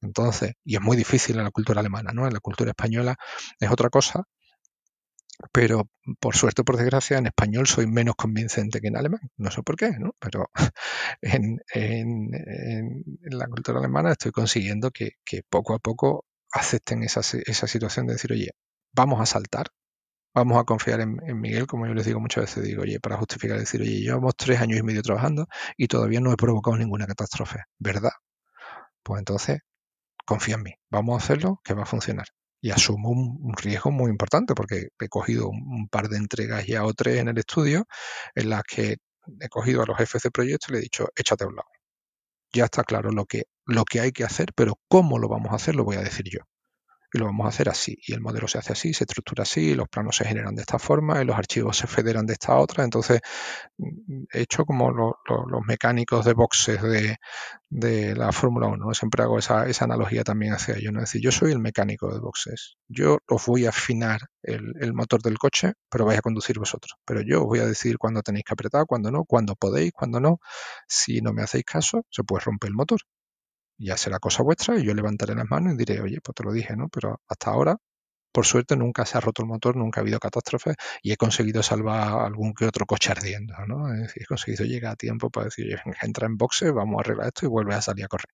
Entonces, 0.00 0.54
y 0.64 0.76
es 0.76 0.80
muy 0.80 0.96
difícil 0.96 1.36
en 1.38 1.44
la 1.44 1.50
cultura 1.50 1.80
alemana, 1.80 2.12
¿no? 2.12 2.26
en 2.26 2.32
la 2.32 2.40
cultura 2.40 2.70
española 2.70 3.16
es 3.60 3.70
otra 3.70 3.90
cosa, 3.90 4.24
pero 5.52 5.90
por 6.20 6.36
suerte 6.36 6.62
o 6.62 6.64
por 6.64 6.76
desgracia 6.76 7.18
en 7.18 7.26
español 7.26 7.66
soy 7.66 7.86
menos 7.86 8.14
convincente 8.16 8.80
que 8.80 8.88
en 8.88 8.96
alemán. 8.96 9.20
No 9.36 9.50
sé 9.50 9.62
por 9.62 9.76
qué, 9.76 9.90
¿no? 9.98 10.14
pero 10.18 10.48
en, 11.20 11.60
la 13.22 13.46
cultura 13.48 13.78
alemana 13.78 14.12
estoy 14.12 14.32
consiguiendo 14.32 14.90
que, 14.90 15.12
poco 15.50 15.74
a 15.74 15.78
poco 15.78 16.24
acepten 16.50 17.02
esa 17.02 17.22
situación 17.22 18.06
de 18.06 18.14
decir, 18.14 18.32
oye, 18.32 18.52
vamos 18.92 19.20
a 19.20 19.26
saltar, 19.26 19.66
vamos 20.34 20.58
a 20.58 20.64
confiar 20.64 21.00
en, 21.00 21.40
Miguel, 21.40 21.66
como 21.66 21.86
yo 21.86 21.94
les 21.94 22.06
digo 22.06 22.20
muchas 22.20 22.44
veces, 22.44 22.64
digo, 22.64 22.82
oye, 22.82 23.00
para 23.00 23.16
justificar, 23.16 23.58
decir, 23.58 23.80
oye, 23.80 24.00
llevamos 24.00 24.34
tres 24.36 24.60
años 24.60 24.78
y 24.80 24.82
medio 24.82 25.02
trabajando 25.02 25.46
y 25.76 25.88
todavía 25.88 26.20
no 26.20 26.32
he 26.32 26.36
provocado 26.36 26.76
ninguna 26.76 27.06
catástrofe, 27.06 27.60
¿verdad? 27.78 28.12
Pues 29.02 29.20
entonces, 29.20 29.60
confía 30.26 30.56
en 30.56 30.62
mí, 30.64 30.74
vamos 30.90 31.14
a 31.14 31.24
hacerlo, 31.24 31.60
que 31.64 31.74
va 31.74 31.84
a 31.84 31.86
funcionar. 31.86 32.26
Y 32.60 32.70
asumo 32.70 33.10
un, 33.10 33.54
riesgo 33.56 33.90
muy 33.90 34.10
importante 34.10 34.54
porque 34.54 34.88
he 34.98 35.08
cogido 35.08 35.48
un, 35.48 35.88
par 35.88 36.08
de 36.08 36.16
entregas 36.16 36.66
ya 36.66 36.84
o 36.84 36.94
tres 36.94 37.20
en 37.20 37.28
el 37.28 37.38
estudio 37.38 37.86
en 38.34 38.50
las 38.50 38.62
que 38.64 38.96
he 39.40 39.48
cogido 39.48 39.82
a 39.82 39.86
los 39.86 39.98
jefes 39.98 40.22
de 40.22 40.30
proyecto 40.30 40.68
y 40.68 40.72
le 40.72 40.78
he 40.78 40.82
dicho, 40.82 41.08
échate 41.16 41.44
a 41.44 41.48
un 41.48 41.56
lado. 41.56 41.68
Ya 42.52 42.64
está 42.64 42.84
claro 42.84 43.10
lo 43.10 43.26
que, 43.26 43.44
lo 43.66 43.84
que 43.84 44.00
hay 44.00 44.12
que 44.12 44.24
hacer, 44.24 44.52
pero 44.56 44.74
cómo 44.88 45.18
lo 45.18 45.28
vamos 45.28 45.52
a 45.52 45.56
hacer 45.56 45.76
lo 45.76 45.84
voy 45.84 45.96
a 45.96 46.02
decir 46.02 46.26
yo 46.30 46.40
y 47.14 47.18
lo 47.18 47.26
vamos 47.26 47.46
a 47.46 47.48
hacer 47.50 47.68
así. 47.68 47.96
Y 48.06 48.12
el 48.12 48.20
modelo 48.20 48.48
se 48.48 48.58
hace 48.58 48.72
así, 48.72 48.92
se 48.92 49.04
estructura 49.04 49.44
así, 49.44 49.74
los 49.74 49.88
planos 49.88 50.16
se 50.16 50.24
generan 50.24 50.56
de 50.56 50.62
esta 50.62 50.80
forma 50.80 51.22
y 51.22 51.24
los 51.24 51.36
archivos 51.36 51.76
se 51.76 51.86
federan 51.86 52.26
de 52.26 52.32
esta 52.32 52.56
otra. 52.56 52.82
Entonces, 52.82 53.20
he 54.32 54.40
hecho 54.40 54.64
como 54.64 54.90
los 54.90 55.62
mecánicos 55.64 56.24
de 56.24 56.32
boxes 56.32 56.80
de, 57.70 58.16
la 58.16 58.32
Fórmula 58.32 58.66
1. 58.66 58.94
Siempre 58.94 59.22
hago 59.22 59.38
esa, 59.38 59.64
analogía 59.80 60.24
también 60.24 60.54
hacia 60.54 60.74
ello. 60.74 60.90
¿no? 60.90 60.98
Es 60.98 61.10
decir, 61.10 61.22
yo 61.22 61.30
soy 61.30 61.52
el 61.52 61.60
mecánico 61.60 62.12
de 62.12 62.18
boxes. 62.18 62.74
Yo 62.88 63.18
os 63.28 63.46
voy 63.46 63.66
a 63.66 63.68
afinar 63.68 64.22
el, 64.42 64.92
motor 64.92 65.22
del 65.22 65.38
coche, 65.38 65.74
pero 65.88 66.04
vais 66.04 66.18
a 66.18 66.22
conducir 66.22 66.58
vosotros. 66.58 66.96
Pero 67.04 67.22
yo 67.22 67.42
os 67.42 67.46
voy 67.46 67.60
a 67.60 67.66
decir 67.66 67.96
cuándo 67.96 68.22
tenéis 68.22 68.44
que 68.44 68.54
apretar, 68.54 68.86
cuándo 68.86 69.12
no, 69.12 69.24
cuándo 69.24 69.54
podéis, 69.54 69.92
cuándo 69.92 70.18
no. 70.18 70.40
Si 70.88 71.20
no 71.20 71.32
me 71.32 71.42
hacéis 71.42 71.64
caso, 71.64 72.04
se 72.10 72.24
puede 72.24 72.44
romper 72.44 72.70
el 72.70 72.74
motor 72.74 72.98
ya 73.84 73.96
será 73.96 74.18
cosa 74.18 74.42
vuestra 74.42 74.78
y 74.78 74.84
yo 74.84 74.94
levantaré 74.94 75.34
las 75.34 75.48
manos 75.48 75.74
y 75.74 75.76
diré, 75.76 76.00
oye, 76.00 76.20
pues 76.22 76.34
te 76.34 76.44
lo 76.44 76.52
dije, 76.52 76.76
¿no? 76.76 76.88
Pero 76.88 77.20
hasta 77.28 77.50
ahora, 77.50 77.76
por 78.32 78.46
suerte, 78.46 78.76
nunca 78.76 79.06
se 79.06 79.18
ha 79.18 79.20
roto 79.20 79.42
el 79.42 79.48
motor, 79.48 79.76
nunca 79.76 80.00
ha 80.00 80.02
habido 80.02 80.18
catástrofes 80.18 80.76
y 81.02 81.12
he 81.12 81.16
conseguido 81.16 81.62
salvar 81.62 82.24
algún 82.24 82.54
que 82.54 82.66
otro 82.66 82.86
coche 82.86 83.12
ardiendo, 83.12 83.54
¿no? 83.68 83.92
Es 83.94 84.00
decir, 84.00 84.22
he 84.24 84.26
conseguido 84.26 84.64
llegar 84.64 84.92
a 84.94 84.96
tiempo 84.96 85.30
para 85.30 85.46
decir, 85.46 85.66
oye, 85.66 85.96
entra 86.02 86.26
en 86.26 86.36
boxe, 86.36 86.70
vamos 86.70 86.98
a 86.98 87.00
arreglar 87.02 87.28
esto 87.28 87.46
y 87.46 87.48
vuelve 87.48 87.74
a 87.74 87.82
salir 87.82 88.04
a 88.06 88.08
correr. 88.08 88.28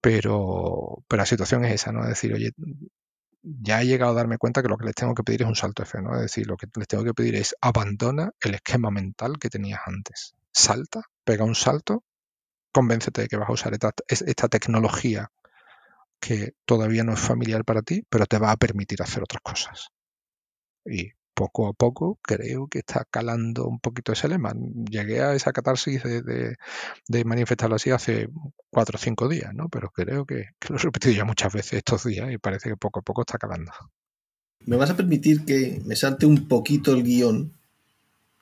Pero, 0.00 1.04
pero 1.08 1.22
la 1.22 1.26
situación 1.26 1.64
es 1.64 1.74
esa, 1.74 1.92
¿no? 1.92 2.02
Es 2.02 2.10
decir, 2.10 2.32
oye, 2.32 2.52
ya 3.42 3.80
he 3.82 3.86
llegado 3.86 4.12
a 4.12 4.14
darme 4.14 4.38
cuenta 4.38 4.62
que 4.62 4.68
lo 4.68 4.76
que 4.76 4.86
les 4.86 4.94
tengo 4.94 5.14
que 5.14 5.22
pedir 5.22 5.42
es 5.42 5.48
un 5.48 5.56
salto 5.56 5.84
fe, 5.84 6.02
¿no? 6.02 6.14
Es 6.16 6.22
decir, 6.22 6.46
lo 6.46 6.56
que 6.56 6.66
les 6.76 6.88
tengo 6.88 7.04
que 7.04 7.14
pedir 7.14 7.34
es 7.36 7.54
abandona 7.60 8.30
el 8.40 8.54
esquema 8.54 8.90
mental 8.90 9.38
que 9.38 9.48
tenías 9.48 9.80
antes. 9.86 10.34
Salta, 10.52 11.02
pega 11.24 11.44
un 11.44 11.54
salto 11.54 12.04
convéncete 12.78 13.22
de 13.22 13.28
que 13.28 13.36
vas 13.36 13.48
a 13.48 13.52
usar 13.52 13.72
esta, 13.74 14.48
tecnología 14.48 15.32
que 16.20 16.52
todavía 16.64 17.02
no 17.02 17.12
es 17.14 17.18
familiar 17.18 17.64
para 17.64 17.82
ti, 17.82 18.04
pero 18.08 18.24
te 18.26 18.38
va 18.38 18.52
a 18.52 18.56
permitir 18.56 19.02
hacer 19.02 19.20
otras 19.24 19.42
cosas. 19.42 19.88
Y 20.84 21.10
poco 21.34 21.66
a 21.66 21.72
poco 21.72 22.20
creo 22.22 22.68
que 22.68 22.78
está 22.78 23.04
calando 23.10 23.66
un 23.66 23.80
poquito 23.80 24.12
ese 24.12 24.28
lema. 24.28 24.52
Llegué 24.88 25.22
a 25.22 25.34
esa 25.34 25.52
catarsis 25.52 26.04
de, 26.04 27.24
manifestarlo 27.24 27.74
así 27.74 27.90
hace 27.90 28.28
cuatro 28.70 28.96
o 28.96 29.00
cinco 29.00 29.28
días, 29.28 29.52
¿no? 29.54 29.68
Pero 29.68 29.90
creo 29.90 30.24
que, 30.24 30.50
que, 30.60 30.72
lo 30.72 30.76
he 30.76 30.82
repetido 30.82 31.14
ya 31.14 31.24
muchas 31.24 31.52
veces 31.52 31.78
estos 31.78 32.04
días 32.04 32.30
y 32.30 32.38
parece 32.38 32.68
que 32.68 32.76
poco 32.76 33.00
a 33.00 33.02
poco 33.02 33.22
está 33.22 33.38
calando. 33.38 33.72
¿Me 34.66 34.76
vas 34.76 34.90
a 34.90 34.96
permitir 34.96 35.44
que 35.44 35.82
me 35.84 35.96
salte 35.96 36.26
un 36.26 36.46
poquito 36.46 36.92
el 36.92 37.02
guion 37.02 37.52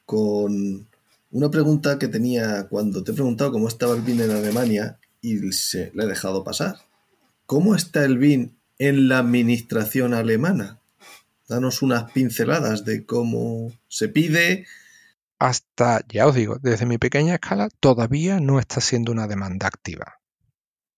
con 0.04 0.88
una 1.36 1.50
pregunta 1.50 1.98
que 1.98 2.08
tenía 2.08 2.66
cuando 2.66 3.04
te 3.04 3.12
he 3.12 3.14
preguntado 3.14 3.52
cómo 3.52 3.68
estaba 3.68 3.94
el 3.94 4.00
BIN 4.00 4.22
en 4.22 4.30
Alemania 4.30 4.98
y 5.20 5.52
se 5.52 5.92
le 5.94 6.04
he 6.04 6.06
dejado 6.06 6.42
pasar. 6.42 6.78
¿Cómo 7.44 7.74
está 7.74 8.06
el 8.06 8.16
BIN 8.16 8.58
en 8.78 9.08
la 9.10 9.18
administración 9.18 10.14
alemana? 10.14 10.80
Danos 11.46 11.82
unas 11.82 12.10
pinceladas 12.12 12.86
de 12.86 13.04
cómo 13.04 13.70
se 13.86 14.08
pide. 14.08 14.66
Hasta, 15.38 16.02
ya 16.08 16.26
os 16.26 16.34
digo, 16.34 16.56
desde 16.62 16.86
mi 16.86 16.96
pequeña 16.96 17.34
escala 17.34 17.68
todavía 17.80 18.40
no 18.40 18.58
está 18.58 18.80
siendo 18.80 19.12
una 19.12 19.28
demanda 19.28 19.66
activa. 19.66 20.20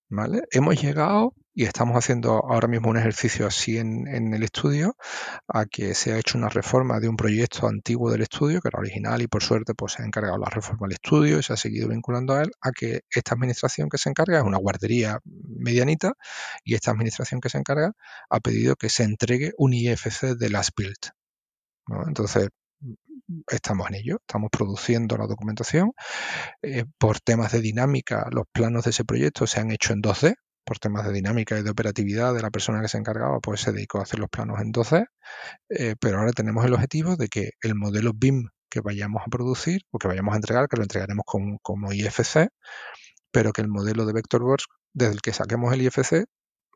¿Vale? 0.08 0.44
Hemos 0.52 0.80
llegado 0.80 1.34
y 1.58 1.64
estamos 1.64 1.96
haciendo 1.96 2.34
ahora 2.34 2.68
mismo 2.68 2.88
un 2.88 2.98
ejercicio 2.98 3.44
así 3.44 3.78
en, 3.78 4.06
el 4.06 4.44
estudio, 4.44 4.94
a 5.48 5.66
que 5.66 5.92
se 5.96 6.12
ha 6.12 6.18
hecho 6.18 6.38
una 6.38 6.48
reforma 6.48 7.00
de 7.00 7.08
un 7.08 7.16
proyecto 7.16 7.66
antiguo 7.66 8.12
del 8.12 8.22
estudio, 8.22 8.60
que 8.60 8.68
era 8.68 8.78
original 8.78 9.22
y 9.22 9.26
por 9.26 9.42
suerte 9.42 9.74
pues 9.74 9.94
se 9.94 10.02
ha 10.02 10.06
encargado 10.06 10.38
la 10.38 10.48
reforma 10.48 10.86
del 10.86 10.92
estudio 11.02 11.40
y 11.40 11.42
se 11.42 11.52
ha 11.52 11.56
seguido 11.56 11.88
vinculando 11.88 12.34
a 12.34 12.42
él, 12.42 12.52
a 12.60 12.70
que 12.70 13.00
esta 13.10 13.34
administración 13.34 13.88
que 13.88 13.98
se 13.98 14.08
encarga 14.08 14.38
es 14.38 14.44
una 14.44 14.58
guardería 14.58 15.18
medianita 15.24 16.12
y 16.62 16.76
esta 16.76 16.92
administración 16.92 17.40
que 17.40 17.48
se 17.48 17.58
encarga 17.58 17.90
ha 18.30 18.38
pedido 18.38 18.76
que 18.76 18.88
se 18.88 19.02
entregue 19.02 19.50
un 19.58 19.72
IFC 19.72 20.36
de 20.38 20.50
las 20.50 20.70
build. 20.76 21.10
Entonces, 22.06 22.50
estamos 23.48 23.88
en 23.88 23.96
ello, 23.96 24.18
estamos 24.20 24.50
produciendo 24.52 25.16
la 25.16 25.26
documentación. 25.26 25.90
Eh, 26.62 26.84
por 26.98 27.18
temas 27.18 27.50
de 27.50 27.60
dinámica, 27.60 28.28
los 28.30 28.44
planos 28.52 28.84
de 28.84 28.90
ese 28.90 29.04
proyecto 29.04 29.48
se 29.48 29.58
han 29.58 29.72
hecho 29.72 29.92
en 29.92 30.02
2D, 30.02 30.36
por 30.68 30.78
temas 30.78 31.06
de 31.06 31.14
dinámica 31.14 31.58
y 31.58 31.62
de 31.62 31.70
operatividad 31.70 32.34
de 32.34 32.42
la 32.42 32.50
persona 32.50 32.82
que 32.82 32.88
se 32.88 32.98
encargaba, 32.98 33.40
pues 33.40 33.62
se 33.62 33.72
dedicó 33.72 34.00
a 34.00 34.02
hacer 34.02 34.18
los 34.18 34.28
planos 34.28 34.60
en 34.60 34.70
2D, 34.70 35.06
eh, 35.70 35.94
pero 35.98 36.18
ahora 36.18 36.32
tenemos 36.32 36.62
el 36.66 36.74
objetivo 36.74 37.16
de 37.16 37.28
que 37.28 37.52
el 37.62 37.74
modelo 37.74 38.12
BIM 38.14 38.50
que 38.68 38.80
vayamos 38.82 39.22
a 39.24 39.30
producir 39.30 39.80
o 39.90 39.98
que 39.98 40.08
vayamos 40.08 40.34
a 40.34 40.36
entregar, 40.36 40.68
que 40.68 40.76
lo 40.76 40.82
entregaremos 40.82 41.24
como 41.62 41.90
IFC, 41.90 42.50
pero 43.32 43.52
que 43.54 43.62
el 43.62 43.68
modelo 43.68 44.04
de 44.04 44.12
Vectorworks, 44.12 44.66
desde 44.92 45.14
el 45.14 45.22
que 45.22 45.32
saquemos 45.32 45.72
el 45.72 45.80
IFC, 45.80 46.26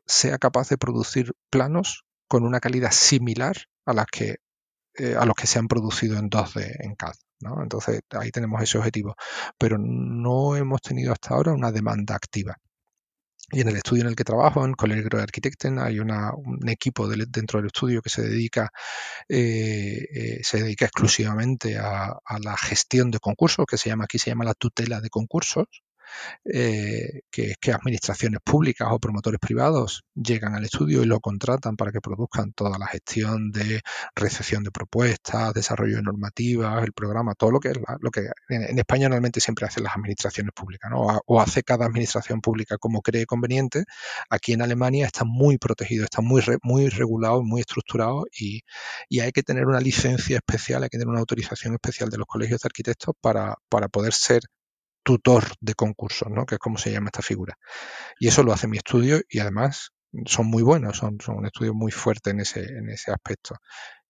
sea 0.07 0.39
capaz 0.39 0.69
de 0.69 0.77
producir 0.79 1.33
planos 1.51 2.03
con 2.27 2.45
una 2.45 2.59
calidad 2.59 2.91
similar 2.91 3.55
a 3.85 3.93
las 3.93 4.07
que 4.07 4.37
eh, 4.95 5.15
a 5.15 5.25
los 5.25 5.35
que 5.35 5.47
se 5.47 5.59
han 5.59 5.67
producido 5.67 6.17
en 6.17 6.31
2D 6.31 6.77
en 6.79 6.95
CAD. 6.95 7.13
¿no? 7.41 7.61
Entonces 7.61 8.01
ahí 8.11 8.31
tenemos 8.31 8.59
ese 8.61 8.79
objetivo, 8.79 9.15
pero 9.59 9.77
no 9.79 10.55
hemos 10.55 10.81
tenido 10.81 11.13
hasta 11.13 11.35
ahora 11.35 11.53
una 11.53 11.71
demanda 11.71 12.15
activa. 12.15 12.57
Y 13.51 13.61
en 13.61 13.67
el 13.67 13.75
estudio 13.75 14.03
en 14.03 14.09
el 14.09 14.15
que 14.15 14.23
trabajo, 14.23 14.65
en 14.65 14.73
Colegio 14.73 15.09
de 15.09 15.21
Arquitecten, 15.21 15.77
hay 15.79 15.99
un 15.99 16.69
equipo 16.69 17.07
dentro 17.07 17.59
del 17.59 17.67
estudio 17.67 18.01
que 18.01 18.09
se 18.09 18.21
dedica, 18.23 18.71
eh, 19.29 20.07
eh, 20.13 20.39
se 20.43 20.63
dedica 20.63 20.85
exclusivamente 20.85 21.77
a, 21.77 22.17
la 22.41 22.57
gestión 22.57 23.11
de 23.11 23.19
concursos, 23.19 23.65
que 23.67 23.77
se 23.77 23.89
llama 23.89 24.05
aquí 24.05 24.17
se 24.17 24.31
llama 24.31 24.45
la 24.45 24.53
tutela 24.53 25.01
de 25.01 25.09
concursos. 25.09 25.67
Eh, 26.45 27.21
que 27.31 27.51
es 27.51 27.57
que 27.57 27.71
administraciones 27.71 28.39
públicas 28.43 28.87
o 28.91 28.99
promotores 28.99 29.39
privados 29.39 30.03
llegan 30.15 30.55
al 30.55 30.65
estudio 30.65 31.03
y 31.03 31.05
lo 31.05 31.19
contratan 31.19 31.75
para 31.75 31.91
que 31.91 32.01
produzcan 32.01 32.53
toda 32.53 32.77
la 32.77 32.87
gestión 32.87 33.51
de 33.51 33.81
recepción 34.15 34.63
de 34.63 34.71
propuestas, 34.71 35.53
desarrollo 35.53 35.97
de 35.97 36.03
normativas, 36.03 36.83
el 36.83 36.93
programa, 36.93 37.35
todo 37.35 37.51
lo 37.51 37.59
que 37.59 37.69
es 37.69 37.77
lo 38.01 38.11
que 38.11 38.29
en, 38.49 38.77
España 38.77 39.07
normalmente 39.09 39.39
siempre 39.39 39.65
hacen 39.65 39.83
las 39.83 39.95
administraciones 39.95 40.51
públicas, 40.53 40.91
¿no? 40.91 41.21
O, 41.25 41.41
hace 41.41 41.63
cada 41.63 41.85
administración 41.85 42.41
pública 42.41 42.77
como 42.77 43.01
cree 43.01 43.25
conveniente. 43.25 43.85
Aquí 44.29 44.53
en 44.53 44.61
Alemania 44.61 45.05
está 45.05 45.23
muy 45.25 45.57
protegido, 45.57 46.03
está 46.05 46.21
muy 46.21 46.41
muy 46.63 46.89
regulado, 46.89 47.43
muy 47.43 47.61
estructurado 47.61 48.25
y, 48.37 48.61
y 49.09 49.19
hay 49.21 49.31
que 49.31 49.43
tener 49.43 49.65
una 49.65 49.79
licencia 49.79 50.37
especial, 50.37 50.83
hay 50.83 50.89
que 50.89 50.97
tener 50.97 51.09
una 51.09 51.19
autorización 51.19 51.73
especial 51.73 52.09
de 52.09 52.17
los 52.17 52.27
colegios 52.27 52.61
de 52.61 52.67
arquitectos 52.67 53.15
para, 53.21 53.55
para 53.69 53.87
poder 53.89 54.13
ser 54.13 54.41
tutor 55.03 55.43
de 55.59 55.75
concursos, 55.75 56.29
¿no? 56.29 56.45
que 56.45 56.55
es 56.55 56.59
como 56.59 56.77
se 56.77 56.91
llama 56.91 57.07
esta 57.07 57.21
figura. 57.21 57.57
Y 58.19 58.27
eso 58.27 58.43
lo 58.43 58.53
hace 58.53 58.67
mi 58.67 58.77
estudio 58.77 59.21
y 59.29 59.39
además 59.39 59.91
son 60.25 60.47
muy 60.47 60.63
buenos, 60.63 60.97
son, 60.97 61.17
son 61.19 61.37
un 61.37 61.45
estudio 61.45 61.73
muy 61.73 61.91
fuerte 61.91 62.31
en 62.31 62.39
ese, 62.39 62.61
en 62.61 62.89
ese 62.89 63.11
aspecto. 63.11 63.55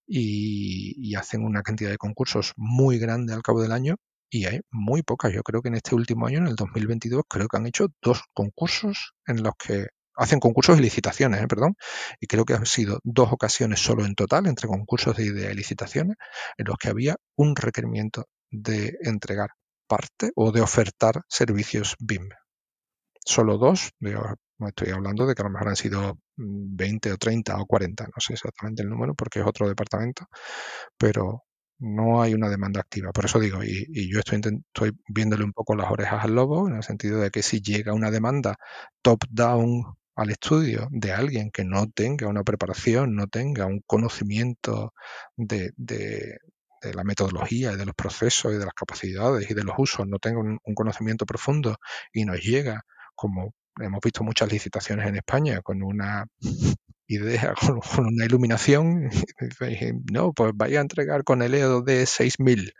Y, 0.06 1.16
hacen 1.16 1.44
una 1.44 1.62
cantidad 1.62 1.90
de 1.90 1.98
concursos 1.98 2.54
muy 2.58 2.98
grande 2.98 3.34
al 3.34 3.42
cabo 3.44 3.62
del 3.62 3.72
año 3.72 3.96
y 4.30 4.46
hay 4.46 4.62
muy 4.72 5.04
pocas. 5.04 5.32
Yo 5.32 5.44
creo 5.44 5.62
que 5.62 5.70
en 5.70 5.76
este 5.76 5.96
último 5.96 6.28
año, 6.28 6.40
en 6.40 6.48
el 6.48 6.56
2022, 6.56 7.24
creo 7.30 7.48
que 7.48 7.58
han 7.58 7.68
hecho 7.68 7.88
dos 8.02 8.24
concursos 8.34 9.14
en 9.28 9.44
los 9.44 9.54
que 9.58 9.88
hacen 10.16 10.40
concursos 10.40 10.78
y 10.78 10.82
licitaciones, 10.82 11.42
¿eh? 11.42 11.48
perdón, 11.48 11.76
y 12.20 12.28
creo 12.28 12.46
que 12.46 12.54
han 12.54 12.66
sido 12.66 13.00
dos 13.04 13.32
ocasiones 13.32 13.80
solo 13.80 14.06
en 14.06 14.16
total 14.16 14.48
entre 14.48 14.68
concursos 14.68 15.16
de 15.18 15.26
y 15.26 15.56
licitaciones 15.56 16.18
en 16.58 16.66
los 16.68 16.78
que 16.78 16.90
había 16.90 17.16
un 17.36 17.56
requerimiento 17.56 18.26
de 18.52 18.98
entregar 19.02 19.52
parte 19.88 20.32
o 20.36 20.52
de 20.52 20.62
ofertar 20.62 21.22
servicios 21.28 21.96
BIM. 22.00 22.30
Solo 23.26 23.58
dos, 23.58 23.92
estoy 24.68 24.90
hablando 24.90 25.26
de 25.26 25.36
que 25.36 25.42
a 25.42 25.46
lo 25.46 25.52
mejor 25.52 25.70
han 25.70 25.76
sido 25.76 26.20
20 26.36 27.14
o 27.14 27.18
30 27.18 27.58
o 27.58 27.66
40, 27.66 28.06
no 28.06 28.14
sé 28.20 28.34
exactamente 28.34 28.84
el 28.84 28.90
número 28.90 29.14
porque 29.16 29.40
es 29.40 29.46
otro 29.46 29.68
departamento, 29.68 30.26
pero 30.98 31.44
no 31.80 32.22
hay 32.22 32.34
una 32.34 32.50
demanda 32.50 32.80
activa. 32.82 33.12
Por 33.12 33.26
eso 33.26 33.40
digo, 33.40 33.64
y, 33.64 34.12
yo 34.12 34.20
estoy, 34.20 34.42
estoy 34.74 34.92
viéndole 35.08 35.44
un 35.44 35.54
poco 35.54 35.76
las 35.76 35.92
orejas 35.92 36.24
al 36.24 36.36
lobo, 36.36 36.68
en 36.68 36.76
el 36.76 36.84
sentido 36.84 37.20
de 37.20 37.32
que 37.32 37.44
si 37.44 37.62
llega 37.62 37.94
una 37.94 38.12
demanda 38.12 38.56
top-down 39.02 39.84
al 40.16 40.30
estudio 40.30 40.88
de 40.92 41.12
alguien 41.12 41.52
que 41.52 41.66
no 41.66 41.90
tenga 41.90 42.28
una 42.28 42.44
preparación, 42.44 43.16
no 43.16 43.28
tenga 43.28 43.66
un 43.66 43.82
conocimiento 43.86 44.94
de 45.36 46.38
la 46.94 47.04
metodología 47.04 47.72
y 47.72 47.78
de 47.78 47.86
los 47.86 47.96
procesos 47.96 48.54
y 48.54 48.58
de 48.58 48.66
las 48.66 48.74
capacidades 48.74 49.50
y 49.50 49.54
de 49.54 49.64
los 49.64 49.76
usos 49.78 50.08
no 50.08 50.20
tenga 50.20 50.40
un, 50.40 50.60
conocimiento 50.76 51.26
profundo 51.26 51.78
y 52.12 52.26
nos 52.26 52.42
llega, 52.42 52.84
como 53.16 53.54
hemos 53.80 54.00
visto 54.04 54.24
muchas 54.24 54.52
licitaciones 54.52 55.08
en 55.08 55.16
España, 55.16 55.62
con 55.62 55.82
una 55.84 56.26
idea, 57.14 57.54
con, 57.96 58.06
una 58.08 58.26
iluminación, 58.26 59.10
no, 60.12 60.34
pues 60.34 60.52
vaya 60.56 60.80
a 60.80 60.82
entregar 60.82 61.24
con 61.24 61.42
el 61.42 61.54
EOD 61.54 62.06
6000 62.06 62.74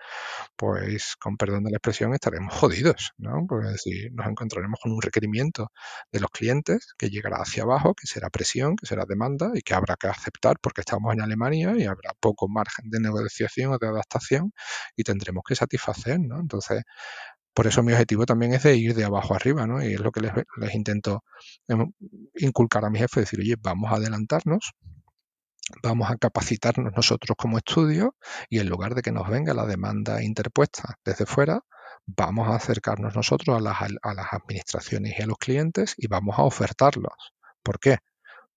pues 0.56 1.16
con 1.18 1.38
perdón 1.38 1.64
de 1.64 1.72
la 1.72 1.78
expresión 1.78 2.14
estaremos 2.14 2.54
jodidos, 2.54 3.12
¿no? 3.18 3.46
Porque 3.48 3.78
si 3.78 4.10
nos 4.12 4.28
encontraremos 4.28 4.80
con 4.82 4.92
un 4.92 5.02
requerimiento 5.02 5.72
de 6.12 6.20
los 6.20 6.30
clientes 6.32 6.94
que 6.98 7.10
llegará 7.10 7.38
hacia 7.38 7.64
abajo, 7.64 7.94
que 7.96 8.08
será 8.08 8.30
presión, 8.30 8.76
que 8.76 8.86
será 8.86 9.06
demanda 9.06 9.52
y 9.54 9.62
que 9.62 9.74
habrá 9.74 9.96
que 9.96 10.08
aceptar 10.08 10.58
porque 10.62 10.82
estamos 10.82 11.14
en 11.14 11.22
Alemania 11.22 11.74
y 11.78 11.84
habrá 11.84 12.14
poco 12.20 12.48
margen 12.48 12.90
de 12.90 13.00
negociación 13.00 13.74
o 13.74 13.78
de 13.78 13.88
adaptación 13.88 14.54
y 14.96 15.04
tendremos 15.04 15.44
que 15.48 15.56
satisfacer, 15.56 16.20
¿no? 16.20 16.40
Entonces, 16.40 16.84
por 17.54 17.68
eso 17.68 17.84
mi 17.84 17.94
objetivo 17.94 18.26
también 18.26 18.54
es 18.54 18.64
de 18.64 18.76
ir 18.76 18.96
de 18.96 19.06
abajo 19.06 19.36
arriba, 19.36 19.68
¿no? 19.68 19.84
Y 19.84 19.94
es 19.94 20.00
lo 20.00 20.12
que 20.12 20.22
les, 20.22 20.76
intento 20.76 21.24
em, 21.68 21.92
inculcar 22.36 22.86
a 22.86 22.90
mi 22.90 23.00
jefe, 23.00 23.22
decir, 23.22 23.40
oye, 23.40 23.56
vamos 23.60 23.92
a 23.92 23.96
adelantarnos, 23.96 24.74
vamos 25.82 26.10
a 26.10 26.18
capacitarnos 26.18 26.94
nosotros 26.96 27.36
como 27.38 27.58
estudio 27.58 28.16
y 28.50 28.60
en 28.60 28.70
lugar 28.70 28.96
de 28.96 29.02
que 29.02 29.12
nos 29.12 29.30
venga 29.30 29.54
la 29.54 29.66
demanda 29.66 30.24
interpuesta 30.24 30.98
desde 31.06 31.26
fuera, 31.26 31.62
vamos 32.06 32.50
a 32.50 32.56
acercarnos 32.56 33.16
nosotros 33.16 33.58
a 33.58 33.62
las, 33.62 33.78
a 33.82 34.14
las 34.14 34.34
administraciones 34.34 35.14
y 35.18 35.22
a 35.22 35.28
los 35.28 35.38
clientes 35.38 35.94
y 35.98 36.08
vamos 36.08 36.38
a 36.40 36.44
ofertarlos. 36.44 37.34
¿Por 37.64 37.80
qué? 37.80 38.00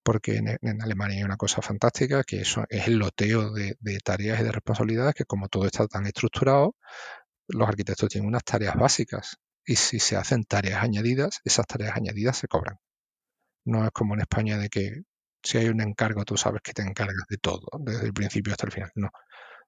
Porque 0.02 0.36
en, 0.36 0.82
Alemania 0.82 1.18
hay 1.18 1.24
una 1.24 1.36
cosa 1.36 1.62
fantástica 1.62 2.24
que 2.24 2.40
eso 2.40 2.64
es 2.68 2.86
el 2.88 2.98
loteo 2.98 3.52
de, 3.52 3.76
de 3.80 3.98
tareas 3.98 4.40
y 4.40 4.44
de 4.44 4.52
responsabilidades 4.52 5.14
que 5.14 5.24
como 5.24 5.48
todo 5.48 5.66
está 5.66 5.86
tan 5.88 6.06
estructurado, 6.06 6.76
los 7.48 7.68
arquitectos 7.68 8.08
tienen 8.08 8.28
unas 8.28 8.44
tareas 8.44 8.76
básicas 8.76 9.36
y 9.64 9.76
si 9.76 9.98
se 9.98 10.16
hacen 10.16 10.44
tareas 10.44 10.82
añadidas, 10.82 11.40
esas 11.44 11.66
tareas 11.66 11.96
añadidas 11.96 12.36
se 12.38 12.48
cobran. 12.48 12.78
No 13.64 13.84
es 13.84 13.90
como 13.92 14.14
en 14.14 14.20
España 14.20 14.58
de 14.58 14.68
que 14.68 15.02
si 15.42 15.58
hay 15.58 15.68
un 15.68 15.80
encargo, 15.80 16.24
tú 16.24 16.36
sabes 16.36 16.62
que 16.62 16.72
te 16.72 16.82
encargas 16.82 17.26
de 17.28 17.38
todo, 17.38 17.66
desde 17.80 18.06
el 18.06 18.12
principio 18.12 18.52
hasta 18.52 18.66
el 18.66 18.72
final. 18.72 18.90
No. 18.94 19.10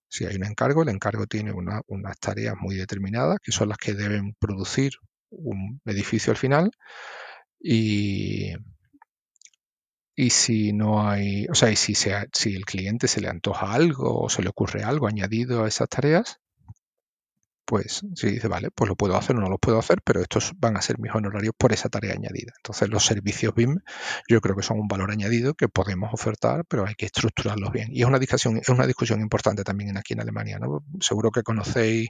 Si 0.09 0.25
hay 0.25 0.37
un 0.37 0.45
encargo, 0.45 0.83
el 0.83 0.89
encargo 0.89 1.27
tiene 1.27 1.53
unas 1.53 2.19
tareas 2.21 2.57
muy 2.59 2.77
determinadas, 2.77 3.39
que 3.43 3.53
son 3.53 3.69
las 3.69 3.79
que 3.79 3.95
deben 3.95 4.35
producir 4.39 4.93
un 5.31 5.81
edificio 5.85 6.33
al 6.33 6.37
final. 6.39 6.71
Y, 7.61 8.55
y 10.17 10.31
si 10.31 10.73
no 10.73 11.09
hay, 11.09 11.47
o 11.49 11.55
sea, 11.55 11.71
y 11.71 11.77
si, 11.77 11.95
si 11.95 12.55
el 12.55 12.65
cliente 12.65 13.09
se 13.09 13.21
le 13.21 13.29
antoja 13.29 13.73
algo 13.73 14.23
o 14.23 14.29
se 14.29 14.43
le 14.43 14.49
ocurre 14.49 14.83
algo 14.83 15.07
añadido 15.07 15.65
a 15.65 15.69
esas 15.69 15.89
tareas, 15.89 16.41
pues 17.69 18.01
si 18.15 18.31
dice, 18.31 18.49
vale, 18.49 18.71
pues 18.71 18.89
lo 18.89 18.97
puedo 18.97 19.15
hacer 19.15 19.37
o 19.37 19.41
no 19.41 19.51
lo 19.51 19.59
puedo 19.59 19.79
hacer, 19.79 20.01
pero 20.03 20.23
estos 20.23 20.53
van 20.57 20.79
a 20.79 20.81
ser 20.81 20.99
mis 20.99 21.15
honorarios 21.15 21.53
por 21.55 21.71
esa 21.75 21.91
tarea 21.91 22.15
añadida. 22.15 22.55
Entonces 22.57 22.89
los 22.89 23.05
servicios 23.05 23.55
BIM 23.55 23.81
yo 24.27 24.41
creo 24.41 24.57
que 24.57 24.63
son 24.63 24.81
un 24.81 24.89
valor 24.89 25.11
añadido 25.11 25.53
que 25.53 25.69
podemos 25.69 26.09
ofertar, 26.15 26.65
pero 26.67 26.87
hay 26.87 26.95
que 26.95 27.05
estructurarlos 27.05 27.71
bien. 27.71 27.89
Y 27.93 28.01
es 28.01 28.07
una 28.07 28.19
discusión, 28.19 28.57
es 28.57 28.71
una 28.71 28.87
discusión 28.87 29.21
importante 29.21 29.65
también 29.65 29.99
aquí 29.99 30.15
en 30.15 30.23
Alemania. 30.23 30.59
¿no? 30.59 30.83
Seguro 30.99 31.31
que 31.31 31.43
conocéis, 31.43 32.09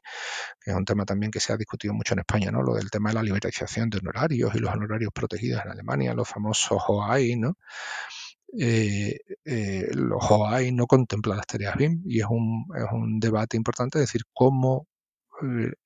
que 0.60 0.70
es 0.70 0.76
un 0.76 0.84
tema 0.84 1.04
también 1.04 1.32
que 1.32 1.40
se 1.40 1.52
ha 1.52 1.56
discutido 1.56 1.92
mucho 1.92 2.14
en 2.14 2.20
España, 2.20 2.52
¿no? 2.52 2.62
lo 2.62 2.74
del 2.74 2.88
tema 2.88 3.08
de 3.08 3.16
la 3.16 3.24
liberalización 3.24 3.90
de 3.90 3.98
honorarios 3.98 4.54
y 4.54 4.60
los 4.60 4.72
honorarios 4.72 5.10
protegidos 5.12 5.62
en 5.64 5.72
Alemania, 5.72 6.14
los 6.14 6.28
famosos 6.28 6.80
OAI, 6.86 7.34
¿no? 7.34 7.56
Eh, 8.56 9.18
eh, 9.44 9.88
los 9.92 10.22
OAI 10.30 10.70
no 10.70 10.86
contemplan 10.86 11.36
las 11.36 11.46
tareas 11.48 11.76
BIM 11.76 12.02
y 12.06 12.20
es 12.20 12.26
un, 12.30 12.64
es 12.76 12.86
un 12.92 13.18
debate 13.18 13.56
importante 13.56 13.98
decir 13.98 14.22
cómo 14.32 14.86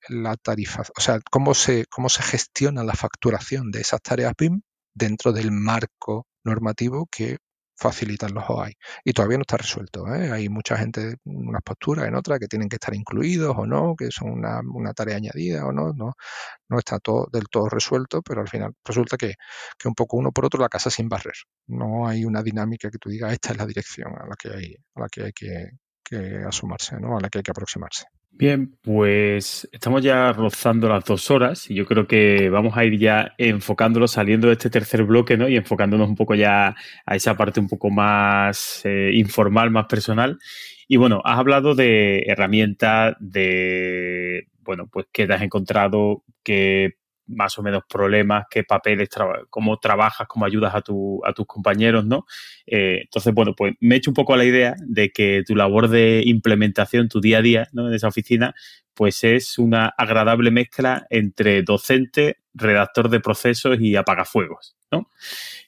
la 0.09 0.35
tarifa, 0.37 0.83
o 0.97 1.01
sea, 1.01 1.19
cómo 1.31 1.53
se, 1.53 1.85
cómo 1.87 2.09
se 2.09 2.23
gestiona 2.23 2.83
la 2.83 2.93
facturación 2.93 3.71
de 3.71 3.81
esas 3.81 4.01
tareas 4.01 4.33
BIM 4.37 4.61
dentro 4.93 5.31
del 5.31 5.51
marco 5.51 6.27
normativo 6.43 7.07
que 7.11 7.37
facilitan 7.75 8.33
los 8.33 8.45
OAI. 8.49 8.73
Y 9.03 9.13
todavía 9.13 9.37
no 9.37 9.41
está 9.41 9.57
resuelto. 9.57 10.07
¿eh? 10.13 10.31
Hay 10.31 10.49
mucha 10.49 10.77
gente 10.77 11.17
en 11.25 11.47
unas 11.47 11.61
posturas, 11.63 12.07
en 12.07 12.15
otras, 12.15 12.39
que 12.39 12.47
tienen 12.47 12.69
que 12.69 12.75
estar 12.77 12.93
incluidos 12.95 13.55
o 13.57 13.65
no, 13.65 13.95
que 13.95 14.09
son 14.11 14.31
una, 14.31 14.61
una 14.73 14.93
tarea 14.93 15.17
añadida 15.17 15.65
o 15.65 15.71
no, 15.71 15.91
no. 15.93 16.13
No 16.69 16.79
está 16.79 16.99
todo 16.99 17.27
del 17.31 17.45
todo 17.49 17.69
resuelto, 17.69 18.21
pero 18.21 18.41
al 18.41 18.47
final 18.47 18.73
resulta 18.85 19.17
que, 19.17 19.35
que, 19.77 19.87
un 19.87 19.95
poco 19.95 20.17
uno 20.17 20.31
por 20.31 20.45
otro 20.45 20.61
la 20.61 20.69
casa 20.69 20.89
sin 20.89 21.09
barrer. 21.09 21.35
No 21.67 22.07
hay 22.07 22.25
una 22.25 22.41
dinámica 22.43 22.89
que 22.89 22.97
tú 22.97 23.09
digas, 23.09 23.33
esta 23.33 23.51
es 23.51 23.57
la 23.57 23.65
dirección 23.65 24.13
a 24.17 24.25
la 24.27 24.35
que 24.35 24.49
hay, 24.49 24.75
a 24.95 25.01
la 25.01 25.07
que, 25.09 25.23
hay 25.23 25.33
que, 25.33 25.71
que 26.03 26.43
asumarse, 26.47 26.99
¿no? 26.99 27.17
a 27.17 27.21
la 27.21 27.29
que 27.29 27.39
hay 27.39 27.43
que 27.43 27.51
aproximarse. 27.51 28.05
Bien, 28.35 28.75
pues 28.81 29.69
estamos 29.71 30.01
ya 30.01 30.33
rozando 30.33 30.89
las 30.89 31.05
dos 31.05 31.29
horas 31.29 31.69
y 31.69 31.75
yo 31.75 31.85
creo 31.85 32.07
que 32.07 32.49
vamos 32.49 32.75
a 32.75 32.83
ir 32.83 32.97
ya 32.97 33.33
enfocándolo, 33.37 34.07
saliendo 34.07 34.47
de 34.47 34.53
este 34.53 34.71
tercer 34.71 35.03
bloque, 35.03 35.37
¿no? 35.37 35.47
Y 35.47 35.55
enfocándonos 35.55 36.09
un 36.09 36.15
poco 36.15 36.33
ya 36.33 36.75
a 37.05 37.15
esa 37.15 37.37
parte 37.37 37.59
un 37.59 37.67
poco 37.67 37.91
más 37.91 38.81
eh, 38.85 39.11
informal, 39.13 39.69
más 39.69 39.85
personal. 39.85 40.39
Y 40.87 40.97
bueno, 40.97 41.21
has 41.23 41.37
hablado 41.37 41.75
de 41.75 42.23
herramientas, 42.25 43.15
de, 43.19 44.47
bueno, 44.61 44.87
pues 44.91 45.05
que 45.13 45.27
te 45.27 45.33
has 45.33 45.41
encontrado, 45.43 46.23
que 46.43 46.93
más 47.27 47.57
o 47.57 47.63
menos 47.63 47.83
problemas, 47.87 48.45
qué 48.49 48.63
papeles, 48.63 49.09
cómo 49.49 49.77
trabajas, 49.77 50.27
cómo 50.27 50.45
ayudas 50.45 50.75
a, 50.75 50.81
tu, 50.81 51.21
a 51.25 51.33
tus 51.33 51.45
compañeros, 51.45 52.05
¿no? 52.05 52.25
Eh, 52.65 53.01
entonces, 53.03 53.33
bueno, 53.33 53.53
pues 53.55 53.73
me 53.79 53.95
he 53.95 53.97
hecho 53.97 54.11
un 54.11 54.15
poco 54.15 54.33
a 54.33 54.37
la 54.37 54.45
idea 54.45 54.75
de 54.79 55.11
que 55.11 55.43
tu 55.45 55.55
labor 55.55 55.87
de 55.87 56.23
implementación, 56.25 57.09
tu 57.09 57.21
día 57.21 57.39
a 57.39 57.41
día, 57.41 57.67
¿no? 57.71 57.87
En 57.87 57.93
esa 57.93 58.07
oficina, 58.07 58.53
pues 58.93 59.23
es 59.23 59.57
una 59.57 59.87
agradable 59.97 60.51
mezcla 60.51 61.05
entre 61.09 61.63
docente, 61.63 62.37
redactor 62.53 63.09
de 63.09 63.19
procesos 63.19 63.79
y 63.79 63.95
apagafuegos, 63.95 64.75
¿no? 64.91 65.09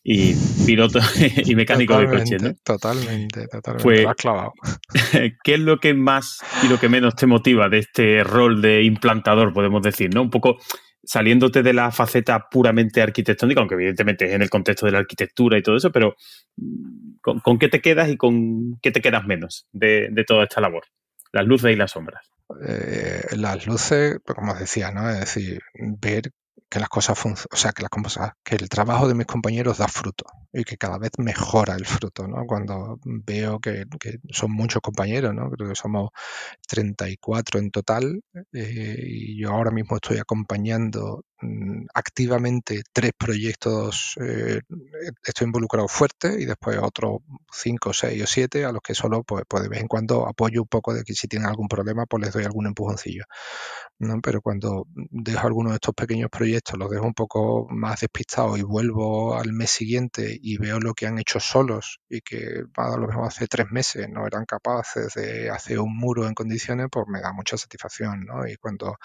Y 0.03 0.35
piloto 0.65 0.99
y 1.45 1.55
mecánico 1.55 1.97
de 1.97 2.07
coche, 2.07 2.37
¿no? 2.37 2.53
Totalmente, 2.63 3.47
totalmente. 3.47 3.83
Pues, 3.83 4.15
clavado. 4.17 4.53
¿Qué 5.43 5.53
es 5.55 5.59
lo 5.59 5.79
que 5.79 5.93
más 5.93 6.39
y 6.63 6.67
lo 6.67 6.79
que 6.79 6.89
menos 6.89 7.15
te 7.15 7.25
motiva 7.25 7.69
de 7.69 7.79
este 7.79 8.23
rol 8.23 8.61
de 8.61 8.83
implantador, 8.83 9.53
podemos 9.53 9.81
decir, 9.81 10.13
¿no? 10.13 10.21
Un 10.21 10.29
poco 10.29 10.57
saliéndote 11.05 11.63
de 11.63 11.73
la 11.73 11.91
faceta 11.91 12.49
puramente 12.49 13.01
arquitectónica, 13.01 13.59
aunque 13.59 13.75
evidentemente 13.75 14.25
es 14.25 14.33
en 14.33 14.41
el 14.41 14.49
contexto 14.49 14.85
de 14.85 14.91
la 14.91 14.99
arquitectura 14.99 15.57
y 15.57 15.61
todo 15.61 15.77
eso, 15.77 15.91
pero 15.91 16.15
mm, 16.57 17.39
¿con, 17.41 17.59
qué 17.59 17.69
te 17.69 17.81
quedas 17.81 18.09
y 18.09 18.17
con 18.17 18.77
qué 18.81 18.91
te 18.91 19.01
quedas 19.01 19.25
menos 19.25 19.67
de, 19.71 20.11
toda 20.27 20.43
esta 20.43 20.61
labor? 20.61 20.83
Las 21.31 21.45
luces 21.45 21.71
y 21.71 21.75
las 21.75 21.91
sombras. 21.91 22.25
Eh, 22.67 23.23
las 23.37 23.65
luces, 23.65 24.19
pues, 24.23 24.35
como 24.35 24.53
decía, 24.53 24.91
¿no? 24.91 25.09
Es 25.09 25.19
decir, 25.19 25.61
ver 25.73 26.31
que 26.69 26.79
las 26.79 26.89
cosas 26.89 27.17
o 27.25 27.55
sea, 27.55 27.71
que 27.71 27.83
las 27.83 27.89
cosas, 27.89 28.33
que 28.43 28.55
el 28.55 28.69
trabajo 28.69 29.07
de 29.07 29.15
mis 29.15 29.27
compañeros 29.27 29.77
da 29.77 29.87
fruto 29.87 30.25
y 30.51 30.63
que 30.63 30.77
cada 30.77 30.97
vez 30.97 31.11
mejora 31.17 31.75
el 31.75 31.85
fruto, 31.85 32.27
¿no? 32.27 32.45
Cuando 32.47 32.99
veo 33.03 33.59
que, 33.59 33.85
son 34.31 34.51
muchos 34.51 34.81
compañeros, 34.81 35.33
¿no? 35.33 35.49
Creo 35.51 35.69
que 35.69 35.75
somos 35.75 36.09
34 36.67 37.59
en 37.59 37.71
total 37.71 38.21
eh, 38.53 38.97
y 39.03 39.39
yo 39.39 39.51
ahora 39.51 39.71
mismo 39.71 39.95
estoy 39.97 40.17
acompañando 40.17 41.23
activamente 41.93 42.83
tres 42.91 43.11
proyectos, 43.17 44.15
eh, 44.21 44.61
estoy 45.23 45.45
involucrado 45.45 45.87
fuerte 45.87 46.35
y 46.39 46.45
después 46.45 46.77
otros 46.81 47.19
cinco, 47.51 47.93
seis 47.93 48.23
o 48.23 48.27
siete 48.27 48.65
a 48.65 48.71
los 48.71 48.81
que 48.81 48.95
solo 48.95 49.23
pues, 49.23 49.43
pues, 49.47 49.63
de 49.63 49.69
vez 49.69 49.81
en 49.81 49.87
cuando 49.87 50.27
apoyo 50.27 50.61
un 50.61 50.67
poco 50.67 50.93
de 50.93 51.03
que 51.03 51.13
si 51.13 51.27
tienen 51.27 51.47
algún 51.47 51.67
problema 51.67 52.05
pues 52.05 52.23
les 52.23 52.33
doy 52.33 52.43
algún 52.45 52.67
empujoncillo. 52.67 53.23
Pero 54.21 54.41
cuando 54.41 54.87
dejo 54.93 55.47
algunos 55.47 55.71
de 55.71 55.75
estos 55.75 55.95
pequeños 55.95 56.29
proyectos, 56.29 56.77
los 56.77 56.89
dejo 56.89 57.05
un 57.05 57.13
poco 57.13 57.67
más 57.69 58.01
despistados 58.01 58.59
y 58.59 58.61
vuelvo 58.61 59.35
al 59.35 59.53
mes 59.53 59.69
siguiente 59.69 60.37
y 60.41 60.57
veo 60.57 60.79
lo 60.79 60.93
que 60.93 61.07
han 61.07 61.17
hecho 61.17 61.39
solos 61.39 61.99
y 62.09 62.21
que 62.21 62.63
a 62.75 62.97
lo 62.97 63.07
mejor 63.07 63.27
hace 63.27 63.47
tres 63.47 63.67
meses 63.71 64.07
no 64.09 64.27
eran 64.27 64.45
capaces 64.45 65.13
de 65.15 65.49
hacer 65.49 65.79
un 65.79 65.95
muro 65.95 66.27
en 66.27 66.33
condiciones, 66.33 66.87
pues 66.91 67.05
me 67.07 67.21
da 67.21 67.31
mucha 67.31 67.57
satisfacción, 67.57 68.25
¿no? 68.25 68.47
Y 68.47 68.57
cuando 68.57 68.97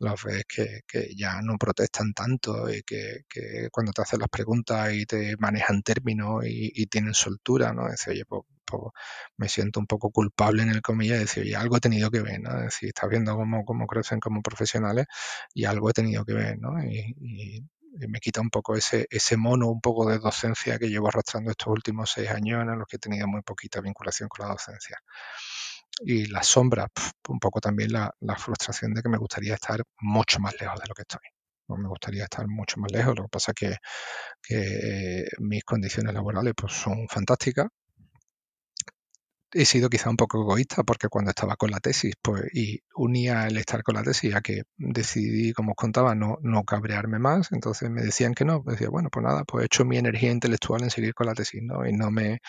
los 0.00 0.22
ves 0.24 0.44
que, 0.46 0.82
ya 1.16 1.40
no 1.42 1.56
protestan 1.58 1.83
tanto 1.88 2.70
y 2.72 2.82
que, 2.82 3.24
cuando 3.72 3.92
te 3.92 4.02
hacen 4.02 4.20
las 4.20 4.28
preguntas 4.28 4.92
y 4.92 5.06
te 5.06 5.36
manejan 5.38 5.82
términos 5.82 6.44
y, 6.46 6.86
tienen 6.86 7.14
soltura, 7.14 7.72
¿no? 7.72 7.90
Dice, 7.90 8.10
oye, 8.10 8.24
pues 8.26 8.42
me 9.36 9.48
siento 9.48 9.80
un 9.80 9.86
poco 9.86 10.10
culpable 10.10 10.62
en 10.62 10.70
el 10.70 10.82
comillas 10.82 11.18
de 11.18 11.24
decir, 11.24 11.42
oye, 11.42 11.56
algo 11.56 11.76
he 11.76 11.80
tenido 11.80 12.10
que 12.10 12.20
ver, 12.20 12.40
¿no? 12.40 12.56
Es 12.58 12.64
decir, 12.64 12.88
estás 12.88 13.10
viendo 13.10 13.34
cómo, 13.36 13.64
cómo 13.64 13.86
crecen 13.86 14.20
como 14.20 14.42
profesionales 14.42 15.06
y 15.54 15.64
algo 15.64 15.90
he 15.90 15.92
tenido 15.92 16.24
que 16.24 16.34
ver, 16.34 16.58
¿no? 16.58 16.82
Y, 16.84 17.64
me 18.08 18.18
quita 18.18 18.40
un 18.40 18.50
poco 18.50 18.74
ese, 18.74 19.06
ese 19.08 19.36
mono, 19.36 19.68
un 19.68 19.80
poco 19.80 20.08
de 20.08 20.18
docencia 20.18 20.80
que 20.80 20.88
llevo 20.88 21.06
arrastrando 21.06 21.52
estos 21.52 21.68
últimos 21.68 22.10
seis 22.10 22.28
años 22.28 22.62
en 22.62 22.76
los 22.76 22.88
que 22.88 22.96
he 22.96 22.98
tenido 22.98 23.28
muy 23.28 23.42
poquita 23.42 23.80
vinculación 23.80 24.28
con 24.28 24.46
la 24.46 24.52
docencia. 24.52 24.98
Y 26.00 26.26
la 26.26 26.42
sombra, 26.42 26.88
un 27.28 27.38
poco 27.38 27.60
también 27.60 27.92
la, 27.92 28.12
la 28.20 28.36
frustración 28.36 28.94
de 28.94 29.02
que 29.02 29.08
me 29.08 29.18
gustaría 29.18 29.54
estar 29.54 29.80
mucho 30.00 30.40
más 30.40 30.54
lejos 30.60 30.80
de 30.80 30.86
lo 30.88 30.94
que 30.94 31.02
estoy 31.02 31.33
me 31.68 31.88
gustaría 31.88 32.24
estar 32.24 32.46
mucho 32.48 32.80
más 32.80 32.92
lejos. 32.92 33.14
Lo 33.16 33.24
que 33.24 33.28
pasa 33.30 33.52
es 33.52 33.54
que, 33.54 33.76
que 34.42 35.24
mis 35.38 35.64
condiciones 35.64 36.14
laborales 36.14 36.54
pues, 36.56 36.72
son 36.72 37.08
fantásticas 37.08 37.68
he 39.54 39.64
sido 39.64 39.88
quizá 39.88 40.10
un 40.10 40.16
poco 40.16 40.42
egoísta 40.42 40.82
porque 40.82 41.08
cuando 41.08 41.30
estaba 41.30 41.56
con 41.56 41.70
la 41.70 41.78
tesis 41.80 42.14
pues, 42.20 42.42
y 42.52 42.80
unía 42.96 43.46
el 43.46 43.56
estar 43.56 43.82
con 43.82 43.94
la 43.94 44.02
tesis 44.02 44.34
a 44.34 44.40
que 44.40 44.64
decidí, 44.76 45.52
como 45.52 45.72
os 45.72 45.76
contaba, 45.76 46.14
no, 46.14 46.38
no 46.42 46.64
cabrearme 46.64 47.18
más, 47.18 47.52
entonces 47.52 47.88
me 47.90 48.02
decían 48.02 48.34
que 48.34 48.44
no, 48.44 48.62
decía, 48.66 48.88
bueno, 48.90 49.10
pues 49.10 49.24
nada, 49.24 49.44
pues 49.44 49.62
he 49.62 49.66
hecho 49.66 49.84
mi 49.84 49.96
energía 49.96 50.32
intelectual 50.32 50.82
en 50.82 50.90
seguir 50.90 51.14
con 51.14 51.26
la 51.28 51.34
tesis, 51.34 51.62
¿no? 51.62 51.86
Y 51.86 51.92
no 51.92 52.10
me, 52.10 52.40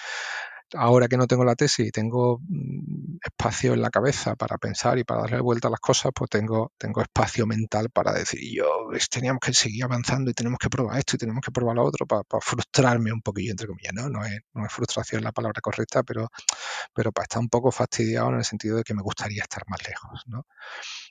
ahora 0.73 1.07
que 1.07 1.17
no 1.17 1.27
tengo 1.27 1.45
la 1.45 1.55
tesis 1.55 1.87
y 1.87 1.91
tengo 1.91 2.39
mm, 2.47 3.17
espacio 3.23 3.73
en 3.73 3.81
la 3.81 3.89
cabeza 3.89 4.35
para 4.35 4.57
pensar 4.57 4.97
y 4.97 5.03
para 5.03 5.21
darle 5.21 5.39
vuelta 5.41 5.67
a 5.67 5.71
las 5.71 5.79
cosas, 5.79 6.11
pues 6.13 6.29
tengo, 6.29 6.71
tengo 6.77 7.01
espacio 7.01 7.45
mental 7.45 7.89
para 7.89 8.13
decir, 8.13 8.39
yo 8.53 8.89
teníamos 9.09 9.39
que 9.39 9.53
seguir 9.53 9.83
avanzando 9.83 10.31
y 10.31 10.33
tenemos 10.33 10.59
que 10.59 10.69
probar 10.69 10.97
esto 10.97 11.15
y 11.15 11.19
tenemos 11.19 11.41
que 11.43 11.51
probar 11.51 11.75
lo 11.75 11.83
otro 11.83 12.05
para, 12.05 12.23
frustrarme 12.41 13.11
un 13.11 13.21
poquillo, 13.21 13.51
entre 13.51 13.67
comillas, 13.67 13.93
¿no? 13.93 14.09
No 14.09 14.25
es, 14.25 14.41
frustración 14.69 15.23
la 15.23 15.31
palabra 15.31 15.61
correcta, 15.61 16.03
pero, 16.03 16.29
pero 16.93 17.11
para 17.11 17.23
estar 17.23 17.39
un 17.39 17.49
poco 17.49 17.71
fastidiado 17.71 18.29
en 18.29 18.35
el 18.37 18.45
sentido 18.45 18.77
de 18.77 18.83
que 18.83 18.93
me 18.93 19.01
gustaría 19.01 19.43
estar 19.43 19.63
más 19.67 19.87
lejos, 19.87 20.23
¿no? 20.27 20.45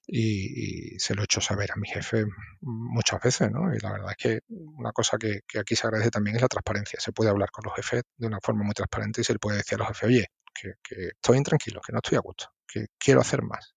Y, 0.06 0.98
se 0.98 1.14
lo 1.14 1.22
he 1.22 1.24
hecho 1.24 1.40
saber 1.40 1.72
a 1.72 1.76
mi 1.76 1.88
jefe 1.88 2.24
muchas 2.60 3.20
veces, 3.20 3.50
¿no? 3.50 3.74
Y 3.74 3.78
la 3.78 3.92
verdad 3.92 4.10
es 4.10 4.16
que 4.16 4.40
una 4.48 4.92
cosa 4.92 5.18
que, 5.18 5.40
que 5.46 5.58
aquí 5.58 5.76
se 5.76 5.86
agradece 5.86 6.10
también 6.10 6.36
es 6.36 6.42
la 6.42 6.48
transparencia. 6.48 7.00
Se 7.00 7.12
puede 7.12 7.30
hablar 7.30 7.50
con 7.50 7.64
los 7.64 7.74
jefes 7.74 8.02
de 8.16 8.26
una 8.26 8.38
forma 8.42 8.64
muy 8.64 8.74
transparente 8.74 9.20
y 9.20 9.24
se 9.24 9.32
puede 9.44 9.58
decir 9.58 9.74
a 9.74 9.78
los 9.80 9.88
jefes, 9.88 10.08
oye, 10.08 10.26
que, 10.54 10.72
que 10.82 11.08
estoy 11.08 11.36
intranquilo, 11.36 11.82
que 11.82 11.92
no 11.92 11.98
estoy 11.98 12.16
a 12.16 12.22
gusto, 12.22 12.46
que 12.66 12.86
quiero 12.98 13.20
hacer 13.20 13.42
más. 13.42 13.73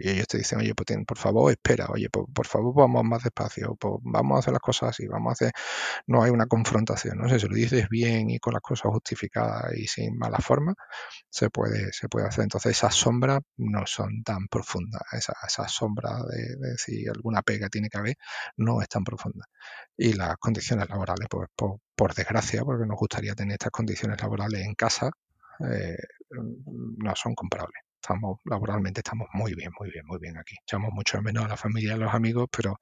Y 0.00 0.10
ellos 0.10 0.26
te 0.28 0.38
dicen, 0.38 0.58
oye, 0.60 0.74
pues 0.74 0.88
por 1.06 1.18
favor, 1.18 1.52
espera, 1.52 1.86
oye, 1.90 2.08
por, 2.10 2.46
favor, 2.46 2.74
vamos 2.74 3.04
más 3.04 3.22
despacio, 3.22 3.76
pues 3.76 3.94
vamos 4.02 4.36
a 4.36 4.38
hacer 4.40 4.52
las 4.52 4.62
cosas 4.62 4.90
así, 4.90 5.06
vamos 5.06 5.30
a 5.30 5.32
hacer, 5.32 5.52
no 6.06 6.22
hay 6.22 6.30
una 6.30 6.46
confrontación, 6.46 7.18
¿no? 7.18 7.28
Si 7.28 7.38
se 7.38 7.48
lo 7.48 7.54
dices 7.54 7.88
bien 7.90 8.30
y 8.30 8.38
con 8.38 8.54
las 8.54 8.62
cosas 8.62 8.90
justificadas 8.92 9.74
y 9.76 9.86
sin 9.86 10.16
mala 10.18 10.38
forma, 10.38 10.74
se 11.28 11.50
puede, 11.50 11.92
se 11.92 12.08
puede 12.08 12.26
hacer. 12.28 12.44
Entonces 12.44 12.72
esas 12.72 12.94
sombras 12.94 13.40
no 13.58 13.86
son 13.86 14.22
tan 14.24 14.48
profundas, 14.48 15.02
esas 15.12 15.36
esa 15.46 15.68
sombras 15.68 16.26
de, 16.28 16.56
de, 16.56 16.78
si 16.78 17.06
alguna 17.06 17.42
pega 17.42 17.68
tiene 17.68 17.88
que 17.90 17.98
haber, 17.98 18.16
no 18.56 18.80
es 18.82 18.88
tan 18.88 19.04
profunda. 19.04 19.46
Y 19.96 20.14
las 20.14 20.36
condiciones 20.38 20.88
laborales, 20.88 21.28
pues 21.30 21.48
por, 21.54 21.80
por 21.94 22.14
desgracia, 22.14 22.64
porque 22.64 22.86
nos 22.86 22.96
gustaría 22.98 23.34
tener 23.34 23.54
estas 23.54 23.72
condiciones 23.72 24.20
laborales 24.22 24.62
en 24.66 24.74
casa, 24.74 25.10
eh, 25.70 25.98
no 26.30 27.14
son 27.16 27.34
comparables 27.34 27.82
estamos 28.00 28.40
laboralmente 28.44 29.00
estamos 29.00 29.28
muy 29.32 29.54
bien, 29.54 29.70
muy 29.78 29.90
bien, 29.90 30.04
muy 30.06 30.18
bien 30.18 30.38
aquí. 30.38 30.56
Echamos 30.62 30.90
mucho 30.92 31.20
menos 31.22 31.44
a 31.44 31.48
la 31.48 31.56
familia 31.56 31.90
y 31.90 31.94
a 31.94 31.96
los 31.96 32.14
amigos, 32.14 32.48
pero 32.54 32.80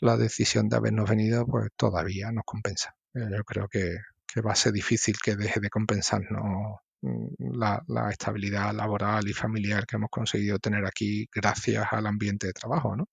la 0.00 0.16
decisión 0.16 0.68
de 0.68 0.76
habernos 0.76 1.08
venido 1.08 1.46
pues 1.46 1.68
todavía 1.76 2.32
nos 2.32 2.44
compensa. 2.44 2.94
Eh, 3.14 3.28
yo 3.30 3.44
creo 3.44 3.68
que, 3.68 3.98
va 4.46 4.52
a 4.52 4.56
ser 4.56 4.72
difícil 4.72 5.16
que 5.22 5.36
deje 5.36 5.58
de 5.60 5.68
compensarnos 5.68 6.80
mm, 7.02 7.58
la, 7.58 7.82
la, 7.88 8.10
estabilidad 8.10 8.72
laboral 8.72 9.26
y 9.28 9.32
familiar 9.32 9.84
que 9.86 9.96
hemos 9.96 10.10
conseguido 10.10 10.58
tener 10.58 10.86
aquí 10.86 11.28
gracias 11.34 11.86
al 11.90 12.06
ambiente 12.06 12.46
de 12.46 12.52
trabajo, 12.52 12.94
¿no? 12.96 13.08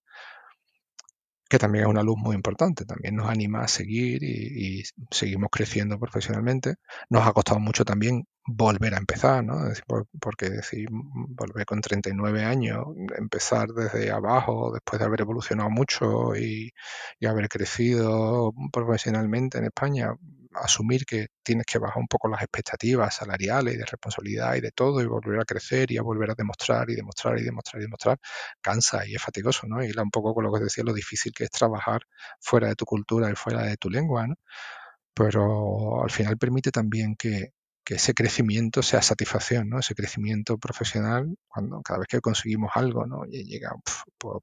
Que 1.55 1.59
también 1.59 1.85
es 1.85 1.89
una 1.89 2.03
luz 2.03 2.17
muy 2.17 2.35
importante, 2.35 2.83
también 2.83 3.15
nos 3.15 3.29
anima 3.29 3.61
a 3.61 3.67
seguir 3.69 4.21
y, 4.23 4.83
seguimos 5.09 5.49
creciendo 5.49 5.97
profesionalmente. 5.97 6.75
Nos 7.09 7.25
ha 7.25 7.31
costado 7.31 7.61
mucho 7.61 7.85
también 7.85 8.27
volver 8.45 8.93
a 8.93 8.97
empezar, 8.97 9.41
¿no? 9.43 9.55
porque 10.19 10.49
decir, 10.49 10.89
volver 10.91 11.65
con 11.65 11.79
39 11.79 12.43
años, 12.43 12.87
empezar 13.17 13.69
desde 13.69 14.11
abajo, 14.11 14.73
después 14.73 14.99
de 14.99 15.05
haber 15.05 15.21
evolucionado 15.21 15.69
mucho 15.69 16.35
y 16.35 16.73
haber 17.25 17.47
crecido 17.47 18.53
profesionalmente 18.73 19.57
en 19.57 19.65
España, 19.65 20.13
asumir 20.63 21.05
que 21.05 21.27
tienes 21.43 21.65
que 21.65 21.79
bajar 21.79 21.97
un 21.99 22.07
poco 22.07 22.27
las 22.29 22.41
expectativas 22.41 23.15
salariales 23.15 23.75
y 23.75 23.77
de 23.77 23.85
responsabilidad 23.85 24.55
y 24.55 24.61
de 24.61 24.71
todo 24.71 25.01
y 25.01 25.05
volver 25.05 25.39
a 25.41 25.45
crecer 25.45 25.91
y 25.91 25.97
a 25.97 26.01
volver 26.01 26.31
a 26.31 26.35
demostrar 26.35 26.89
y 26.89 26.95
demostrar 26.95 27.39
y 27.39 27.43
demostrar 27.43 27.81
y 27.81 27.85
demostrar, 27.85 28.19
cansa 28.61 29.05
y 29.07 29.15
es 29.15 29.21
fatigoso, 29.21 29.67
¿no? 29.67 29.83
Y 29.83 29.91
un 29.97 30.11
poco 30.11 30.33
con 30.33 30.43
lo 30.45 30.53
que 30.53 30.63
decía, 30.63 30.83
lo 30.83 30.93
difícil 30.93 31.31
que 31.33 31.45
es 31.45 31.51
trabajar 31.51 32.01
fuera 32.39 32.67
de 32.69 32.75
tu 32.75 32.85
cultura 32.85 33.29
y 33.31 33.35
fuera 33.35 33.63
de 33.63 33.77
tu 33.77 33.89
lengua, 33.89 34.27
¿no? 34.27 34.35
Pero 35.13 36.03
al 36.03 36.11
final 36.11 36.37
permite 36.37 36.71
también 36.71 37.15
que, 37.15 37.53
que 37.85 37.95
ese 37.95 38.15
crecimiento 38.15 38.81
sea 38.81 39.03
satisfacción, 39.03 39.69
¿no? 39.69 39.79
Ese 39.79 39.93
crecimiento 39.93 40.57
profesional, 40.57 41.37
cuando 41.47 41.81
cada 41.83 41.99
vez 41.99 42.07
que 42.07 42.19
conseguimos 42.19 42.71
algo, 42.73 43.05
¿no? 43.05 43.25
llega 43.25 43.75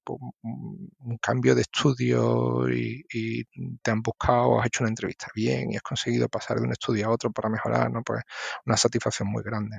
un 0.05 1.19
cambio 1.21 1.57
de 1.57 1.63
estudio 1.63 2.69
y, 2.71 3.45
te 3.83 3.91
han 3.91 4.01
buscado, 4.01 4.61
has 4.61 4.67
hecho 4.69 4.85
una 4.85 4.91
entrevista 4.91 5.27
bien 5.35 5.73
y 5.73 5.77
has 5.77 5.83
conseguido 5.83 6.29
pasar 6.29 6.59
de 6.59 6.67
un 6.67 6.73
estudio 6.73 7.07
a 7.07 7.11
otro 7.11 7.33
para 7.33 7.49
mejorar, 7.49 7.91
¿no? 7.91 8.03
Pues 8.05 8.23
una 8.65 8.77
satisfacción 8.77 9.29
muy 9.29 9.43
grande. 9.43 9.77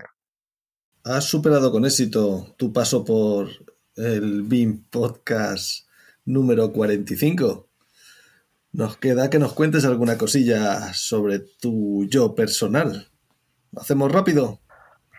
¿Has 1.06 1.24
superado 1.24 1.72
con 1.72 1.86
éxito 1.86 2.54
tu 2.58 2.74
paso 2.74 3.06
por 3.06 3.50
el 3.96 4.44
BIM 4.44 4.84
Podcast 4.90 5.88
número 6.26 6.74
45? 6.74 7.70
Nos 8.74 8.98
queda 8.98 9.30
que 9.30 9.40
nos 9.40 9.54
cuentes 9.54 9.86
alguna 9.86 10.18
cosilla 10.18 10.94
sobre 10.94 11.40
tu 11.40 12.06
yo 12.10 12.36
personal 12.36 13.13
hacemos 13.78 14.12
rápido? 14.12 14.62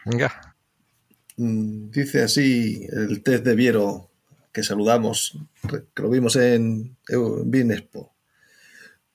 Venga. 0.05 0.55
Mm, 1.37 1.91
dice 1.91 2.23
así 2.23 2.87
el 2.91 3.23
test 3.23 3.45
de 3.45 3.55
Viero 3.55 4.11
que 4.53 4.63
saludamos, 4.63 5.37
que 5.95 6.03
lo 6.03 6.09
vimos 6.11 6.37
en, 6.37 6.97
Binespo. 7.47 8.15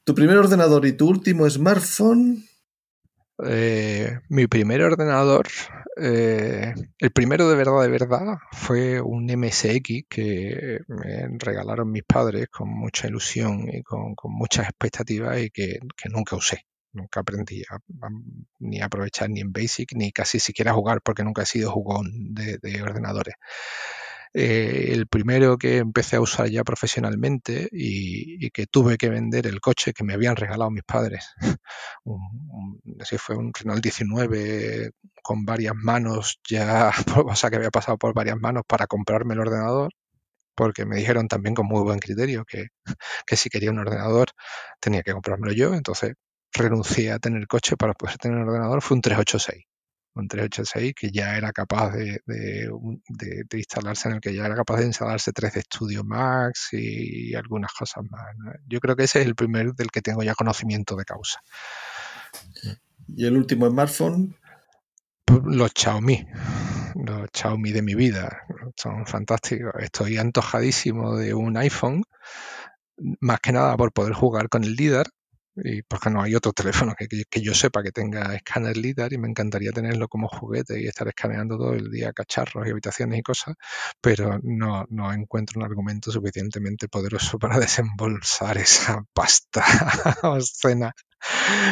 ¿Tu 0.04 0.14
primer 0.14 0.38
ordenador 0.38 0.86
y 0.86 0.94
tu 0.94 1.08
último 1.08 1.50
smartphone? 1.50 2.44
Eh, 3.46 4.20
mi 4.28 4.48
primer 4.48 4.82
ordenador, 4.82 5.48
eh, 5.96 6.74
el 6.98 7.12
primero 7.12 7.50
de 7.50 7.56
verdad, 7.56 7.82
de 7.84 7.88
verdad, 7.88 8.38
fue 8.52 9.00
un 9.00 9.28
MSX 9.28 10.08
que 10.10 10.80
me 10.88 11.30
regalaron 11.38 11.90
mis 11.90 12.04
padres 12.04 12.48
con 12.50 12.68
mucha 12.68 13.08
ilusión 13.08 13.70
y 13.72 13.82
con, 13.82 14.16
muchas 14.24 14.66
expectativas 14.66 15.40
y 15.40 15.52
que 15.52 15.80
nunca 16.12 16.36
usé. 16.36 16.66
Nunca 16.94 17.20
aprendí 17.22 17.64
a, 17.70 17.78
ni 18.60 18.82
a 18.82 18.86
aprovechar 18.86 19.30
ni 19.30 19.42
en 19.42 19.52
Basic, 19.52 19.94
ni 19.94 20.12
casi 20.12 20.40
siquiera 20.40 20.72
a 20.72 20.74
jugar, 20.74 21.02
porque 21.04 21.24
nunca 21.24 21.44
he 21.44 21.46
sido 21.46 21.72
jugón 21.72 22.34
de, 22.34 22.82
ordenadores. 22.82 23.36
Eh, 24.34 24.92
el 24.92 25.08
primero 25.08 25.58
que 25.58 25.78
empecé 25.78 26.18
a 26.18 26.22
usar 26.22 26.50
ya 26.50 26.64
profesionalmente 26.64 27.68
y, 27.72 28.50
que 28.52 28.68
tuve 28.68 28.98
que 28.98 29.10
vender 29.10 29.48
el 29.48 29.60
coche 29.62 29.94
que 29.94 30.04
me 30.04 30.14
habían 30.14 30.36
regalado 30.36 30.70
mis 30.72 30.84
padres. 30.84 31.28
así 33.00 33.18
fue 33.18 33.36
un 33.38 33.52
Renault 33.54 33.82
19 33.84 34.92
con 35.24 35.46
varias 35.46 35.76
manos 35.76 36.40
ya, 36.50 36.92
o 37.26 37.36
sea 37.36 37.50
que 37.50 37.58
había 37.58 37.72
pasado 37.72 37.98
por 37.98 38.14
varias 38.14 38.38
manos 38.38 38.64
para 38.68 38.88
comprarme 38.88 39.34
el 39.34 39.42
ordenador 39.42 39.92
porque 40.60 40.86
me 40.86 40.98
dijeron 40.98 41.30
también 41.30 41.56
con 41.56 41.68
muy 41.68 41.82
buen 41.84 42.00
criterio 42.00 42.44
que, 42.46 42.68
que 43.26 43.38
si 43.38 43.50
quería 43.50 43.72
un 43.72 43.80
ordenador 43.80 44.28
tenía 44.82 45.04
que 45.04 45.14
comprármelo 45.14 45.54
yo, 45.54 45.74
entonces 45.74 46.16
renuncié 46.54 47.12
a 47.12 47.20
tener 47.20 47.48
coche 47.48 47.78
para 47.78 47.94
poder 47.94 48.18
tener 48.18 48.38
un 48.38 48.50
ordenador, 48.50 48.82
fue 48.82 48.96
un 48.96 49.02
386 49.02 49.66
un 50.16 50.28
386 50.28 50.94
que 50.96 51.12
ya 51.12 51.38
era 51.38 51.52
capaz 51.52 51.92
de, 51.92 52.22
instalarse, 53.54 54.10
en 54.10 54.16
el 54.16 54.22
que 54.22 54.34
ya 54.34 54.46
era 54.46 54.56
capaz 54.56 54.78
de 54.78 54.86
instalarse 54.86 55.32
3D 55.32 55.64
Studio 55.64 56.04
Max 56.04 56.70
y 56.74 57.34
algunas 57.36 57.72
cosas 57.74 58.04
más. 58.10 58.24
Yo 58.68 58.80
creo 58.80 58.96
que 58.96 59.04
ese 59.04 59.22
es 59.22 59.28
el 59.28 59.36
primer 59.36 59.74
del 59.74 59.92
que 59.92 60.02
tengo 60.02 60.24
ya 60.24 60.36
conocimiento 60.36 60.96
de 60.96 61.06
causa. 61.06 61.40
¿Y 63.08 63.26
el 63.26 63.38
último 63.38 63.70
smartphone? 63.70 64.36
Pues 65.26 65.42
los 65.44 65.72
Xiaomi, 65.76 66.28
los 66.96 67.30
Xiaomi 67.34 67.72
de 67.72 67.82
mi 67.82 67.96
vida, 67.96 68.42
son 68.76 69.06
fantásticos. 69.06 69.74
Estoy 69.80 70.18
antojadísimo 70.18 71.16
de 71.16 71.34
un 71.34 71.58
iPhone, 71.58 72.04
más 73.20 73.40
que 73.40 73.52
nada 73.52 73.78
por 73.78 73.94
poder 73.94 74.14
jugar 74.14 74.50
con 74.50 74.64
el 74.64 74.76
LIDAR, 74.76 75.08
y 75.64 75.82
porque 75.84 76.10
no 76.10 76.22
hay 76.22 76.36
otro 76.36 76.54
teléfono 76.54 76.96
que, 76.98 77.08
que, 77.08 77.42
yo 77.42 77.54
sepa 77.54 77.84
que 77.84 77.92
tenga 77.92 78.36
escáner 78.36 78.78
LIDAR 78.78 79.14
y 79.14 79.18
me 79.18 79.28
encantaría 79.28 79.72
tenerlo 79.72 80.08
como 80.08 80.28
juguete 80.28 80.82
y 80.82 80.88
estar 80.88 81.08
escaneando 81.08 81.58
todo 81.58 81.74
el 81.74 81.90
día 81.92 82.14
cacharros 82.14 82.68
y 82.68 82.72
habitaciones 82.72 83.20
y 83.20 83.24
cosas, 83.24 83.56
pero 84.02 84.40
no, 84.44 84.86
no 84.90 85.14
encuentro 85.14 85.60
un 85.60 85.66
argumento 85.66 86.12
suficientemente 86.12 86.88
poderoso 86.88 87.40
para 87.40 87.60
desembolsar 87.60 88.58
esa 88.58 89.04
pasta 89.14 89.64
obscena 90.24 90.94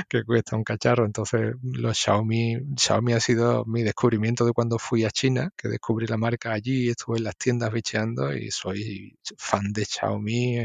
que 0.09 0.23
cuesta 0.23 0.55
un 0.55 0.63
cacharro. 0.63 1.05
Entonces, 1.05 1.55
los 1.61 1.97
Xiaomi, 1.97 2.57
Xiaomi 2.77 3.13
ha 3.13 3.19
sido 3.19 3.65
mi 3.65 3.83
descubrimiento 3.83 4.45
de 4.45 4.53
cuando 4.53 4.77
fui 4.79 5.05
a 5.05 5.11
China, 5.11 5.51
que 5.55 5.69
descubrí 5.69 6.07
la 6.07 6.17
marca 6.17 6.51
allí, 6.51 6.89
estuve 6.89 7.17
en 7.17 7.23
las 7.25 7.37
tiendas 7.37 7.71
bicheando 7.71 8.33
y 8.33 8.51
soy 8.51 9.17
fan 9.37 9.71
de 9.73 9.85
Xiaomi 9.85 10.59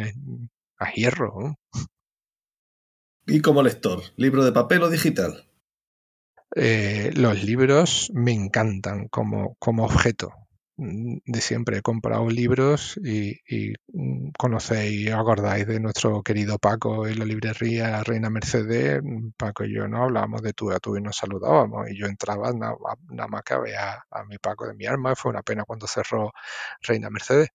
a 0.78 0.93
hierro. 0.93 1.57
¿Y 3.27 3.40
como 3.40 3.62
lector? 3.62 4.03
¿Libro 4.16 4.44
de 4.44 4.53
papel 4.53 4.82
o 4.82 4.90
digital? 4.90 5.47
Eh, 6.55 7.12
los 7.15 7.43
libros 7.44 8.11
me 8.15 8.32
encantan 8.32 9.09
como, 9.09 9.55
como 9.59 9.85
objeto. 9.85 10.32
De 10.77 11.40
siempre 11.40 11.78
he 11.78 11.82
comprado 11.82 12.28
libros 12.28 12.99
y, 13.05 13.39
y 13.47 13.74
mm, 13.93 14.31
conocéis, 14.36 15.12
acordáis 15.12 15.66
de 15.66 15.78
nuestro 15.78 16.23
querido 16.23 16.59
Paco 16.59 17.07
en 17.07 17.20
la 17.20 17.24
librería 17.24 18.03
Reina 18.03 18.31
Mercedes. 18.31 19.01
Paco 19.36 19.65
y 19.65 19.74
yo 19.74 19.86
no 19.86 20.03
hablábamos 20.03 20.43
de 20.43 20.53
tú 20.53 20.73
a 20.73 20.81
tú 20.81 20.97
y 20.97 21.01
nos 21.01 21.16
saludábamos. 21.16 21.89
Y 21.90 21.99
yo 21.99 22.07
entraba 22.07 22.53
nada, 22.53 22.77
más 23.28 23.43
que 23.44 23.55
a 23.55 24.05
a 24.11 24.24
mi 24.24 24.39
Paco 24.39 24.66
de 24.66 24.74
mi 24.74 24.86
alma. 24.86 25.15
Fue 25.15 25.31
una 25.31 25.43
pena 25.43 25.65
cuando 25.65 25.86
cerró 25.86 26.32
Reina 26.82 27.09
Mercedes 27.11 27.51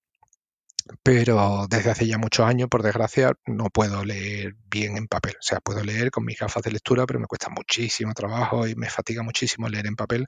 pero 1.04 1.68
desde 1.70 1.92
hace 1.92 2.08
ya 2.08 2.18
muchos 2.18 2.46
años, 2.46 2.70
por 2.70 2.84
desgracia, 2.84 3.34
no 3.46 3.66
puedo 3.70 4.04
leer 4.06 4.56
bien 4.70 4.98
en 4.98 5.08
papel. 5.08 5.34
O 5.40 5.42
sea, 5.44 5.60
puedo 5.60 5.84
leer 5.84 6.12
con 6.12 6.26
mis 6.26 6.38
gafas 6.40 6.64
de 6.64 6.72
lectura, 6.72 7.06
pero 7.06 7.20
me 7.20 7.28
cuesta 7.28 7.50
muchísimo 7.50 8.14
trabajo 8.14 8.68
y 8.68 8.76
me 8.76 8.90
fatiga 8.90 9.24
muchísimo 9.24 9.70
leer 9.70 9.88
en 9.88 9.96
papel. 9.96 10.28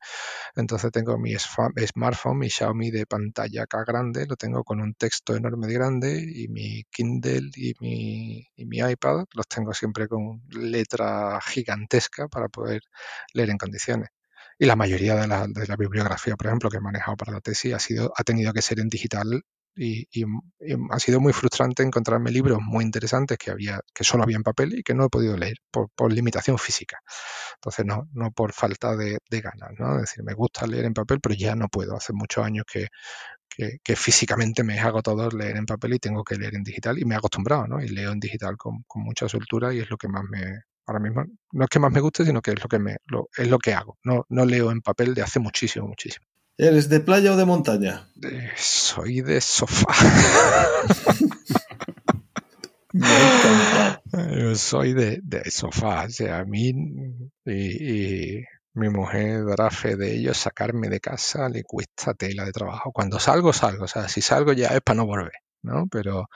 Entonces 0.56 0.91
tengo 0.91 1.18
mi 1.18 1.36
smartphone, 1.38 2.40
mi 2.40 2.49
Xiaomi 2.49 2.91
de 2.91 3.06
pantalla 3.06 3.64
acá 3.64 3.84
grande, 3.86 4.26
lo 4.27 4.36
tengo 4.36 4.64
con 4.64 4.81
un 4.81 4.94
texto 4.95 5.36
enorme 5.36 5.68
de 5.68 5.73
grande 5.73 6.23
y 6.34 6.48
mi 6.48 6.84
Kindle 6.91 7.52
y 7.56 7.73
mi, 7.80 8.48
y 8.56 8.65
mi 8.65 8.77
iPad 8.80 9.26
los 9.34 9.48
tengo 9.48 9.73
siempre 9.73 10.07
con 10.07 10.41
letra 10.49 11.40
gigantesca 11.41 12.27
para 12.27 12.49
poder 12.49 12.81
leer 13.34 13.49
en 13.49 13.57
condiciones 13.57 14.10
y 14.60 14.65
la 14.65 14.76
mayoría 14.76 15.15
de 15.15 15.27
la, 15.27 15.48
de 15.48 15.68
la, 15.68 15.76
bibliografía, 15.77 16.36
por 16.36 16.48
ejemplo, 16.48 16.69
que 16.69 16.77
he 16.77 16.81
manejado 16.81 17.15
para 17.18 17.31
la 17.31 17.41
tesis 17.41 17.73
ha 17.73 17.80
sido 17.80 18.11
ha 18.15 18.23
tenido 18.23 18.52
que 18.53 18.61
ser 18.61 18.80
en 18.80 18.90
digital 18.90 19.44
y, 19.76 20.08
ha 20.91 21.00
sido 21.00 21.20
muy 21.20 21.34
frustrante 21.34 21.84
encontrarme 21.84 22.32
libros 22.32 22.60
muy 22.62 22.84
interesantes 22.84 23.38
que 23.38 23.52
había 23.52 23.80
que 23.94 24.04
solo 24.04 24.24
había 24.24 24.38
en 24.38 24.44
papel 24.44 24.78
y 24.78 24.84
que 24.84 24.94
no 24.94 25.06
he 25.06 25.10
podido 25.10 25.38
leer 25.38 25.58
por, 25.72 25.90
limitación 26.12 26.58
física. 26.58 27.00
Entonces, 27.56 27.86
no, 27.86 28.08
no 28.14 28.32
por 28.32 28.54
falta 28.54 28.96
de, 28.96 29.20
ganas, 29.30 29.72
¿no? 29.78 29.96
Es 29.96 30.02
decir, 30.02 30.24
me 30.24 30.34
gusta 30.34 30.68
leer 30.68 30.86
en 30.86 30.94
papel, 30.94 31.20
pero 31.22 31.36
ya 31.36 31.56
no 31.56 31.68
puedo. 31.70 31.96
Hace 31.96 32.14
muchos 32.14 32.46
años 32.46 32.66
que, 32.72 32.88
que, 33.84 33.96
físicamente 33.96 34.64
me 34.64 34.76
es 34.78 34.84
agotador 34.84 35.34
leer 35.34 35.58
en 35.58 35.66
papel 35.66 35.94
y 35.94 36.00
tengo 36.00 36.24
que 36.24 36.36
leer 36.36 36.56
en 36.56 36.64
digital 36.64 36.98
y 37.00 37.06
me 37.06 37.16
he 37.16 37.18
acostumbrado, 37.18 37.68
¿no? 37.68 37.82
Y 37.82 37.90
leo 37.90 38.12
en 38.12 38.20
digital 38.20 38.58
con, 38.58 38.84
mucha 38.96 39.28
soltura 39.30 39.74
y 39.74 39.80
es 39.80 39.90
lo 39.90 39.98
que 39.98 40.08
más 40.08 40.24
me, 40.30 40.62
ahora 40.86 41.00
mismo, 41.00 41.24
no 41.52 41.64
es 41.64 41.70
que 41.70 41.80
más 41.80 41.91
me 41.91 42.00
guste, 42.00 42.26
sino 42.26 42.41
que 42.41 42.52
es 42.52 42.62
lo 42.62 42.68
que 42.68 42.80
me, 42.80 42.98
es 43.38 43.48
lo 43.50 43.60
que 43.60 43.74
hago. 43.74 43.98
No, 44.04 44.26
no 44.30 44.46
leo 44.46 44.72
en 44.72 44.82
papel 44.82 45.14
de 45.14 45.22
hace 45.24 45.40
muchísimo, 45.40 45.88
muchísimo. 45.88 46.26
¿Eres 46.60 46.90
de 46.90 46.99
playa 46.99 47.31
o 47.31 47.38
de 47.38 47.45
montaña? 47.45 48.10
soy 48.57 49.22
de 49.22 49.40
sofá. 49.40 49.88
Yo 54.38 54.53
soy 54.56 54.91
de, 54.91 55.22
sofá. 55.52 56.03
O 56.03 56.10
sea, 56.10 56.40
a 56.40 56.44
mí 56.44 56.73
y, 57.45 58.44
mi 58.73 58.90
mujer 58.90 59.45
dará 59.45 59.72
fe 59.72 59.95
de 59.95 60.18
ello, 60.18 60.34
sacarme 60.34 60.90
de 60.90 60.99
casa 60.99 61.48
le 61.48 61.64
cuesta 61.64 62.14
tela 62.14 62.44
de 62.44 62.52
trabajo. 62.52 62.91
Cuando 62.91 63.19
salgo, 63.19 63.53
salgo. 63.53 63.86
O 63.86 63.88
sea, 63.88 64.10
si 64.10 64.22
salgo 64.22 64.52
ya 64.52 64.68
es 64.68 64.81
para 64.81 64.98
no 64.98 65.06
volver, 65.06 65.31
¿no? 65.61 65.88
Pero 65.90 66.27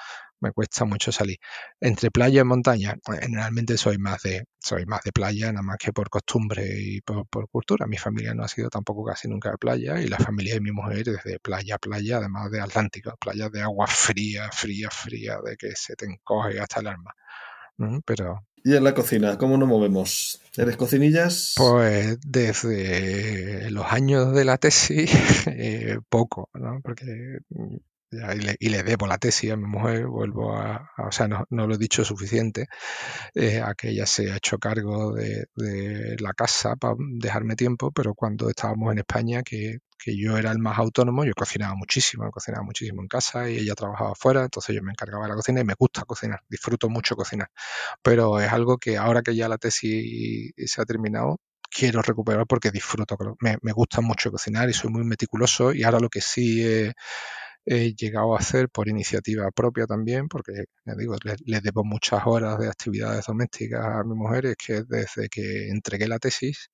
me 0.43 0.51
cuesta 0.51 0.85
mucho 0.85 1.11
salir. 1.11 1.37
Entre 1.79 2.11
playa 2.11 2.41
y 2.41 2.43
montaña, 2.43 2.95
pues, 3.03 3.21
generalmente 3.21 3.77
soy 3.77 3.97
más 3.97 4.21
de, 4.21 4.43
soy 4.59 4.85
más 4.85 5.01
de 5.03 5.11
playa, 5.11 5.51
nada 5.51 5.63
más 5.63 5.77
que 5.77 5.93
por 5.93 6.09
costumbre 6.09 6.65
y 6.79 7.01
por, 7.01 7.25
cultura. 7.49 7.87
Mi 7.87 7.97
familia 7.97 8.33
no 8.33 8.43
ha 8.43 8.47
sido 8.47 8.69
tampoco 8.69 9.05
casi 9.05 9.27
nunca 9.27 9.51
de 9.51 9.57
playa 9.57 10.01
y 10.01 10.07
la 10.07 10.17
familia 10.17 10.55
de 10.55 10.61
mi 10.61 10.71
mujer 10.71 11.09
es 11.09 11.23
de 11.23 11.39
playa 11.39 11.75
a 11.75 11.79
playa, 11.79 12.17
además 12.17 12.51
de 12.51 12.61
Atlántico, 12.61 13.15
playa 13.19 13.49
de 13.49 13.61
agua 13.61 13.87
fría, 13.87 14.49
fría, 14.51 14.89
fría, 14.91 15.39
de 15.43 15.55
que 15.57 15.71
se 15.75 15.95
te 15.95 16.05
encoge 16.05 16.59
hasta 16.59 16.81
el 16.81 16.87
alma. 16.87 17.13
Pero 18.05 18.45
¿Y 18.65 18.75
en 18.75 18.83
la 18.85 18.93
cocina? 18.93 19.37
¿Cómo 19.37 19.57
nos 19.57 19.67
movemos? 19.67 20.41
¿Eres 20.55 20.77
cocinillas? 20.77 21.53
Pues 21.57 22.17
desde 22.25 23.69
los 23.71 23.85
años 23.91 24.33
de 24.33 24.45
la 24.45 24.57
tesis, 24.57 25.11
eh, 25.47 25.99
poco, 26.07 26.49
¿no? 26.53 26.79
Porque 26.81 27.39
y 28.59 28.69
le, 28.69 28.83
debo 28.83 29.07
la 29.07 29.17
tesis 29.17 29.51
a 29.51 29.57
mi 29.57 29.65
mujer, 29.65 30.07
vuelvo 30.07 30.55
a, 30.55 30.91
o 30.97 31.11
sea, 31.11 31.27
no, 31.27 31.45
lo 31.49 31.75
he 31.75 31.77
dicho 31.77 32.05
suficiente, 32.05 32.67
eh, 33.33 33.61
a 33.61 33.73
que 33.75 33.89
ella 33.89 34.05
se 34.05 34.31
ha 34.31 34.37
hecho 34.37 34.57
cargo 34.59 35.13
de, 35.13 35.47
la 36.19 36.33
casa 36.33 36.75
para 36.75 36.95
dejarme 36.99 37.55
tiempo, 37.55 37.91
pero 37.91 38.13
cuando 38.13 38.49
estábamos 38.49 38.91
en 38.91 38.99
España, 38.99 39.43
que, 39.43 39.79
yo 40.05 40.37
era 40.37 40.51
el 40.51 40.59
más 40.59 40.77
autónomo, 40.79 41.23
yo 41.23 41.31
cocinaba 41.33 41.75
muchísimo, 41.75 42.29
cocinaba 42.29 42.63
muchísimo 42.65 43.01
en 43.01 43.07
casa 43.07 43.49
y 43.49 43.59
ella 43.59 43.73
trabajaba 43.73 44.11
afuera, 44.11 44.43
entonces 44.43 44.75
yo 44.75 44.83
me 44.83 44.91
encargaba 44.91 45.23
de 45.23 45.29
la 45.29 45.35
cocina 45.35 45.61
y 45.61 45.63
me 45.63 45.75
gusta 45.79 46.03
cocinar, 46.03 46.41
disfruto 46.49 46.89
mucho 46.89 47.15
cocinar, 47.15 47.49
pero 48.01 48.37
es 48.41 48.51
algo 48.51 48.77
que 48.77 48.97
ahora 48.97 49.21
que 49.21 49.33
ya 49.33 49.47
la 49.47 49.57
tesis 49.57 50.51
se 50.57 50.81
ha 50.81 50.85
terminado, 50.85 51.39
quiero 51.73 52.01
recuperar 52.01 52.45
porque 52.47 52.71
disfruto, 52.71 53.17
me, 53.39 53.57
me 53.61 53.71
gusta 53.71 54.01
mucho 54.01 54.31
cocinar 54.31 54.69
y 54.69 54.73
soy 54.73 54.91
muy 54.91 55.03
meticuloso 55.03 55.73
y 55.73 55.83
ahora 55.83 55.99
lo 55.99 56.09
que 56.09 56.21
sí... 56.21 56.63
Eh, 56.65 56.93
he 57.65 57.93
llegado 57.95 58.35
a 58.35 58.39
hacer 58.39 58.69
por 58.69 58.89
iniciativa 58.89 59.49
propia 59.51 59.85
también, 59.85 60.27
porque 60.27 60.65
digo, 60.97 61.15
le, 61.23 61.61
debo 61.61 61.83
muchas 61.83 62.21
horas 62.25 62.59
de 62.59 62.67
actividades 62.67 63.25
domésticas 63.25 63.85
a 63.85 64.03
mi 64.03 64.15
mujer, 64.15 64.45
es 64.47 64.55
que 64.57 64.83
desde 64.83 65.29
que 65.29 65.69
entregué 65.69 66.07
la 66.07 66.19
tesis 66.19 66.69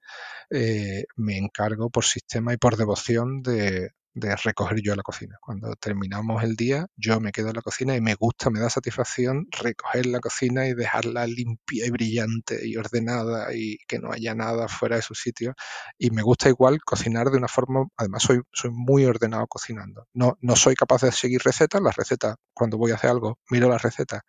eh, 0.49 1.05
me 1.17 1.37
encargo 1.37 1.89
por 1.89 2.05
sistema 2.05 2.53
y 2.53 2.57
por 2.57 2.77
devoción 2.77 3.41
de, 3.43 3.91
de 4.14 4.36
recoger 4.36 4.81
yo 4.81 4.95
la 4.95 5.03
cocina. 5.03 5.38
Cuando 5.41 5.76
terminamos 5.76 6.44
el 6.44 6.56
día, 6.56 6.88
yo 6.95 7.19
me 7.19 7.31
quedo 7.31 7.49
en 7.49 7.56
la 7.56 7.61
cocina 7.61 7.95
y 7.95 8.02
me 8.02 8.15
gusta, 8.15 8.49
me 8.49 8.60
da 8.60 8.69
satisfacción 8.69 9.48
recoger 9.52 10.06
la 10.06 10.19
cocina 10.19 10.68
y 10.68 10.73
dejarla 10.73 11.27
limpia 11.27 11.86
y 11.86 11.90
brillante 11.90 12.68
y 12.68 12.76
ordenada 12.77 13.53
y 13.53 13.77
que 13.88 13.99
no 13.99 14.11
haya 14.11 14.36
nada 14.36 14.68
fuera 14.68 14.95
de 14.95 15.02
su 15.02 15.15
sitio. 15.15 15.53
Y 15.98 16.11
me 16.11 16.22
gusta 16.22 16.49
igual 16.49 16.80
cocinar 16.84 17.30
de 17.30 17.38
una 17.38 17.48
forma, 17.48 17.86
además 17.98 18.23
soy, 18.23 18.41
soy 18.52 18.72
muy 18.72 19.06
ordenado 19.06 19.48
cocinando. 19.48 20.07
No, 20.14 20.38
no 20.41 20.56
soy 20.56 20.76
capaz 20.76 21.02
de 21.02 21.11
seguir 21.11 21.41
recetas, 21.44 21.81
las 21.81 21.95
recetas, 21.95 22.36
cuando 22.53 22.77
voy 22.77 22.91
a 22.91 22.95
hacer 22.95 23.10
algo, 23.10 23.40
miro 23.49 23.69
las 23.69 23.81
recetas 23.81 24.22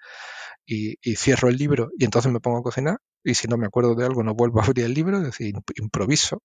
y, 0.67 0.97
y 1.03 1.17
cierro 1.17 1.49
el 1.49 1.57
libro 1.57 1.91
y 1.99 2.05
entonces 2.05 2.31
me 2.33 2.41
pongo 2.41 2.59
a 2.59 2.63
cocinar 2.63 2.99
y 3.23 3.35
si 3.35 3.49
no 3.49 3.57
me 3.57 3.67
acuerdo 3.67 3.95
de 3.95 4.05
algo 4.05 4.23
no 4.23 4.35
vuelvo 4.35 4.61
a 4.61 4.65
abrir 4.65 4.85
el 4.85 4.95
libro, 4.95 5.19
es 5.19 5.25
decir, 5.25 5.55
improviso, 5.77 6.43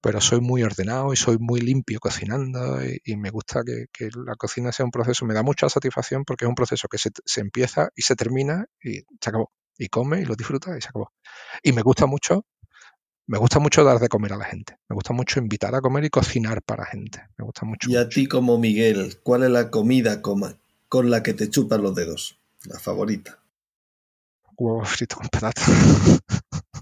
pero 0.00 0.20
soy 0.20 0.40
muy 0.40 0.62
ordenado 0.62 1.12
y 1.12 1.16
soy 1.16 1.38
muy 1.38 1.60
limpio 1.60 1.98
cocinando 2.00 2.78
y, 2.84 3.16
me 3.16 3.30
gusta 3.30 3.62
que, 3.64 4.10
la 4.24 4.36
cocina 4.36 4.72
sea 4.72 4.84
un 4.84 4.90
proceso, 4.90 5.24
me 5.26 5.34
da 5.34 5.42
mucha 5.42 5.68
satisfacción 5.68 6.24
porque 6.24 6.44
es 6.44 6.48
un 6.48 6.54
proceso 6.54 6.88
que 6.88 6.98
se, 6.98 7.40
empieza 7.40 7.88
y 7.94 8.02
se 8.02 8.14
termina 8.14 8.66
y 8.82 9.00
se 9.20 9.30
acabó. 9.30 9.50
Y 9.78 9.88
come 9.88 10.20
y 10.20 10.24
lo 10.24 10.36
disfruta 10.36 10.76
y 10.76 10.80
se 10.80 10.88
acabó. 10.88 11.12
Y 11.62 11.72
me 11.72 11.82
gusta 11.82 12.06
mucho, 12.06 12.44
me 13.26 13.38
gusta 13.38 13.58
mucho 13.58 13.82
dar 13.82 13.98
de 13.98 14.08
comer 14.08 14.34
a 14.34 14.36
la 14.36 14.44
gente, 14.44 14.76
me 14.88 14.94
gusta 14.94 15.12
mucho 15.12 15.40
invitar 15.40 15.74
a 15.74 15.80
comer 15.80 16.04
y 16.04 16.10
cocinar 16.10 16.62
para 16.62 16.84
gente, 16.86 17.26
me 17.36 17.44
gusta 17.44 17.66
mucho. 17.66 17.90
Y 17.90 17.96
a 17.96 18.08
ti 18.08 18.28
como 18.28 18.58
Miguel, 18.58 19.18
¿cuál 19.22 19.42
es 19.42 19.50
la 19.50 19.70
comida 19.70 20.22
con 20.22 21.10
la 21.10 21.22
que 21.22 21.34
te 21.34 21.50
chupan 21.50 21.82
los 21.82 21.94
dedos? 21.94 22.38
La 22.64 22.78
favorita 22.78 23.41
huevo 24.62 24.84
frito 24.84 25.16
con 25.16 25.28
patata. 25.28 25.62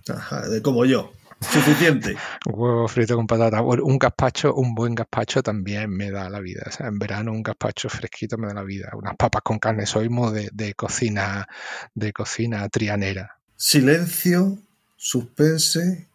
Ajá, 0.09 0.43
como 0.62 0.85
yo. 0.85 1.12
Suficiente. 1.40 2.16
Huevo 2.47 2.86
frito 2.86 3.16
con 3.16 3.27
patata. 3.27 3.62
Un 3.62 3.98
gazpacho, 3.98 4.55
un 4.55 4.74
buen 4.74 4.94
gazpacho 4.94 5.43
también 5.43 5.90
me 5.90 6.11
da 6.11 6.28
la 6.28 6.40
vida. 6.40 6.65
O 6.66 6.70
sea, 6.70 6.89
en 6.89 6.98
verano 6.98 7.32
un 7.32 7.43
gazpacho 7.43 7.89
fresquito 7.89 8.36
me 8.36 8.48
da 8.48 8.55
la 8.55 8.62
vida. 8.62 8.90
Unas 8.94 9.16
papas 9.16 9.43
con 9.43 9.59
carne 9.59 9.86
soimo 9.86 10.31
de, 10.31 10.51
de 10.52 10.74
cocina, 10.74 11.48
de 11.94 12.12
cocina 12.12 12.69
trianera. 12.69 13.39
Silencio, 13.57 14.59
suspense 14.97 16.11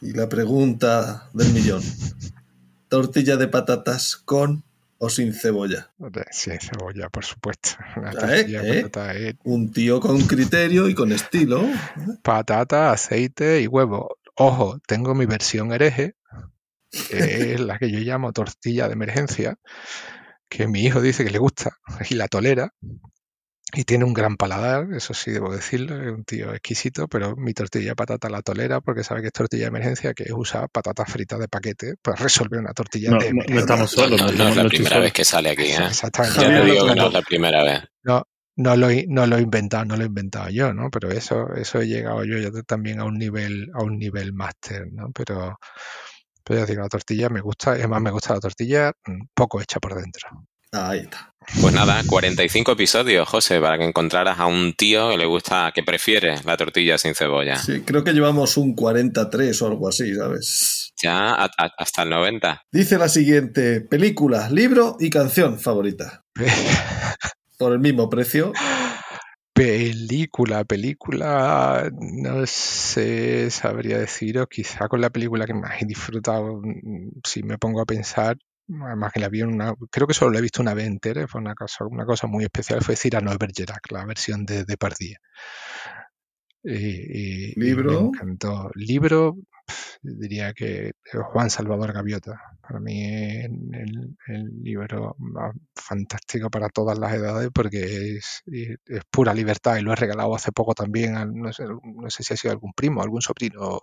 y 0.00 0.12
la 0.12 0.28
pregunta 0.30 1.28
del 1.34 1.52
millón. 1.52 1.82
Tortilla 2.88 3.36
de 3.36 3.48
patatas 3.48 4.16
con 4.16 4.64
o 4.98 5.08
sin 5.10 5.32
cebolla. 5.34 5.92
Sin 6.30 6.58
cebolla, 6.60 7.08
por 7.08 7.24
supuesto. 7.24 7.70
Una 7.96 8.12
Ya, 8.12 8.62
¿eh? 8.62 8.80
¿eh? 8.80 8.90
eh, 8.94 9.34
Un 9.44 9.72
tío 9.72 10.00
con 10.00 10.20
criterio 10.26 10.88
y 10.88 10.94
con 10.94 11.12
estilo. 11.12 11.66
patata, 12.22 12.92
aceite 12.92 13.60
y 13.60 13.66
huevo. 13.66 14.16
Ojo, 14.36 14.78
tengo 14.86 15.14
mi 15.14 15.26
versión 15.26 15.72
hereje, 15.72 16.14
que 17.08 17.52
es 17.54 17.60
la 17.60 17.78
que 17.78 17.90
yo 17.90 17.98
llamo 18.00 18.32
tortilla 18.32 18.86
de 18.86 18.94
emergencia, 18.94 19.58
que 20.48 20.66
mi 20.68 20.84
hijo 20.84 21.00
dice 21.00 21.24
que 21.24 21.30
le 21.30 21.38
gusta 21.38 21.76
y 22.08 22.14
la 22.14 22.28
tolera. 22.28 22.72
Y 23.72 23.82
tiene 23.84 24.04
un 24.04 24.14
gran 24.14 24.36
paladar, 24.36 24.86
eso 24.94 25.12
sí 25.12 25.32
debo 25.32 25.52
decirlo, 25.52 26.00
es 26.00 26.08
un 26.12 26.24
tío 26.24 26.52
exquisito, 26.54 27.08
pero 27.08 27.34
mi 27.36 27.52
tortilla 27.52 27.90
de 27.90 27.96
patata 27.96 28.28
la 28.30 28.40
tolera 28.40 28.80
porque 28.80 29.02
sabe 29.02 29.22
que 29.22 29.26
es 29.26 29.32
tortilla 29.32 29.64
de 29.64 29.68
emergencia, 29.68 30.14
que 30.14 30.22
es 30.22 30.30
usar 30.32 30.70
patatas 30.70 31.10
fritas 31.10 31.40
de 31.40 31.48
paquete 31.48 31.94
para 32.00 32.16
resolver 32.16 32.60
una 32.60 32.72
tortilla 32.72 33.10
No, 33.10 33.18
de 33.18 33.24
no- 33.26 33.32
no 33.34 33.42
emergencia. 33.42 33.60
estamos 33.60 33.90
solos, 33.90 34.20
no, 34.20 34.26
no, 34.30 34.32
no 34.32 34.48
es 34.50 34.56
la 34.56 34.68
primera 34.68 34.98
vez 35.00 35.12
que 35.12 35.24
sale 35.24 35.50
aquí, 35.50 35.62
¿eh? 35.64 35.86
Exactamente. 35.88 36.40
Ya 36.40 36.48
te 36.48 36.58
lo 36.60 36.64
digo 36.64 36.86
que 36.86 36.94
no 36.94 37.06
es 37.08 37.12
la 37.12 37.22
primera 37.22 37.62
vez. 37.64 37.80
No, 38.04 38.22
no 38.54 38.76
lo, 38.76 38.88
he- 38.88 39.06
no 39.08 39.26
lo 39.26 39.36
he 39.36 39.42
inventado, 39.42 39.84
no 39.84 39.96
lo 39.96 40.04
he 40.04 40.06
inventado 40.06 40.48
yo, 40.48 40.72
¿no? 40.72 40.88
Pero 40.90 41.10
eso, 41.10 41.52
eso 41.54 41.80
he 41.80 41.88
llegado 41.88 42.24
yo 42.24 42.38
ya 42.38 42.50
también 42.62 43.00
a 43.00 43.04
un 43.04 43.18
nivel, 43.18 43.68
a 43.74 43.82
un 43.82 43.98
nivel 43.98 44.32
máster, 44.32 44.86
¿no? 44.92 45.10
Pero, 45.12 45.58
pero 46.44 46.60
ya 46.60 46.66
digo, 46.66 46.82
la 46.82 46.88
tortilla 46.88 47.28
me 47.28 47.40
gusta, 47.40 47.76
es 47.76 47.88
más, 47.88 48.00
me 48.00 48.12
gusta 48.12 48.32
la 48.34 48.40
tortilla 48.40 48.92
mm, 49.06 49.26
poco 49.34 49.60
hecha 49.60 49.80
por 49.80 49.94
dentro. 50.00 50.46
Ahí 50.72 51.00
está. 51.00 51.32
Pues 51.60 51.72
nada, 51.72 52.02
45 52.08 52.72
episodios, 52.72 53.28
José, 53.28 53.60
para 53.60 53.78
que 53.78 53.84
encontraras 53.84 54.40
a 54.40 54.46
un 54.46 54.72
tío 54.74 55.10
que 55.10 55.16
le 55.16 55.26
gusta, 55.26 55.70
que 55.72 55.84
prefiere 55.84 56.34
la 56.44 56.56
tortilla 56.56 56.98
sin 56.98 57.14
cebolla. 57.14 57.56
Sí, 57.56 57.82
creo 57.82 58.02
que 58.02 58.12
llevamos 58.12 58.56
un 58.56 58.74
43 58.74 59.62
o 59.62 59.66
algo 59.68 59.88
así, 59.88 60.12
¿sabes? 60.14 60.92
Ya 61.00 61.34
a- 61.34 61.44
a- 61.44 61.70
hasta 61.78 62.02
el 62.02 62.10
90. 62.10 62.62
Dice 62.72 62.98
la 62.98 63.08
siguiente, 63.08 63.80
película, 63.80 64.50
libro 64.50 64.96
y 64.98 65.08
canción 65.08 65.60
favorita. 65.60 66.24
Por 67.58 67.72
el 67.72 67.78
mismo 67.78 68.10
precio. 68.10 68.52
Película, 69.54 70.64
película, 70.64 71.90
no 71.98 72.44
sé, 72.46 73.50
sabría 73.50 73.96
deciros, 73.98 74.48
quizá 74.50 74.86
con 74.86 75.00
la 75.00 75.08
película 75.08 75.46
que 75.46 75.54
más 75.54 75.80
he 75.80 75.86
disfrutado, 75.86 76.60
mm, 76.62 77.20
si 77.24 77.42
me 77.42 77.56
pongo 77.56 77.80
a 77.80 77.86
pensar, 77.86 78.36
además 78.68 79.12
que 79.12 79.20
la 79.20 79.28
vi 79.28 79.40
en 79.42 79.48
una, 79.54 79.74
creo 79.90 80.06
que 80.06 80.14
solo 80.14 80.32
la 80.32 80.38
he 80.38 80.42
visto 80.42 80.62
una 80.62 80.74
vez 80.74 80.86
entera, 80.86 81.26
fue 81.28 81.40
una 81.40 81.54
cosa, 81.54 81.84
una 81.84 82.04
cosa 82.04 82.26
muy 82.26 82.44
especial, 82.44 82.82
fue 82.82 82.96
Cyrano 82.96 83.30
de 83.30 83.36
Bergerac, 83.38 83.90
la 83.92 84.04
versión 84.04 84.44
de 84.44 84.64
y- 86.64 87.52
y 87.52 87.54
Libro. 87.60 88.00
me 88.02 88.06
encantó. 88.08 88.70
Libro, 88.74 89.36
diría 90.02 90.52
que 90.52 90.92
Juan 91.32 91.50
Salvador 91.50 91.92
Gaviota. 91.92 92.40
Para 92.60 92.80
mí 92.80 93.04
es 93.04 93.44
el, 93.44 94.16
el 94.28 94.62
libro 94.62 95.14
más 95.18 95.54
fantástico 95.74 96.50
para 96.50 96.68
todas 96.68 96.98
las 96.98 97.14
edades 97.14 97.50
porque 97.54 98.16
es, 98.16 98.42
es- 98.46 98.78
es 98.86 99.00
pura 99.10 99.32
libertad 99.34 99.76
y 99.76 99.82
lo 99.82 99.92
he 99.92 99.96
regalado 99.96 100.34
hace 100.34 100.52
poco 100.52 100.74
también, 100.74 101.16
a, 101.16 101.24
no, 101.24 101.52
sé, 101.52 101.64
no 101.64 102.10
sé 102.10 102.22
si 102.22 102.34
ha 102.34 102.36
sido 102.36 102.52
algún 102.52 102.72
primo, 102.72 103.02
algún 103.02 103.22
sobrino, 103.22 103.78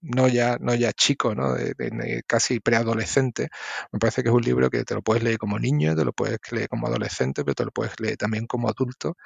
no 0.00 0.28
ya, 0.28 0.56
no 0.60 0.74
ya 0.74 0.92
chico, 0.92 1.34
¿no? 1.34 1.54
De, 1.54 1.74
de- 1.76 1.90
de 1.90 2.22
casi 2.26 2.60
preadolescente. 2.60 3.48
Me 3.92 3.98
parece 3.98 4.22
que 4.22 4.28
es 4.28 4.34
un 4.34 4.42
libro 4.42 4.70
que 4.70 4.84
te 4.84 4.94
lo 4.94 5.02
puedes 5.02 5.22
leer 5.22 5.38
como 5.38 5.58
niño, 5.58 5.96
te 5.96 6.04
lo 6.04 6.12
puedes 6.12 6.38
leer 6.52 6.68
como 6.68 6.86
adolescente, 6.86 7.44
pero 7.44 7.54
te 7.54 7.64
lo 7.64 7.70
puedes 7.72 7.98
leer 8.00 8.16
también 8.16 8.46
como 8.46 8.68
adulto 8.68 9.16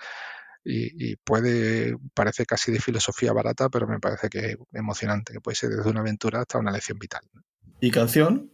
y, 0.64 1.12
y 1.12 1.16
puede, 1.16 1.96
parece 2.14 2.46
casi 2.46 2.72
de 2.72 2.80
filosofía 2.80 3.32
barata, 3.32 3.68
pero 3.68 3.86
me 3.86 3.98
parece 4.00 4.28
que 4.28 4.38
es 4.52 4.56
emocionante, 4.72 5.32
que 5.32 5.40
puede 5.40 5.56
ser 5.56 5.70
desde 5.70 5.90
una 5.90 6.00
aventura 6.00 6.40
hasta 6.40 6.58
una 6.58 6.70
lección 6.72 6.98
vital. 6.98 7.22
¿Y 7.80 7.90
canción? 7.90 8.52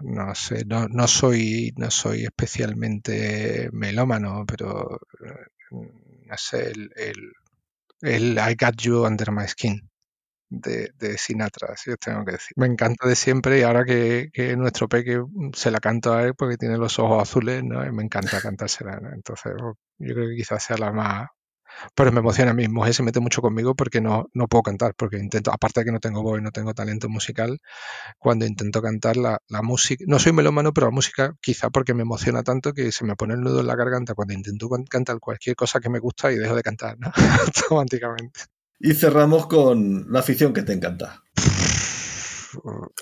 No 0.00 0.34
sé, 0.34 0.64
no, 0.64 0.88
no 0.88 1.06
soy, 1.06 1.72
no 1.76 1.90
soy 1.90 2.24
especialmente 2.24 3.68
melómano, 3.72 4.44
pero 4.46 4.98
eh, 5.26 5.46
no 5.70 6.36
sé, 6.38 6.70
el, 6.70 6.90
el, 6.96 7.32
el 8.00 8.32
I 8.32 8.56
Got 8.58 8.76
You 8.80 9.04
Under 9.04 9.30
My 9.32 9.46
Skin 9.46 9.90
de, 10.50 10.90
de 10.98 11.16
Sinatra, 11.16 11.76
si 11.76 11.90
os 11.92 11.98
tengo 11.98 12.24
que 12.24 12.32
decir. 12.32 12.52
Me 12.56 12.66
encanta 12.66 13.08
de 13.08 13.14
siempre 13.14 13.60
y 13.60 13.62
ahora 13.62 13.84
que, 13.84 14.30
que 14.32 14.56
nuestro 14.56 14.88
peque 14.88 15.22
se 15.54 15.70
la 15.70 15.80
canto 15.80 16.12
a 16.12 16.24
él 16.24 16.34
porque 16.36 16.56
tiene 16.56 16.76
los 16.76 16.98
ojos 16.98 17.22
azules, 17.22 17.62
¿no? 17.64 17.86
Y 17.86 17.92
me 17.92 18.02
encanta 18.02 18.40
cantársela. 18.40 19.00
Entonces, 19.14 19.52
pues, 19.58 19.76
yo 19.98 20.14
creo 20.14 20.28
que 20.28 20.36
quizás 20.36 20.62
sea 20.62 20.76
la 20.76 20.92
más... 20.92 21.28
Pero 21.94 22.12
me 22.12 22.20
emociona, 22.20 22.52
mi 22.52 22.68
mujer 22.68 22.94
se 22.94 23.02
mete 23.02 23.20
mucho 23.20 23.42
conmigo 23.42 23.74
porque 23.74 24.00
no, 24.00 24.28
no 24.34 24.48
puedo 24.48 24.62
cantar, 24.62 24.94
porque 24.96 25.18
intento, 25.18 25.52
aparte 25.52 25.80
de 25.80 25.86
que 25.86 25.92
no 25.92 26.00
tengo 26.00 26.22
voz 26.22 26.38
y 26.38 26.42
no 26.42 26.50
tengo 26.50 26.74
talento 26.74 27.08
musical, 27.08 27.60
cuando 28.18 28.46
intento 28.46 28.82
cantar 28.82 29.16
la, 29.16 29.38
la 29.48 29.62
música, 29.62 30.04
no 30.06 30.18
soy 30.18 30.32
melómano, 30.32 30.72
pero 30.72 30.88
la 30.88 30.92
música 30.92 31.34
quizá 31.40 31.70
porque 31.70 31.94
me 31.94 32.02
emociona 32.02 32.42
tanto 32.42 32.72
que 32.72 32.92
se 32.92 33.04
me 33.04 33.16
pone 33.16 33.34
el 33.34 33.40
nudo 33.40 33.60
en 33.60 33.66
la 33.66 33.76
garganta 33.76 34.14
cuando 34.14 34.34
intento 34.34 34.68
can- 34.68 34.84
cantar 34.84 35.18
cualquier 35.20 35.56
cosa 35.56 35.80
que 35.80 35.88
me 35.90 35.98
gusta 35.98 36.32
y 36.32 36.36
dejo 36.36 36.54
de 36.54 36.62
cantar, 36.62 36.98
¿no? 36.98 37.12
Automáticamente. 37.46 38.40
Y 38.78 38.94
cerramos 38.94 39.46
con 39.46 40.10
la 40.10 40.20
afición 40.20 40.52
que 40.52 40.62
te 40.62 40.72
encanta. 40.72 41.22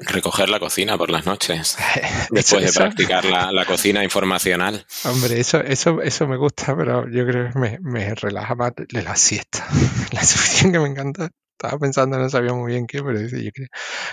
Recoger 0.00 0.48
la 0.48 0.60
cocina 0.60 0.96
por 0.98 1.10
las 1.10 1.26
noches, 1.26 1.76
Eso- 1.94 2.28
después 2.30 2.64
de 2.66 2.72
practicar 2.72 3.24
la, 3.24 3.52
la 3.52 3.64
cocina 3.64 4.04
informacional. 4.04 4.84
Hombre, 5.04 5.40
eso, 5.40 5.60
eso, 5.60 6.00
eso 6.02 6.26
me 6.26 6.36
gusta, 6.36 6.76
pero 6.76 7.08
yo 7.10 7.26
creo 7.26 7.52
que 7.52 7.58
me, 7.58 7.78
me 7.82 8.14
relaja 8.14 8.54
más 8.54 8.72
de 8.76 9.02
la 9.02 9.16
siesta. 9.16 9.66
La 10.12 10.20
afición 10.20 10.72
que 10.72 10.78
me 10.78 10.88
encanta. 10.88 11.30
Estaba 11.60 11.76
pensando, 11.80 12.16
no 12.20 12.28
sabía 12.30 12.52
muy 12.52 12.70
bien 12.70 12.86
qué, 12.86 13.02
pero 13.02 13.18
dice, 13.18 13.42
yo 13.42 13.50
creo, 13.52 13.66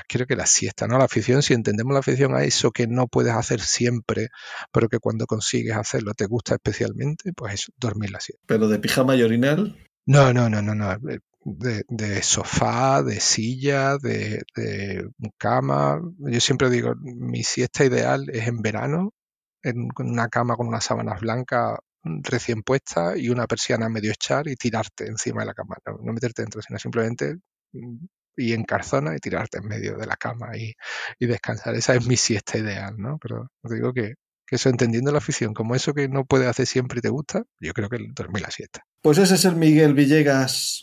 creo 0.07 0.25
que 0.25 0.35
la 0.35 0.47
siesta, 0.47 0.87
¿no? 0.87 0.97
La 0.97 1.03
afición, 1.05 1.43
si 1.43 1.53
entendemos 1.53 1.93
la 1.93 1.99
afición 1.99 2.33
a 2.35 2.43
eso 2.43 2.71
que 2.71 2.87
no 2.87 3.05
puedes 3.05 3.33
hacer 3.35 3.61
siempre, 3.61 4.29
pero 4.71 4.89
que 4.89 4.97
cuando 4.97 5.27
consigues 5.27 5.75
hacerlo 5.77 6.15
te 6.15 6.25
gusta 6.25 6.55
especialmente, 6.55 7.33
pues 7.35 7.53
es 7.53 7.71
dormir 7.77 8.09
la 8.09 8.19
siesta. 8.19 8.41
Pero 8.47 8.67
de 8.67 8.79
pijama 8.79 9.15
y 9.15 9.21
orinal, 9.21 9.77
No, 10.07 10.33
no, 10.33 10.49
no, 10.49 10.63
no, 10.63 10.73
no. 10.73 10.97
De, 11.47 11.83
de 11.87 12.23
sofá, 12.23 13.03
de 13.03 13.19
silla, 13.19 13.97
de, 13.97 14.43
cama. 15.37 16.01
Yo 16.17 16.39
siempre 16.39 16.71
digo, 16.71 16.95
mi 16.99 17.43
siesta 17.43 17.85
ideal 17.85 18.27
es 18.31 18.47
en 18.47 18.61
verano, 18.61 19.13
en 19.61 19.89
una 19.97 20.27
cama 20.27 20.55
con 20.55 20.67
unas 20.67 20.83
sábanas 20.83 21.21
blancas 21.21 21.77
recién 22.03 22.61
puestas 22.63 23.17
y 23.17 23.29
una 23.29 23.47
persiana 23.47 23.89
medio 23.89 24.11
echar 24.11 24.47
y 24.47 24.55
tirarte 24.55 25.07
encima 25.07 25.41
de 25.41 25.47
la 25.47 25.53
cama. 25.53 25.75
No, 26.01 26.13
meterte 26.13 26.41
dentro, 26.41 26.61
sino 26.61 26.79
simplemente 26.79 27.35
mm, 27.73 28.05
ir 28.37 28.55
en 28.55 28.63
carzona 28.63 29.15
y 29.15 29.19
tirarte 29.19 29.59
en 29.59 29.67
medio 29.67 29.97
de 29.97 30.05
la 30.05 30.15
cama 30.15 30.57
y, 30.57 30.73
y 31.19 31.25
descansar. 31.25 31.75
Esa 31.75 31.95
es 31.95 32.07
mi 32.07 32.17
siesta 32.17 32.57
ideal, 32.57 32.95
¿no? 32.97 33.17
Pero 33.19 33.47
os 33.61 33.71
digo 33.71 33.93
que, 33.93 34.15
eso, 34.49 34.69
entendiendo 34.69 35.11
la 35.11 35.17
afición 35.17 35.53
como 35.53 35.75
eso 35.75 35.93
que 35.93 36.07
no 36.07 36.23
puedes 36.25 36.47
hacer 36.47 36.67
siempre 36.67 36.99
y 36.99 37.01
te 37.01 37.09
gusta, 37.09 37.43
yo 37.59 37.73
creo 37.73 37.89
que 37.89 37.97
dormir 38.13 38.43
la 38.43 38.51
siesta. 38.51 38.83
pues 39.01 39.17
ese 39.17 39.35
es 39.35 39.45
el 39.45 39.55
Miguel 39.55 39.95
Villegas 39.95 40.81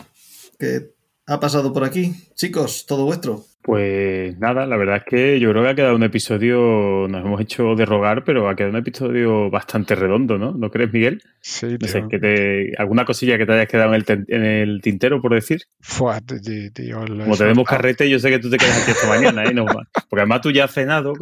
que 0.62 0.94
ha 1.26 1.40
pasado 1.40 1.72
por 1.72 1.82
aquí. 1.82 2.14
Chicos, 2.36 2.86
todo 2.86 3.04
vuestro. 3.04 3.44
Pues 3.62 4.36
nada, 4.40 4.66
la 4.66 4.76
verdad 4.76 4.96
es 4.96 5.04
que 5.04 5.38
yo 5.38 5.50
creo 5.50 5.62
que 5.62 5.68
ha 5.70 5.74
quedado 5.76 5.94
un 5.94 6.02
episodio, 6.02 7.06
nos 7.08 7.24
hemos 7.24 7.40
hecho 7.40 7.76
de 7.76 7.84
rogar, 7.86 8.24
pero 8.24 8.48
ha 8.48 8.56
quedado 8.56 8.72
un 8.72 8.78
episodio 8.80 9.50
bastante 9.50 9.94
redondo, 9.94 10.36
¿no? 10.36 10.52
¿No 10.52 10.68
crees, 10.70 10.92
Miguel? 10.92 11.22
Sí, 11.40 11.76
No 11.80 11.86
sé, 11.86 12.04
que 12.10 12.18
te, 12.18 12.72
¿alguna 12.76 13.04
cosilla 13.04 13.38
que 13.38 13.46
te 13.46 13.52
hayas 13.52 13.68
quedado 13.68 13.90
en 13.90 13.94
el, 13.94 14.04
ten- 14.04 14.24
en 14.28 14.44
el 14.44 14.80
tintero, 14.82 15.20
por 15.22 15.32
decir? 15.34 15.62
Fua, 15.80 16.20
tío, 16.20 16.72
tío, 16.72 16.98
Como 17.06 17.36
tenemos 17.36 17.64
carrete, 17.68 18.10
yo 18.10 18.18
sé 18.18 18.30
que 18.30 18.40
tú 18.40 18.50
te 18.50 18.56
quedas 18.58 18.82
aquí 18.82 18.90
hasta 18.90 19.06
mañana, 19.08 19.44
¿eh? 19.44 19.54
No, 19.54 19.64
porque 19.66 20.20
además 20.22 20.40
tú 20.40 20.50
ya 20.50 20.64
has 20.64 20.72
cenado, 20.72 21.12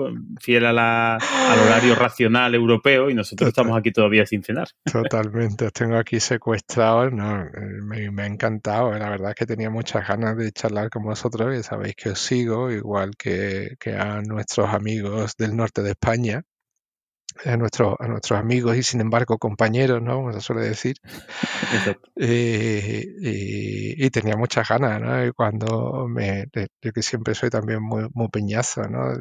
fiel 0.41 0.65
a 0.65 0.73
la- 0.73 1.17
al 1.17 1.59
horario 1.61 1.95
racional 1.95 2.55
europeo, 2.55 3.11
y 3.11 3.15
nosotros 3.15 3.49
estamos 3.49 3.77
aquí 3.79 3.93
todavía 3.93 4.25
sin 4.25 4.43
cenar. 4.43 4.69
Totalmente, 4.91 5.67
os 5.67 5.73
tengo 5.75 5.97
aquí 5.97 6.21
secuestrados, 6.21 7.13
no, 7.13 7.43
eh, 7.43 7.51
me, 7.85 8.11
me 8.11 8.23
ha 8.23 8.27
encantado, 8.27 8.95
eh, 8.97 8.99
la 8.99 9.11
verdad 9.11 9.31
es 9.31 9.35
que 9.37 9.45
tenía 9.47 9.69
muchas 9.69 10.09
ganas 10.09 10.37
de 10.39 10.51
charlar 10.53 10.89
con 10.89 11.03
vosotros 11.03 11.55
y 11.59 11.63
sabéis 11.63 11.95
que 11.97 12.11
os 12.11 12.30
igual 12.37 13.17
que, 13.17 13.77
que 13.79 13.95
a 13.95 14.21
nuestros 14.23 14.69
amigos 14.71 15.35
del 15.37 15.57
norte 15.57 15.83
de 15.83 15.91
España. 15.91 16.43
A, 17.45 17.57
nuestros 17.57 17.97
a 17.99 18.07
nuestros 18.09 18.39
amigos 18.39 18.77
y 18.77 18.83
sin 18.83 19.01
embargo 19.01 19.39
compañeros, 19.39 20.03
¿no? 20.03 20.17
Como 20.17 20.33
se 20.33 20.41
suele 20.41 20.63
decir. 20.63 20.97
Eh, 22.23 23.95
y, 23.97 24.11
tenía 24.11 24.37
muchas 24.37 24.69
ganas, 24.69 25.01
¿no? 25.01 25.25
Y 25.27 25.33
cuando 25.33 26.07
me, 26.07 26.47
yo 26.83 26.93
que 26.93 27.03
siempre 27.03 27.35
soy 27.35 27.49
también 27.49 27.81
muy, 27.83 28.09
muy 28.13 28.29
peñazo, 28.29 28.83
¿no? 28.83 29.15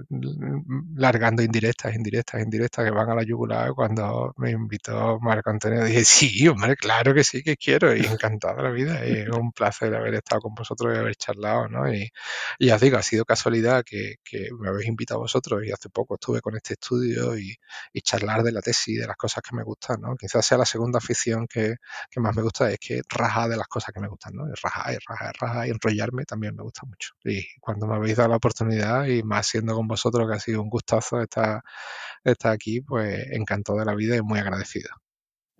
Largando 0.96 1.42
indirectas, 1.42 1.96
indirectas, 1.96 2.42
indirectas 2.42 2.84
que 2.84 2.92
van 2.92 3.10
a 3.10 3.16
la 3.16 3.24
yugular. 3.24 3.72
Cuando 3.74 4.34
me 4.38 4.52
invitó 4.52 5.20
Marco 5.22 5.50
Antonio 5.50 5.84
dije, 5.86 6.04
sí, 6.04 6.48
hombre, 6.50 6.76
claro 6.76 7.14
que 7.14 7.24
sí, 7.24 7.42
que 7.42 7.56
quiero. 7.56 7.96
Y 7.96 8.06
encantado 8.06 8.58
de 8.58 8.64
la 8.64 8.72
vida. 8.72 9.08
Y 9.08 9.12
es 9.20 9.30
un 9.30 9.52
placer 9.54 9.96
haber 9.96 10.16
estado 10.16 10.42
con 10.42 10.54
vosotros 10.56 10.94
y 10.94 10.98
haber 10.98 11.16
charlado, 11.16 11.70
¿no? 11.70 11.92
Y, 11.94 12.10
y 12.58 12.72
os 12.72 12.82
digo, 12.82 12.98
ha 12.98 13.04
sido 13.04 13.26
casualidad 13.26 13.84
que, 13.86 14.16
que 14.24 14.50
me 14.60 14.70
habéis 14.70 14.88
invitado 14.88 15.20
a 15.20 15.24
vosotros 15.24 15.64
y 15.66 15.72
hace 15.72 15.90
poco 15.90 16.16
estuve 16.16 16.42
con 16.42 16.56
este 16.56 16.74
estudio 16.74 17.38
y, 17.38 17.56
y 17.94 18.02
charlar 18.10 18.42
de 18.42 18.52
la 18.52 18.62
tesis, 18.62 19.00
de 19.00 19.06
las 19.06 19.16
cosas 19.16 19.44
que 19.48 19.56
me 19.56 19.64
gustan, 19.64 20.02
¿no? 20.02 20.16
Quizás 20.16 20.44
sea 20.44 20.58
la 20.58 20.66
segunda 20.66 20.98
afición 20.98 21.46
que, 21.48 21.76
que 22.10 22.20
más 22.20 22.36
me 22.36 22.42
gusta, 22.42 22.72
es 22.72 22.80
que 22.80 23.02
rajar 23.08 23.50
de 23.50 23.58
las 23.58 23.68
cosas 23.68 23.94
que 23.94 24.00
me 24.00 24.08
gustan, 24.08 24.34
¿no? 24.34 24.46
Rajar 24.64 24.94
y 24.94 24.98
rajar 25.08 25.32
y 25.36 25.40
rajar 25.40 25.68
y 25.68 25.72
enrollarme 25.72 26.24
también 26.26 26.56
me 26.56 26.64
gusta 26.64 26.82
mucho. 26.88 27.14
Y 27.24 27.46
cuando 27.60 27.86
me 27.86 27.96
habéis 27.96 28.18
dado 28.18 28.30
la 28.30 28.38
oportunidad 28.38 29.06
y 29.06 29.22
más 29.22 29.46
siendo 29.46 29.76
con 29.76 29.88
vosotros, 29.88 30.28
que 30.28 30.36
ha 30.36 30.40
sido 30.40 30.62
un 30.62 30.70
gustazo 30.70 31.22
estar, 31.22 31.62
estar 32.24 32.52
aquí, 32.52 32.82
pues 32.82 33.28
encantado 33.32 33.78
de 33.80 33.86
la 33.86 33.94
vida 33.94 34.16
y 34.16 34.22
muy 34.22 34.40
agradecido. 34.40 34.90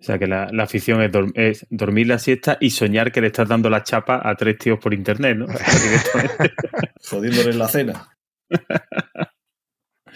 O 0.00 0.02
sea 0.02 0.18
que 0.18 0.26
la, 0.26 0.50
afición 0.60 1.02
es, 1.02 1.12
es, 1.34 1.66
dormir 1.70 2.06
la 2.06 2.18
siesta 2.18 2.56
y 2.60 2.70
soñar 2.70 3.12
que 3.12 3.20
le 3.20 3.28
estás 3.28 3.48
dando 3.48 3.68
la 3.68 3.82
chapa 3.84 4.20
a 4.24 4.34
tres 4.34 4.56
tíos 4.58 4.78
por 4.80 4.94
internet, 4.94 5.36
¿no? 5.36 5.46
Jodiéndole 7.10 7.52
la 7.52 7.68
cena. 7.68 8.08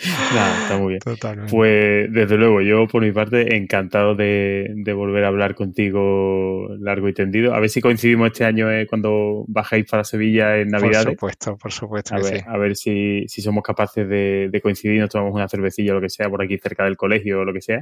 Nada, 0.35 0.63
está 0.63 0.79
muy 0.79 0.95
bien. 0.95 1.47
Pues 1.51 2.13
desde 2.13 2.37
luego, 2.37 2.61
yo 2.61 2.87
por 2.87 3.03
mi 3.03 3.13
parte 3.13 3.57
encantado 3.57 4.15
de, 4.15 4.75
volver 4.95 5.25
a 5.25 5.29
hablar 5.29 5.55
contigo 5.55 6.69
largo 6.79 7.09
y 7.09 7.15
tendido. 7.15 7.55
A 7.55 7.61
ver 7.61 7.71
si 7.71 7.81
coincidimos 7.81 8.29
este 8.29 8.45
año 8.45 8.71
eh, 8.71 8.87
cuando 8.87 9.45
bajáis 9.49 9.87
para 9.89 10.05
Sevilla 10.05 10.59
en 10.59 10.69
Navidad. 10.69 11.05
Por 11.05 11.13
supuesto, 11.13 11.57
por 11.57 11.73
supuesto. 11.73 12.15
A 12.15 12.19
ver, 12.19 12.45
a 12.47 12.59
ver 12.59 12.77
si, 12.77 13.27
somos 13.29 13.63
capaces 13.63 14.09
de, 14.09 14.61
coincidir, 14.63 15.01
nos 15.01 15.11
tomamos 15.11 15.35
una 15.35 15.49
cervecilla 15.49 15.93
o 15.93 15.95
lo 15.97 16.01
que 16.01 16.11
sea 16.11 16.29
por 16.29 16.43
aquí 16.43 16.59
cerca 16.59 16.85
del 16.85 16.97
colegio 16.97 17.41
o 17.41 17.45
lo 17.45 17.53
que 17.53 17.63
sea. 17.63 17.81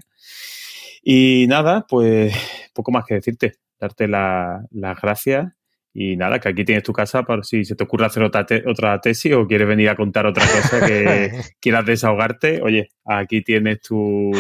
Y 1.03 1.47
nada, 1.49 1.85
pues 1.89 2.35
poco 2.73 2.93
más 2.93 3.05
que 3.05 3.15
decirte, 3.15 3.55
darte 3.81 4.07
las 4.07 5.01
gracias 5.01 5.53
y 5.95 6.17
nada, 6.17 6.39
que 6.39 6.49
aquí 6.49 6.65
tienes 6.65 6.83
tu 6.83 6.93
casa 6.93 7.23
para 7.23 7.43
si 7.43 7.65
se 7.65 7.75
te 7.75 7.85
ocurre 7.85 8.07
hacer 8.07 8.23
otra, 8.23 8.47
otra 8.67 9.01
tesis 9.01 9.33
o 9.35 9.47
quieres 9.47 9.69
venir 9.69 9.91
a 9.91 9.97
contar 9.97 10.27
otra 10.27 10.45
cosa 10.47 10.85
que 10.87 11.31
quieras 11.61 11.85
desahogarte. 11.85 12.63
Oye, 12.63 12.91
aquí 13.05 13.43
tienes 13.43 13.81
tu, 13.81 14.33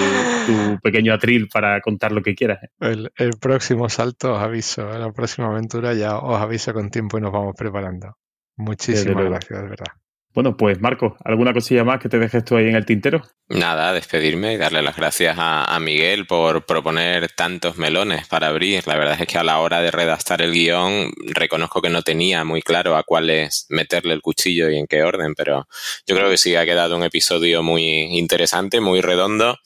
pequeño 0.83 1.13
atril 1.13 1.49
para 1.49 1.81
contar 1.81 2.13
lo 2.13 2.23
que 2.23 2.35
quieras. 2.35 2.61
El, 2.81 3.11
próximo 3.41 3.89
salto 3.89 4.35
os 4.35 4.43
aviso, 4.43 4.99
la 4.99 5.13
próxima 5.13 5.49
aventura 5.49 5.95
ya 5.95 6.19
os 6.19 6.41
aviso 6.41 6.73
con 6.73 6.91
tiempo 6.91 7.19
y 7.19 7.21
nos 7.21 7.33
vamos 7.33 7.55
preparando. 7.57 8.17
Muchísimas 8.57 9.25
gracias, 9.25 9.63
de 9.63 9.69
verdad. 9.69 10.02
Bueno, 10.35 10.57
pues 10.57 10.81
Marco, 10.81 11.17
¿alguna 11.25 11.53
cosilla 11.53 11.85
más 11.85 12.01
que 12.01 12.09
te 12.09 12.19
dejes 12.19 12.43
tú 12.45 12.57
ahí 12.57 12.67
en 12.67 12.75
el 12.75 12.87
tintero? 12.87 13.23
Nada, 13.49 13.93
despedirme 13.93 14.55
y 14.55 14.57
darle 14.57 14.81
las 14.81 14.97
gracias 14.97 15.37
a, 15.39 15.79
Miguel 15.79 16.27
por 16.27 16.65
proponer 16.65 17.31
tantos 17.33 17.77
melones 17.77 18.27
para 18.29 18.47
abrir. 18.47 18.87
La 18.87 18.97
verdad 18.97 19.21
es 19.21 19.27
que 19.27 19.37
a 19.37 19.45
la 19.45 19.61
hora 19.61 19.83
de 19.83 19.91
redactar 19.91 20.41
el 20.41 20.53
guion 20.53 21.13
reconozco 21.35 21.83
que 21.83 21.91
no 21.91 22.01
tenía 22.03 22.45
muy 22.45 22.63
claro 22.63 22.97
a 22.97 23.03
cuáles 23.03 23.67
meterle 23.69 24.15
el 24.15 24.23
cuchillo 24.23 24.71
y 24.71 24.79
en 24.79 24.87
qué 24.87 25.03
orden, 25.03 25.35
pero 25.35 25.69
yo 26.07 26.17
creo 26.17 26.31
que 26.31 26.39
sí 26.39 26.57
ha 26.57 26.65
quedado 26.65 26.97
un 26.97 27.03
episodio 27.03 27.63
muy 27.63 27.85
interesante, 28.19 28.81
muy 28.81 29.03
redondo. 29.03 29.59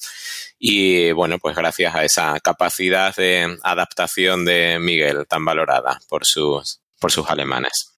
Y 0.58 1.12
bueno, 1.12 1.38
pues 1.38 1.54
gracias 1.54 1.94
a 1.94 2.04
esa 2.04 2.40
capacidad 2.40 3.14
de 3.14 3.56
adaptación 3.62 4.44
de 4.44 4.78
Miguel 4.80 5.26
tan 5.28 5.44
valorada 5.44 6.00
por 6.08 6.24
sus, 6.24 6.80
por 6.98 7.12
sus 7.12 7.30
alemanes. 7.30 7.95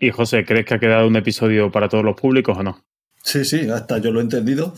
Y 0.00 0.10
José, 0.10 0.46
¿crees 0.46 0.64
que 0.64 0.74
ha 0.74 0.80
quedado 0.80 1.06
un 1.06 1.16
episodio 1.16 1.70
para 1.70 1.88
todos 1.88 2.02
los 2.02 2.18
públicos 2.18 2.56
o 2.56 2.62
no? 2.62 2.82
Sí, 3.22 3.44
sí, 3.44 3.68
hasta 3.68 3.98
yo 3.98 4.10
lo 4.10 4.20
he 4.20 4.22
entendido. 4.22 4.72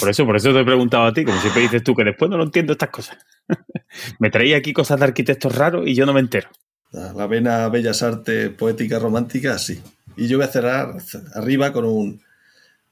Por, 0.00 0.10
eso, 0.10 0.26
por 0.26 0.36
eso 0.36 0.52
te 0.52 0.60
he 0.60 0.64
preguntado 0.64 1.04
a 1.04 1.14
ti, 1.14 1.24
como 1.24 1.40
siempre 1.40 1.62
dices 1.62 1.84
tú, 1.84 1.94
que 1.94 2.02
después 2.02 2.28
no 2.28 2.36
lo 2.36 2.42
entiendo 2.42 2.72
estas 2.72 2.90
cosas. 2.90 3.16
me 4.18 4.30
traía 4.30 4.56
aquí 4.56 4.72
cosas 4.72 4.98
de 4.98 5.04
arquitectos 5.04 5.54
raros 5.54 5.86
y 5.86 5.94
yo 5.94 6.04
no 6.06 6.12
me 6.12 6.18
entero. 6.18 6.48
La 6.90 7.26
vena 7.28 7.68
bellas 7.68 8.02
artes, 8.02 8.50
poética, 8.50 8.98
romántica, 8.98 9.58
sí. 9.58 9.80
Y 10.16 10.26
yo 10.26 10.38
voy 10.38 10.46
a 10.46 10.50
cerrar 10.50 10.96
arriba 11.34 11.72
con 11.72 11.84
un 11.84 12.20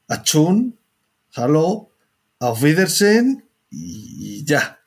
Achun, 0.07 0.77
Hallo, 1.35 1.89
Auf 2.39 2.61
Wiedersehen 2.61 3.43
y 3.69 4.45
ya. 4.45 4.79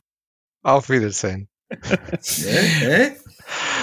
Auf 0.62 0.88
Wiedersehen. 0.88 1.48
¿Eh? 1.68 3.18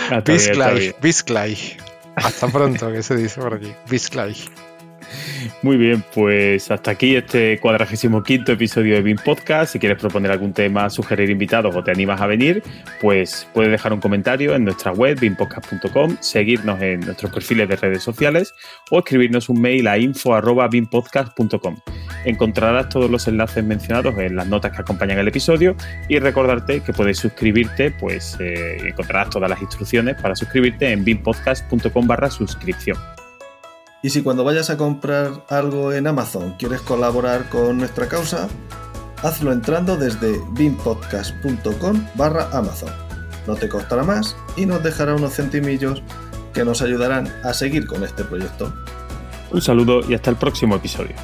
¿Eh? 0.09 0.21
Bis 0.25 0.49
gleich, 0.49 0.95
bis 0.99 1.23
gleich. 1.23 1.77
Hasta 2.15 2.47
pronto, 2.47 2.91
que 2.91 3.03
se 3.03 3.15
dice 3.15 3.41
por 3.41 3.53
aquí. 3.53 3.73
Bis 3.89 4.09
gleich. 4.09 4.49
Muy 5.61 5.77
bien, 5.77 6.03
pues 6.13 6.69
hasta 6.69 6.91
aquí 6.91 7.15
este 7.15 7.59
cuadragésimo 7.59 8.23
quinto 8.23 8.51
episodio 8.51 8.95
de 8.95 9.01
BIM 9.01 9.17
Podcast. 9.17 9.73
Si 9.73 9.79
quieres 9.79 9.99
proponer 9.99 10.31
algún 10.31 10.53
tema, 10.53 10.89
sugerir 10.89 11.29
invitados 11.29 11.75
o 11.75 11.83
te 11.83 11.91
animas 11.91 12.21
a 12.21 12.27
venir, 12.27 12.61
pues 13.01 13.47
puedes 13.53 13.71
dejar 13.71 13.93
un 13.93 13.99
comentario 13.99 14.55
en 14.55 14.63
nuestra 14.63 14.91
web 14.91 15.19
bimpodcast.com, 15.19 16.17
seguirnos 16.19 16.81
en 16.81 16.99
nuestros 17.01 17.31
perfiles 17.31 17.67
de 17.69 17.75
redes 17.75 18.03
sociales 18.03 18.53
o 18.91 18.99
escribirnos 18.99 19.49
un 19.49 19.61
mail 19.61 19.87
a 19.87 19.97
info.bimpodcast.com. 19.97 21.77
Encontrarás 22.25 22.89
todos 22.89 23.09
los 23.09 23.27
enlaces 23.27 23.63
mencionados 23.63 24.17
en 24.17 24.35
las 24.35 24.47
notas 24.47 24.71
que 24.71 24.81
acompañan 24.81 25.19
el 25.19 25.27
episodio 25.27 25.75
y 26.09 26.19
recordarte 26.19 26.81
que 26.81 26.93
puedes 26.93 27.17
suscribirte, 27.17 27.91
pues 27.91 28.37
eh, 28.39 28.77
encontrarás 28.87 29.29
todas 29.29 29.49
las 29.49 29.61
instrucciones 29.61 30.15
para 30.21 30.35
suscribirte 30.35 30.91
en 30.91 31.03
bimpodcast.com 31.03 32.07
barra 32.07 32.29
suscripción. 32.29 32.97
Y 34.06 34.11
si 34.11 34.22
cuando 34.22 34.44
vayas 34.44 34.69
a 34.69 34.77
comprar 34.77 35.44
algo 35.49 35.91
en 35.91 36.06
Amazon 36.06 36.53
quieres 36.60 36.80
colaborar 36.82 37.49
con 37.49 37.80
nuestra 37.80 38.07
causa, 38.07 38.48
hazlo 39.23 39.52
entrando 39.52 39.98
desde 39.98 40.40
bimpodcast.com 40.52 42.06
barra 42.14 42.48
Amazon. 42.53 42.91
No 43.48 43.56
te 43.56 43.68
costará 43.68 44.03
más 44.03 44.38
y 44.56 44.68
nos 44.68 44.84
dejará 44.84 45.15
unos 45.15 45.34
centimillos 45.34 46.03
que 46.53 46.64
nos 46.64 46.84
ayudarán 46.84 47.34
a 47.44 47.52
seguir 47.56 47.88
con 47.88 48.03
este 48.03 48.23
proyecto. 48.23 48.72
Un 49.49 49.64
saludo 49.64 50.02
y 50.07 50.14
hasta 50.14 50.30
el 50.30 50.36
próximo 50.36 50.76
episodio. 50.76 51.15